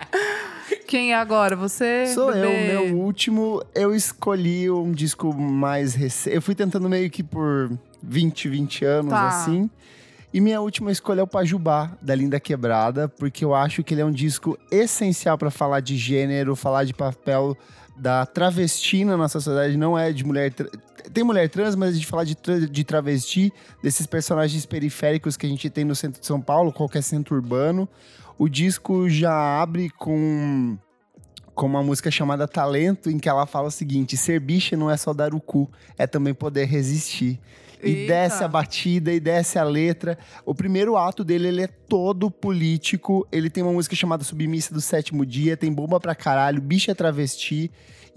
Quem 0.89 1.11
é 1.13 1.15
agora? 1.15 1.55
Você? 1.55 2.07
Sou 2.07 2.31
eu, 2.33 2.49
bebê? 2.49 2.67
meu 2.67 2.97
último, 2.97 3.63
eu 3.75 3.93
escolhi 3.93 4.71
um 4.71 4.91
disco 4.91 5.31
mais 5.39 5.93
recente. 5.93 6.35
Eu 6.35 6.41
fui 6.41 6.55
tentando 6.55 6.89
meio 6.89 7.11
que 7.11 7.21
por 7.21 7.71
20, 8.01 8.49
20 8.49 8.85
anos, 8.85 9.11
Tá. 9.11 9.27
assim. 9.27 9.69
E 10.33 10.41
minha 10.41 10.59
última 10.59 10.91
escolha 10.91 11.19
é 11.19 11.23
o 11.23 11.27
Pajubá, 11.27 11.91
da 12.01 12.15
Linda 12.15 12.39
Quebrada, 12.39 13.07
porque 13.07 13.45
eu 13.45 13.53
acho 13.53 13.83
que 13.83 13.93
ele 13.93 14.01
é 14.01 14.05
um 14.05 14.11
disco 14.11 14.57
essencial 14.71 15.37
pra 15.37 15.51
falar 15.51 15.79
de 15.79 15.95
gênero, 15.95 16.55
falar 16.55 16.85
de 16.85 16.93
papel 16.95 17.55
da 17.95 18.25
travesti 18.25 19.05
na 19.05 19.15
nossa 19.15 19.39
sociedade. 19.39 19.77
Não 19.77 19.95
é 19.97 20.11
de 20.11 20.23
mulher. 20.25 20.51
tra- 20.51 20.69
Tem 21.13 21.23
mulher 21.23 21.49
trans, 21.49 21.75
mas 21.75 21.99
de 21.99 22.05
falar 22.05 22.23
de, 22.23 22.33
tra- 22.35 22.59
de 22.61 22.83
travesti, 22.83 23.53
desses 23.83 24.07
personagens 24.07 24.65
periféricos 24.65 25.37
que 25.37 25.45
a 25.45 25.49
gente 25.49 25.69
tem 25.69 25.85
no 25.85 25.95
centro 25.95 26.19
de 26.19 26.25
São 26.25 26.41
Paulo, 26.41 26.73
qualquer 26.73 27.03
centro 27.03 27.35
urbano. 27.35 27.87
O 28.39 28.47
disco 28.47 29.09
já 29.09 29.61
abre 29.61 29.89
com 29.89 30.77
com 31.53 31.65
uma 31.65 31.83
música 31.83 32.09
chamada 32.09 32.47
Talento, 32.47 33.09
em 33.09 33.19
que 33.19 33.27
ela 33.27 33.45
fala 33.45 33.67
o 33.67 33.71
seguinte: 33.71 34.15
ser 34.15 34.39
bicha 34.39 34.77
não 34.77 34.89
é 34.89 34.95
só 34.95 35.13
dar 35.13 35.35
o 35.35 35.41
cu, 35.41 35.69
é 35.97 36.07
também 36.07 36.33
poder 36.33 36.63
resistir. 36.63 37.37
E 37.83 37.89
Eita. 37.89 38.13
desce 38.13 38.43
a 38.43 38.47
batida 38.47 39.11
e 39.11 39.19
desce 39.19 39.59
a 39.59 39.63
letra. 39.63 40.17
O 40.45 40.55
primeiro 40.55 40.95
ato 40.95 41.21
dele, 41.21 41.49
ele 41.49 41.63
é 41.63 41.67
todo 41.67 42.31
político. 42.31 43.27
Ele 43.29 43.49
tem 43.49 43.61
uma 43.61 43.73
música 43.73 43.93
chamada 43.93 44.23
Submissa 44.23 44.73
do 44.73 44.79
Sétimo 44.79 45.25
Dia, 45.25 45.57
tem 45.57 45.71
bomba 45.71 45.99
pra 45.99 46.15
caralho, 46.15 46.61
bicha 46.61 46.91
é 46.93 46.95
travesti. 46.95 47.69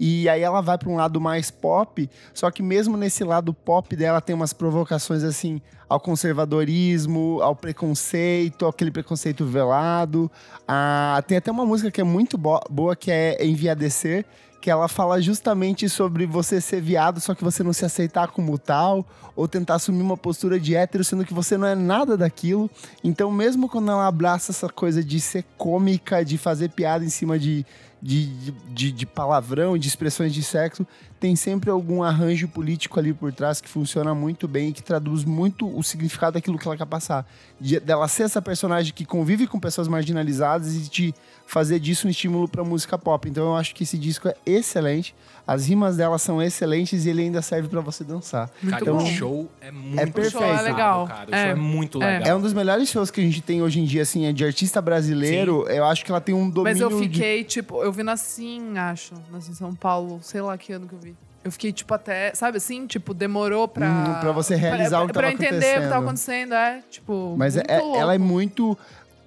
E 0.05 0.27
aí 0.27 0.41
ela 0.41 0.59
vai 0.59 0.77
pra 0.77 0.89
um 0.89 0.97
lado 0.97 1.21
mais 1.21 1.49
pop, 1.49 2.09
só 2.33 2.51
que 2.51 2.61
mesmo 2.61 2.97
nesse 2.97 3.23
lado 3.23 3.53
pop 3.53 3.95
dela 3.95 4.19
tem 4.19 4.35
umas 4.35 4.51
provocações 4.51 5.23
assim 5.23 5.61
ao 5.87 5.97
conservadorismo, 5.97 7.39
ao 7.41 7.55
preconceito, 7.55 8.65
aquele 8.65 8.91
preconceito 8.91 9.45
velado. 9.45 10.29
Ah, 10.67 11.23
tem 11.25 11.37
até 11.37 11.49
uma 11.49 11.65
música 11.65 11.89
que 11.89 12.01
é 12.01 12.03
muito 12.03 12.37
bo- 12.37 12.59
boa, 12.69 12.97
que 12.97 13.09
é 13.09 13.45
Enviadecer, 13.45 14.25
que 14.59 14.69
ela 14.69 14.89
fala 14.89 15.21
justamente 15.21 15.87
sobre 15.87 16.25
você 16.25 16.59
ser 16.59 16.81
viado, 16.81 17.21
só 17.21 17.33
que 17.33 17.41
você 17.43 17.63
não 17.63 17.71
se 17.71 17.85
aceitar 17.85 18.27
como 18.27 18.57
tal, 18.57 19.05
ou 19.37 19.47
tentar 19.47 19.75
assumir 19.75 20.01
uma 20.01 20.17
postura 20.17 20.59
de 20.59 20.75
hétero, 20.75 21.03
sendo 21.05 21.23
que 21.23 21.33
você 21.33 21.57
não 21.57 21.67
é 21.67 21.75
nada 21.75 22.17
daquilo. 22.17 22.69
Então, 23.01 23.31
mesmo 23.31 23.69
quando 23.69 23.89
ela 23.89 24.05
abraça 24.05 24.51
essa 24.51 24.67
coisa 24.67 25.01
de 25.01 25.21
ser 25.21 25.45
cômica, 25.57 26.25
de 26.25 26.37
fazer 26.37 26.71
piada 26.71 27.05
em 27.05 27.09
cima 27.09 27.39
de, 27.39 27.65
de, 28.03 28.25
de, 28.27 28.51
de- 28.69 28.91
de 28.91 29.05
palavrão, 29.05 29.77
de 29.77 29.87
expressões 29.87 30.33
de 30.33 30.43
sexo, 30.43 30.85
tem 31.19 31.37
sempre 31.37 31.69
algum 31.69 32.03
arranjo 32.03 32.49
político 32.49 32.99
ali 32.99 33.13
por 33.13 33.31
trás 33.31 33.61
que 33.61 33.69
funciona 33.69 34.13
muito 34.13 34.45
bem 34.45 34.69
e 34.69 34.73
que 34.73 34.83
traduz 34.83 35.23
muito 35.23 35.65
o 35.73 35.81
significado 35.81 36.33
daquilo 36.33 36.59
que 36.59 36.67
ela 36.67 36.75
quer 36.75 36.85
passar. 36.85 37.25
De, 37.61 37.79
dela 37.79 38.09
ser 38.09 38.23
essa 38.23 38.41
personagem 38.41 38.93
que 38.93 39.05
convive 39.05 39.47
com 39.47 39.57
pessoas 39.57 39.87
marginalizadas 39.87 40.75
e 40.75 40.79
de 40.89 41.13
fazer 41.47 41.79
disso 41.79 42.07
um 42.07 42.09
estímulo 42.11 42.45
pra 42.47 42.61
música 42.65 42.97
pop. 42.97 43.29
Então 43.29 43.45
eu 43.45 43.55
acho 43.55 43.73
que 43.73 43.83
esse 43.83 43.97
disco 43.97 44.27
é 44.27 44.35
excelente. 44.45 45.15
As 45.47 45.65
rimas 45.67 45.95
dela 45.97 46.17
são 46.17 46.41
excelentes 46.41 47.05
e 47.05 47.09
ele 47.09 47.21
ainda 47.21 47.41
serve 47.41 47.69
pra 47.69 47.79
você 47.81 48.03
dançar. 48.03 48.49
Muito 48.61 48.71
Cara, 48.71 48.81
Então, 48.83 48.97
o 48.97 49.05
show 49.05 49.49
é 49.61 49.71
muito 49.71 50.11
perfeito. 50.13 50.27
O 50.37 50.39
show 50.41 50.43
é 50.43 50.61
legal. 50.61 51.07
Cara. 51.07 51.29
O 51.31 51.35
É. 51.35 51.41
show 51.43 51.51
é 51.51 51.55
muito 51.55 52.01
É. 52.03 52.17
legal. 52.17 52.27
É 52.27 52.35
um 52.35 52.41
dos 52.41 52.53
melhores 52.53 52.89
shows 52.89 53.09
que 53.11 53.21
a 53.21 53.23
gente 53.23 53.41
tem 53.41 53.61
hoje 53.61 53.79
em 53.79 53.85
dia, 53.85 54.01
assim, 54.01 54.25
é 54.25 54.33
de 54.33 54.43
artista 54.43 54.81
brasileiro. 54.81 55.65
Eu 55.69 55.85
acho 55.85 56.03
que 56.03 56.11
ela 56.11 56.19
tem 56.21 56.35
um 56.35 56.49
domínio 56.49 56.63
Mas 56.63 56.79
eu 56.81 56.89
de 56.89 56.97
fiquei, 57.07 57.43
tipo, 57.45 57.81
eu 57.83 57.91
vi 57.93 58.03
na 58.03 58.17
Sim, 58.17 58.77
acho, 58.77 59.13
na 59.31 59.39
Sim 59.39 59.53
São 59.53 59.73
Paulo, 59.73 60.19
sei 60.21 60.41
lá 60.41 60.57
que 60.57 60.73
ano 60.73 60.87
que 60.87 60.93
eu 60.93 60.99
vi. 60.99 61.15
Eu 61.43 61.51
fiquei, 61.51 61.73
tipo, 61.73 61.93
até, 61.93 62.33
sabe 62.33 62.55
assim, 62.57 62.87
tipo, 62.87 63.13
demorou 63.13 63.67
pra. 63.67 63.85
Hum, 63.85 64.19
pra 64.21 64.31
você 64.31 64.55
realizar 64.55 64.97
pra, 64.97 65.03
o 65.03 65.07
que 65.07 65.13
Pra 65.13 65.21
tava 65.23 65.33
eu 65.33 65.35
entender 65.35 65.55
o 65.57 65.59
que 65.59 65.65
acontecendo. 65.65 65.89
tava 65.89 66.05
acontecendo, 66.05 66.53
é, 66.53 66.83
tipo. 66.89 67.35
Mas 67.37 67.57
é- 67.57 67.79
louco. 67.79 67.97
ela 67.99 68.15
é 68.15 68.17
muito 68.17 68.77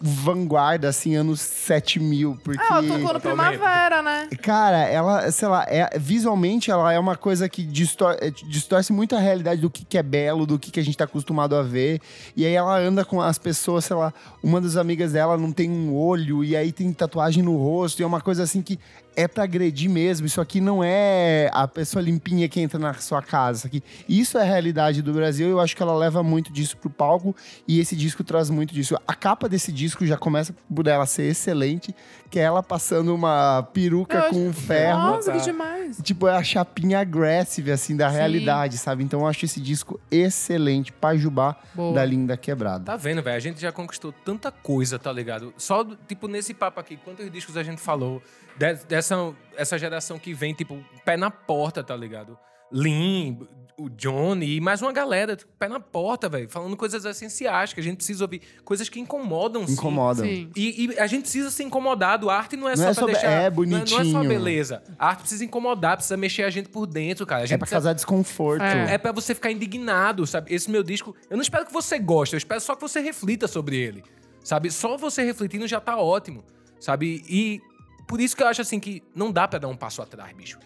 vanguarda, 0.00 0.88
assim, 0.88 1.14
anos 1.16 1.40
7000, 1.40 2.38
porque... 2.44 2.60
Ah, 2.62 2.78
ela 2.78 2.82
tocou 2.82 2.98
no 2.98 3.20
Totalmente. 3.20 3.48
Primavera, 3.58 4.02
né? 4.02 4.28
Cara, 4.42 4.78
ela, 4.84 5.30
sei 5.30 5.48
lá, 5.48 5.64
é- 5.68 5.98
visualmente 5.98 6.70
ela 6.70 6.92
é 6.92 6.98
uma 6.98 7.16
coisa 7.16 7.48
que 7.48 7.62
distor- 7.62 8.16
é, 8.20 8.30
distorce 8.30 8.92
muito 8.92 9.16
a 9.16 9.18
realidade 9.18 9.60
do 9.60 9.70
que, 9.70 9.84
que 9.84 9.96
é 9.96 10.02
belo, 10.02 10.46
do 10.46 10.58
que, 10.58 10.70
que 10.70 10.80
a 10.80 10.84
gente 10.84 10.96
tá 10.96 11.04
acostumado 11.04 11.56
a 11.56 11.62
ver. 11.62 12.00
E 12.36 12.44
aí 12.44 12.52
ela 12.52 12.76
anda 12.78 13.04
com 13.04 13.20
as 13.22 13.38
pessoas, 13.38 13.84
sei 13.86 13.96
lá, 13.96 14.12
uma 14.42 14.60
das 14.60 14.76
amigas 14.76 15.12
dela 15.12 15.36
não 15.38 15.50
tem 15.50 15.70
um 15.70 15.94
olho, 15.94 16.44
e 16.44 16.54
aí 16.56 16.72
tem 16.72 16.92
tatuagem 16.92 17.42
no 17.42 17.56
rosto, 17.56 18.00
e 18.00 18.02
é 18.02 18.06
uma 18.06 18.20
coisa 18.20 18.42
assim 18.42 18.60
que 18.62 18.78
é 19.16 19.26
pra 19.26 19.44
agredir 19.44 19.90
mesmo. 19.90 20.26
Isso 20.26 20.40
aqui 20.40 20.60
não 20.60 20.84
é 20.84 21.50
a 21.52 21.66
pessoa 21.66 22.02
limpinha 22.02 22.48
que 22.48 22.60
entra 22.60 22.78
na 22.78 22.94
sua 22.94 23.22
casa. 23.22 23.58
Isso, 23.58 23.66
aqui. 23.66 23.82
isso 24.08 24.38
é 24.38 24.42
a 24.42 24.44
realidade 24.44 25.02
do 25.02 25.12
Brasil, 25.12 25.48
eu 25.48 25.58
acho 25.58 25.74
que 25.74 25.82
ela 25.82 25.96
leva 25.96 26.22
muito 26.22 26.52
disso 26.52 26.76
pro 26.76 26.90
palco, 26.90 27.34
e 27.66 27.80
esse 27.80 27.96
disco 27.96 28.22
traz 28.22 28.50
muito 28.50 28.74
disso. 28.74 28.96
A 29.08 29.14
capa 29.14 29.48
desse 29.48 29.72
disco 29.72 30.04
já 30.04 30.16
começa 30.16 30.54
por 30.72 30.86
ela 30.86 31.06
ser 31.06 31.24
excelente, 31.24 31.94
ela 32.38 32.62
passando 32.62 33.14
uma 33.14 33.62
peruca 33.72 34.18
Eu 34.18 34.30
com 34.30 34.48
um 34.48 34.52
ferro. 34.52 34.98
Nossa, 34.98 35.32
que 35.32 35.38
Tá. 35.38 35.44
demais. 35.44 35.98
Tipo, 36.02 36.26
é 36.28 36.36
a 36.36 36.42
chapinha 36.42 36.98
aggressive, 37.00 37.70
assim, 37.72 37.96
da 37.96 38.10
Sim. 38.10 38.16
realidade, 38.16 38.78
sabe? 38.78 39.04
Então 39.04 39.20
eu 39.20 39.26
acho 39.26 39.44
esse 39.44 39.60
disco 39.60 40.00
excelente, 40.10 40.92
Pajubá, 40.92 41.56
Boa. 41.74 41.94
da 41.94 42.04
Linda 42.04 42.36
Quebrada. 42.36 42.84
Tá 42.84 42.96
vendo, 42.96 43.22
velho? 43.22 43.36
A 43.36 43.40
gente 43.40 43.60
já 43.60 43.70
conquistou 43.72 44.12
tanta 44.12 44.50
coisa, 44.50 44.98
tá 44.98 45.12
ligado? 45.12 45.52
Só, 45.56 45.82
do- 45.82 45.96
tipo, 45.96 46.26
nesse 46.28 46.52
papo 46.54 46.80
aqui, 46.80 46.96
quantos 46.96 47.30
discos 47.30 47.56
a 47.56 47.62
gente 47.62 47.80
falou 47.80 48.22
de- 48.58 48.74
dessa 48.88 49.16
essa 49.56 49.78
geração 49.78 50.18
que 50.18 50.34
vem, 50.34 50.52
tipo, 50.54 50.78
pé 51.04 51.16
na 51.16 51.30
porta, 51.30 51.82
tá 51.82 51.96
ligado? 51.96 52.36
Lin, 52.72 53.46
o 53.78 53.90
Johnny 53.90 54.56
e 54.56 54.60
mais 54.60 54.80
uma 54.80 54.90
galera, 54.90 55.36
tipo, 55.36 55.52
pé 55.58 55.68
na 55.68 55.78
porta, 55.78 56.28
velho, 56.30 56.48
falando 56.48 56.74
coisas 56.76 57.04
essenciais 57.04 57.74
que 57.74 57.80
a 57.80 57.82
gente 57.82 57.96
precisa 57.98 58.24
ouvir, 58.24 58.40
coisas 58.64 58.88
que 58.88 58.98
incomodam, 58.98 59.66
sim. 59.66 59.74
Incomodam. 59.74 60.24
Sim. 60.24 60.50
E, 60.56 60.86
e 60.86 60.98
a 60.98 61.06
gente 61.06 61.22
precisa 61.22 61.50
ser 61.50 61.64
incomodado. 61.64 62.30
A 62.30 62.36
arte 62.36 62.56
não 62.56 62.68
é 62.68 62.74
Não 62.74 62.76
só 62.76 62.82
é 62.84 62.86
pra 62.86 62.94
só- 62.94 63.06
deixar. 63.06 63.30
é 63.30 63.50
não 63.50 63.64
Não 63.64 63.78
é 63.78 63.86
só 63.86 63.96
bonitinho. 63.98 64.28
beleza. 64.28 64.82
A 64.98 65.08
arte 65.08 65.20
precisa 65.20 65.44
incomodar, 65.44 65.96
precisa 65.96 66.16
mexer 66.16 66.44
a 66.44 66.50
gente 66.50 66.68
por 66.70 66.86
dentro, 66.86 67.26
cara. 67.26 67.42
A 67.42 67.46
gente 67.46 67.54
É 67.54 67.58
pra 67.58 67.66
precisa- 67.66 67.76
causar 67.76 67.92
desconforto. 67.92 68.62
É. 68.62 68.94
é 68.94 68.98
pra 68.98 69.12
você 69.12 69.34
ficar 69.34 69.50
indignado, 69.50 70.26
sabe? 70.26 70.54
Esse 70.54 70.70
meu 70.70 70.82
disco, 70.82 71.14
eu 71.28 71.36
não 71.36 71.42
espero 71.42 71.66
que 71.66 71.72
você 71.72 71.98
goste, 71.98 72.34
eu 72.34 72.38
espero 72.38 72.60
só 72.60 72.74
que 72.74 72.80
você 72.80 73.00
reflita 73.00 73.46
sobre 73.46 73.76
ele, 73.76 74.02
sabe? 74.42 74.70
Só 74.70 74.96
você 74.96 75.22
refletindo 75.22 75.66
já 75.66 75.80
tá 75.80 75.98
ótimo, 75.98 76.42
sabe? 76.80 77.22
E 77.28 77.60
por 78.08 78.20
isso 78.22 78.34
que 78.34 78.42
eu 78.42 78.46
acho 78.48 78.62
assim 78.62 78.80
que 78.80 79.02
não 79.14 79.30
dá 79.30 79.46
pra 79.46 79.58
dar 79.58 79.68
um 79.68 79.76
passo 79.76 80.00
atrás, 80.00 80.34
bicho. 80.34 80.58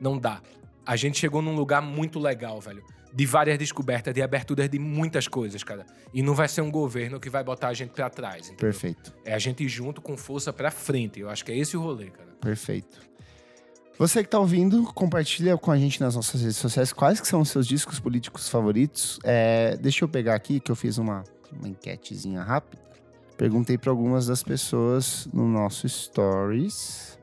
Não 0.00 0.18
dá. 0.18 0.40
A 0.86 0.94
gente 0.96 1.18
chegou 1.18 1.42
num 1.42 1.54
lugar 1.54 1.82
muito 1.82 2.18
legal, 2.18 2.60
velho. 2.60 2.84
De 3.12 3.24
várias 3.26 3.58
descobertas, 3.58 4.12
de 4.14 4.20
aberturas 4.22 4.68
de 4.68 4.78
muitas 4.78 5.26
coisas, 5.26 5.62
cara. 5.64 5.86
E 6.12 6.22
não 6.22 6.34
vai 6.34 6.48
ser 6.48 6.60
um 6.60 6.70
governo 6.70 7.18
que 7.18 7.30
vai 7.30 7.42
botar 7.42 7.68
a 7.68 7.74
gente 7.74 7.90
pra 7.90 8.08
trás, 8.10 8.46
entendeu? 8.46 8.56
Perfeito, 8.58 9.12
É 9.24 9.34
a 9.34 9.38
gente 9.38 9.66
junto 9.68 10.00
com 10.02 10.16
força 10.16 10.52
pra 10.52 10.70
frente. 10.70 11.20
Eu 11.20 11.30
acho 11.30 11.44
que 11.44 11.50
é 11.50 11.56
esse 11.56 11.76
o 11.76 11.80
rolê, 11.80 12.10
cara. 12.10 12.28
perfeito. 12.40 13.00
Você 13.98 14.22
que 14.22 14.28
tá 14.28 14.38
ouvindo, 14.38 14.82
compartilha 14.92 15.56
com 15.56 15.70
a 15.70 15.78
gente 15.78 15.98
nas 16.02 16.14
nossas 16.14 16.42
redes 16.42 16.58
sociais 16.58 16.92
quais 16.92 17.18
que 17.18 17.26
são 17.26 17.40
os 17.40 17.48
seus 17.48 17.66
discos 17.66 17.98
políticos 17.98 18.46
favoritos. 18.46 19.18
É, 19.24 19.74
deixa 19.78 20.04
eu 20.04 20.08
pegar 20.08 20.34
aqui, 20.34 20.60
que 20.60 20.70
eu 20.70 20.76
fiz 20.76 20.98
uma, 20.98 21.24
uma 21.50 21.66
enquetezinha 21.66 22.42
rápida. 22.42 22.82
Perguntei 23.38 23.78
para 23.78 23.90
algumas 23.90 24.26
das 24.26 24.42
pessoas 24.42 25.26
no 25.32 25.48
nosso 25.48 25.88
Stories. 25.88 27.15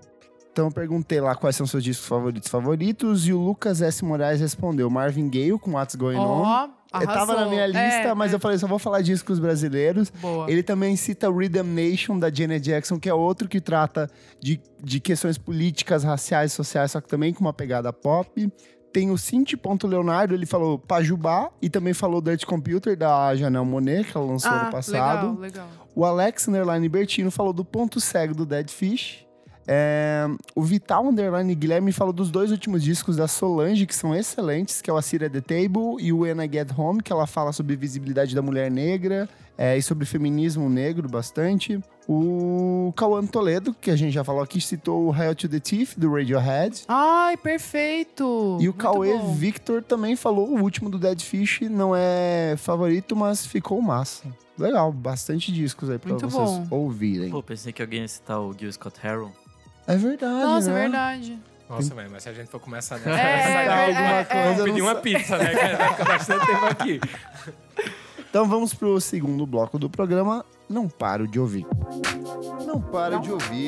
Então 0.54 0.68
eu 0.68 0.72
perguntei 0.72 1.20
lá 1.20 1.34
quais 1.34 1.56
são 1.56 1.66
seus 1.66 1.84
discos 1.84 2.08
favoritos 2.08 2.48
favoritos 2.48 3.28
e 3.28 3.34
o 3.34 3.40
Lucas 3.40 3.82
S. 3.82 4.06
Moraes 4.06 4.40
respondeu 4.40 4.88
Marvin 4.88 5.28
Gaye 5.28 5.58
com 5.58 5.72
What's 5.72 5.96
Going 5.96 6.16
On. 6.16 6.44
Ó, 6.44 6.68
Eu 6.94 7.08
tava 7.08 7.26
na 7.26 7.34
arrasou. 7.34 7.50
minha 7.50 7.66
lista, 7.66 7.80
É, 7.82 8.14
mas 8.14 8.32
é. 8.32 8.36
eu 8.36 8.40
falei, 8.40 8.60
só 8.60 8.68
vou 8.68 8.78
falar 8.78 9.02
discos 9.02 9.40
brasileiros. 9.40 10.12
Boa. 10.22 10.50
Ele 10.52 10.62
também 10.62 10.96
cita 10.96 11.28
Rhythm 11.28 11.64
Nation, 11.74 12.20
da 12.20 12.32
Janet 12.32 12.64
Jackson, 12.64 13.00
que 13.00 13.10
é 13.10 13.14
outro 13.16 13.50
que 13.50 13.60
trata 13.60 14.08
de, 14.40 14.62
de 14.80 15.00
questões 15.00 15.40
políticas, 15.40 16.04
raciais, 16.04 16.54
sociais, 16.54 16.92
só 16.92 17.02
que 17.02 17.08
também 17.08 17.34
com 17.34 17.42
uma 17.44 17.54
pegada 17.54 17.92
pop. 17.92 18.48
Tem 18.94 19.10
o 19.10 19.18
Cinti 19.18 19.58
Ponto 19.58 19.88
Leonardo, 19.88 20.36
ele 20.36 20.46
falou 20.46 20.78
Pajubá, 20.78 21.50
e 21.64 21.68
também 21.68 21.96
falou 21.96 22.22
Dirt 22.22 22.46
Computer, 22.46 22.96
da 22.96 23.36
Janelle 23.36 23.66
Monet, 23.66 24.04
que 24.12 24.16
ela 24.16 24.28
lançou 24.28 24.52
ah, 24.52 24.62
ano 24.62 24.72
passado. 24.72 25.30
Legal, 25.30 25.42
legal. 25.42 25.68
O 25.96 26.06
Alex 26.06 26.48
Underline 26.48 26.88
Bertino 26.88 27.32
falou 27.32 27.52
do 27.54 27.66
Ponto 27.66 28.00
Cego, 28.00 28.36
do 28.36 28.46
Dead 28.46 28.70
Fish. 28.70 29.26
É, 29.68 30.26
o 30.56 30.62
Vital 30.62 31.08
Underline 31.08 31.56
Guilherme 31.56 31.92
falou 31.92 32.14
dos 32.14 32.30
dois 32.30 32.52
últimos 32.52 32.84
discos 32.84 33.16
da 33.16 33.28
Solange, 33.28 33.86
que 33.86 33.96
são 33.96 34.14
excelentes, 34.16 34.82
que 34.82 34.90
é 34.90 34.94
o 34.94 34.98
Assyria 34.98 35.30
The 35.30 35.42
Table 35.42 35.98
e 36.00 36.12
o 36.12 36.20
When 36.20 36.44
I 36.44 36.50
Get 36.52 36.78
Home, 36.78 37.02
que 37.02 37.12
ela 37.12 37.26
fala 37.26 37.52
sobre 37.54 37.76
visibilidade 37.76 38.36
da 38.36 38.42
mulher 38.42 38.70
negra 38.70 39.30
é, 39.58 39.78
e 39.78 39.82
sobre 39.82 40.06
feminismo 40.06 40.70
negro 40.70 41.08
bastante. 41.08 41.80
O 42.08 42.92
Cauã 42.98 43.26
Toledo, 43.26 43.74
que 43.80 43.90
a 43.90 43.96
gente 43.96 44.12
já 44.12 44.24
falou 44.24 44.42
aqui, 44.42 44.60
citou 44.60 45.06
o 45.06 45.14
Hail 45.14 45.34
to 45.34 45.48
the 45.48 45.60
Teeth, 45.60 45.98
do 45.98 46.12
Radiohead. 46.14 46.84
Ai, 46.90 47.38
perfeito! 47.38 48.58
E 48.60 48.68
o 48.68 48.72
Muito 48.72 48.78
Cauê 48.78 49.14
bom. 49.18 49.34
Victor 49.34 49.82
também 49.82 50.16
falou, 50.18 50.50
o 50.50 50.62
último 50.62 50.90
do 50.90 50.98
Dead 50.98 51.22
Fish 51.22 51.62
não 51.70 51.96
é 51.96 52.56
favorito, 52.58 53.16
mas 53.16 53.46
ficou 53.46 53.82
massa. 53.82 54.26
Legal, 54.58 54.92
bastante 54.92 55.52
discos 55.52 55.90
aí 55.90 55.98
pra 55.98 56.10
Muito 56.12 56.30
vocês 56.30 56.68
bom. 56.68 56.78
ouvirem. 56.78 57.30
Pô, 57.30 57.42
pensei 57.42 57.72
que 57.72 57.82
alguém 57.82 58.02
ia 58.02 58.08
citar 58.08 58.40
o 58.40 58.54
Gil 58.58 58.72
Scott 58.72 59.00
Heron. 59.04 59.32
É 59.88 59.96
verdade, 59.98 60.34
Nossa, 60.44 60.72
né? 60.72 60.80
é 60.80 60.82
verdade. 60.84 61.40
Nossa, 61.70 61.96
velho, 61.96 62.10
mas 62.12 62.24
se 62.24 62.30
a 62.30 62.34
gente 62.34 62.50
for 62.50 62.60
começar 62.60 62.98
É, 62.98 63.00
nessa, 63.00 63.18
é, 63.20 63.66
é, 63.66 63.88
alguma 63.88 64.18
é, 64.20 64.24
coisa. 64.26 64.40
é. 64.40 64.48
Vamos 64.54 64.64
pedir 64.64 64.82
uma 64.82 64.96
pizza, 64.96 65.38
né? 65.38 65.46
Que 65.50 65.76
vai 65.76 65.90
ficar 65.90 66.06
bastante 66.06 66.46
tempo 66.46 66.66
aqui. 66.66 67.00
Então 68.30 68.48
vamos 68.48 68.74
pro 68.74 69.00
segundo 69.02 69.46
bloco 69.46 69.78
do 69.80 69.90
programa. 69.90 70.46
Não 70.70 70.88
paro 70.88 71.28
de 71.28 71.40
ouvir. 71.40 71.66
Não 72.66 72.82
paro 72.82 73.20
de 73.20 73.32
ouvir. 73.32 73.68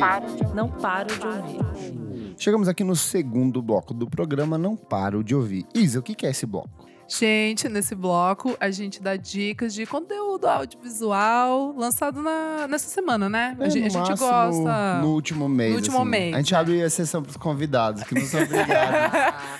Não 0.53 0.69
paro 0.69 1.07
de 1.15 1.25
ouvir. 1.27 2.35
Chegamos 2.37 2.67
aqui 2.67 2.83
no 2.83 2.95
segundo 2.95 3.61
bloco 3.61 3.93
do 3.93 4.09
programa 4.09 4.57
Não 4.57 4.75
Paro 4.75 5.23
de 5.23 5.33
Ouvir. 5.35 5.65
Isa, 5.73 5.99
o 5.99 6.03
que 6.03 6.25
é 6.25 6.31
esse 6.31 6.45
bloco? 6.45 6.69
Gente, 7.07 7.69
nesse 7.69 7.93
bloco 7.93 8.55
a 8.59 8.71
gente 8.71 9.01
dá 9.01 9.15
dicas 9.15 9.73
de 9.73 9.85
conteúdo 9.85 10.47
audiovisual 10.47 11.73
lançado 11.77 12.21
na, 12.21 12.67
nessa 12.67 12.89
semana, 12.89 13.29
né? 13.29 13.55
a 13.59 13.65
É, 13.65 13.69
gente, 13.69 13.93
no 13.95 14.01
a 14.01 14.05
gente 14.05 14.19
gosta. 14.19 15.01
No 15.01 15.09
último 15.13 15.47
mês. 15.47 15.71
No 15.71 15.77
último 15.77 15.97
assim. 15.99 16.09
mês, 16.09 16.33
A 16.33 16.37
gente 16.37 16.53
é. 16.53 16.57
abre 16.57 16.83
a 16.83 16.89
sessão 16.89 17.21
pros 17.21 17.37
convidados, 17.37 18.03
que 18.03 18.15
não 18.15 18.25
são 18.25 18.41
obrigados. 18.41 19.19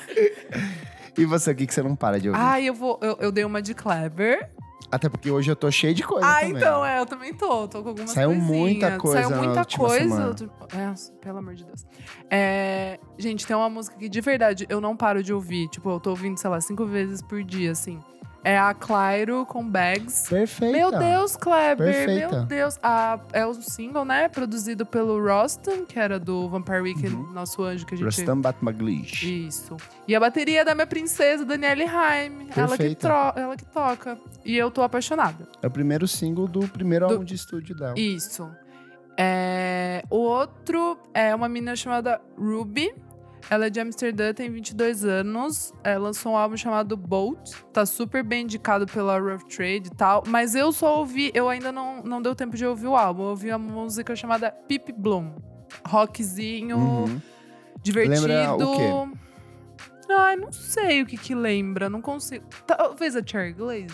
e 1.18 1.26
você, 1.26 1.52
o 1.52 1.56
que, 1.56 1.68
que 1.68 1.74
você 1.74 1.84
não 1.84 1.96
para 1.96 2.20
de 2.20 2.30
ouvir? 2.30 2.42
Ai, 2.42 2.66
eu 2.66 2.74
vou. 2.74 3.00
Eu, 3.02 3.18
eu 3.20 3.32
dei 3.32 3.46
uma 3.46 3.62
de 3.62 3.74
Kleber. 3.74 4.50
Até 4.92 5.10
porque 5.10 5.32
hoje 5.32 5.52
eu 5.52 5.56
tô 5.56 5.70
cheio 5.72 5.94
de 5.94 6.04
coisa 6.04 6.28
Ah, 6.28 6.40
também. 6.42 6.56
então, 6.58 6.86
é, 6.86 7.00
eu 7.00 7.06
também 7.06 7.34
tô. 7.34 7.68
Tô 7.68 7.82
com 7.82 7.90
algumas 7.90 8.12
Saiu 8.12 8.30
coisinhas. 8.30 8.50
muita 8.50 8.98
coisa 8.98 9.24
Saiu 9.24 9.38
muita 9.44 9.66
coisa. 9.78 10.28
outro- 10.28 10.52
É, 10.74 10.94
pelo 11.22 11.38
amor 11.40 11.56
de 11.56 11.66
Deus. 11.66 11.86
É, 12.30 13.00
gente, 13.18 13.46
tem 13.48 13.56
uma 13.56 13.70
música 13.70 13.98
que 13.98 14.08
de 14.08 14.22
verdade 14.22 14.66
eu 14.70 14.80
não 14.80 14.96
paro 14.96 15.24
de 15.24 15.34
ouvir. 15.34 15.68
Tipo, 15.70 15.90
eu 15.90 16.00
tô 16.00 16.12
ouvindo, 16.12 16.38
sei 16.38 16.50
lá, 16.50 16.62
cinco 16.62 16.86
vezes 16.86 17.22
por 17.22 17.44
dia, 17.44 17.72
assim. 17.72 18.00
É 18.48 18.60
a 18.60 18.76
Clairo 18.76 19.44
com 19.48 19.68
Bags. 19.68 20.30
Perfeita. 20.30 20.78
Meu 20.78 20.92
Deus, 20.92 21.36
Kleber, 21.36 21.78
Perfeita. 21.78 22.30
meu 22.30 22.46
Deus. 22.46 22.78
A, 22.84 23.20
é 23.34 23.44
o 23.44 23.56
single, 23.56 24.06
né? 24.06 24.30
Produzido 24.30 24.86
pelo 24.86 25.20
Rostam, 25.20 25.84
que 25.84 25.98
era 25.98 26.20
do 26.20 26.48
Vampire 26.48 26.80
Weekend, 26.82 27.16
Uhum. 27.16 27.32
nosso 27.34 27.64
anjo 27.64 27.88
que 27.88 27.96
a 27.96 27.98
gente... 27.98 28.06
Rustam 28.06 28.40
Batmaglish. 28.40 29.48
Isso. 29.48 29.76
E 30.08 30.16
a 30.16 30.20
bateria 30.20 30.62
é 30.62 30.64
da 30.64 30.76
minha 30.76 30.86
princesa, 30.86 31.44
Danielle 31.44 31.86
Haim. 31.86 32.48
Ela 32.56 32.78
que, 32.78 32.94
tro- 32.94 33.34
ela 33.36 33.58
que 33.58 33.66
toca. 33.66 34.16
E 34.46 34.56
eu 34.56 34.70
tô 34.70 34.84
apaixonada. 34.84 35.48
É 35.64 35.66
o 35.66 35.72
primeiro 35.72 36.08
single 36.08 36.48
do 36.48 36.68
primeiro 36.68 37.08
Do- 37.08 37.14
álbum 37.14 37.26
de 37.26 37.34
estúdio 37.34 37.76
dela. 37.76 37.96
Isso. 37.98 38.48
É, 39.18 40.04
O 40.10 40.18
outro 40.18 41.00
é 41.14 41.34
uma 41.34 41.48
menina 41.50 41.76
chamada 41.76 42.22
Ruby. 42.38 42.94
Ela 43.50 43.68
é 43.68 43.70
de 43.70 43.80
Amsterdã, 43.80 44.34
tem 44.34 44.50
22 44.50 45.06
anos. 45.06 45.72
É, 45.84 45.98
lançou 45.98 46.34
um 46.34 46.38
álbum 46.38 46.58
chamado 46.58 46.98
Bolt. 46.98 47.52
Tá 47.72 47.86
super 47.86 48.24
bem 48.24 48.44
indicado 48.44 48.86
pela 48.88 49.20
Rough 49.20 49.44
Trade 49.48 49.88
e 49.88 49.96
tal. 49.96 50.24
Mas 50.28 50.56
eu 50.56 50.72
só 50.72 50.98
ouvi... 51.00 51.32
Eu 51.34 51.48
ainda 51.48 51.72
não, 51.72 52.02
não 52.02 52.22
deu 52.22 52.34
tempo 52.34 52.56
de 52.58 52.66
ouvir 52.66 52.88
o 52.88 52.96
álbum. 52.96 53.24
Eu 53.24 53.30
ouvi 53.30 53.52
a 53.52 53.58
música 53.58 54.16
chamada 54.16 54.52
Pip 54.52 54.92
Bloom. 54.92 55.36
Rockzinho, 55.88 56.78
Uhum. 56.78 57.22
divertido. 57.84 58.26
Lembra 58.28 58.66
o 58.66 59.12
Ai, 60.10 60.36
não 60.36 60.52
sei 60.52 61.02
o 61.02 61.06
que 61.06 61.18
que 61.18 61.36
lembra. 61.36 61.90
Não 61.90 62.02
consigo... 62.02 62.46
Talvez 62.66 63.16
a 63.16 63.22
Cherry 63.26 63.54
Glazer? 63.54 63.92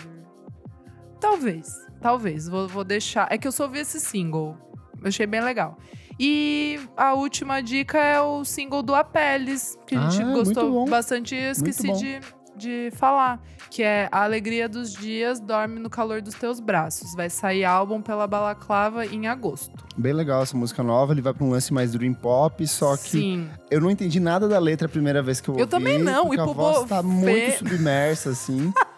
Talvez. 1.20 1.86
Talvez. 2.00 2.48
Vou, 2.48 2.66
vou 2.68 2.84
deixar... 2.84 3.28
É 3.30 3.36
que 3.36 3.46
eu 3.46 3.52
só 3.52 3.64
ouvi 3.64 3.78
esse 3.80 4.00
single. 4.00 4.56
Eu 5.00 5.08
achei 5.08 5.26
bem 5.26 5.40
legal. 5.42 5.76
E 6.18 6.80
a 6.96 7.14
última 7.14 7.62
dica 7.62 7.98
é 7.98 8.20
o 8.20 8.44
single 8.44 8.82
do 8.82 8.94
Apeles, 8.94 9.76
que 9.86 9.94
a 9.94 10.08
gente 10.08 10.22
Ah, 10.22 10.32
gostou 10.32 10.86
bastante 10.86 11.34
e 11.34 11.50
esqueci 11.50 11.92
de, 11.92 12.20
de 12.56 12.90
falar. 12.94 13.40
Que 13.70 13.82
é 13.82 14.08
A 14.12 14.24
Alegria 14.24 14.68
dos 14.68 14.92
Dias 14.92 15.40
Dorme 15.40 15.80
no 15.80 15.88
Calor 15.88 16.20
dos 16.20 16.34
Teus 16.34 16.60
Braços. 16.60 17.14
Vai 17.14 17.30
sair 17.30 17.64
álbum 17.64 18.02
pela 18.02 18.26
Balaclava 18.26 19.06
em 19.06 19.26
agosto. 19.26 19.72
Bem 19.96 20.12
legal 20.12 20.42
essa 20.42 20.54
música 20.56 20.82
nova. 20.82 21.14
Ele 21.14 21.22
vai 21.22 21.32
pra 21.32 21.42
um 21.44 21.50
lance 21.50 21.72
mais 21.72 21.92
dream 21.92 22.12
pop, 22.12 22.66
só 22.66 22.94
que 22.96 23.08
Sim. 23.10 23.50
eu 23.70 23.80
não 23.80 23.90
entendi 23.90 24.20
nada 24.20 24.46
da 24.46 24.58
letra 24.58 24.86
a 24.86 24.90
primeira 24.90 25.22
vez 25.22 25.40
que 25.40 25.48
eu 25.48 25.54
ouvi. 25.54 25.62
Eu 25.62 25.66
também 25.66 25.98
não, 25.98 26.34
e 26.34 26.38
a 26.38 26.44
voz 26.44 26.86
tá 26.86 27.02
muito 27.02 27.58
submersa, 27.58 28.30
assim. 28.30 28.72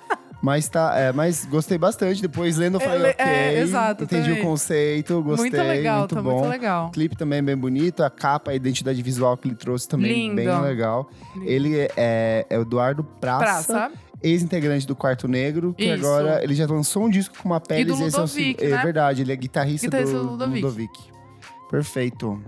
Mas 0.45 0.69
tá, 0.69 0.93
é, 0.95 1.11
mas 1.11 1.47
gostei 1.47 1.79
bastante. 1.79 2.21
Depois 2.21 2.59
lendo 2.59 2.75
eu 2.77 2.81
falei, 2.81 3.13
É, 3.13 3.23
ok. 3.23 3.25
é, 3.27 3.61
exato, 3.61 4.05
entendi 4.05 4.29
também. 4.29 4.43
o 4.43 4.45
conceito, 4.45 5.23
gostei. 5.23 5.51
muito 5.51 5.67
legal, 5.67 5.99
muito 6.01 6.15
tá 6.17 6.21
bom. 6.23 6.33
muito 6.35 6.49
legal. 6.51 6.87
O 6.89 6.91
clipe 6.91 7.17
também 7.17 7.39
é 7.39 7.43
bem 7.43 7.57
bonito, 7.57 8.03
a 8.03 8.11
capa, 8.11 8.51
a 8.51 8.55
identidade 8.55 9.01
visual 9.03 9.39
que 9.39 9.49
ele 9.49 9.55
trouxe 9.55 9.89
também 9.89 10.13
Lindo. 10.13 10.37
bem 10.37 10.61
legal. 10.61 11.09
Lindo. 11.35 11.49
Ele 11.51 11.89
é, 11.97 12.47
é 12.51 12.59
o 12.59 12.61
Eduardo 12.61 13.03
Praça, 13.03 13.73
Praça. 13.73 13.93
ex-integrante 14.23 14.87
do 14.87 14.95
Quarto 14.95 15.27
Negro, 15.27 15.73
que 15.73 15.85
Isso. 15.87 16.07
agora 16.07 16.45
ele 16.45 16.55
já 16.55 16.67
lançou 16.67 17.05
um 17.05 17.09
disco 17.09 17.35
com 17.43 17.49
uma 17.49 17.59
pele 17.61 17.87
do 17.87 17.95
Ludovic, 17.97 18.63
é, 18.63 18.69
né? 18.69 18.83
verdade, 18.83 19.23
ele 19.23 19.33
é 19.33 19.37
guitarrista, 19.37 19.87
Guitarrista 19.87 20.19
do, 20.19 20.25
do 20.25 20.31
Ludovic. 20.33 20.61
Ludovic. 20.63 21.01
Perfeito. 21.71 22.43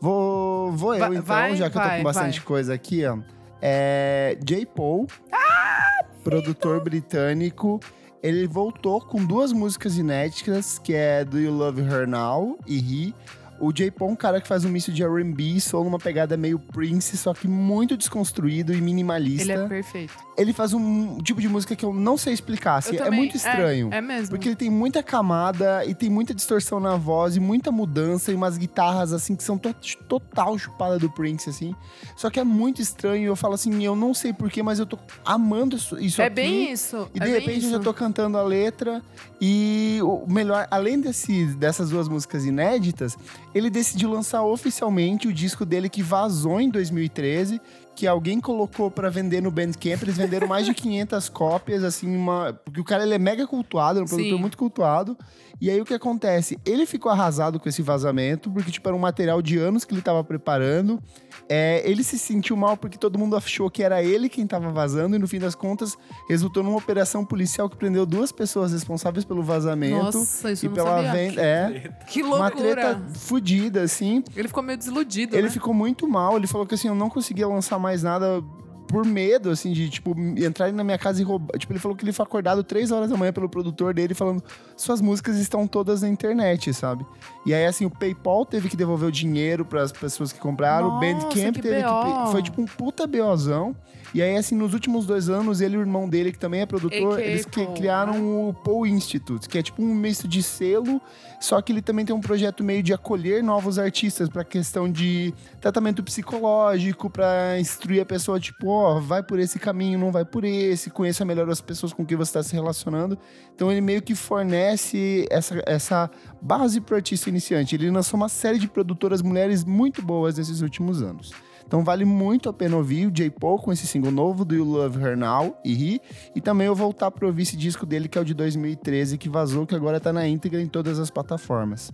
Vou, 0.00 0.72
vou 0.72 0.94
eu 0.94 1.00
Vai- 1.00 1.08
então, 1.10 1.22
vai, 1.24 1.56
já 1.56 1.68
que 1.68 1.76
eu 1.76 1.82
tô 1.82 1.88
vai, 1.88 1.98
com 1.98 2.04
bastante 2.04 2.38
vai. 2.38 2.46
coisa 2.46 2.72
aqui, 2.72 3.04
ó. 3.04 3.18
É 3.60 4.38
J. 4.42 4.64
Paul, 4.66 5.06
Ah, 5.32 6.04
produtor 6.28 6.78
britânico. 6.84 7.80
Ele 8.22 8.46
voltou 8.46 9.00
com 9.00 9.24
duas 9.24 9.50
músicas 9.50 9.96
inéditas, 9.96 10.78
que 10.78 10.92
é 10.92 11.24
Do 11.24 11.40
You 11.40 11.52
Love 11.52 11.80
Her 11.80 12.06
Now 12.06 12.58
e 12.66 12.78
He. 12.78 13.14
O 13.60 13.72
J. 13.72 13.90
Paul 13.90 14.10
é 14.10 14.12
um 14.12 14.16
cara 14.16 14.40
que 14.40 14.46
faz 14.48 14.64
um 14.64 14.68
misto 14.68 14.92
de 14.92 15.02
R&B 15.02 15.60
soul 15.60 15.84
numa 15.84 15.98
pegada 15.98 16.36
meio 16.36 16.58
Prince, 16.58 17.16
só 17.16 17.34
que 17.34 17.48
muito 17.48 17.96
desconstruído 17.96 18.72
e 18.72 18.80
minimalista. 18.80 19.42
Ele 19.42 19.52
é 19.52 19.66
perfeito. 19.68 20.12
Ele 20.36 20.52
faz 20.52 20.72
um 20.72 21.18
tipo 21.18 21.40
de 21.40 21.48
música 21.48 21.74
que 21.74 21.84
eu 21.84 21.92
não 21.92 22.16
sei 22.16 22.32
explicar, 22.32 22.76
assim, 22.76 22.94
é 22.94 22.98
também- 22.98 23.18
muito 23.18 23.36
estranho. 23.36 23.88
É, 23.92 24.00
mesmo. 24.00 24.30
Porque 24.30 24.48
ele 24.48 24.54
tem 24.56 24.70
muita 24.70 25.02
camada 25.02 25.84
e 25.84 25.94
tem 25.94 26.08
muita 26.08 26.32
distorção 26.32 26.78
na 26.78 26.96
voz 26.96 27.34
e 27.36 27.40
muita 27.40 27.72
mudança 27.72 28.30
e 28.30 28.34
umas 28.34 28.56
guitarras 28.56 29.12
assim 29.12 29.34
que 29.34 29.42
são 29.42 29.58
to 29.58 29.74
total 30.08 30.56
chupada 30.58 30.98
do 30.98 31.10
Prince 31.10 31.50
assim. 31.50 31.74
Só 32.16 32.30
que 32.30 32.38
é 32.38 32.44
muito 32.44 32.80
estranho 32.80 33.26
eu 33.26 33.36
falo 33.36 33.54
assim, 33.54 33.84
eu 33.84 33.96
não 33.96 34.14
sei 34.14 34.32
porquê, 34.32 34.62
mas 34.62 34.78
eu 34.78 34.86
tô 34.86 34.96
amando 35.24 35.76
isso, 35.76 35.98
isso 35.98 36.22
é 36.22 36.26
aqui. 36.26 36.34
bem 36.36 36.72
isso. 36.72 37.08
E 37.14 37.18
é 37.18 37.24
de 37.24 37.30
bem 37.32 37.40
repente 37.40 37.64
eu 37.64 37.70
já 37.72 37.78
tô 37.80 37.92
cantando 37.92 38.38
a 38.38 38.42
letra 38.42 39.02
e 39.40 39.98
o 40.02 40.24
melhor, 40.30 40.66
além 40.70 41.00
desse, 41.00 41.46
dessas 41.56 41.90
duas 41.90 42.08
músicas 42.08 42.44
inéditas, 42.44 43.16
ele 43.54 43.70
decidiu 43.70 44.10
lançar 44.10 44.42
oficialmente 44.42 45.28
o 45.28 45.32
disco 45.32 45.64
dele 45.64 45.88
que 45.88 46.02
vazou 46.02 46.60
em 46.60 46.68
2013, 46.68 47.60
que 47.94 48.06
alguém 48.06 48.40
colocou 48.40 48.90
pra 48.90 49.10
vender 49.10 49.40
no 49.40 49.50
Bandcamp, 49.50 50.02
eles 50.02 50.16
venderam 50.16 50.46
mais 50.46 50.66
de 50.66 50.74
500 50.74 51.28
cópias, 51.30 51.82
assim, 51.82 52.14
uma, 52.14 52.52
porque 52.64 52.80
o 52.80 52.84
cara 52.84 53.02
ele 53.02 53.14
é 53.14 53.18
mega 53.18 53.46
cultuado, 53.46 53.98
é 53.98 54.02
um 54.02 54.06
produtor 54.06 54.36
Sim. 54.36 54.40
muito 54.40 54.56
cultuado. 54.56 55.18
E 55.60 55.68
aí 55.70 55.80
o 55.80 55.84
que 55.84 55.94
acontece? 55.94 56.58
Ele 56.64 56.86
ficou 56.86 57.10
arrasado 57.10 57.58
com 57.58 57.68
esse 57.68 57.82
vazamento, 57.82 58.50
porque 58.50 58.70
tipo 58.70 58.88
era 58.88 58.94
um 58.96 59.00
material 59.00 59.42
de 59.42 59.58
anos 59.58 59.84
que 59.84 59.92
ele 59.92 60.00
tava 60.02 60.22
preparando. 60.22 61.02
É, 61.48 61.82
ele 61.88 62.04
se 62.04 62.18
sentiu 62.18 62.56
mal 62.56 62.76
porque 62.76 62.98
todo 62.98 63.18
mundo 63.18 63.34
achou 63.34 63.70
que 63.70 63.82
era 63.82 64.02
ele 64.02 64.28
quem 64.28 64.46
tava 64.46 64.70
vazando 64.70 65.16
e 65.16 65.18
no 65.18 65.26
fim 65.26 65.38
das 65.38 65.54
contas 65.54 65.96
resultou 66.28 66.62
numa 66.62 66.76
operação 66.76 67.24
policial 67.24 67.68
que 67.70 67.76
prendeu 67.76 68.04
duas 68.04 68.30
pessoas 68.30 68.72
responsáveis 68.72 69.24
pelo 69.24 69.42
vazamento 69.42 70.18
Nossa, 70.18 70.52
isso 70.52 70.66
e 70.66 70.68
pela 70.68 71.02
sabia. 71.02 71.12
venda, 71.12 71.40
é, 71.42 71.90
Que 72.06 72.22
uma 72.22 72.36
loucura. 72.48 72.74
treta 72.74 73.02
fodida 73.14 73.82
assim. 73.82 74.22
Ele 74.36 74.46
ficou 74.48 74.62
meio 74.62 74.76
desiludido, 74.78 75.34
Ele 75.34 75.44
né? 75.44 75.50
ficou 75.50 75.72
muito 75.72 76.06
mal, 76.06 76.36
ele 76.36 76.46
falou 76.46 76.66
que 76.66 76.74
assim, 76.74 76.88
eu 76.88 76.94
não 76.94 77.08
conseguia 77.08 77.48
lançar 77.48 77.78
mais 77.78 78.02
nada 78.02 78.42
por 78.88 79.04
medo, 79.04 79.50
assim, 79.50 79.72
de, 79.72 79.88
tipo, 79.88 80.18
entrarem 80.18 80.74
na 80.74 80.82
minha 80.82 80.98
casa 80.98 81.20
e 81.20 81.24
roubar. 81.24 81.56
Tipo, 81.58 81.72
ele 81.72 81.78
falou 81.78 81.96
que 81.96 82.04
ele 82.04 82.12
foi 82.12 82.24
acordado 82.24 82.64
três 82.64 82.90
horas 82.90 83.10
da 83.10 83.16
manhã 83.16 83.32
pelo 83.32 83.48
produtor 83.48 83.94
dele 83.94 84.14
falando 84.14 84.42
suas 84.76 85.00
músicas 85.00 85.36
estão 85.36 85.66
todas 85.66 86.02
na 86.02 86.08
internet, 86.08 86.72
sabe? 86.72 87.06
E 87.46 87.54
aí, 87.54 87.66
assim, 87.66 87.84
o 87.84 87.90
PayPal 87.90 88.44
teve 88.46 88.68
que 88.68 88.76
devolver 88.76 89.08
o 89.08 89.12
dinheiro 89.12 89.64
para 89.64 89.82
as 89.82 89.92
pessoas 89.92 90.32
que 90.32 90.40
compraram, 90.40 90.88
o 90.88 90.90
Nossa, 90.92 91.06
Bandcamp 91.06 91.54
que 91.54 91.62
teve 91.62 91.82
que... 91.82 92.32
Foi, 92.32 92.42
tipo, 92.42 92.60
um 92.60 92.66
puta 92.66 93.06
BOzão. 93.06 93.76
E 94.14 94.22
aí, 94.22 94.36
assim, 94.36 94.54
nos 94.54 94.72
últimos 94.72 95.06
dois 95.06 95.28
anos, 95.28 95.60
ele 95.60 95.74
e 95.74 95.78
o 95.78 95.80
irmão 95.80 96.08
dele, 96.08 96.32
que 96.32 96.38
também 96.38 96.62
é 96.62 96.66
produtor, 96.66 97.18
AK 97.18 97.24
eles 97.24 97.46
Paul, 97.46 97.74
criaram 97.74 98.12
né? 98.14 98.20
o 98.20 98.54
Paul 98.54 98.86
Institute, 98.86 99.48
que 99.48 99.58
é 99.58 99.62
tipo 99.62 99.82
um 99.82 99.94
misto 99.94 100.26
de 100.26 100.42
selo, 100.42 101.00
só 101.38 101.60
que 101.60 101.72
ele 101.72 101.82
também 101.82 102.04
tem 102.04 102.14
um 102.14 102.20
projeto 102.20 102.64
meio 102.64 102.82
de 102.82 102.92
acolher 102.92 103.42
novos 103.42 103.78
artistas 103.78 104.28
para 104.28 104.44
questão 104.44 104.90
de 104.90 105.34
tratamento 105.60 106.02
psicológico, 106.02 107.10
para 107.10 107.60
instruir 107.60 108.00
a 108.00 108.06
pessoa, 108.06 108.40
tipo, 108.40 108.68
ó, 108.68 108.98
vai 108.98 109.22
por 109.22 109.38
esse 109.38 109.58
caminho, 109.58 109.98
não 109.98 110.10
vai 110.10 110.24
por 110.24 110.44
esse, 110.44 110.90
conheça 110.90 111.24
melhor 111.24 111.48
as 111.50 111.60
pessoas 111.60 111.92
com 111.92 112.04
quem 112.04 112.16
você 112.16 112.30
está 112.30 112.42
se 112.42 112.54
relacionando. 112.54 113.18
Então 113.54 113.70
ele 113.70 113.80
meio 113.80 114.00
que 114.00 114.14
fornece 114.14 115.26
essa, 115.30 115.62
essa 115.66 116.10
base 116.40 116.80
para 116.80 116.94
o 116.94 116.96
artista 116.96 117.28
iniciante. 117.28 117.74
Ele 117.74 117.90
lançou 117.90 118.16
uma 118.16 118.28
série 118.28 118.58
de 118.58 118.68
produtoras 118.68 119.20
mulheres 119.20 119.64
muito 119.64 120.00
boas 120.00 120.38
nesses 120.38 120.60
últimos 120.60 121.02
anos. 121.02 121.32
Então 121.68 121.84
vale 121.84 122.06
muito 122.06 122.48
a 122.48 122.52
pena 122.52 122.76
ouvir 122.78 123.06
o 123.06 123.10
J. 123.10 123.28
Paul 123.30 123.58
com 123.58 123.70
esse 123.70 123.86
single 123.86 124.10
novo 124.10 124.42
do 124.42 124.54
You 124.54 124.64
Love 124.64 125.04
Her 125.04 125.18
Now 125.18 125.54
e 125.62 125.94
He. 125.96 126.00
E 126.34 126.40
também 126.40 126.66
eu 126.66 126.74
voltar 126.74 127.10
para 127.10 127.26
ouvir 127.26 127.42
esse 127.42 127.58
disco 127.58 127.84
dele 127.84 128.08
que 128.08 128.16
é 128.16 128.20
o 128.22 128.24
de 128.24 128.32
2013 128.32 129.18
que 129.18 129.28
vazou, 129.28 129.66
que 129.66 129.74
agora 129.74 130.00
tá 130.00 130.10
na 130.10 130.26
íntegra 130.26 130.62
em 130.62 130.66
todas 130.66 130.98
as 130.98 131.10
plataformas. 131.10 131.92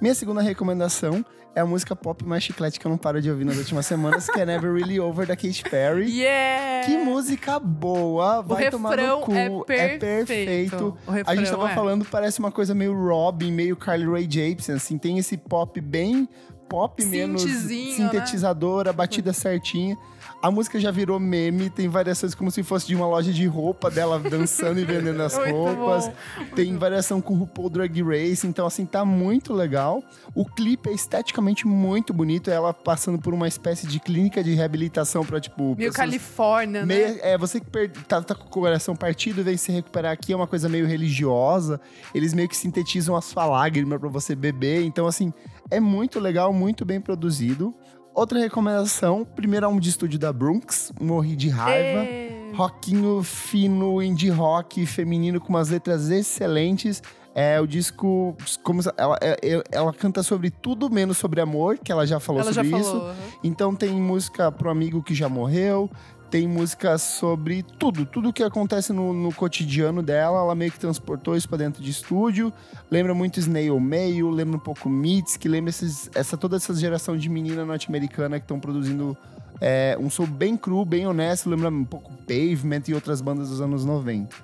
Minha 0.00 0.14
segunda 0.14 0.42
recomendação 0.42 1.24
é 1.54 1.60
a 1.60 1.66
música 1.66 1.94
pop 1.94 2.24
mais 2.24 2.42
chiclete 2.42 2.80
que 2.80 2.86
eu 2.86 2.90
não 2.90 2.98
paro 2.98 3.22
de 3.22 3.30
ouvir 3.30 3.44
nas 3.44 3.56
últimas 3.58 3.86
semanas, 3.86 4.26
que 4.26 4.40
é 4.40 4.44
Never 4.44 4.72
Really 4.74 4.98
Over, 4.98 5.26
da 5.26 5.36
Katy 5.36 5.62
Perry. 5.70 6.10
Yeah! 6.10 6.86
Que 6.86 6.96
música 6.98 7.60
boa, 7.60 8.40
O 8.40 8.42
vai 8.42 8.70
tomar 8.70 8.96
no 8.96 9.20
cu. 9.20 9.32
é 9.72 9.98
perfeito. 9.98 10.98
O 11.06 11.12
A 11.26 11.36
gente 11.36 11.50
tava 11.50 11.70
é. 11.70 11.74
falando, 11.74 12.04
parece 12.04 12.40
uma 12.40 12.50
coisa 12.50 12.74
meio 12.74 12.92
Robin, 12.92 13.52
meio 13.52 13.76
Carly 13.76 14.06
Rae 14.06 14.26
Jepsen, 14.28 14.74
assim, 14.74 14.98
tem 14.98 15.18
esse 15.18 15.36
pop 15.36 15.80
bem 15.80 16.28
pop 16.68 17.04
menos 17.04 17.42
Synthzinho, 17.42 17.96
sintetizadora, 17.96 18.92
batida 18.92 19.32
certinha. 19.32 19.96
A 20.40 20.50
música 20.50 20.78
já 20.80 20.90
virou 20.90 21.20
meme, 21.20 21.70
tem 21.70 21.88
variações 21.88 22.34
como 22.34 22.50
se 22.50 22.62
fosse 22.64 22.86
de 22.86 22.96
uma 22.96 23.06
loja 23.06 23.32
de 23.32 23.46
roupa 23.46 23.88
dela 23.90 24.18
dançando 24.18 24.80
e 24.80 24.84
vendendo 24.84 25.20
as 25.22 25.34
roupas. 25.38 26.06
bom. 26.08 26.14
Tem 26.56 26.76
variação 26.76 27.20
com 27.20 27.34
RuPaul 27.34 27.70
Drag 27.70 28.02
Race, 28.02 28.44
então 28.46 28.66
assim, 28.66 28.84
tá 28.84 29.04
muito 29.04 29.52
legal. 29.52 30.02
O 30.34 30.44
clipe 30.44 30.88
é 30.90 30.92
esteticamente 30.92 31.64
muito 31.66 32.12
bonito, 32.12 32.50
ela 32.50 32.72
passando 32.74 33.18
por 33.20 33.32
uma 33.34 33.46
espécie 33.46 33.86
de 33.86 34.00
clínica 34.00 34.42
de 34.42 34.54
reabilitação 34.54 35.24
pra, 35.24 35.40
tipo, 35.40 35.76
Meio 35.76 35.92
Califórnia, 35.92 36.84
né? 36.84 36.86
Meio- 36.86 37.18
é, 37.22 37.38
você 37.38 37.60
que 37.60 37.66
per- 37.70 37.90
tá, 38.08 38.20
tá 38.20 38.34
com 38.34 38.46
o 38.46 38.50
coração 38.50 38.96
partido, 38.96 39.44
vem 39.44 39.56
se 39.56 39.70
recuperar 39.70 40.12
aqui, 40.12 40.32
é 40.32 40.36
uma 40.36 40.46
coisa 40.48 40.68
meio 40.68 40.86
religiosa. 40.86 41.80
Eles 42.14 42.34
meio 42.34 42.48
que 42.48 42.56
sintetizam 42.56 43.14
a 43.14 43.20
sua 43.22 43.46
lágrima 43.46 43.98
pra 43.98 44.08
você 44.08 44.34
beber. 44.34 44.82
Então, 44.84 45.06
assim, 45.06 45.32
é 45.76 45.80
muito 45.80 46.20
legal, 46.20 46.52
muito 46.52 46.84
bem 46.84 47.00
produzido. 47.00 47.74
Outra 48.14 48.38
recomendação, 48.38 49.24
primeiro 49.24 49.64
álbum 49.66 49.80
de 49.80 49.88
estúdio 49.88 50.18
da 50.18 50.32
Brunx, 50.32 50.92
Morri 51.00 51.34
de 51.34 51.48
Raiva. 51.48 52.04
Ê. 52.04 52.52
Rockinho 52.54 53.22
fino, 53.22 54.02
indie 54.02 54.28
rock, 54.28 54.84
feminino, 54.84 55.40
com 55.40 55.48
umas 55.48 55.70
letras 55.70 56.10
excelentes. 56.10 57.02
É 57.34 57.58
o 57.58 57.66
disco. 57.66 58.36
Como, 58.62 58.82
se- 58.82 58.92
ela, 58.98 59.16
é- 59.22 59.62
ela 59.72 59.90
canta 59.94 60.22
sobre 60.22 60.50
tudo 60.50 60.90
menos 60.90 61.16
sobre 61.16 61.40
amor, 61.40 61.78
que 61.78 61.90
ela 61.90 62.06
já 62.06 62.20
falou 62.20 62.42
Ela 62.42 62.52
já 62.52 62.62
sobre 62.62 62.82
falou. 62.82 63.10
isso. 63.10 63.38
Então 63.42 63.74
tem 63.74 63.88
música 63.98 64.52
pro 64.52 64.68
amigo 64.68 65.02
que 65.02 65.14
já 65.14 65.30
morreu, 65.30 65.88
tem 66.32 66.48
música 66.48 66.96
sobre 66.96 67.62
tudo, 67.62 68.06
tudo 68.06 68.32
que 68.32 68.42
acontece 68.42 68.90
no, 68.90 69.12
no 69.12 69.34
cotidiano 69.34 70.02
dela, 70.02 70.38
ela 70.38 70.54
meio 70.54 70.72
que 70.72 70.80
transportou 70.80 71.36
isso 71.36 71.46
pra 71.46 71.58
dentro 71.58 71.82
de 71.82 71.90
estúdio. 71.90 72.50
Lembra 72.90 73.12
muito 73.12 73.38
Snail 73.38 73.78
Mail, 73.78 74.30
lembra 74.30 74.56
um 74.56 74.58
pouco 74.58 74.88
Mitski, 74.88 75.46
lembra 75.46 75.68
esses, 75.68 76.10
essa, 76.14 76.34
toda 76.34 76.56
essa 76.56 76.74
geração 76.74 77.18
de 77.18 77.28
menina 77.28 77.66
norte-americana 77.66 78.40
que 78.40 78.44
estão 78.44 78.58
produzindo 78.58 79.14
é, 79.60 79.94
um 80.00 80.08
som 80.08 80.24
bem 80.24 80.56
cru, 80.56 80.86
bem 80.86 81.06
honesto, 81.06 81.50
lembra 81.50 81.68
um 81.68 81.84
pouco 81.84 82.10
Pavement 82.26 82.84
e 82.88 82.94
outras 82.94 83.20
bandas 83.20 83.50
dos 83.50 83.60
anos 83.60 83.84
90. 83.84 84.34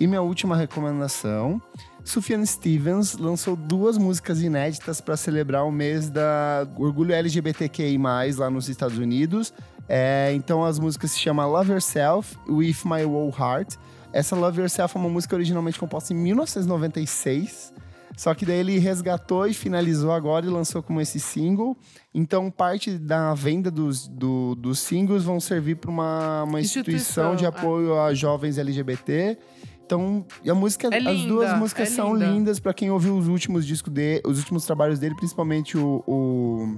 E 0.00 0.06
minha 0.06 0.22
última 0.22 0.56
recomendação, 0.56 1.60
Sufjan 2.02 2.46
Stevens 2.46 3.14
lançou 3.18 3.54
duas 3.54 3.98
músicas 3.98 4.40
inéditas 4.40 5.02
para 5.02 5.18
celebrar 5.18 5.66
o 5.66 5.70
mês 5.70 6.08
da 6.08 6.66
orgulho 6.78 7.12
LGBTQI+, 7.12 7.98
lá 8.38 8.48
nos 8.48 8.70
Estados 8.70 8.96
Unidos. 8.96 9.52
É, 9.88 10.32
então 10.34 10.64
as 10.64 10.78
músicas 10.78 11.12
se 11.12 11.18
chamam 11.20 11.48
Love 11.50 11.72
Yourself, 11.72 12.36
With 12.48 12.76
My 12.84 13.04
Whole 13.04 13.32
Heart. 13.38 13.76
Essa 14.12 14.34
Love 14.34 14.60
Yourself 14.60 14.96
é 14.96 15.00
uma 15.00 15.08
música 15.10 15.34
originalmente 15.36 15.78
composta 15.78 16.12
em 16.12 16.16
1996. 16.16 17.72
Só 18.16 18.32
que 18.34 18.46
daí 18.46 18.58
ele 18.60 18.78
resgatou 18.78 19.46
e 19.46 19.52
finalizou 19.52 20.10
agora 20.10 20.46
e 20.46 20.48
lançou 20.48 20.82
como 20.82 21.02
esse 21.02 21.20
single. 21.20 21.76
Então, 22.14 22.50
parte 22.50 22.92
da 22.96 23.34
venda 23.34 23.70
dos, 23.70 24.08
do- 24.08 24.54
dos 24.54 24.78
singles 24.78 25.22
vão 25.22 25.38
servir 25.38 25.76
para 25.76 25.90
uma, 25.90 26.44
uma 26.44 26.58
instituição, 26.58 27.34
Instituição, 27.34 27.36
de 27.36 27.44
é. 27.44 27.48
apoio 27.48 28.00
a 28.00 28.14
jovens 28.14 28.56
LGBT. 28.56 29.36
Então, 29.84 30.24
a 30.48 30.54
música, 30.54 30.88
É 30.90 30.96
as 30.96 31.04
linda, 31.04 31.28
duas 31.28 31.58
músicas 31.58 31.92
é 31.92 31.94
são 31.94 32.14
linda. 32.14 32.26
lindas 32.26 32.58
para 32.58 32.72
quem 32.72 32.90
ouviu 32.90 33.16
os 33.18 33.28
últimos 33.28 33.66
discos 33.66 33.92
dele, 33.92 34.22
os 34.24 34.38
últimos 34.38 34.64
trabalhos 34.64 34.98
dele, 34.98 35.14
principalmente 35.14 35.76
o, 35.76 36.02
o 36.06 36.76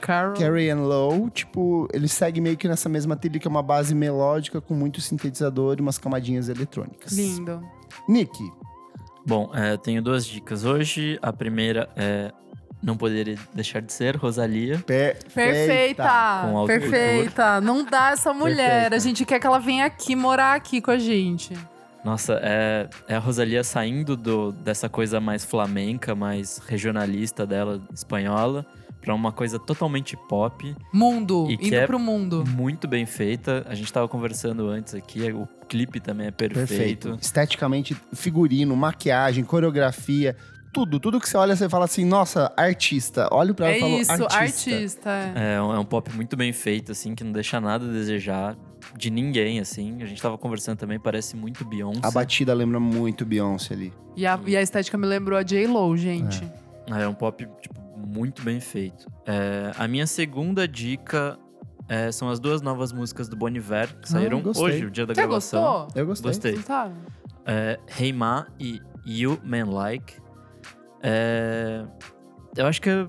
Carol. 0.00 0.34
Carrie 0.34 0.70
and 0.70 0.80
Low. 0.82 1.28
Tipo, 1.30 1.88
ele 1.92 2.08
segue 2.08 2.40
meio 2.40 2.56
que 2.56 2.68
nessa 2.68 2.88
mesma 2.88 3.16
trilha 3.16 3.38
que 3.38 3.46
é 3.46 3.50
uma 3.50 3.62
base 3.62 3.94
melódica 3.94 4.60
com 4.60 4.74
muito 4.74 5.00
sintetizador 5.00 5.76
e 5.78 5.82
umas 5.82 5.98
camadinhas 5.98 6.48
eletrônicas. 6.48 7.12
Lindo. 7.12 7.62
Nick, 8.08 8.38
Bom, 9.28 9.50
é, 9.52 9.76
tenho 9.76 10.00
duas 10.00 10.24
dicas 10.24 10.64
hoje. 10.64 11.18
A 11.20 11.30
primeira 11.30 11.86
é 11.94 12.32
Não 12.82 12.96
Poderia 12.96 13.36
Deixar 13.52 13.82
de 13.82 13.92
Ser, 13.92 14.16
Rosalia. 14.16 14.78
perfeita. 14.78 15.30
Perfeita! 15.34 16.40
Com 16.44 16.56
autocultura. 16.56 16.90
Perfeita! 16.90 17.60
Não 17.60 17.84
dá 17.84 18.12
essa 18.12 18.32
mulher. 18.32 18.56
Perfeita. 18.56 18.96
A 18.96 18.98
gente 18.98 19.24
quer 19.26 19.38
que 19.38 19.46
ela 19.46 19.58
venha 19.58 19.84
aqui 19.84 20.16
morar 20.16 20.54
aqui 20.54 20.80
com 20.80 20.90
a 20.90 20.96
gente. 20.98 21.52
Nossa, 22.02 22.40
é, 22.42 22.88
é 23.06 23.16
a 23.16 23.18
Rosalia 23.18 23.62
saindo 23.62 24.16
do, 24.16 24.50
dessa 24.50 24.88
coisa 24.88 25.20
mais 25.20 25.44
flamenca, 25.44 26.14
mais 26.14 26.56
regionalista 26.66 27.44
dela, 27.44 27.82
espanhola, 27.92 28.64
pra 29.00 29.14
uma 29.14 29.32
coisa 29.32 29.58
totalmente 29.58 30.16
pop, 30.28 30.74
Mundo. 30.92 31.46
E 31.48 31.54
indo 31.54 31.74
é- 31.74 31.86
pro 31.86 31.98
mundo. 31.98 32.44
muito 32.46 32.86
bem 32.88 33.06
feita. 33.06 33.64
A 33.68 33.74
gente 33.74 33.92
tava 33.92 34.08
conversando 34.08 34.68
antes 34.68 34.94
aqui, 34.94 35.30
o 35.32 35.46
clipe 35.68 36.00
também 36.00 36.26
é 36.26 36.30
perfeito. 36.30 36.68
Perfeito. 36.68 37.18
Esteticamente, 37.20 37.96
figurino, 38.12 38.76
maquiagem, 38.76 39.44
coreografia, 39.44 40.36
tudo. 40.72 40.98
Tudo 41.00 41.20
que 41.20 41.28
você 41.28 41.36
olha, 41.36 41.56
você 41.56 41.68
fala 41.68 41.84
assim, 41.86 42.04
nossa, 42.04 42.52
artista. 42.56 43.28
Olha 43.32 43.54
pra 43.54 43.66
ela 43.70 43.74
É 43.74 43.78
e 43.78 43.80
fala, 44.04 44.20
isso, 44.20 44.36
artista. 44.36 44.70
artista. 44.70 45.10
é. 45.36 45.54
É 45.54 45.62
um, 45.62 45.74
é 45.74 45.78
um 45.78 45.84
pop 45.84 46.12
muito 46.14 46.36
bem 46.36 46.52
feito, 46.52 46.92
assim, 46.92 47.14
que 47.14 47.24
não 47.24 47.32
deixa 47.32 47.60
nada 47.60 47.84
a 47.86 47.88
desejar 47.88 48.56
de 48.96 49.10
ninguém, 49.10 49.60
assim. 49.60 50.02
A 50.02 50.06
gente 50.06 50.20
tava 50.20 50.36
conversando 50.38 50.78
também, 50.78 50.98
parece 50.98 51.36
muito 51.36 51.64
Beyoncé. 51.64 52.00
A 52.02 52.10
batida 52.10 52.52
lembra 52.54 52.78
muito 52.80 53.24
Beyoncé 53.24 53.74
ali. 53.74 53.92
E, 54.16 54.26
a, 54.26 54.38
e 54.46 54.56
a 54.56 54.62
estética 54.62 54.96
me 54.98 55.06
lembrou 55.06 55.38
a 55.38 55.42
J-Lo, 55.42 55.96
gente. 55.96 56.42
É 56.86 57.06
um 57.06 57.14
pop, 57.14 57.46
tipo, 57.60 57.77
muito 58.08 58.42
bem 58.42 58.58
feito. 58.60 59.06
É, 59.26 59.70
a 59.76 59.86
minha 59.86 60.06
segunda 60.06 60.66
dica 60.66 61.38
é, 61.88 62.10
são 62.10 62.28
as 62.30 62.40
duas 62.40 62.62
novas 62.62 62.92
músicas 62.92 63.28
do 63.28 63.36
Bon 63.36 63.48
Iver, 63.48 63.94
que 64.00 64.08
saíram 64.08 64.40
gostei. 64.40 64.64
hoje, 64.64 64.86
o 64.86 64.90
dia 64.90 65.06
da 65.06 65.14
Você 65.14 65.20
gravação. 65.20 65.62
gostou? 65.62 66.00
Eu 66.00 66.06
gostei. 66.06 66.30
Gostei. 66.30 66.54
Não 66.56 66.62
tá? 66.62 66.90
É, 67.46 67.78
Hey 67.98 68.12
Ma 68.12 68.46
e 68.58 68.80
You 69.06 69.38
Man 69.44 69.66
Like. 69.70 70.14
É, 71.02 71.84
eu 72.56 72.66
acho 72.66 72.80
que 72.80 73.08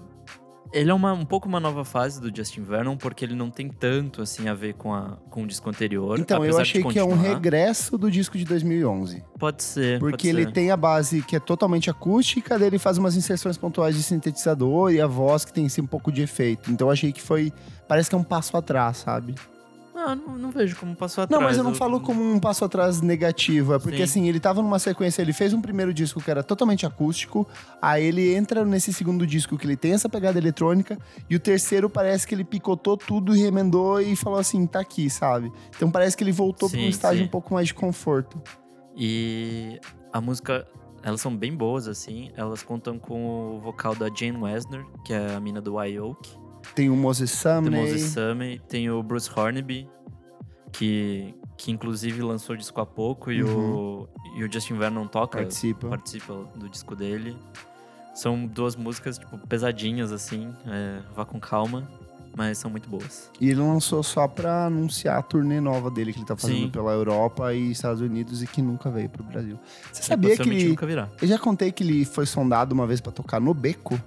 ele 0.72 0.92
é 0.92 0.94
uma, 0.94 1.14
um 1.14 1.26
pouco 1.26 1.48
uma 1.48 1.60
nova 1.60 1.84
fase 1.84 2.22
do 2.22 2.36
Justin 2.36 2.62
Vernon, 2.62 2.96
porque 2.96 3.26
ele 3.26 3.36
não 3.36 3.50
tem 3.50 3.70
tanto, 3.70 4.22
assim, 4.22 4.48
a 4.48 4.54
ver 4.54 4.74
com, 4.76 4.94
a, 4.94 5.18
com 5.30 5.44
o 5.44 5.48
disco 5.48 5.70
anterior. 5.70 6.20
Então, 6.20 6.46
eu 6.46 6.58
achei 6.60 6.84
que 6.84 7.00
é 7.00 7.04
um 7.04 7.18
regresso 7.18 7.98
do 7.98 8.10
disco 8.10 8.38
de 8.38 8.46
2011. 8.46 9.24
Pode 9.38 9.64
ser, 9.64 10.00
Porque 10.00 10.28
pode 10.28 10.30
ele 10.30 10.46
ser. 10.46 10.52
tem 10.52 10.72
a 10.72 10.78
base 10.78 11.22
que 11.22 11.36
é 11.36 11.40
totalmente 11.40 11.90
acústica, 11.90 12.58
daí 12.58 12.68
ele 12.68 12.80
faz 12.80 12.98
umas 12.98 13.16
inserções 13.16 13.58
pontuais 13.58 13.96
de 13.96 14.04
sintetizador 14.04 14.92
e 14.92 15.02
a 15.02 15.08
voz 15.08 15.44
que 15.44 15.54
tem 15.54 15.66
assim, 15.66 15.82
um 15.82 15.88
pouco 15.88 16.12
de 16.12 16.22
efeito. 16.22 16.72
Então 16.72 16.88
eu 16.88 16.92
achei 16.92 17.12
que 17.12 17.22
foi. 17.22 17.52
Parece 17.88 18.10
que 18.10 18.16
é 18.16 18.18
um 18.18 18.24
passo 18.24 18.56
atrás, 18.56 18.98
sabe? 18.98 19.36
Não, 20.16 20.38
não 20.38 20.52
vejo 20.52 20.76
como 20.78 20.96
passou 20.96 21.24
atrás. 21.24 21.42
Não, 21.42 21.48
mas 21.48 21.58
eu 21.58 21.64
não 21.64 21.74
falo 21.76 22.00
como 22.00 22.24
um 22.24 22.40
passo 22.40 22.64
atrás 22.64 23.02
negativo. 23.02 23.74
É 23.74 23.80
porque 23.80 23.98
Sim. 23.98 24.04
assim, 24.04 24.30
ele 24.30 24.40
tava 24.40 24.62
numa 24.62 24.80
sequência, 24.80 25.22
ele 25.22 25.34
fez 25.34 25.54
um 25.54 25.62
primeiro 25.62 25.94
disco 25.94 26.22
que 26.22 26.32
era 26.32 26.44
totalmente 26.44 26.86
acústico, 26.86 27.48
aí 27.82 28.06
ele 28.06 28.34
entra 28.34 28.64
nesse 28.66 28.94
segundo 28.94 29.28
disco 29.28 29.58
que 29.58 29.66
ele 29.66 29.76
tem 29.76 29.94
essa 29.94 30.08
pegada 30.08 30.38
eletrônica, 30.38 30.98
e 31.30 31.36
o 31.36 31.40
terceiro 31.40 31.90
parece 31.90 32.26
que 32.26 32.34
ele 32.34 32.44
picotou 32.44 32.98
tudo 32.98 33.36
e 33.36 33.40
remendou 33.40 34.02
e 34.02 34.16
falou 34.16 34.40
assim, 34.40 34.66
tá 34.66 34.80
aqui, 34.80 35.10
sabe? 35.10 35.52
Então 35.76 35.92
parece 35.92 36.16
que 36.16 36.24
ele 36.24 36.32
voltou 36.32 36.70
pra 36.70 36.80
um 36.80 36.88
estágio 36.88 37.22
sim. 37.22 37.28
um 37.28 37.30
pouco 37.30 37.54
mais 37.54 37.68
de 37.68 37.74
conforto. 37.74 38.42
E 38.96 39.80
a 40.12 40.20
música, 40.20 40.68
elas 41.04 41.22
são 41.22 41.36
bem 41.36 41.56
boas, 41.56 41.88
assim. 41.88 42.32
Elas 42.36 42.64
contam 42.64 43.00
com 43.00 43.56
o 43.56 43.60
vocal 43.60 43.96
da 43.96 44.08
Jane 44.14 44.38
Wesner, 44.38 44.86
que 45.06 45.14
é 45.14 45.36
a 45.36 45.40
mina 45.40 45.62
do 45.62 45.76
Wyoke. 45.76 46.38
Tem 46.76 46.90
o 46.90 46.96
Moses 46.96 47.32
Tem 47.32 47.52
o 47.52 47.56
Sumney. 47.64 47.82
Moses 47.82 48.12
Sumney. 48.12 48.62
Tem 48.68 48.90
o 48.90 49.02
Bruce 49.04 49.30
Hornby, 49.36 49.90
que, 50.72 51.34
que 51.58 51.72
inclusive 51.72 52.22
lançou 52.22 52.56
o 52.56 52.58
disco 52.58 52.80
há 52.82 52.86
pouco. 52.86 53.32
E, 53.32 53.44
o, 53.44 54.08
e 54.36 54.44
o 54.44 54.52
Justin 54.52 54.78
Vernon 54.78 55.08
toca, 55.08 55.38
Participa. 55.40 55.88
participa 55.88 56.34
do 56.56 56.70
disco 56.70 56.96
dele. 56.96 57.38
São 58.14 58.46
duas 58.46 58.76
músicas, 58.76 59.18
tipo, 59.18 59.38
pesadinhas, 59.48 60.12
assim. 60.12 60.54
é, 60.68 61.02
vá 61.16 61.26
com 61.26 61.40
calma. 61.40 61.88
Mas 62.38 62.60
são 62.60 62.70
muito 62.70 62.88
boas. 62.88 63.30
E 63.42 63.50
ele 63.50 63.60
lançou 63.60 64.04
só 64.04 64.28
pra 64.28 64.68
anunciar 64.68 65.18
a 65.18 65.22
turnê 65.22 65.60
nova 65.60 65.90
dele 65.90 66.14
que 66.14 66.20
ele 66.20 66.26
tá 66.28 66.38
fazendo 66.38 66.66
Sim. 66.66 66.70
pela 66.70 66.92
Europa 66.92 67.54
e 67.54 67.72
Estados 67.72 68.02
Unidos 68.02 68.44
e 68.44 68.48
que 68.48 68.62
nunca 68.62 68.90
veio 68.92 69.10
pro 69.10 69.24
Brasil. 69.24 69.60
Você 69.92 70.04
sabia 70.04 70.38
que 70.38 70.44
ele... 70.48 70.70
nunca 70.70 70.86
virá. 70.86 71.10
Eu 71.20 71.28
já 71.28 71.40
contei 71.40 71.72
que 71.72 71.84
ele 71.84 72.06
foi 72.06 72.28
sondado 72.28 72.72
uma 72.74 72.86
vez 72.86 73.02
pra 73.02 73.12
tocar 73.12 73.42
no 73.42 73.54
Beco? 73.54 74.00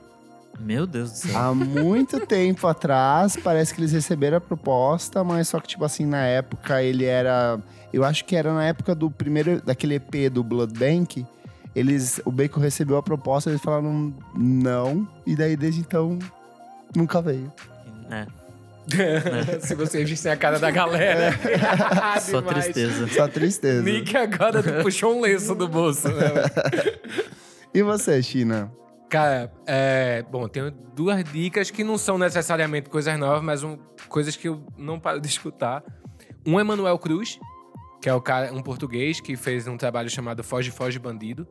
Meu 0.61 0.87
Deus 0.87 1.11
do 1.11 1.17
céu. 1.17 1.39
Há 1.39 1.55
muito 1.55 2.21
tempo 2.27 2.67
atrás, 2.67 3.37
parece 3.37 3.75
que 3.75 3.81
eles 3.81 3.93
receberam 3.93 4.37
a 4.37 4.41
proposta, 4.41 5.25
mas 5.25 5.49
só 5.49 5.59
que, 5.61 5.69
tipo 5.69 5.85
assim, 5.85 6.07
na 6.07 6.25
época 6.25 6.83
ele 6.83 7.05
era. 7.05 7.59
Eu 7.93 8.05
acho 8.05 8.25
que 8.25 8.37
era 8.37 8.53
na 8.55 8.65
época 8.65 8.95
do 8.95 9.11
primeiro. 9.11 9.61
daquele 9.61 9.97
EP 9.97 10.31
do 10.33 10.45
Blood 10.45 10.79
Bank. 10.79 11.27
Eles. 11.75 12.21
O 12.25 12.31
Bacon 12.31 12.61
recebeu 12.61 12.97
a 12.97 13.03
proposta, 13.03 13.51
eles 13.51 13.63
falaram 13.63 14.15
não. 14.37 15.09
E 15.27 15.35
daí, 15.35 15.57
desde 15.57 15.81
então, 15.81 16.19
nunca 16.95 17.21
veio. 17.21 17.53
É, 18.11 18.27
Se 19.61 19.75
vocês 19.75 20.09
vissem 20.09 20.31
a 20.33 20.37
cara 20.37 20.59
da 20.59 20.71
galera. 20.71 21.33
só 22.21 22.41
Demais. 22.41 22.65
tristeza. 22.65 23.09
Só 23.09 23.29
tristeza. 23.29 23.83
Nick 23.83 24.17
agora 24.17 24.63
puxou 24.83 25.17
um 25.17 25.21
lenço 25.21 25.55
do 25.55 25.69
bolso, 25.69 26.09
né? 26.09 26.33
E 27.75 27.83
você, 27.83 28.23
China? 28.23 28.71
Cara, 29.13 29.53
é, 29.67 30.25
bom, 30.31 30.49
tenho 30.49 30.71
duas 30.71 31.23
dicas 31.25 31.71
que 31.71 31.85
não 31.85 31.99
são 31.99 32.17
necessariamente 32.17 32.89
coisas 32.89 33.19
novas, 33.19 33.43
mas 33.43 33.63
um- 33.63 33.77
coisas 34.09 34.35
que 34.35 34.49
eu 34.49 34.65
não 34.75 34.99
paro 34.99 35.21
de 35.21 35.29
escutar. 35.29 35.85
Um 36.47 36.59
é 36.59 36.65
Manuel 36.65 36.99
Cruz, 36.99 37.39
que 38.01 38.09
é 38.09 38.21
cara, 38.23 38.51
um 38.55 38.63
português 38.63 39.21
que 39.21 39.37
fez 39.37 39.69
um 39.69 39.77
trabalho 39.77 40.09
chamado 40.09 40.43
Foge, 40.43 40.71
Foge 40.71 40.99
Bandido, 40.99 41.47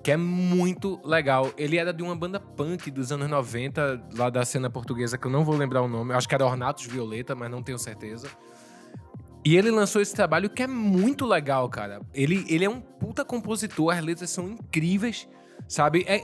que 0.00 0.12
é 0.12 0.16
muito 0.16 1.00
legal. 1.04 1.50
Ele 1.58 1.76
era 1.76 1.92
de 1.92 2.04
uma 2.04 2.14
banda 2.14 2.38
punk 2.38 2.88
dos 2.88 3.10
anos 3.10 3.28
90, 3.28 4.00
lá 4.14 4.30
da 4.30 4.44
cena 4.44 4.70
portuguesa, 4.70 5.18
que 5.18 5.26
eu 5.26 5.30
não 5.32 5.44
vou 5.44 5.56
lembrar 5.56 5.82
o 5.82 5.88
nome. 5.88 6.12
Eu 6.12 6.16
acho 6.18 6.28
que 6.28 6.34
era 6.36 6.46
Ornatos 6.46 6.86
Violeta, 6.86 7.34
mas 7.34 7.50
não 7.50 7.64
tenho 7.64 7.80
certeza. 7.80 8.28
E 9.44 9.56
ele 9.56 9.72
lançou 9.72 10.00
esse 10.00 10.14
trabalho 10.14 10.48
que 10.48 10.62
é 10.62 10.68
muito 10.68 11.26
legal, 11.26 11.68
cara. 11.68 12.00
Ele, 12.14 12.46
ele 12.48 12.64
é 12.64 12.70
um 12.70 12.80
puta 12.80 13.24
compositor, 13.24 13.92
as 13.92 14.04
letras 14.04 14.30
são 14.30 14.48
incríveis, 14.50 15.28
sabe? 15.66 16.04
É, 16.06 16.22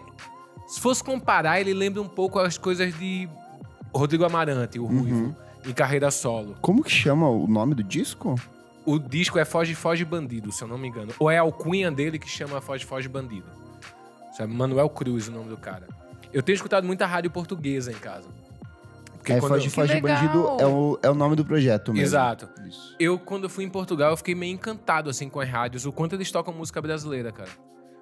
se 0.68 0.80
fosse 0.80 1.02
comparar, 1.02 1.60
ele 1.60 1.72
lembra 1.74 2.00
um 2.02 2.08
pouco 2.08 2.38
as 2.38 2.56
coisas 2.58 2.96
de 2.98 3.28
Rodrigo 3.92 4.24
Amarante, 4.24 4.78
o 4.78 4.84
Ruivo, 4.86 5.34
em 5.66 5.72
carreira 5.72 6.10
solo. 6.10 6.54
Como 6.60 6.82
que 6.84 6.90
chama 6.90 7.28
o 7.28 7.46
nome 7.48 7.74
do 7.74 7.82
disco? 7.82 8.34
O 8.86 8.98
disco 8.98 9.38
é 9.38 9.44
Foge, 9.44 9.74
Foge 9.74 10.04
Bandido, 10.04 10.50
se 10.52 10.62
eu 10.62 10.68
não 10.68 10.78
me 10.78 10.88
engano. 10.88 11.12
Ou 11.18 11.30
é 11.30 11.38
a 11.38 11.42
alcunha 11.42 11.90
dele 11.90 12.18
que 12.18 12.28
chama 12.28 12.60
Foge, 12.60 12.84
Foge 12.86 13.08
Bandido. 13.08 13.46
Sabe? 14.36 14.54
Manuel 14.54 14.88
Cruz, 14.88 15.28
o 15.28 15.32
nome 15.32 15.48
do 15.50 15.56
cara. 15.56 15.86
Eu 16.32 16.42
tenho 16.42 16.54
escutado 16.54 16.84
muita 16.86 17.04
rádio 17.06 17.30
portuguesa 17.30 17.90
em 17.90 17.96
casa. 17.96 18.28
Porque 19.14 19.32
É, 19.32 19.40
Foge 19.40 19.66
eu- 19.66 19.70
Foge 19.72 19.94
legal! 19.94 20.16
Bandido 20.16 20.56
é 20.60 20.66
o, 20.66 20.98
é 21.02 21.10
o 21.10 21.14
nome 21.14 21.34
do 21.36 21.44
projeto 21.44 21.92
mesmo. 21.92 22.06
Exato. 22.06 22.48
Isso. 22.66 22.94
Eu, 22.98 23.18
quando 23.18 23.48
fui 23.48 23.64
em 23.64 23.68
Portugal, 23.68 24.10
eu 24.12 24.16
fiquei 24.16 24.34
meio 24.34 24.54
encantado, 24.54 25.10
assim, 25.10 25.28
com 25.28 25.40
as 25.40 25.48
rádios. 25.48 25.84
O 25.84 25.92
quanto 25.92 26.14
eles 26.14 26.30
tocam 26.30 26.54
música 26.54 26.80
brasileira, 26.80 27.30
cara. 27.32 27.50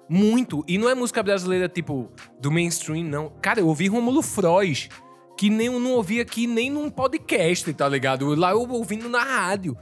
Muito. 0.09 0.63
E 0.67 0.77
não 0.77 0.89
é 0.89 0.95
música 0.95 1.21
brasileira, 1.21 1.67
tipo, 1.67 2.09
do 2.39 2.51
mainstream, 2.51 3.03
não. 3.03 3.31
Cara, 3.41 3.59
eu 3.59 3.67
ouvi 3.67 3.87
Romulo 3.87 4.21
Frois, 4.21 4.89
que 5.37 5.49
nem 5.49 5.67
eu 5.67 5.79
não 5.79 5.91
ouvi 5.91 6.19
aqui 6.19 6.47
nem 6.47 6.69
num 6.69 6.89
podcast, 6.89 7.71
tá 7.73 7.87
ligado? 7.87 8.33
Lá 8.35 8.51
eu 8.51 8.69
ouvindo 8.69 9.09
na 9.09 9.23
rádio, 9.23 9.77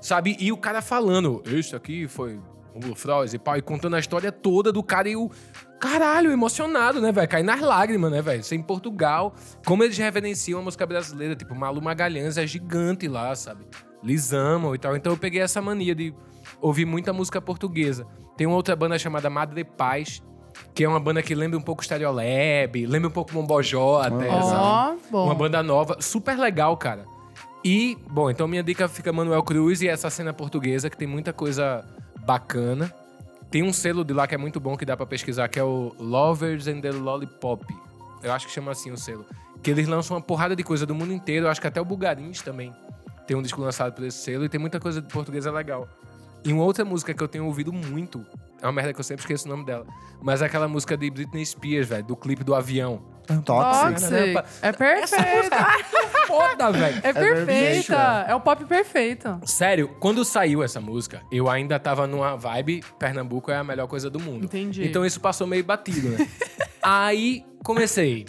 sabe? 0.00 0.36
E 0.38 0.52
o 0.52 0.56
cara 0.56 0.82
falando, 0.82 1.42
este 1.46 1.74
aqui 1.74 2.06
foi 2.06 2.38
Romulo 2.74 2.94
Frois 2.94 3.34
e 3.34 3.38
pau, 3.38 3.56
e 3.56 3.62
contando 3.62 3.96
a 3.96 3.98
história 3.98 4.30
toda 4.30 4.72
do 4.72 4.82
cara 4.82 5.08
e 5.08 5.16
o... 5.16 5.30
Caralho, 5.80 6.30
emocionado, 6.30 7.00
né, 7.00 7.10
velho? 7.10 7.26
Cair 7.26 7.42
nas 7.42 7.62
lágrimas, 7.62 8.12
né, 8.12 8.20
velho? 8.20 8.44
Você 8.44 8.54
em 8.54 8.62
Portugal, 8.62 9.34
como 9.64 9.82
eles 9.82 9.96
reverenciam 9.96 10.60
a 10.60 10.62
música 10.62 10.84
brasileira, 10.84 11.34
tipo, 11.34 11.54
Malu 11.54 11.80
Magalhães 11.80 12.36
é 12.36 12.46
gigante 12.46 13.08
lá, 13.08 13.34
sabe? 13.34 13.64
Eles 14.04 14.30
amam 14.32 14.74
e 14.74 14.78
tal. 14.78 14.94
Então 14.94 15.12
eu 15.12 15.16
peguei 15.16 15.40
essa 15.40 15.60
mania 15.62 15.94
de 15.94 16.14
ouvir 16.60 16.84
muita 16.84 17.14
música 17.14 17.40
portuguesa. 17.40 18.06
Tem 18.40 18.46
uma 18.46 18.56
outra 18.56 18.74
banda 18.74 18.98
chamada 18.98 19.28
Madre 19.28 19.62
Paz, 19.64 20.22
que 20.72 20.82
é 20.82 20.88
uma 20.88 20.98
banda 20.98 21.22
que 21.22 21.34
lembra 21.34 21.58
um 21.58 21.60
pouco 21.60 21.84
Stereolab, 21.84 22.86
lembra 22.86 23.08
um 23.08 23.12
pouco 23.12 23.34
Mombojó 23.34 24.00
até? 24.00 24.30
Ó, 24.30 24.96
bom. 25.10 25.26
Uma 25.26 25.34
banda 25.34 25.62
nova, 25.62 26.00
super 26.00 26.38
legal, 26.38 26.74
cara. 26.78 27.04
E, 27.62 27.98
bom, 28.10 28.30
então 28.30 28.48
minha 28.48 28.62
dica 28.62 28.88
fica 28.88 29.12
Manuel 29.12 29.42
Cruz 29.42 29.82
e 29.82 29.88
essa 29.88 30.08
cena 30.08 30.32
portuguesa, 30.32 30.88
que 30.88 30.96
tem 30.96 31.06
muita 31.06 31.34
coisa 31.34 31.84
bacana. 32.24 32.90
Tem 33.50 33.62
um 33.62 33.74
selo 33.74 34.02
de 34.02 34.14
lá 34.14 34.26
que 34.26 34.34
é 34.34 34.38
muito 34.38 34.58
bom, 34.58 34.74
que 34.74 34.86
dá 34.86 34.96
pra 34.96 35.04
pesquisar, 35.04 35.46
que 35.48 35.58
é 35.58 35.62
o 35.62 35.94
Lovers 35.98 36.66
and 36.66 36.80
the 36.80 36.92
Lollipop. 36.92 37.62
Eu 38.22 38.32
acho 38.32 38.46
que 38.46 38.52
chama 38.54 38.72
assim 38.72 38.90
o 38.90 38.96
selo. 38.96 39.26
Que 39.62 39.70
eles 39.70 39.86
lançam 39.86 40.16
uma 40.16 40.22
porrada 40.22 40.56
de 40.56 40.64
coisa 40.64 40.86
do 40.86 40.94
mundo 40.94 41.12
inteiro. 41.12 41.44
Eu 41.44 41.50
acho 41.50 41.60
que 41.60 41.66
até 41.66 41.78
o 41.78 41.84
Bugarins 41.84 42.40
também 42.40 42.72
tem 43.26 43.36
um 43.36 43.42
disco 43.42 43.60
lançado 43.60 43.92
por 43.92 44.02
esse 44.02 44.16
selo. 44.16 44.46
E 44.46 44.48
tem 44.48 44.58
muita 44.58 44.80
coisa 44.80 45.02
de 45.02 45.12
portuguesa 45.12 45.52
legal. 45.52 45.86
E 46.44 46.52
uma 46.52 46.64
outra 46.64 46.84
música 46.84 47.12
que 47.12 47.22
eu 47.22 47.28
tenho 47.28 47.44
ouvido 47.44 47.72
muito, 47.72 48.24
é 48.62 48.66
uma 48.66 48.72
merda 48.72 48.92
que 48.92 49.00
eu 49.00 49.04
sempre 49.04 49.22
esqueço 49.22 49.46
o 49.46 49.50
nome 49.50 49.64
dela, 49.64 49.86
mas 50.22 50.40
é 50.42 50.46
aquela 50.46 50.66
música 50.66 50.96
de 50.96 51.10
Britney 51.10 51.44
Spears, 51.44 51.88
velho, 51.88 52.04
do 52.04 52.16
clipe 52.16 52.42
do 52.42 52.54
avião. 52.54 53.02
Toxic. 53.44 54.00
Toxic. 54.00 54.44
É 54.62 54.72
perfeita. 54.72 55.66
Foda, 56.26 56.72
velho! 56.72 57.00
É 57.02 57.12
perfeita. 57.12 58.24
É 58.28 58.34
o 58.34 58.40
pop 58.40 58.64
perfeito. 58.64 59.40
Sério, 59.44 59.88
quando 60.00 60.24
saiu 60.24 60.62
essa 60.62 60.80
música, 60.80 61.22
eu 61.30 61.48
ainda 61.48 61.78
tava 61.78 62.06
numa 62.06 62.36
vibe 62.36 62.82
Pernambuco 62.98 63.50
é 63.50 63.56
a 63.56 63.64
melhor 63.64 63.86
coisa 63.86 64.10
do 64.10 64.18
mundo. 64.18 64.44
Entendi. 64.44 64.84
Então 64.84 65.04
isso 65.04 65.20
passou 65.20 65.46
meio 65.46 65.64
batido, 65.64 66.08
né? 66.08 66.28
Aí 66.82 67.44
comecei. 67.62 68.26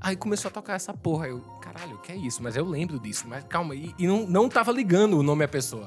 Aí 0.00 0.16
começou 0.16 0.48
a 0.48 0.52
tocar 0.52 0.74
essa 0.74 0.94
porra. 0.94 1.28
Eu, 1.28 1.40
caralho, 1.60 1.96
o 1.96 1.98
que 1.98 2.12
é 2.12 2.16
isso? 2.16 2.42
Mas 2.42 2.56
eu 2.56 2.64
lembro 2.64 2.98
disso. 3.00 3.24
Mas 3.26 3.44
calma, 3.44 3.74
e, 3.74 3.94
e 3.98 4.06
não, 4.06 4.26
não 4.26 4.48
tava 4.48 4.70
ligando 4.72 5.18
o 5.18 5.22
nome 5.22 5.44
à 5.44 5.48
pessoa. 5.48 5.86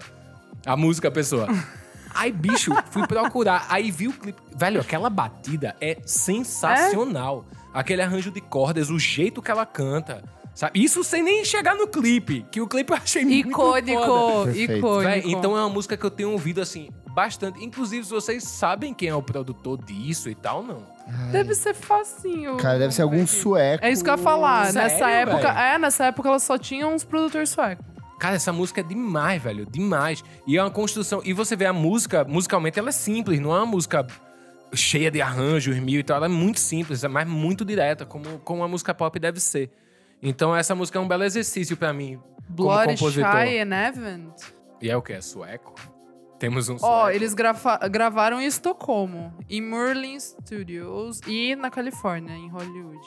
A 0.65 0.75
música 0.75 1.07
à 1.07 1.11
pessoa. 1.11 1.47
Aí, 2.13 2.31
bicho, 2.31 2.71
fui 2.91 3.07
procurar. 3.07 3.65
Aí 3.69 3.89
vi 3.89 4.07
o 4.07 4.13
clipe. 4.13 4.41
Velho, 4.55 4.81
aquela 4.81 5.09
batida 5.09 5.75
é 5.79 5.97
sensacional. 6.05 7.45
Aquele 7.73 8.01
arranjo 8.01 8.31
de 8.31 8.41
cordas, 8.41 8.89
o 8.89 8.99
jeito 8.99 9.41
que 9.41 9.49
ela 9.49 9.65
canta. 9.65 10.23
Sabe? 10.53 10.83
Isso 10.83 11.03
sem 11.03 11.23
nem 11.23 11.45
chegar 11.45 11.75
no 11.75 11.87
clipe. 11.87 12.45
Que 12.51 12.59
o 12.59 12.67
clipe 12.67 12.91
eu 12.91 12.97
achei 12.97 13.23
muito 13.23 13.55
foda. 13.55 13.79
Icônico. 13.79 14.43
Perfeito. 14.43 14.73
Icônico. 14.73 15.01
Véi, 15.01 15.23
então 15.25 15.57
é 15.57 15.61
uma 15.61 15.69
música 15.69 15.95
que 15.95 16.05
eu 16.05 16.11
tenho 16.11 16.31
ouvido 16.31 16.61
assim 16.61 16.89
bastante. 17.13 17.63
Inclusive, 17.63 18.03
se 18.03 18.11
vocês 18.11 18.43
sabem 18.43 18.93
quem 18.93 19.09
é 19.09 19.15
o 19.15 19.21
produtor 19.21 19.81
disso 19.83 20.29
e 20.29 20.35
tal, 20.35 20.63
não. 20.63 20.85
Deve 21.31 21.53
ser 21.55 21.73
facinho. 21.73 22.57
Cara, 22.57 22.79
deve 22.79 22.93
ser 22.93 23.01
algum 23.01 23.25
sueco. 23.27 23.83
É 23.83 23.91
isso 23.91 24.03
que 24.03 24.09
eu 24.09 24.13
ia 24.13 24.17
falar. 24.17 24.71
Sério, 24.71 24.81
nessa 24.81 25.09
época, 25.09 25.53
velho? 25.53 25.59
é, 25.59 25.77
nessa 25.77 26.05
época 26.05 26.29
ela 26.29 26.39
só 26.39 26.57
tinha 26.57 26.87
uns 26.87 27.03
produtores 27.03 27.49
suecos. 27.49 27.85
Cara, 28.21 28.35
essa 28.35 28.53
música 28.53 28.81
é 28.81 28.83
demais, 28.83 29.41
velho. 29.41 29.65
Demais. 29.65 30.23
E 30.45 30.55
é 30.55 30.61
uma 30.63 30.69
construção. 30.69 31.21
E 31.25 31.33
você 31.33 31.55
vê 31.55 31.65
a 31.65 31.73
música, 31.73 32.23
musicalmente, 32.23 32.77
ela 32.77 32.89
é 32.89 32.91
simples, 32.91 33.39
não 33.39 33.51
é 33.51 33.57
uma 33.57 33.65
música 33.65 34.05
cheia 34.75 35.09
de 35.09 35.19
arranjos 35.19 35.75
mil 35.79 35.99
e 35.99 36.03
tal. 36.03 36.17
Ela 36.17 36.27
é 36.27 36.29
muito 36.29 36.59
simples, 36.59 37.03
mais 37.05 37.27
muito 37.27 37.65
direta, 37.65 38.05
como, 38.05 38.37
como 38.39 38.63
a 38.63 38.67
música 38.67 38.93
pop 38.93 39.17
deve 39.19 39.39
ser. 39.39 39.71
Então, 40.21 40.55
essa 40.55 40.75
música 40.75 40.99
é 40.99 41.01
um 41.01 41.07
belo 41.07 41.23
exercício 41.23 41.75
pra 41.75 41.91
mim, 41.91 42.19
Bloody 42.47 42.91
compositor. 42.93 43.31
Shy 43.47 43.57
and 43.57 43.87
Event. 43.87 44.33
E 44.79 44.87
é 44.91 44.95
o 44.95 45.01
que? 45.01 45.13
É 45.13 45.21
sueco? 45.21 45.73
Temos 46.37 46.69
um 46.69 46.75
Ó, 46.75 46.77
sueco. 47.05 47.09
eles 47.15 47.33
grava- 47.33 47.79
gravaram 47.89 48.39
em 48.39 48.45
Estocolmo, 48.45 49.33
em 49.49 49.59
Merlin 49.61 50.19
Studios 50.19 51.21
e 51.25 51.55
na 51.55 51.71
Califórnia, 51.71 52.35
em 52.35 52.49
Hollywood. 52.49 52.99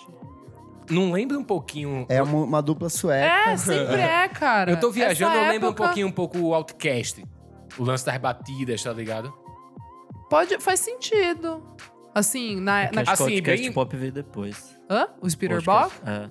Não 0.91 1.13
lembra 1.13 1.39
um 1.39 1.45
pouquinho... 1.45 2.07
É 2.09 2.23
uma, 2.23 2.45
uma 2.45 2.63
dupla 2.63 2.89
sueca. 2.89 3.51
É, 3.51 3.57
sempre 3.57 4.01
é, 4.01 4.29
cara. 4.33 4.71
Eu 4.73 4.81
tô 4.81 4.91
viajando, 4.91 5.33
Essa 5.37 5.45
eu 5.47 5.51
lembro 5.53 5.71
um 5.71 5.75
pouquinho 5.75 6.07
um 6.07 6.13
pouco 6.13 6.39
o 6.39 6.55
Outcast. 6.55 7.25
O 7.79 7.83
lance 7.85 8.05
das 8.07 8.19
batidas, 8.19 8.83
tá 8.83 8.93
ligado? 8.93 9.33
Pode, 10.31 10.59
faz 10.61 10.81
sentido. 10.81 11.63
Assim, 12.15 12.61
na. 12.61 12.83
É 12.85 12.91
na 12.93 13.01
acho 13.03 13.05
que 13.17 13.23
o 13.23 13.27
Assim, 13.27 13.35
podcast 13.37 13.63
bem- 13.63 13.73
pop 13.73 13.97
veio 13.97 14.13
depois. 14.13 14.79
hã? 14.89 15.09
O 15.21 15.29
Spitterbox? 15.29 15.93
É. 16.07 16.29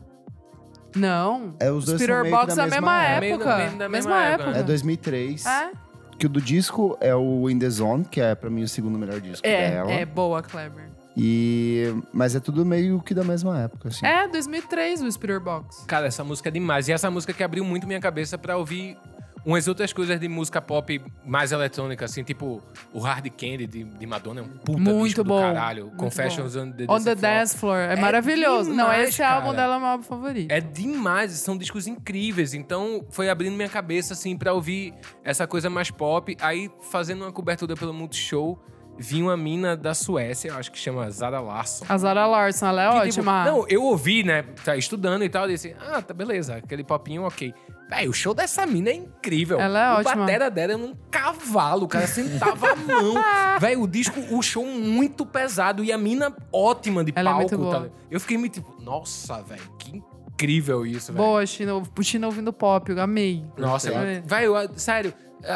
Não. 0.95 1.55
É, 1.59 1.71
os 1.71 1.83
o 1.83 1.87
dois 1.87 2.01
são 2.01 2.21
meio 2.21 2.23
que 2.23 2.29
Spitterbox 2.29 2.55
da 2.55 2.63
é 2.63 2.65
a 2.65 2.69
mesma 2.69 3.03
época. 3.03 3.45
Da 3.45 3.57
mesma, 3.57 3.89
mesma 3.89 4.23
época. 4.23 4.43
época. 4.49 4.59
É 4.59 4.63
2003. 4.63 5.45
É, 5.45 5.71
Que 6.19 6.25
o 6.25 6.29
do 6.29 6.39
disco 6.39 6.97
é 7.01 7.13
o 7.15 7.49
In 7.49 7.59
The 7.59 7.69
Zone, 7.69 8.05
que 8.05 8.21
é 8.21 8.33
pra 8.35 8.49
mim 8.49 8.63
o 8.63 8.67
segundo 8.67 8.97
melhor 8.97 9.19
disco 9.19 9.41
dela. 9.45 9.91
é, 9.91 10.01
é 10.01 10.05
boa, 10.05 10.41
Kleber. 10.41 10.91
E... 11.15 11.93
Mas 12.11 12.35
é 12.35 12.39
tudo 12.39 12.65
meio 12.65 12.99
que 13.01 13.13
da 13.13 13.23
mesma 13.23 13.59
época, 13.59 13.89
assim. 13.89 14.05
É, 14.05 14.27
2003 14.27 15.01
o 15.01 15.11
Spitterbox. 15.11 15.85
Cara, 15.87 16.07
essa 16.07 16.23
música 16.23 16.49
é 16.49 16.51
demais. 16.51 16.87
E 16.87 16.91
essa 16.91 17.09
música 17.11 17.33
que 17.33 17.43
abriu 17.43 17.63
muito 17.63 17.85
minha 17.85 17.99
cabeça 17.99 18.37
pra 18.37 18.57
ouvir 18.57 18.97
umas 19.45 19.67
outras 19.67 19.91
coisas 19.91 20.19
de 20.19 20.27
música 20.27 20.61
pop 20.61 21.01
mais 21.25 21.51
eletrônica, 21.51 22.05
assim, 22.05 22.23
tipo 22.23 22.61
o 22.93 22.99
Hard 22.99 23.27
Candy 23.29 23.67
de, 23.67 23.83
de 23.83 24.05
Madonna 24.05 24.39
é 24.41 24.43
um 24.43 24.47
puta 24.47 24.79
Muito 24.79 25.03
disco 25.05 25.23
bom, 25.23 25.35
do 25.35 25.41
caralho. 25.41 25.85
muito 25.87 25.97
Confessions 25.97 26.55
on 26.55 26.71
the, 26.71 26.85
On 26.87 27.01
the 27.01 27.15
Dance 27.15 27.57
Floor. 27.57 27.77
É, 27.77 27.93
É 27.93 27.95
maravilhoso. 27.97 28.69
Não, 28.69 28.85
demais, 28.85 29.09
esse 29.09 29.21
álbum 29.21 29.47
cara. 29.47 29.57
dela 29.57 29.73
é 29.73 29.77
o 29.77 29.79
meu 29.81 29.89
álbum 29.89 30.03
favorito. 30.03 30.51
É 30.51 30.61
demais, 30.61 31.31
são 31.33 31.57
discos 31.57 31.87
incríveis. 31.87 32.53
Então 32.53 33.05
foi 33.11 33.29
abrindo 33.29 33.55
minha 33.55 33.69
cabeça, 33.69 34.13
assim, 34.13 34.37
pra 34.37 34.53
ouvir 34.53 34.93
essa 35.23 35.45
coisa 35.45 35.69
mais 35.69 35.91
pop. 35.91 36.35
Aí, 36.39 36.71
fazendo 36.89 37.23
uma 37.23 37.31
cobertura 37.31 37.75
pelo 37.75 37.93
Multishow, 37.93 38.57
vi 38.97 39.21
uma 39.21 39.35
mina 39.37 39.75
da 39.75 39.93
Suécia, 39.93 40.49
eu 40.49 40.57
acho 40.57 40.71
que 40.71 40.77
chama 40.77 41.09
Zara 41.11 41.39
Larsson. 41.39 41.85
A 41.89 41.97
Zara 41.97 42.25
Larson, 42.25 42.67
ela 42.67 42.83
é 42.83 43.01
Que, 43.01 43.09
tipo, 43.09 43.21
ótima. 43.29 43.45
não, 43.45 43.65
eu 43.67 43.83
ouvi, 43.83 44.23
né? 44.23 44.43
Tá 44.63 44.75
estudando 44.77 45.23
e 45.23 45.29
tal. 45.29 45.47
Disse, 45.47 45.75
ah, 45.79 46.01
tá 46.01 46.13
beleza, 46.13 46.55
aquele 46.55 46.83
popinho, 46.83 47.23
ok. 47.23 47.53
Véi, 47.89 48.07
o 48.07 48.13
show 48.13 48.33
dessa 48.33 48.65
mina 48.65 48.89
é 48.89 48.93
incrível. 48.93 49.59
Ela 49.59 49.79
é 49.79 49.91
o 49.91 49.99
ótima. 49.99 50.15
batera 50.25 50.49
dela 50.49 50.73
é 50.73 50.77
um 50.77 50.95
cavalo, 51.11 51.83
o 51.83 51.87
cara 51.87 52.07
sentava 52.07 52.71
a 52.71 52.75
mão. 52.75 53.13
Véi, 53.59 53.75
o 53.75 53.85
disco, 53.87 54.19
o 54.35 54.41
show 54.41 54.65
muito 54.65 55.25
pesado 55.25 55.83
e 55.83 55.91
a 55.91 55.97
mina 55.97 56.33
ótima 56.51 57.03
de 57.03 57.11
Ela 57.15 57.29
é 57.29 57.33
palco. 57.33 57.49
muito 57.49 57.57
boa. 57.57 57.89
tá? 57.89 57.95
Eu 58.09 58.19
fiquei 58.19 58.37
meio 58.37 58.49
tipo, 58.49 58.73
nossa, 58.81 59.41
velho, 59.43 59.61
que 59.77 60.01
incrível 60.27 60.85
isso, 60.85 61.13
velho. 61.13 61.23
Boa, 61.23 61.45
China, 61.45 61.83
China 62.01 62.27
ouvindo 62.27 62.51
pop, 62.51 62.89
eu 62.91 62.99
amei. 63.01 63.43
Nossa, 63.57 63.91
É. 63.91 64.23
eu, 64.43 64.55
sério, 64.77 65.13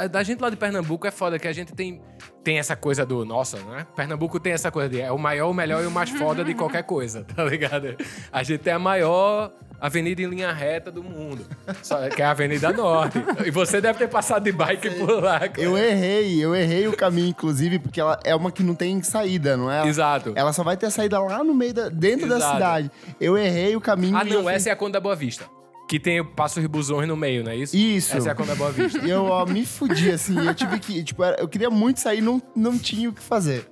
da 0.09 0.23
gente 0.23 0.41
lá 0.41 0.49
de 0.49 0.55
Pernambuco 0.57 1.07
é 1.07 1.11
foda, 1.11 1.39
que 1.39 1.47
a 1.47 1.53
gente 1.53 1.73
tem, 1.73 2.01
tem 2.43 2.59
essa 2.59 2.76
coisa 2.76 3.05
do. 3.05 3.23
Nossa, 3.26 3.57
né? 3.57 3.85
Pernambuco 3.95 4.39
tem 4.39 4.53
essa 4.53 4.69
coisa 4.72 4.89
de 4.89 4.99
é 5.01 5.11
o 5.11 5.18
maior, 5.18 5.49
o 5.49 5.53
melhor 5.53 5.84
e 5.84 5.88
o 5.88 5.91
mais 5.91 6.09
foda 6.09 6.43
de 6.43 6.53
qualquer 6.53 6.84
coisa, 6.84 7.23
tá 7.35 7.43
ligado? 7.45 7.95
A 8.31 8.43
gente 8.43 8.68
é 8.68 8.73
a 8.73 8.80
maior 8.80 9.51
avenida 9.80 10.22
em 10.22 10.26
linha 10.26 10.51
reta 10.51 10.89
do 10.91 11.03
mundo, 11.03 11.45
só 11.84 12.09
que 12.09 12.22
é 12.22 12.26
a 12.26 12.31
Avenida 12.31 12.72
Norte. 12.73 13.19
E 13.45 13.51
você 13.51 13.80
deve 13.80 13.99
ter 13.99 14.07
passado 14.09 14.43
de 14.43 14.51
bike 14.51 14.89
por 14.91 15.22
lá. 15.23 15.39
cara. 15.41 15.61
Eu 15.61 15.77
errei, 15.77 16.43
eu 16.43 16.55
errei 16.55 16.88
o 16.88 16.97
caminho, 16.97 17.27
inclusive, 17.27 17.77
porque 17.80 18.01
ela 18.01 18.19
é 18.23 18.35
uma 18.35 18.51
que 18.51 18.64
não 18.64 18.73
tem 18.73 19.01
saída, 19.03 19.55
não 19.55 19.72
é? 19.72 19.88
Exato. 19.88 20.34
Ela 20.35 20.51
só 20.51 20.64
vai 20.64 20.76
ter 20.76 20.89
saída 20.91 21.19
lá 21.19 21.43
no 21.43 21.53
meio 21.53 21.73
da, 21.76 21.89
dentro 21.89 22.27
da 22.27 22.38
Exato. 22.38 22.53
cidade. 22.53 22.91
Eu 23.22 23.38
errei 23.38 23.76
o 23.76 23.81
caminho. 23.81 24.18
Ah, 24.18 24.23
não, 24.23 24.43
fui- 24.43 24.53
essa 24.53 24.69
é 24.69 24.72
a 24.72 24.76
Conta 24.76 24.93
da 24.93 24.99
Boa 24.99 25.15
Vista. 25.15 25.45
Que 25.88 25.99
tem 25.99 26.23
Passo 26.23 26.59
Ribusões 26.59 27.07
no 27.07 27.15
meio, 27.15 27.43
não 27.43 27.51
é 27.51 27.55
isso? 27.55 27.76
Isso. 27.76 28.15
Essa 28.18 28.30
é 28.30 28.31
a 28.31 28.35
Conta 28.35 28.49
da 28.49 28.55
Boa 28.55 28.72
Vista. 28.72 28.99
E 28.99 29.09
eu 29.09 29.23
ó, 29.26 29.45
me 29.45 29.65
fudi, 29.65 30.11
assim. 30.11 30.38
Eu 30.45 30.53
tive 30.53 30.80
que. 30.80 31.01
Tipo, 31.03 31.23
eu 31.23 31.47
queria 31.47 31.69
muito 31.69 31.99
sair, 32.01 32.19
não, 32.22 32.41
não 32.55 32.77
tinha 32.77 33.09
o 33.09 33.14
que 33.14 33.22
fazer. 33.22 33.69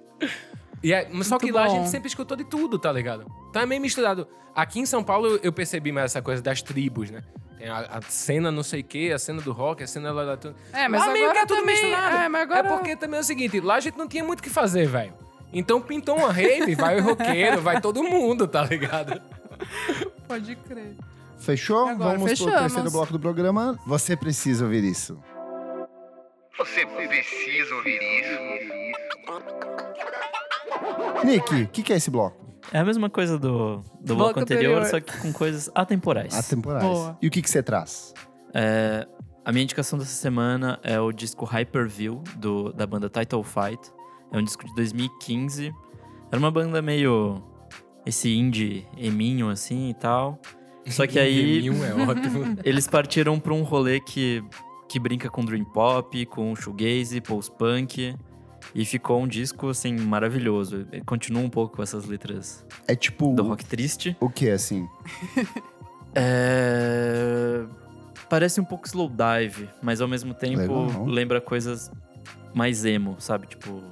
E 0.81 0.93
é- 0.93 1.09
mas 1.11 1.27
só 1.27 1.37
que 1.37 1.45
Muito 1.45 1.55
lá 1.55 1.65
a 1.65 1.67
bom. 1.67 1.75
gente 1.79 1.89
sempre 1.89 2.07
escutou 2.07 2.37
de 2.37 2.45
tudo, 2.45 2.79
tá 2.79 2.91
ligado? 2.91 3.25
Então 3.49 3.61
é 3.61 3.65
meio 3.65 3.81
misturado. 3.81 4.27
Aqui 4.55 4.79
em 4.79 4.85
São 4.85 5.03
Paulo 5.03 5.39
eu- 5.43 5.51
percebi 5.51 5.91
mais 5.91 6.05
essa 6.11 6.21
coisa 6.21 6.41
das 6.41 6.61
tribos, 6.61 7.11
né? 7.11 7.21
Tem 7.57 7.67
a, 7.67 7.79
a 7.79 8.01
cena 8.03 8.49
não 8.51 8.63
sei 8.63 8.79
o 8.81 8.83
quê, 8.83 9.11
a 9.13 9.19
cena 9.19 9.41
do 9.41 9.51
rock, 9.51 9.83
a 9.83 9.87
cena 9.87 10.11
lá 10.11 10.35
da... 10.35 10.53
É, 10.71 10.87
mas 10.87 11.01
lá 11.05 11.11
meio 11.11 11.25
agora 11.25 11.39
que 11.39 11.43
é 11.43 11.47
tudo 11.47 11.59
também- 11.61 11.75
misturado. 11.75 12.15
é, 12.17 12.29
mas 12.29 12.41
agora- 12.43 12.63
porque 12.69 12.95
também 12.95 13.17
é 13.17 13.21
o 13.21 13.23
seguinte, 13.25 13.59
lá 13.59 13.75
a 13.75 13.79
gente 13.81 13.97
não 13.97 14.07
tinha 14.07 14.23
muito 14.23 14.39
o 14.39 14.43
que 14.43 14.49
fazer, 14.49 14.87
velho. 14.87 15.13
Então 15.51 15.81
pintou 15.81 16.17
uma 16.17 16.31
rave, 16.31 16.75
vai 16.75 16.99
o 16.99 17.03
roqueiro, 17.03 17.61
vai 17.61 17.81
todo 17.81 18.01
mundo, 18.03 18.47
tá 18.47 18.63
ligado? 18.63 19.21
Pode 20.27 20.55
crer. 20.57 20.95
Fechou? 21.37 21.87
Agora 21.87 22.17
Vamos 22.17 22.37
pro 22.39 22.45
fechamos. 22.45 22.59
terceiro 22.61 22.91
bloco 22.91 23.13
do 23.13 23.19
programa. 23.19 23.77
Você 23.85 24.15
precisa 24.15 24.63
ouvir 24.65 24.83
isso. 24.83 25.19
Você 26.57 26.85
precisa 26.85 27.75
ouvir 27.75 27.99
isso. 28.01 28.55
Nick, 31.25 31.63
o 31.63 31.67
que, 31.67 31.83
que 31.83 31.93
é 31.93 31.97
esse 31.97 32.09
bloco? 32.09 32.45
É 32.71 32.79
a 32.79 32.85
mesma 32.85 33.09
coisa 33.09 33.37
do, 33.37 33.77
do 34.01 34.15
Bloco 34.15 34.33
bloco 34.33 34.39
anterior, 34.39 34.81
anterior. 34.81 34.89
só 34.89 34.99
que 34.99 35.17
com 35.19 35.31
coisas 35.31 35.69
atemporais. 35.75 36.33
Atemporais. 36.33 36.83
Boa. 36.83 37.17
E 37.21 37.27
o 37.27 37.31
que, 37.31 37.41
que 37.41 37.49
você 37.49 37.61
traz? 37.61 38.13
É, 38.53 39.07
a 39.43 39.51
minha 39.51 39.63
indicação 39.63 39.99
dessa 39.99 40.15
semana 40.15 40.79
é 40.81 40.99
o 40.99 41.11
disco 41.11 41.45
Hyperview, 41.45 42.23
do, 42.37 42.73
da 42.73 42.87
banda 42.87 43.09
Title 43.09 43.43
Fight. 43.43 43.79
É 44.31 44.37
um 44.37 44.43
disco 44.43 44.65
de 44.65 44.73
2015. 44.75 45.71
Era 46.31 46.39
uma 46.39 46.51
banda 46.51 46.81
meio... 46.81 47.43
Esse 48.05 48.35
indie 48.35 48.87
eminho, 48.97 49.49
assim, 49.49 49.89
e 49.89 49.93
tal. 49.95 50.39
Só 50.87 51.05
que 51.07 51.19
aí... 51.19 51.67
É 51.69 51.93
ótimo. 51.93 52.57
Eles 52.63 52.87
partiram 52.87 53.39
pra 53.39 53.53
um 53.53 53.63
rolê 53.63 53.99
que, 53.99 54.43
que 54.87 54.99
brinca 54.99 55.29
com 55.29 55.43
dream 55.43 55.65
pop, 55.65 56.25
com 56.27 56.55
shoegaze, 56.55 57.19
post-punk. 57.21 58.15
E 58.73 58.83
ficou 58.83 59.21
um 59.21 59.27
disco, 59.27 59.69
assim, 59.69 59.95
maravilhoso. 59.95 60.87
Continua 61.05 61.43
um 61.43 61.49
pouco 61.49 61.77
com 61.77 61.83
essas 61.83 62.05
letras 62.05 62.65
É 62.87 62.95
tipo. 62.95 63.33
do 63.33 63.43
rock 63.43 63.63
triste. 63.63 64.17
O 64.19 64.29
que, 64.29 64.49
assim? 64.49 64.87
É... 66.17 67.65
Parece 68.29 68.61
um 68.61 68.63
pouco 68.63 68.87
slow 68.87 69.09
dive, 69.09 69.69
mas 69.83 69.99
ao 69.99 70.07
mesmo 70.07 70.33
tempo 70.33 70.61
Legal. 70.85 71.05
lembra 71.05 71.41
coisas 71.41 71.91
mais 72.53 72.85
emo, 72.85 73.17
sabe? 73.19 73.47
Tipo, 73.47 73.83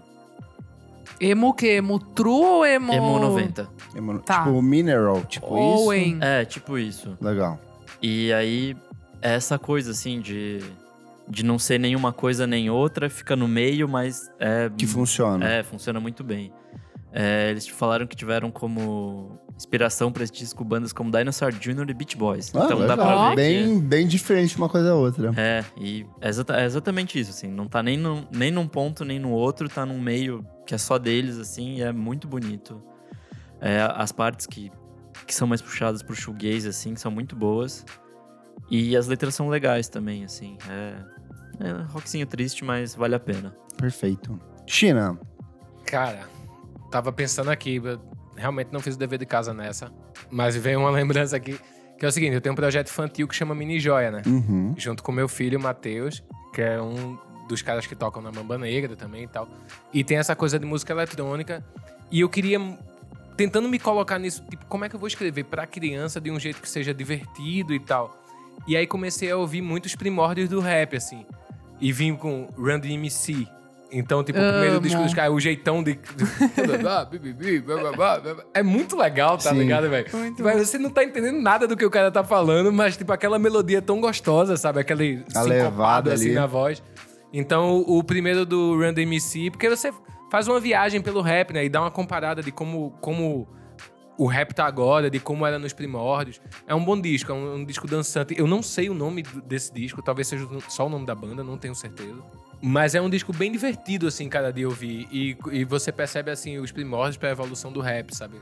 Emo 1.26 1.50
o 1.50 1.54
quê? 1.54 1.68
Emo 1.78 2.00
true 2.00 2.32
ou 2.46 2.66
emo... 2.66 2.92
emo 2.94 3.20
90. 3.20 3.70
É, 3.96 4.02
mano, 4.02 4.20
Tá. 4.20 4.44
Tipo 4.44 4.62
Mineral, 4.62 5.22
tipo 5.26 5.46
isso. 5.48 5.84
Owen. 5.86 6.18
É, 6.22 6.46
tipo 6.46 6.78
isso. 6.78 7.18
Legal. 7.22 7.60
E 8.02 8.34
aí, 8.34 8.76
é 9.22 9.34
essa 9.36 9.58
coisa, 9.58 9.92
assim, 9.92 10.20
de, 10.20 10.60
de 11.28 11.44
não 11.46 11.58
ser 11.58 11.80
nenhuma 11.80 12.12
coisa 12.12 12.46
nem 12.46 12.70
outra, 12.70 13.10
fica 13.10 13.36
no 13.36 13.48
meio, 13.48 13.88
mas 13.88 14.30
é... 14.40 14.70
Que 14.78 14.86
funciona. 14.86 15.48
É, 15.48 15.64
funciona 15.64 16.00
muito 16.00 16.24
bem. 16.24 16.52
É, 17.16 17.52
eles 17.52 17.68
falaram 17.68 18.08
que 18.08 18.16
tiveram 18.16 18.50
como 18.50 19.40
inspiração 19.56 20.12
pra 20.12 20.24
esse 20.24 20.34
disco 20.34 20.64
bandas 20.66 20.92
como 20.92 21.12
Dinosaur 21.12 21.54
Jr. 21.54 21.88
e 21.88 21.94
Beach 21.94 22.18
Boys. 22.18 22.52
Ah, 22.56 22.64
então 22.66 22.80
dá 22.80 22.96
legal. 22.96 22.98
pra 22.98 23.30
ver 23.30 23.36
que... 23.36 23.36
bem, 23.68 23.80
bem 23.80 24.08
diferente 24.08 24.58
uma 24.58 24.68
coisa 24.68 24.88
da 24.88 24.96
outra. 24.96 25.32
É, 25.38 25.64
e 25.78 26.08
é, 26.20 26.28
exata- 26.28 26.60
é 26.60 26.66
exatamente 26.66 27.20
isso, 27.20 27.30
assim. 27.30 27.48
Não 27.50 27.68
tá 27.68 27.84
nem, 27.84 27.96
num- 27.96 28.26
nem 28.32 28.50
num 28.50 28.68
ponto, 28.68 29.06
nem 29.06 29.20
no 29.20 29.30
outro, 29.30 29.70
tá 29.70 29.86
num 29.86 30.00
meio 30.02 30.44
que 30.66 30.74
é 30.74 30.78
só 30.78 30.98
deles, 30.98 31.38
assim, 31.38 31.76
e 31.76 31.82
é 31.82 31.92
muito 31.92 32.28
bonito. 32.28 32.82
É, 33.60 33.82
as 33.96 34.12
partes 34.12 34.46
que, 34.46 34.72
que 35.26 35.34
são 35.34 35.48
mais 35.48 35.62
puxadas 35.62 36.04
pro 36.04 36.16
shoegaze, 36.16 36.68
assim, 36.68 36.96
são 36.96 37.12
muito 37.12 37.36
boas. 37.36 37.86
E 38.70 38.96
as 38.96 39.08
letras 39.08 39.36
são 39.36 39.50
legais 39.50 39.90
também, 39.90 40.24
assim. 40.24 40.58
É, 40.70 41.68
é 41.68 41.72
rockzinho 41.90 42.26
triste, 42.26 42.64
mas 42.64 42.96
vale 42.96 43.16
a 43.16 43.20
pena. 43.20 43.56
Perfeito. 43.78 44.40
China, 44.66 45.20
Cara, 45.86 46.28
tava 46.90 47.12
pensando 47.12 47.52
aqui, 47.52 47.76
eu 47.76 48.00
realmente 48.36 48.70
não 48.72 48.80
fiz 48.80 48.96
o 48.96 48.98
dever 48.98 49.20
de 49.20 49.26
casa 49.26 49.54
nessa, 49.54 49.92
mas 50.32 50.56
veio 50.56 50.80
uma 50.80 50.90
lembrança 50.92 51.36
aqui, 51.36 51.60
que 51.98 52.06
é 52.06 52.08
o 52.08 52.12
seguinte, 52.12 52.34
eu 52.34 52.42
tenho 52.42 52.54
um 52.54 52.56
projeto 52.56 52.88
infantil 52.88 53.28
que 53.28 53.36
chama 53.36 53.54
Mini 53.54 53.80
Joia, 53.80 54.12
né? 54.12 54.22
uhum. 54.26 54.74
Junto 54.78 55.04
com 55.04 55.12
meu 55.12 55.28
filho, 55.28 55.60
Matheus, 55.60 56.24
que 56.54 56.62
é 56.62 56.82
um 56.82 57.18
dos 57.48 57.62
caras 57.62 57.86
que 57.86 57.96
tocam 57.96 58.22
na 58.22 58.32
Mamba 58.32 58.58
Negra 58.58 58.96
também 58.96 59.24
e 59.24 59.28
tal. 59.28 59.48
E 59.94 60.04
tem 60.04 60.18
essa 60.18 60.36
coisa 60.36 60.58
de 60.60 60.66
música 60.66 60.94
eletrônica. 60.94 61.64
E 62.12 62.20
eu 62.22 62.30
queria, 62.30 62.60
tentando 63.36 63.68
me 63.68 63.80
colocar 63.80 64.20
nisso, 64.20 64.44
tipo, 64.50 64.66
como 64.68 64.86
é 64.86 64.90
que 64.90 64.96
eu 64.96 65.00
vou 65.00 65.08
escrever 65.08 65.44
pra 65.46 65.66
criança 65.66 66.22
de 66.22 66.30
um 66.32 66.40
jeito 66.40 66.62
que 66.62 66.70
seja 66.70 66.94
divertido 66.94 67.74
e 67.74 67.80
tal. 67.80 68.18
E 68.68 68.78
aí 68.78 68.86
comecei 68.88 69.32
a 69.32 69.38
ouvir 69.38 69.62
muitos 69.62 69.96
primórdios 69.96 70.48
do 70.48 70.60
rap, 70.60 70.96
assim. 70.96 71.26
E 71.82 71.92
vim 71.92 72.16
com 72.16 72.48
Run 72.58 72.80
DMC. 72.80 73.48
Então, 73.92 74.24
tipo, 74.24 74.40
o 74.40 74.42
primeiro 74.50 74.74
Amo. 74.78 74.82
disco 74.82 75.04
dos 75.04 75.14
caras, 75.14 75.32
o 75.34 75.40
jeitão 75.40 75.84
de. 75.84 76.00
é 78.54 78.64
muito 78.64 78.96
legal, 78.96 79.38
tá 79.38 79.52
Sim. 79.52 79.60
ligado, 79.60 79.88
velho? 79.90 80.08
Muito 80.14 80.38
Tipo, 80.38 80.50
Você 80.58 80.78
não 80.80 80.90
tá 80.90 81.04
entendendo 81.04 81.40
nada 81.42 81.68
do 81.68 81.78
que 81.78 81.86
o 81.86 81.92
cara 81.92 82.10
tá 82.12 82.24
falando, 82.24 82.72
mas, 82.74 82.98
tipo, 82.98 83.12
aquela 83.14 83.38
melodia 83.38 83.82
tão 83.82 84.02
gostosa, 84.02 84.58
sabe? 84.58 84.80
Aquele 84.80 85.24
A 85.36 85.44
sincopado 85.44 86.12
assim 86.12 86.26
ali. 86.26 86.34
na 86.34 86.48
voz. 86.48 86.82
Então, 87.34 87.84
o, 87.88 88.04
primeiro 88.04 88.46
do 88.46 88.78
Run 88.78 88.94
DMC, 88.94 89.50
porque 89.50 89.68
você 89.68 89.92
faz 90.30 90.48
uma 90.48 90.60
viagem 90.60 91.02
pelo 91.02 91.20
rap, 91.20 91.52
né? 91.52 91.66
E 91.66 91.70
dá 91.70 91.82
uma 91.82 91.90
comparada 91.90 92.44
de 92.44 92.52
como, 92.52 92.92
como 93.02 93.48
o 94.18 94.28
rap 94.28 94.54
tá 94.54 94.66
agora, 94.66 95.10
de 95.10 95.20
como 95.20 95.46
era 95.46 95.58
nos 95.58 95.74
primórdios. 95.74 96.40
É 96.68 96.76
um 96.76 96.86
bom 96.86 97.00
disco, 97.00 97.32
é 97.32 97.36
um, 97.36 97.56
um 97.56 97.66
disco 97.66 97.88
dançante. 97.88 98.36
Eu 98.38 98.46
não 98.46 98.62
sei 98.62 98.88
o 98.88 98.94
nome 98.94 99.24
desse 99.46 99.74
disco, 99.74 100.02
talvez 100.02 100.28
seja 100.28 100.48
só 100.70 100.86
o 100.86 100.90
nome 100.90 101.08
da 101.08 101.16
banda, 101.16 101.44
não 101.44 101.58
tenho 101.58 101.74
certeza. 101.74 102.22
Mas 102.62 102.94
é 102.94 103.02
um 103.02 103.10
disco 103.10 103.34
bem 103.34 103.52
divertido, 103.52 104.08
assim, 104.08 104.30
cada 104.30 104.54
dia 104.54 104.68
ouvir. 104.68 105.08
E, 105.12 105.36
e 105.52 105.66
você 105.66 105.92
percebe, 105.92 106.30
assim, 106.30 106.60
os 106.60 106.72
primórdios 106.72 107.18
pra 107.18 107.32
evolução 107.32 107.72
do 107.72 107.82
rap, 107.82 108.16
sabe? 108.16 108.38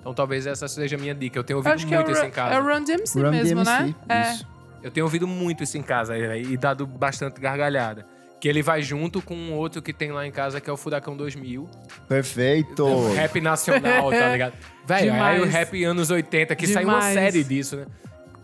Então 0.00 0.14
talvez 0.14 0.46
essa 0.46 0.68
seja 0.68 0.96
a 0.96 0.98
minha 0.98 1.14
dica. 1.14 1.38
Eu 1.38 1.44
tenho 1.44 1.58
ouvido 1.58 1.72
acho 1.72 1.86
que 1.86 1.92
é 1.92 1.96
muito 1.96 2.10
o, 2.10 2.12
isso 2.12 2.24
em 2.24 2.30
casa. 2.30 2.54
é 2.54 2.60
o 2.60 2.64
Run 2.64 2.84
DMC 2.84 3.20
Run 3.20 3.30
mesmo, 3.30 3.64
DMC, 3.64 3.82
né? 3.82 3.94
É. 4.08 4.55
Eu 4.86 4.90
tenho 4.92 5.04
ouvido 5.04 5.26
muito 5.26 5.64
isso 5.64 5.76
em 5.76 5.82
casa 5.82 6.14
véi, 6.14 6.42
e 6.42 6.56
dado 6.56 6.86
bastante 6.86 7.40
gargalhada. 7.40 8.06
Que 8.40 8.48
ele 8.48 8.62
vai 8.62 8.82
junto 8.82 9.20
com 9.20 9.34
um 9.34 9.52
outro 9.54 9.82
que 9.82 9.92
tem 9.92 10.12
lá 10.12 10.24
em 10.24 10.30
casa, 10.30 10.60
que 10.60 10.70
é 10.70 10.72
o 10.72 10.76
Furacão 10.76 11.16
2000. 11.16 11.68
Perfeito. 12.08 12.84
O 12.84 13.12
rap 13.14 13.40
nacional, 13.40 14.10
tá 14.10 14.28
ligado? 14.32 14.52
Velho, 14.86 15.12
aí 15.12 15.40
o 15.40 15.44
Demais. 15.46 15.52
rap 15.52 15.84
anos 15.84 16.10
80, 16.10 16.54
que 16.54 16.66
saiu 16.68 16.86
uma 16.86 16.98
Demais. 16.98 17.14
série 17.14 17.42
disso, 17.42 17.76
né? 17.76 17.86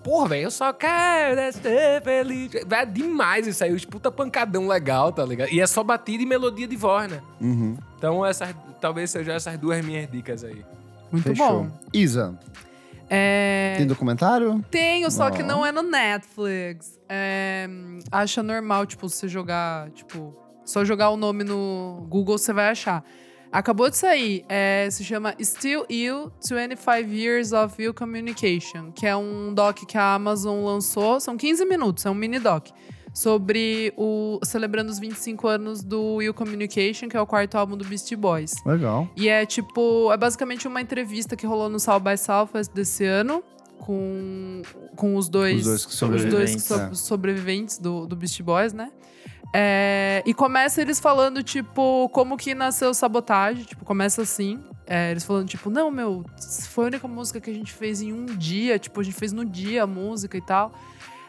Porra, 0.02 0.30
velho, 0.30 0.42
eu 0.42 0.50
só 0.50 0.72
quero 0.72 1.38
é 1.38 1.52
ser 1.52 2.02
feliz. 2.02 2.50
Véi, 2.66 2.82
é 2.82 2.86
demais 2.86 3.46
isso 3.46 3.62
aí, 3.62 3.72
os 3.72 3.84
puta 3.84 4.10
pancadão 4.10 4.66
legal, 4.66 5.12
tá 5.12 5.24
ligado? 5.24 5.52
E 5.52 5.60
é 5.60 5.66
só 5.68 5.84
batida 5.84 6.24
e 6.24 6.26
melodia 6.26 6.66
de 6.66 6.74
voz, 6.74 7.08
né? 7.08 7.20
Uhum. 7.40 7.76
Então, 7.96 8.26
essas, 8.26 8.52
talvez 8.80 9.10
sejam 9.12 9.32
essas 9.32 9.56
duas 9.56 9.84
minhas 9.84 10.10
dicas 10.10 10.42
aí. 10.42 10.64
Muito 11.12 11.28
Fechou. 11.28 11.64
bom. 11.64 11.70
Isa, 11.92 12.36
É, 13.14 13.74
tem 13.76 13.86
documentário? 13.86 14.64
Tenho, 14.70 15.10
só 15.10 15.30
que 15.30 15.42
Ó. 15.42 15.46
não 15.46 15.66
é 15.66 15.70
no 15.70 15.82
Netflix. 15.82 16.98
É, 17.06 17.68
acha 18.10 18.42
normal, 18.42 18.86
tipo, 18.86 19.06
você 19.06 19.28
jogar, 19.28 19.90
tipo, 19.90 20.34
só 20.64 20.82
jogar 20.82 21.10
o 21.10 21.16
nome 21.18 21.44
no 21.44 22.06
Google 22.08 22.38
você 22.38 22.54
vai 22.54 22.70
achar. 22.70 23.04
Acabou 23.52 23.90
de 23.90 23.98
sair, 23.98 24.46
é, 24.48 24.88
se 24.90 25.04
chama 25.04 25.34
Still 25.38 25.84
You 25.90 26.32
25 26.40 27.12
Years 27.12 27.52
of 27.52 27.82
You 27.82 27.92
Communication, 27.92 28.90
que 28.92 29.06
é 29.06 29.14
um 29.14 29.52
doc 29.52 29.80
que 29.86 29.98
a 29.98 30.14
Amazon 30.14 30.64
lançou, 30.64 31.20
são 31.20 31.36
15 31.36 31.66
minutos, 31.66 32.06
é 32.06 32.10
um 32.10 32.14
mini 32.14 32.38
doc, 32.38 32.68
sobre 33.14 33.92
o 33.96 34.40
celebrando 34.42 34.90
os 34.90 34.98
25 34.98 35.46
anos 35.48 35.82
do 35.82 36.20
You 36.22 36.32
Communication, 36.32 37.08
que 37.08 37.16
é 37.16 37.20
o 37.20 37.26
quarto 37.26 37.56
álbum 37.56 37.76
do 37.76 37.84
Beastie 37.84 38.16
Boys. 38.16 38.54
Legal. 38.64 39.08
E 39.16 39.28
é 39.28 39.44
tipo, 39.44 40.10
é 40.12 40.16
basicamente 40.16 40.66
uma 40.66 40.80
entrevista 40.80 41.36
que 41.36 41.46
rolou 41.46 41.68
no 41.68 41.78
South 41.78 42.00
by 42.00 42.16
Southwest 42.16 42.72
desse 42.72 43.04
ano 43.04 43.42
com, 43.78 44.62
com 44.96 45.16
os 45.16 45.28
dois, 45.28 45.60
Os 45.60 45.64
dois 45.66 45.84
que 45.84 45.90
os 45.92 45.98
sobreviventes, 45.98 46.36
dois 46.38 46.54
que 46.54 46.60
so- 46.60 46.74
é. 46.80 46.94
sobreviventes 46.94 47.78
do, 47.78 48.06
do 48.06 48.16
Beast 48.16 48.40
Boys, 48.42 48.72
né? 48.72 48.90
É, 49.54 50.22
e 50.24 50.32
começa 50.32 50.80
eles 50.80 50.98
falando, 50.98 51.42
tipo, 51.42 52.08
como 52.10 52.36
que 52.38 52.54
nasceu 52.54 52.94
Sabotagem. 52.94 53.64
Tipo, 53.64 53.84
começa 53.84 54.22
assim. 54.22 54.58
É, 54.86 55.10
eles 55.10 55.24
falando, 55.24 55.46
tipo, 55.46 55.68
não, 55.68 55.90
meu, 55.90 56.24
foi 56.70 56.84
a 56.84 56.88
única 56.88 57.06
música 57.06 57.38
que 57.40 57.50
a 57.50 57.52
gente 57.54 57.70
fez 57.72 58.00
em 58.00 58.12
um 58.14 58.24
dia. 58.24 58.78
Tipo, 58.78 59.00
a 59.00 59.02
gente 59.04 59.14
fez 59.16 59.30
no 59.32 59.44
dia 59.44 59.82
a 59.82 59.86
música 59.86 60.38
e 60.38 60.40
tal. 60.40 60.72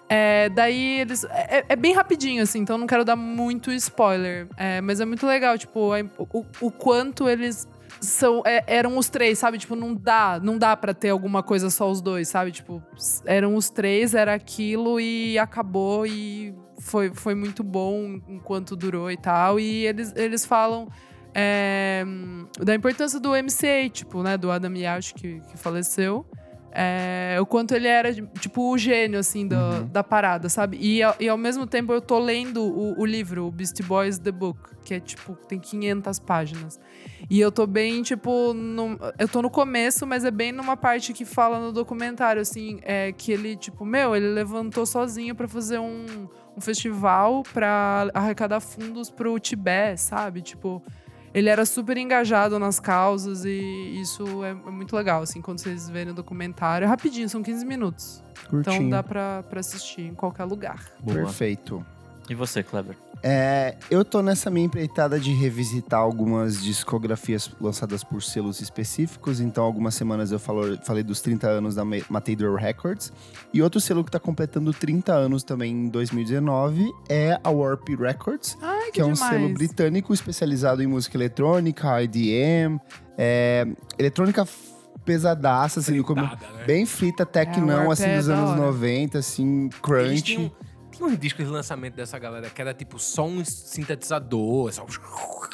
É, 0.09 0.49
daí 0.49 0.99
eles. 1.01 1.23
É, 1.25 1.65
é 1.69 1.75
bem 1.75 1.93
rapidinho, 1.93 2.43
assim, 2.43 2.59
então 2.59 2.77
não 2.77 2.85
quero 2.87 3.03
dar 3.05 3.15
muito 3.15 3.71
spoiler. 3.71 4.47
É, 4.57 4.81
mas 4.81 4.99
é 4.99 5.05
muito 5.05 5.25
legal, 5.25 5.57
tipo, 5.57 5.91
o, 6.17 6.45
o 6.61 6.71
quanto 6.71 7.27
eles 7.27 7.67
são. 7.99 8.43
é, 8.45 8.63
eram 8.67 8.97
os 8.97 9.09
três, 9.09 9.39
sabe? 9.39 9.57
Tipo, 9.57 9.75
não 9.75 9.95
dá, 9.95 10.39
não 10.43 10.57
dá 10.57 10.75
pra 10.75 10.93
ter 10.93 11.09
alguma 11.09 11.41
coisa 11.41 11.69
só 11.69 11.89
os 11.89 12.01
dois, 12.01 12.27
sabe? 12.27 12.51
Tipo, 12.51 12.83
eram 13.25 13.55
os 13.55 13.69
três, 13.69 14.13
era 14.13 14.33
aquilo 14.33 14.99
e 14.99 15.39
acabou 15.39 16.05
e 16.05 16.53
foi, 16.79 17.11
foi 17.13 17.33
muito 17.33 17.63
bom 17.63 18.19
enquanto 18.27 18.75
durou 18.75 19.09
e 19.09 19.17
tal. 19.17 19.59
E 19.59 19.85
eles, 19.87 20.13
eles 20.15 20.45
falam. 20.45 20.87
é, 21.33 22.03
da 22.59 22.75
importância 22.75 23.19
do 23.19 23.31
MCA, 23.31 23.89
tipo, 23.91 24.21
né, 24.21 24.37
do 24.37 24.51
Adam 24.51 24.75
Yash, 24.75 25.13
que, 25.13 25.39
que 25.41 25.57
faleceu. 25.57 26.25
É, 26.75 27.37
o 27.39 27.45
quanto 27.45 27.75
ele 27.75 27.87
era, 27.87 28.11
tipo, 28.39 28.71
o 28.71 28.77
gênio, 28.77 29.19
assim, 29.19 29.47
do- 29.47 29.83
da 29.91 30.03
parada, 30.03 30.49
sabe? 30.49 30.77
E, 30.81 31.03
ao- 31.03 31.15
e 31.19 31.29
ao 31.29 31.37
mesmo 31.37 31.67
tempo 31.67 31.93
eu 31.93 32.01
tô 32.01 32.17
lendo 32.17 32.63
o, 32.63 32.99
o 32.99 33.05
livro, 33.05 33.45
o 33.45 33.51
Beastie 33.51 33.83
Boys 33.85 34.17
The 34.17 34.31
Book, 34.31 34.57
que 34.83 34.95
é, 34.95 34.99
tipo, 34.99 35.33
tem 35.47 35.59
500 35.59 36.17
páginas. 36.17 36.79
E 37.29 37.39
eu 37.39 37.51
tô 37.51 37.67
bem, 37.67 38.01
tipo, 38.01 38.53
no, 38.53 38.97
eu 39.19 39.27
tô 39.27 39.41
no 39.41 39.49
começo, 39.51 40.05
mas 40.07 40.25
é 40.25 40.31
bem 40.31 40.51
numa 40.51 40.75
parte 40.75 41.13
que 41.13 41.25
fala 41.25 41.59
no 41.59 41.71
documentário, 41.71 42.41
assim, 42.41 42.79
é 42.81 43.11
que 43.11 43.31
ele, 43.31 43.55
tipo, 43.55 43.85
meu, 43.85 44.15
ele 44.15 44.29
levantou 44.29 44.85
sozinho 44.85 45.35
pra 45.35 45.47
fazer 45.47 45.77
um, 45.79 46.27
um 46.57 46.59
festival 46.61 47.43
pra 47.53 48.09
arrecadar 48.15 48.59
fundos 48.59 49.11
pro 49.11 49.39
Tibete, 49.39 50.01
sabe? 50.01 50.41
Tipo, 50.41 50.81
ele 51.33 51.49
era 51.49 51.65
super 51.65 51.97
engajado 51.97 52.59
nas 52.59 52.79
causas 52.79 53.43
e 53.45 53.99
isso 53.99 54.43
é, 54.43 54.51
é 54.51 54.53
muito 54.53 54.95
legal, 54.95 55.21
assim, 55.21 55.41
quando 55.41 55.59
vocês 55.59 55.89
verem 55.89 56.11
o 56.11 56.15
documentário. 56.15 56.85
É 56.85 56.87
rapidinho, 56.87 57.27
são 57.27 57.41
15 57.41 57.65
minutos. 57.65 58.23
Curtinho. 58.49 58.75
Então 58.75 58.89
dá 58.89 59.01
pra, 59.01 59.43
pra 59.43 59.59
assistir 59.59 60.01
em 60.01 60.13
qualquer 60.13 60.43
lugar. 60.43 60.91
Boa. 60.99 61.17
Perfeito. 61.17 61.83
E 62.29 62.35
você, 62.35 62.63
Kleber? 62.63 62.95
É, 63.21 63.75
eu 63.89 64.03
tô 64.03 64.21
nessa 64.21 64.49
minha 64.49 64.65
empreitada 64.65 65.17
de 65.19 65.31
revisitar 65.33 65.99
algumas 65.99 66.61
discografias 66.61 67.49
lançadas 67.59 68.03
por 68.03 68.21
selos 68.21 68.59
específicos. 68.59 69.39
Então, 69.39 69.63
algumas 69.63 69.95
semanas 69.95 70.31
eu 70.31 70.39
falo- 70.39 70.77
falei 70.83 71.03
dos 71.03 71.21
30 71.21 71.47
anos 71.47 71.75
da 71.75 71.85
Ma- 71.85 71.97
Matador 72.09 72.57
Records. 72.57 73.13
E 73.53 73.61
outro 73.61 73.79
selo 73.79 74.03
que 74.03 74.11
tá 74.11 74.19
completando 74.19 74.73
30 74.73 75.13
anos 75.13 75.43
também 75.43 75.71
em 75.71 75.87
2019 75.89 76.85
é 77.09 77.39
a 77.43 77.49
Warp 77.49 77.87
Records, 77.97 78.57
Ai, 78.61 78.85
que, 78.87 78.91
que 78.93 79.01
é 79.01 79.05
um 79.05 79.13
demais. 79.13 79.33
selo 79.33 79.53
britânico 79.53 80.13
especializado 80.13 80.83
em 80.83 80.87
música 80.87 81.15
eletrônica, 81.17 82.01
IDM, 82.03 82.77
é, 83.17 83.65
eletrônica 83.97 84.45
pesadaça, 85.05 85.79
assim, 85.81 86.01
Fritada, 86.01 86.37
né? 86.57 86.63
bem 86.65 86.85
frita, 86.85 87.23
É, 87.23 87.25
tecnão, 87.25 87.79
Warp 87.87 87.91
assim, 87.91 88.03
é 88.05 88.17
dos 88.17 88.29
anos 88.29 88.49
hora. 88.51 88.61
90, 88.61 89.17
assim, 89.19 89.63
Eles 89.65 89.79
crunch. 89.81 90.51
Uns 91.05 91.17
discos 91.17 91.45
de 91.45 91.51
lançamento 91.51 91.95
dessa 91.95 92.17
galera 92.19 92.49
que 92.49 92.61
era 92.61 92.73
tipo 92.73 92.97
só 92.99 93.25
um 93.25 93.43
sintetizador. 93.45 94.71
Só... 94.71 94.85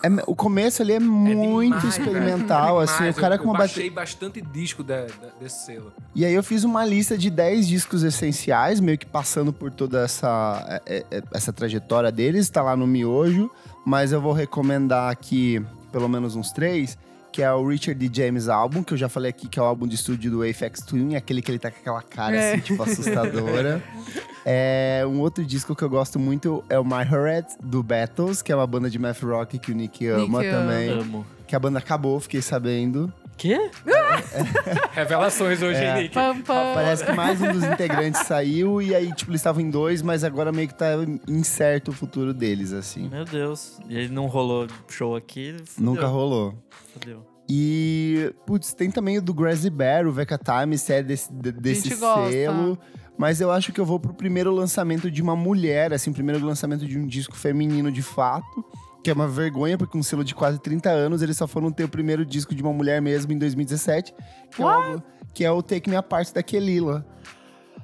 É, 0.03 0.07
o 0.27 0.35
começo 0.35 0.81
ali 0.81 0.93
é 0.93 0.99
muito 0.99 1.77
demais, 1.79 1.97
experimental, 1.97 2.79
velho. 2.79 2.89
assim, 2.89 3.09
o 3.09 3.13
cara 3.13 3.35
eu, 3.35 3.39
com 3.39 3.45
uma 3.45 3.53
eu 3.55 3.57
bateria. 3.59 3.67
baixei 3.67 3.89
bastante 3.89 4.41
disco 4.41 4.83
da- 4.83 5.05
da- 5.05 5.29
desse 5.39 5.65
selo. 5.65 5.91
E 6.15 6.23
aí 6.25 6.33
eu 6.33 6.43
fiz 6.43 6.63
uma 6.63 6.85
lista 6.85 7.17
de 7.17 7.29
10 7.29 7.67
discos 7.67 8.03
essenciais, 8.03 8.79
meio 8.79 8.97
que 8.97 9.05
passando 9.05 9.51
por 9.51 9.71
toda 9.71 10.03
essa, 10.03 10.81
é, 10.85 11.05
é, 11.11 11.23
essa 11.33 11.51
trajetória 11.51 12.11
deles, 12.11 12.49
tá 12.49 12.61
lá 12.61 12.75
no 12.75 12.87
miojo, 12.87 13.49
mas 13.85 14.11
eu 14.11 14.21
vou 14.21 14.33
recomendar 14.33 15.11
aqui 15.11 15.61
pelo 15.91 16.07
menos 16.07 16.35
uns 16.35 16.51
três, 16.51 16.97
que 17.31 17.41
é 17.43 17.51
o 17.53 17.67
Richard 17.67 18.07
D. 18.07 18.21
James 18.23 18.47
álbum, 18.49 18.81
que 18.83 18.93
eu 18.93 18.97
já 18.97 19.07
falei 19.07 19.29
aqui 19.29 19.47
que 19.47 19.59
é 19.59 19.61
o 19.61 19.65
álbum 19.65 19.87
de 19.87 19.95
estúdio 19.95 20.31
do 20.31 20.43
Aphex 20.43 20.81
Twin, 20.81 21.15
aquele 21.15 21.41
que 21.41 21.51
ele 21.51 21.59
tá 21.59 21.69
com 21.71 21.77
aquela 21.79 22.01
cara 22.01 22.35
É. 22.35 22.53
assim, 22.53 22.61
tipo, 22.61 22.81
assustadora. 22.83 23.83
É, 24.51 25.03
um 25.05 25.19
outro 25.19 25.45
disco 25.45 25.75
que 25.75 25.83
eu 25.83 25.89
gosto 25.89 26.17
muito 26.17 26.63
é 26.69 26.79
o 26.79 26.83
My 26.83 27.03
Heart, 27.07 27.51
do 27.63 27.83
Battles, 27.83 28.41
que 28.41 28.51
é 28.51 28.55
uma 28.55 28.65
banda 28.65 28.89
de 28.89 28.97
math 28.97 29.21
rock 29.21 29.59
que 29.59 29.71
o 29.71 29.75
Nick 29.75 30.07
ama 30.07 30.39
Nick 30.39 30.51
também. 30.51 30.89
Amo. 30.89 31.23
Que 31.45 31.55
a 31.55 31.59
banda 31.59 31.77
acabou, 31.77 32.19
fiquei 32.19 32.41
sabendo. 32.41 33.13
Quê? 33.37 33.69
Revelações 34.91 35.61
hoje, 35.61 35.79
É. 35.79 35.95
hein, 35.97 36.01
Nick? 36.03 36.15
Pam, 36.15 36.41
pam. 36.41 36.73
Parece 36.73 37.05
que 37.05 37.11
mais 37.11 37.39
um 37.39 37.51
dos 37.51 37.63
integrantes 37.63 38.21
saiu 38.25 38.81
e 38.81 38.95
aí, 38.95 39.13
tipo, 39.13 39.29
eles 39.29 39.39
estavam 39.39 39.61
em 39.61 39.69
dois, 39.69 40.01
mas 40.01 40.23
agora 40.23 40.51
meio 40.51 40.67
que 40.67 40.73
tá 40.73 40.93
incerto 41.27 41.91
o 41.91 41.93
futuro 41.93 42.33
deles, 42.33 42.73
assim. 42.73 43.07
Meu 43.07 43.25
Deus. 43.25 43.79
E 43.87 43.99
aí 43.99 44.07
não 44.07 44.25
rolou 44.25 44.67
show 44.87 45.15
aqui? 45.15 45.55
Fudeu. 45.63 45.91
Nunca 45.93 46.07
rolou. 46.07 46.55
Fudeu. 46.91 47.23
E, 47.49 48.31
putz, 48.45 48.73
tem 48.73 48.91
também 48.91 49.17
o 49.17 49.21
do 49.21 49.33
Grassy 49.33 49.69
Bear, 49.69 50.05
o 50.07 50.11
Veca 50.11 50.37
Time, 50.37 50.77
se 50.77 50.93
é 50.93 51.01
desse, 51.01 51.31
de- 51.33 51.51
desse 51.51 51.95
gosta. 51.95 52.31
selo. 52.31 52.77
Mas 53.17 53.41
eu 53.41 53.51
acho 53.51 53.73
que 53.73 53.81
eu 53.81 53.85
vou 53.85 53.99
pro 53.99 54.13
primeiro 54.13 54.51
lançamento 54.53 55.09
de 55.11 55.21
uma 55.21 55.35
mulher, 55.35 55.91
assim, 55.91 56.13
primeiro 56.13 56.45
lançamento 56.45 56.85
de 56.85 56.97
um 56.97 57.05
disco 57.07 57.35
feminino 57.35 57.91
de 57.91 58.01
fato. 58.01 58.63
Que 59.03 59.09
é 59.09 59.13
uma 59.13 59.27
vergonha, 59.27 59.77
porque 59.77 59.97
um 59.97 60.03
selo 60.03 60.23
de 60.23 60.35
quase 60.35 60.59
30 60.59 60.89
anos, 60.89 61.21
eles 61.21 61.37
só 61.37 61.47
foram 61.47 61.71
ter 61.71 61.85
o 61.85 61.89
primeiro 61.89 62.25
disco 62.25 62.53
de 62.53 62.61
uma 62.61 62.71
mulher 62.73 63.01
mesmo 63.01 63.31
em 63.31 63.37
2017. 63.37 64.13
Que, 64.53 64.61
é 64.61 64.65
o, 64.65 65.01
que 65.33 65.45
é 65.45 65.51
o 65.51 65.61
Take 65.63 65.89
Me 65.89 65.95
Apart 65.95 66.31
da 66.33 66.43
Kelila. 66.43 67.05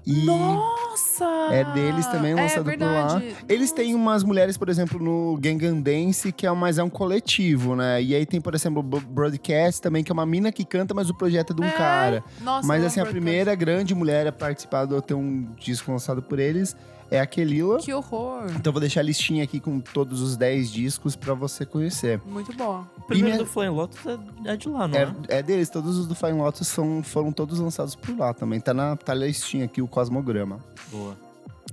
E 0.05 0.23
Nossa! 0.25 1.25
é 1.51 1.63
deles 1.73 2.05
também, 2.07 2.33
É 2.33 2.35
lançado 2.35 2.63
por 2.71 2.79
lá. 2.79 3.21
Eles 3.49 3.71
têm 3.71 3.95
umas 3.95 4.23
mulheres, 4.23 4.55
por 4.57 4.69
exemplo, 4.69 4.99
no 4.99 5.37
Gangan 5.39 5.79
Dance, 5.79 6.31
que 6.31 6.45
é 6.45 6.51
mais 6.51 6.77
é 6.77 6.83
um 6.83 6.89
coletivo, 6.89 7.75
né? 7.75 8.01
E 8.01 8.13
aí 8.13 8.25
tem, 8.25 8.39
por 8.39 8.53
exemplo, 8.53 8.79
o 8.79 8.83
Broadcast 8.83 9.81
também, 9.81 10.03
que 10.03 10.11
é 10.11 10.13
uma 10.13 10.25
mina 10.25 10.51
que 10.51 10.63
canta, 10.63 10.93
mas 10.93 11.09
o 11.09 11.13
projeto 11.15 11.53
é 11.53 11.55
de 11.55 11.61
um 11.61 11.65
É. 11.65 11.71
cara. 11.71 12.23
Nossa, 12.41 12.67
Mas 12.67 12.83
assim, 12.83 12.99
a 12.99 13.05
primeira 13.05 13.55
grande 13.55 13.95
mulher 13.95 14.27
a 14.27 14.31
participar 14.31 14.85
do 14.85 15.01
ter 15.01 15.13
um 15.15 15.47
disco 15.57 15.91
lançado 15.91 16.21
por 16.21 16.37
eles 16.39 16.75
é 17.11 17.19
a 17.19 17.25
Kelila. 17.25 17.77
Que 17.79 17.93
horror. 17.93 18.45
Então 18.49 18.69
eu 18.69 18.71
vou 18.71 18.79
deixar 18.81 18.99
a 19.01 19.03
listinha 19.03 19.43
aqui 19.43 19.59
com 19.59 19.79
todos 19.79 20.21
os 20.21 20.35
10 20.37 20.71
discos 20.71 21.15
pra 21.15 21.33
você 21.33 21.65
conhecer. 21.65 22.19
Muito 22.25 22.51
bom. 22.55 22.85
O 22.97 23.01
primeiro 23.01 23.35
minha- 23.35 23.43
do 23.43 23.49
Flame 23.49 23.75
Lotus 23.75 23.99
é, 24.05 24.51
é 24.53 24.57
de 24.57 24.67
lá, 24.69 24.87
não 24.87 24.97
é? 24.97 25.15
É, 25.27 25.37
é 25.39 25.43
deles, 25.43 25.69
todos 25.69 25.97
os 25.97 26.07
do 26.07 26.15
Fine 26.15 26.33
Lotus 26.33 26.67
são, 26.67 27.01
foram 27.03 27.31
todos 27.31 27.59
lançados 27.59 27.95
por 27.95 28.17
lá 28.17 28.33
também. 28.33 28.59
Tá 28.59 28.73
na 28.73 28.95
tá 28.95 29.13
listinha 29.13 29.65
aqui, 29.65 29.81
o 29.81 29.87
Cosmograma. 29.87 30.59
Boa. 30.91 31.15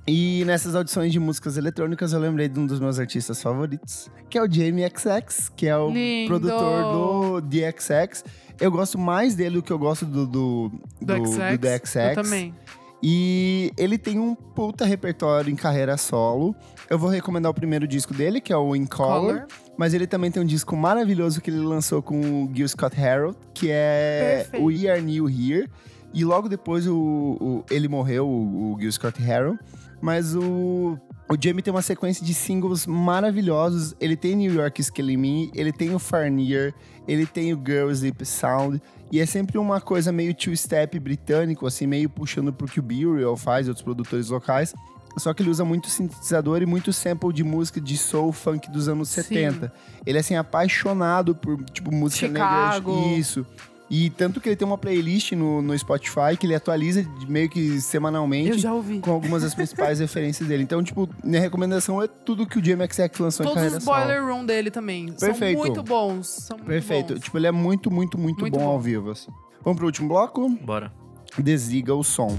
E 0.07 0.43
nessas 0.47 0.75
audições 0.75 1.13
de 1.13 1.21
músicas 1.21 1.57
eletrônicas, 1.57 2.13
eu 2.13 2.19
lembrei 2.19 2.49
de 2.49 2.59
um 2.59 2.67
dos 2.67 2.81
meus 2.81 2.99
artistas 2.99 3.41
favoritos, 3.41 4.11
que 4.29 4.37
é 4.37 4.43
o 4.43 4.51
Jamie 4.51 4.85
XX, 4.89 5.49
que 5.55 5.69
é 5.69 5.77
o 5.77 5.91
Lindo! 5.91 6.27
produtor 6.29 6.93
do 6.93 7.41
DXX. 7.43 8.25
Eu 8.61 8.71
gosto 8.73 8.99
mais 8.99 9.37
dele 9.37 9.57
do 9.57 9.63
que 9.63 9.71
eu 9.73 9.79
gosto 9.79 10.05
do, 10.05 10.27
do, 10.27 10.73
Do, 11.01 11.15
do, 11.19 11.27
XX. 11.27 11.37
do 11.53 11.59
DXX. 11.59 11.97
Eu 11.97 12.15
também. 12.25 12.55
E 13.03 13.73
ele 13.77 13.99
tem 13.99 14.19
um 14.19 14.35
puta 14.35 14.85
repertório 14.85 15.51
em 15.53 15.57
carreira 15.57 15.97
solo. 15.97 16.55
Eu 16.89 16.99
vou 16.99 17.11
recomendar 17.11 17.51
o 17.51 17.55
primeiro 17.55 17.87
disco 17.89 18.15
dele, 18.15 18.41
que 18.41 18.53
é 18.53 18.57
o 18.57 18.77
In 18.77 18.87
Color. 18.87 19.21
Color. 19.21 19.47
Mas 19.77 19.93
ele 19.95 20.07
também 20.07 20.31
tem 20.31 20.41
um 20.43 20.47
disco 20.47 20.77
maravilhoso 20.77 21.41
que 21.41 21.51
ele 21.51 21.59
lançou 21.59 22.01
com 22.03 22.45
o 22.45 22.51
Gil 22.55 22.69
Scott 22.69 22.99
Herold, 23.01 23.37
que 23.53 23.69
é 23.71 24.45
Perfeito. 24.51 24.63
o 24.63 24.67
We 24.69 24.89
Are 24.89 25.03
New 25.03 25.29
Here. 25.29 25.69
E 26.15 26.25
logo 26.25 26.49
depois 26.49 26.87
o, 26.87 26.95
o- 26.95 27.65
ele 27.71 27.89
morreu, 27.89 28.29
o, 28.29 28.75
o 28.75 28.81
Gil 28.81 28.93
Scott 28.93 29.21
Herold. 29.21 29.59
Mas 30.01 30.35
o, 30.37 30.99
o 31.29 31.37
Jamie 31.41 31.63
tem 31.63 31.73
uma 31.73 31.81
sequência 31.83 32.25
de 32.25 32.35
singles 32.35 32.87
maravilhosos. 32.87 33.95
Ele 34.01 34.17
tem 34.17 34.37
New 34.37 34.53
York 34.55 34.83
Killing 34.93 35.17
Me, 35.17 35.51
ele 35.55 35.73
tem 35.73 35.95
o 35.95 35.99
Farnier, 35.99 36.75
ele 37.07 37.27
tem 37.27 37.53
o 37.53 37.63
Girl 37.65 37.91
Sleep 37.91 38.25
Sound. 38.25 38.81
E 39.11 39.21
é 39.21 39.27
sempre 39.27 39.59
uma 39.59 39.81
coisa 39.81 40.11
meio 40.11 40.35
two-step 40.35 40.99
britânico, 40.99 41.67
assim, 41.67 41.87
meio 41.87 42.09
puxando 42.09 42.53
pro 42.53 42.67
que 42.67 42.81
o 42.81 42.83
Burial 42.83 43.37
faz, 43.37 43.69
outros 43.69 43.85
produtores 43.85 44.29
locais. 44.29 44.75
Só 45.19 45.35
que 45.35 45.43
ele 45.43 45.51
usa 45.51 45.65
muito 45.65 45.91
sintetizador 45.91 46.63
e 46.63 46.67
muito 46.67 46.93
sample 46.93 47.33
de 47.33 47.45
música 47.45 47.81
de 47.81 47.99
soul 47.99 48.33
funk 48.33 48.71
dos 48.71 48.89
anos 48.89 49.11
Sim. 49.11 49.23
70. 49.23 49.73
Ele 50.07 50.17
é 50.17 50.21
assim 50.21 50.37
apaixonado 50.37 51.35
por 51.35 51.63
tipo 51.67 51.93
música 51.93 52.29
Chicago. 52.29 52.97
negra. 52.97 53.19
Isso. 53.19 53.47
E 53.95 54.09
tanto 54.09 54.41
que 54.41 54.49
ele 54.49 54.57
tem 54.57 54.67
uma 54.67 54.79
playlist 54.79 55.33
no, 55.33 55.61
no 55.61 55.79
Spotify 55.79 56.35
que 56.41 56.47
ele 56.47 56.55
atualiza 56.55 57.07
meio 57.29 57.47
que 57.51 57.79
semanalmente 57.79 58.49
Eu 58.49 58.59
já 58.59 58.73
ouvi. 58.73 59.01
com 59.01 59.11
algumas 59.11 59.43
das 59.43 59.55
principais 59.55 59.99
referências 60.01 60.49
dele. 60.49 60.63
Então, 60.63 60.83
tipo, 60.83 61.07
minha 61.23 61.39
recomendação 61.43 62.01
é 62.01 62.07
tudo 62.09 62.47
que 62.47 62.59
o 62.59 62.63
JMXX 62.63 63.19
lançou 63.19 63.45
em 63.45 63.49
Todos 63.49 63.55
carreira 63.55 63.77
os 63.77 63.85
solo. 63.85 63.99
boiler 63.99 64.25
room 64.25 64.47
dele 64.47 64.71
também. 64.71 65.13
Perfeito. 65.13 65.59
São 65.59 65.67
muito 65.67 65.83
bons. 65.83 66.27
São 66.27 66.57
muito 66.57 66.69
Perfeito. 66.69 67.13
bons. 67.13 67.21
Tipo, 67.23 67.37
ele 67.37 67.47
é 67.49 67.53
muito, 67.53 67.91
muito, 67.91 68.17
muito, 68.19 68.41
Muito 68.41 68.55
bom, 68.59 68.65
bom. 68.65 68.71
ao 68.71 68.81
vivo, 68.81 69.11
assim. 69.11 69.31
Vamos 69.63 69.77
pro 69.77 69.85
último 69.85 70.09
bloco? 70.09 70.49
Bora. 70.65 70.91
Desliga 71.39 71.95
o 71.95 72.03
som. 72.03 72.39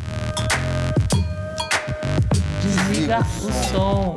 Desliga 2.64 3.20
o 3.20 3.70
som. 3.72 4.16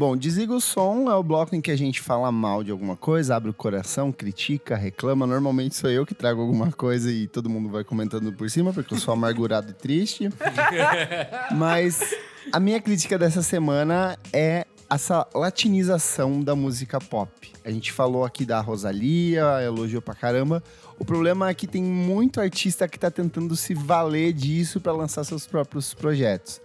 Bom, 0.00 0.16
desliga 0.16 0.54
o 0.54 0.62
som 0.62 1.10
é 1.10 1.14
o 1.14 1.22
bloco 1.22 1.54
em 1.54 1.60
que 1.60 1.70
a 1.70 1.76
gente 1.76 2.00
fala 2.00 2.32
mal 2.32 2.64
de 2.64 2.70
alguma 2.70 2.96
coisa, 2.96 3.36
abre 3.36 3.50
o 3.50 3.52
coração, 3.52 4.10
critica, 4.10 4.74
reclama. 4.74 5.26
Normalmente 5.26 5.76
sou 5.76 5.90
eu 5.90 6.06
que 6.06 6.14
trago 6.14 6.40
alguma 6.40 6.72
coisa 6.72 7.12
e 7.12 7.28
todo 7.28 7.50
mundo 7.50 7.68
vai 7.68 7.84
comentando 7.84 8.32
por 8.32 8.48
cima, 8.48 8.72
porque 8.72 8.94
eu 8.94 8.98
sou 8.98 9.12
amargurado 9.12 9.72
e 9.72 9.74
triste. 9.74 10.30
Mas 11.54 12.00
A 12.50 12.58
minha 12.58 12.80
crítica 12.80 13.18
dessa 13.18 13.42
semana 13.42 14.18
é 14.32 14.66
essa 14.88 15.28
latinização 15.34 16.40
da 16.40 16.56
música 16.56 16.98
pop. 16.98 17.52
A 17.62 17.70
gente 17.70 17.92
falou 17.92 18.24
aqui 18.24 18.46
da 18.46 18.58
Rosalia, 18.58 19.62
elogiou 19.62 20.00
pra 20.00 20.14
caramba. 20.14 20.62
O 20.98 21.04
problema 21.04 21.48
é 21.50 21.54
que 21.54 21.66
tem 21.66 21.82
muito 21.82 22.40
artista 22.40 22.88
que 22.88 22.98
tá 22.98 23.10
tentando 23.10 23.54
se 23.54 23.74
valer 23.74 24.32
disso 24.32 24.80
para 24.80 24.92
lançar 24.92 25.22
seus 25.24 25.46
próprios 25.46 25.92
projetos. 25.92 26.60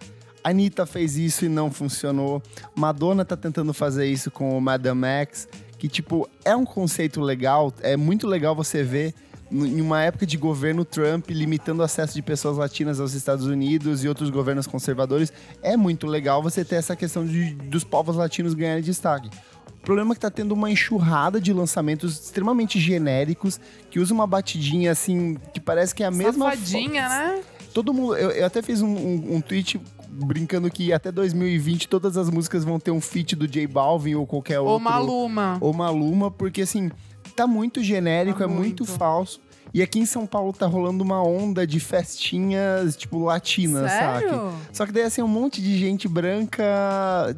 Anitta 0.46 0.86
fez 0.86 1.18
isso 1.18 1.44
e 1.44 1.50
não 1.50 1.72
funcionou. 1.72 2.40
Madonna 2.76 3.26
tá 3.26 3.36
tentando 3.36 3.74
fazer 3.74 4.06
isso 4.06 4.30
com 4.30 4.56
o 4.56 4.62
Madame 4.62 5.04
X, 5.04 5.48
que 5.80 5.90
tipo, 5.90 6.30
é 6.46 6.56
um 6.56 6.64
conceito 6.64 7.20
legal, 7.20 7.74
é 7.82 7.98
muito 7.98 8.28
legal 8.28 8.56
você 8.56 8.84
ver 8.84 9.16
em 9.52 9.82
uma 9.82 10.04
época 10.04 10.24
de 10.24 10.38
governo 10.38 10.86
Trump 10.86 11.32
limitando 11.32 11.82
o 11.82 11.84
acesso 11.84 12.14
de 12.14 12.22
pessoas 12.22 12.58
latinas 12.58 13.00
aos 13.00 13.14
Estados 13.14 13.48
Unidos 13.48 14.04
e 14.04 14.08
outros 14.08 14.30
governos 14.30 14.68
conservadores, 14.68 15.34
é 15.64 15.76
muito 15.76 16.06
legal 16.06 16.44
você 16.44 16.64
ter 16.64 16.76
essa 16.76 16.96
questão 16.96 17.26
de, 17.26 17.56
dos 17.56 17.84
povos 17.84 18.16
latinos 18.16 18.54
ganharem 18.54 18.84
destaque. 18.84 19.30
O 19.68 19.86
problema 19.86 20.12
é 20.12 20.16
que 20.16 20.22
tá 20.22 20.30
tendo 20.30 20.52
uma 20.52 20.70
enxurrada 20.70 21.42
de 21.42 21.54
lançamentos 21.54 22.20
extremamente 22.26 22.80
genéricos, 22.80 23.60
que 23.90 24.00
usa 24.00 24.14
uma 24.14 24.28
batidinha 24.28 24.92
assim, 24.92 25.38
que 25.54 25.60
parece 25.60 25.94
que 25.94 26.04
é 26.04 26.08
a 26.08 26.12
mesma... 26.12 26.52
Safadinha, 26.52 27.10
né? 27.10 27.44
Todo 27.74 27.94
mundo... 27.94 28.16
Eu, 28.16 28.32
eu 28.32 28.46
até 28.46 28.62
fiz 28.62 28.82
um, 28.82 28.88
um, 28.88 29.36
um 29.36 29.42
tweet 29.42 29.80
brincando 30.16 30.70
que 30.70 30.94
até 30.94 31.12
2020 31.12 31.88
todas 31.88 32.18
as 32.18 32.30
músicas 32.30 32.64
vão 32.64 32.80
ter 32.80 32.92
um 32.92 33.02
feat 33.02 33.36
do 33.36 33.48
J 33.48 33.68
Balvin 33.68 34.16
ou 34.16 34.26
qualquer 34.26 34.60
Ou 34.60 34.68
outro 34.68 34.84
Maluma. 34.84 35.58
ou 35.62 35.74
Maluma, 35.74 36.32
porque 36.32 36.62
assim, 36.62 36.90
tá 37.36 37.46
muito 37.46 37.84
genérico, 37.84 38.40
Tá 38.40 38.46
é 38.46 38.48
muito. 38.48 38.84
muito. 38.84 38.86
falso. 38.86 39.40
E 39.74 39.82
aqui 39.82 40.00
em 40.00 40.06
São 40.06 40.26
Paulo 40.26 40.54
tá 40.54 40.66
rolando 40.66 41.04
uma 41.04 41.22
onda 41.22 41.68
de 41.68 41.82
festinhas, 41.82 42.96
tipo, 42.96 43.20
latinas, 43.26 43.92
sabe? 43.92 44.20
Sério? 44.22 44.54
Só 44.72 44.86
que 44.86 44.92
daí, 44.94 45.04
assim, 45.04 45.22
um 45.22 45.28
monte 45.28 45.62
de 45.62 45.78
gente 45.78 46.08
branca, 46.08 46.64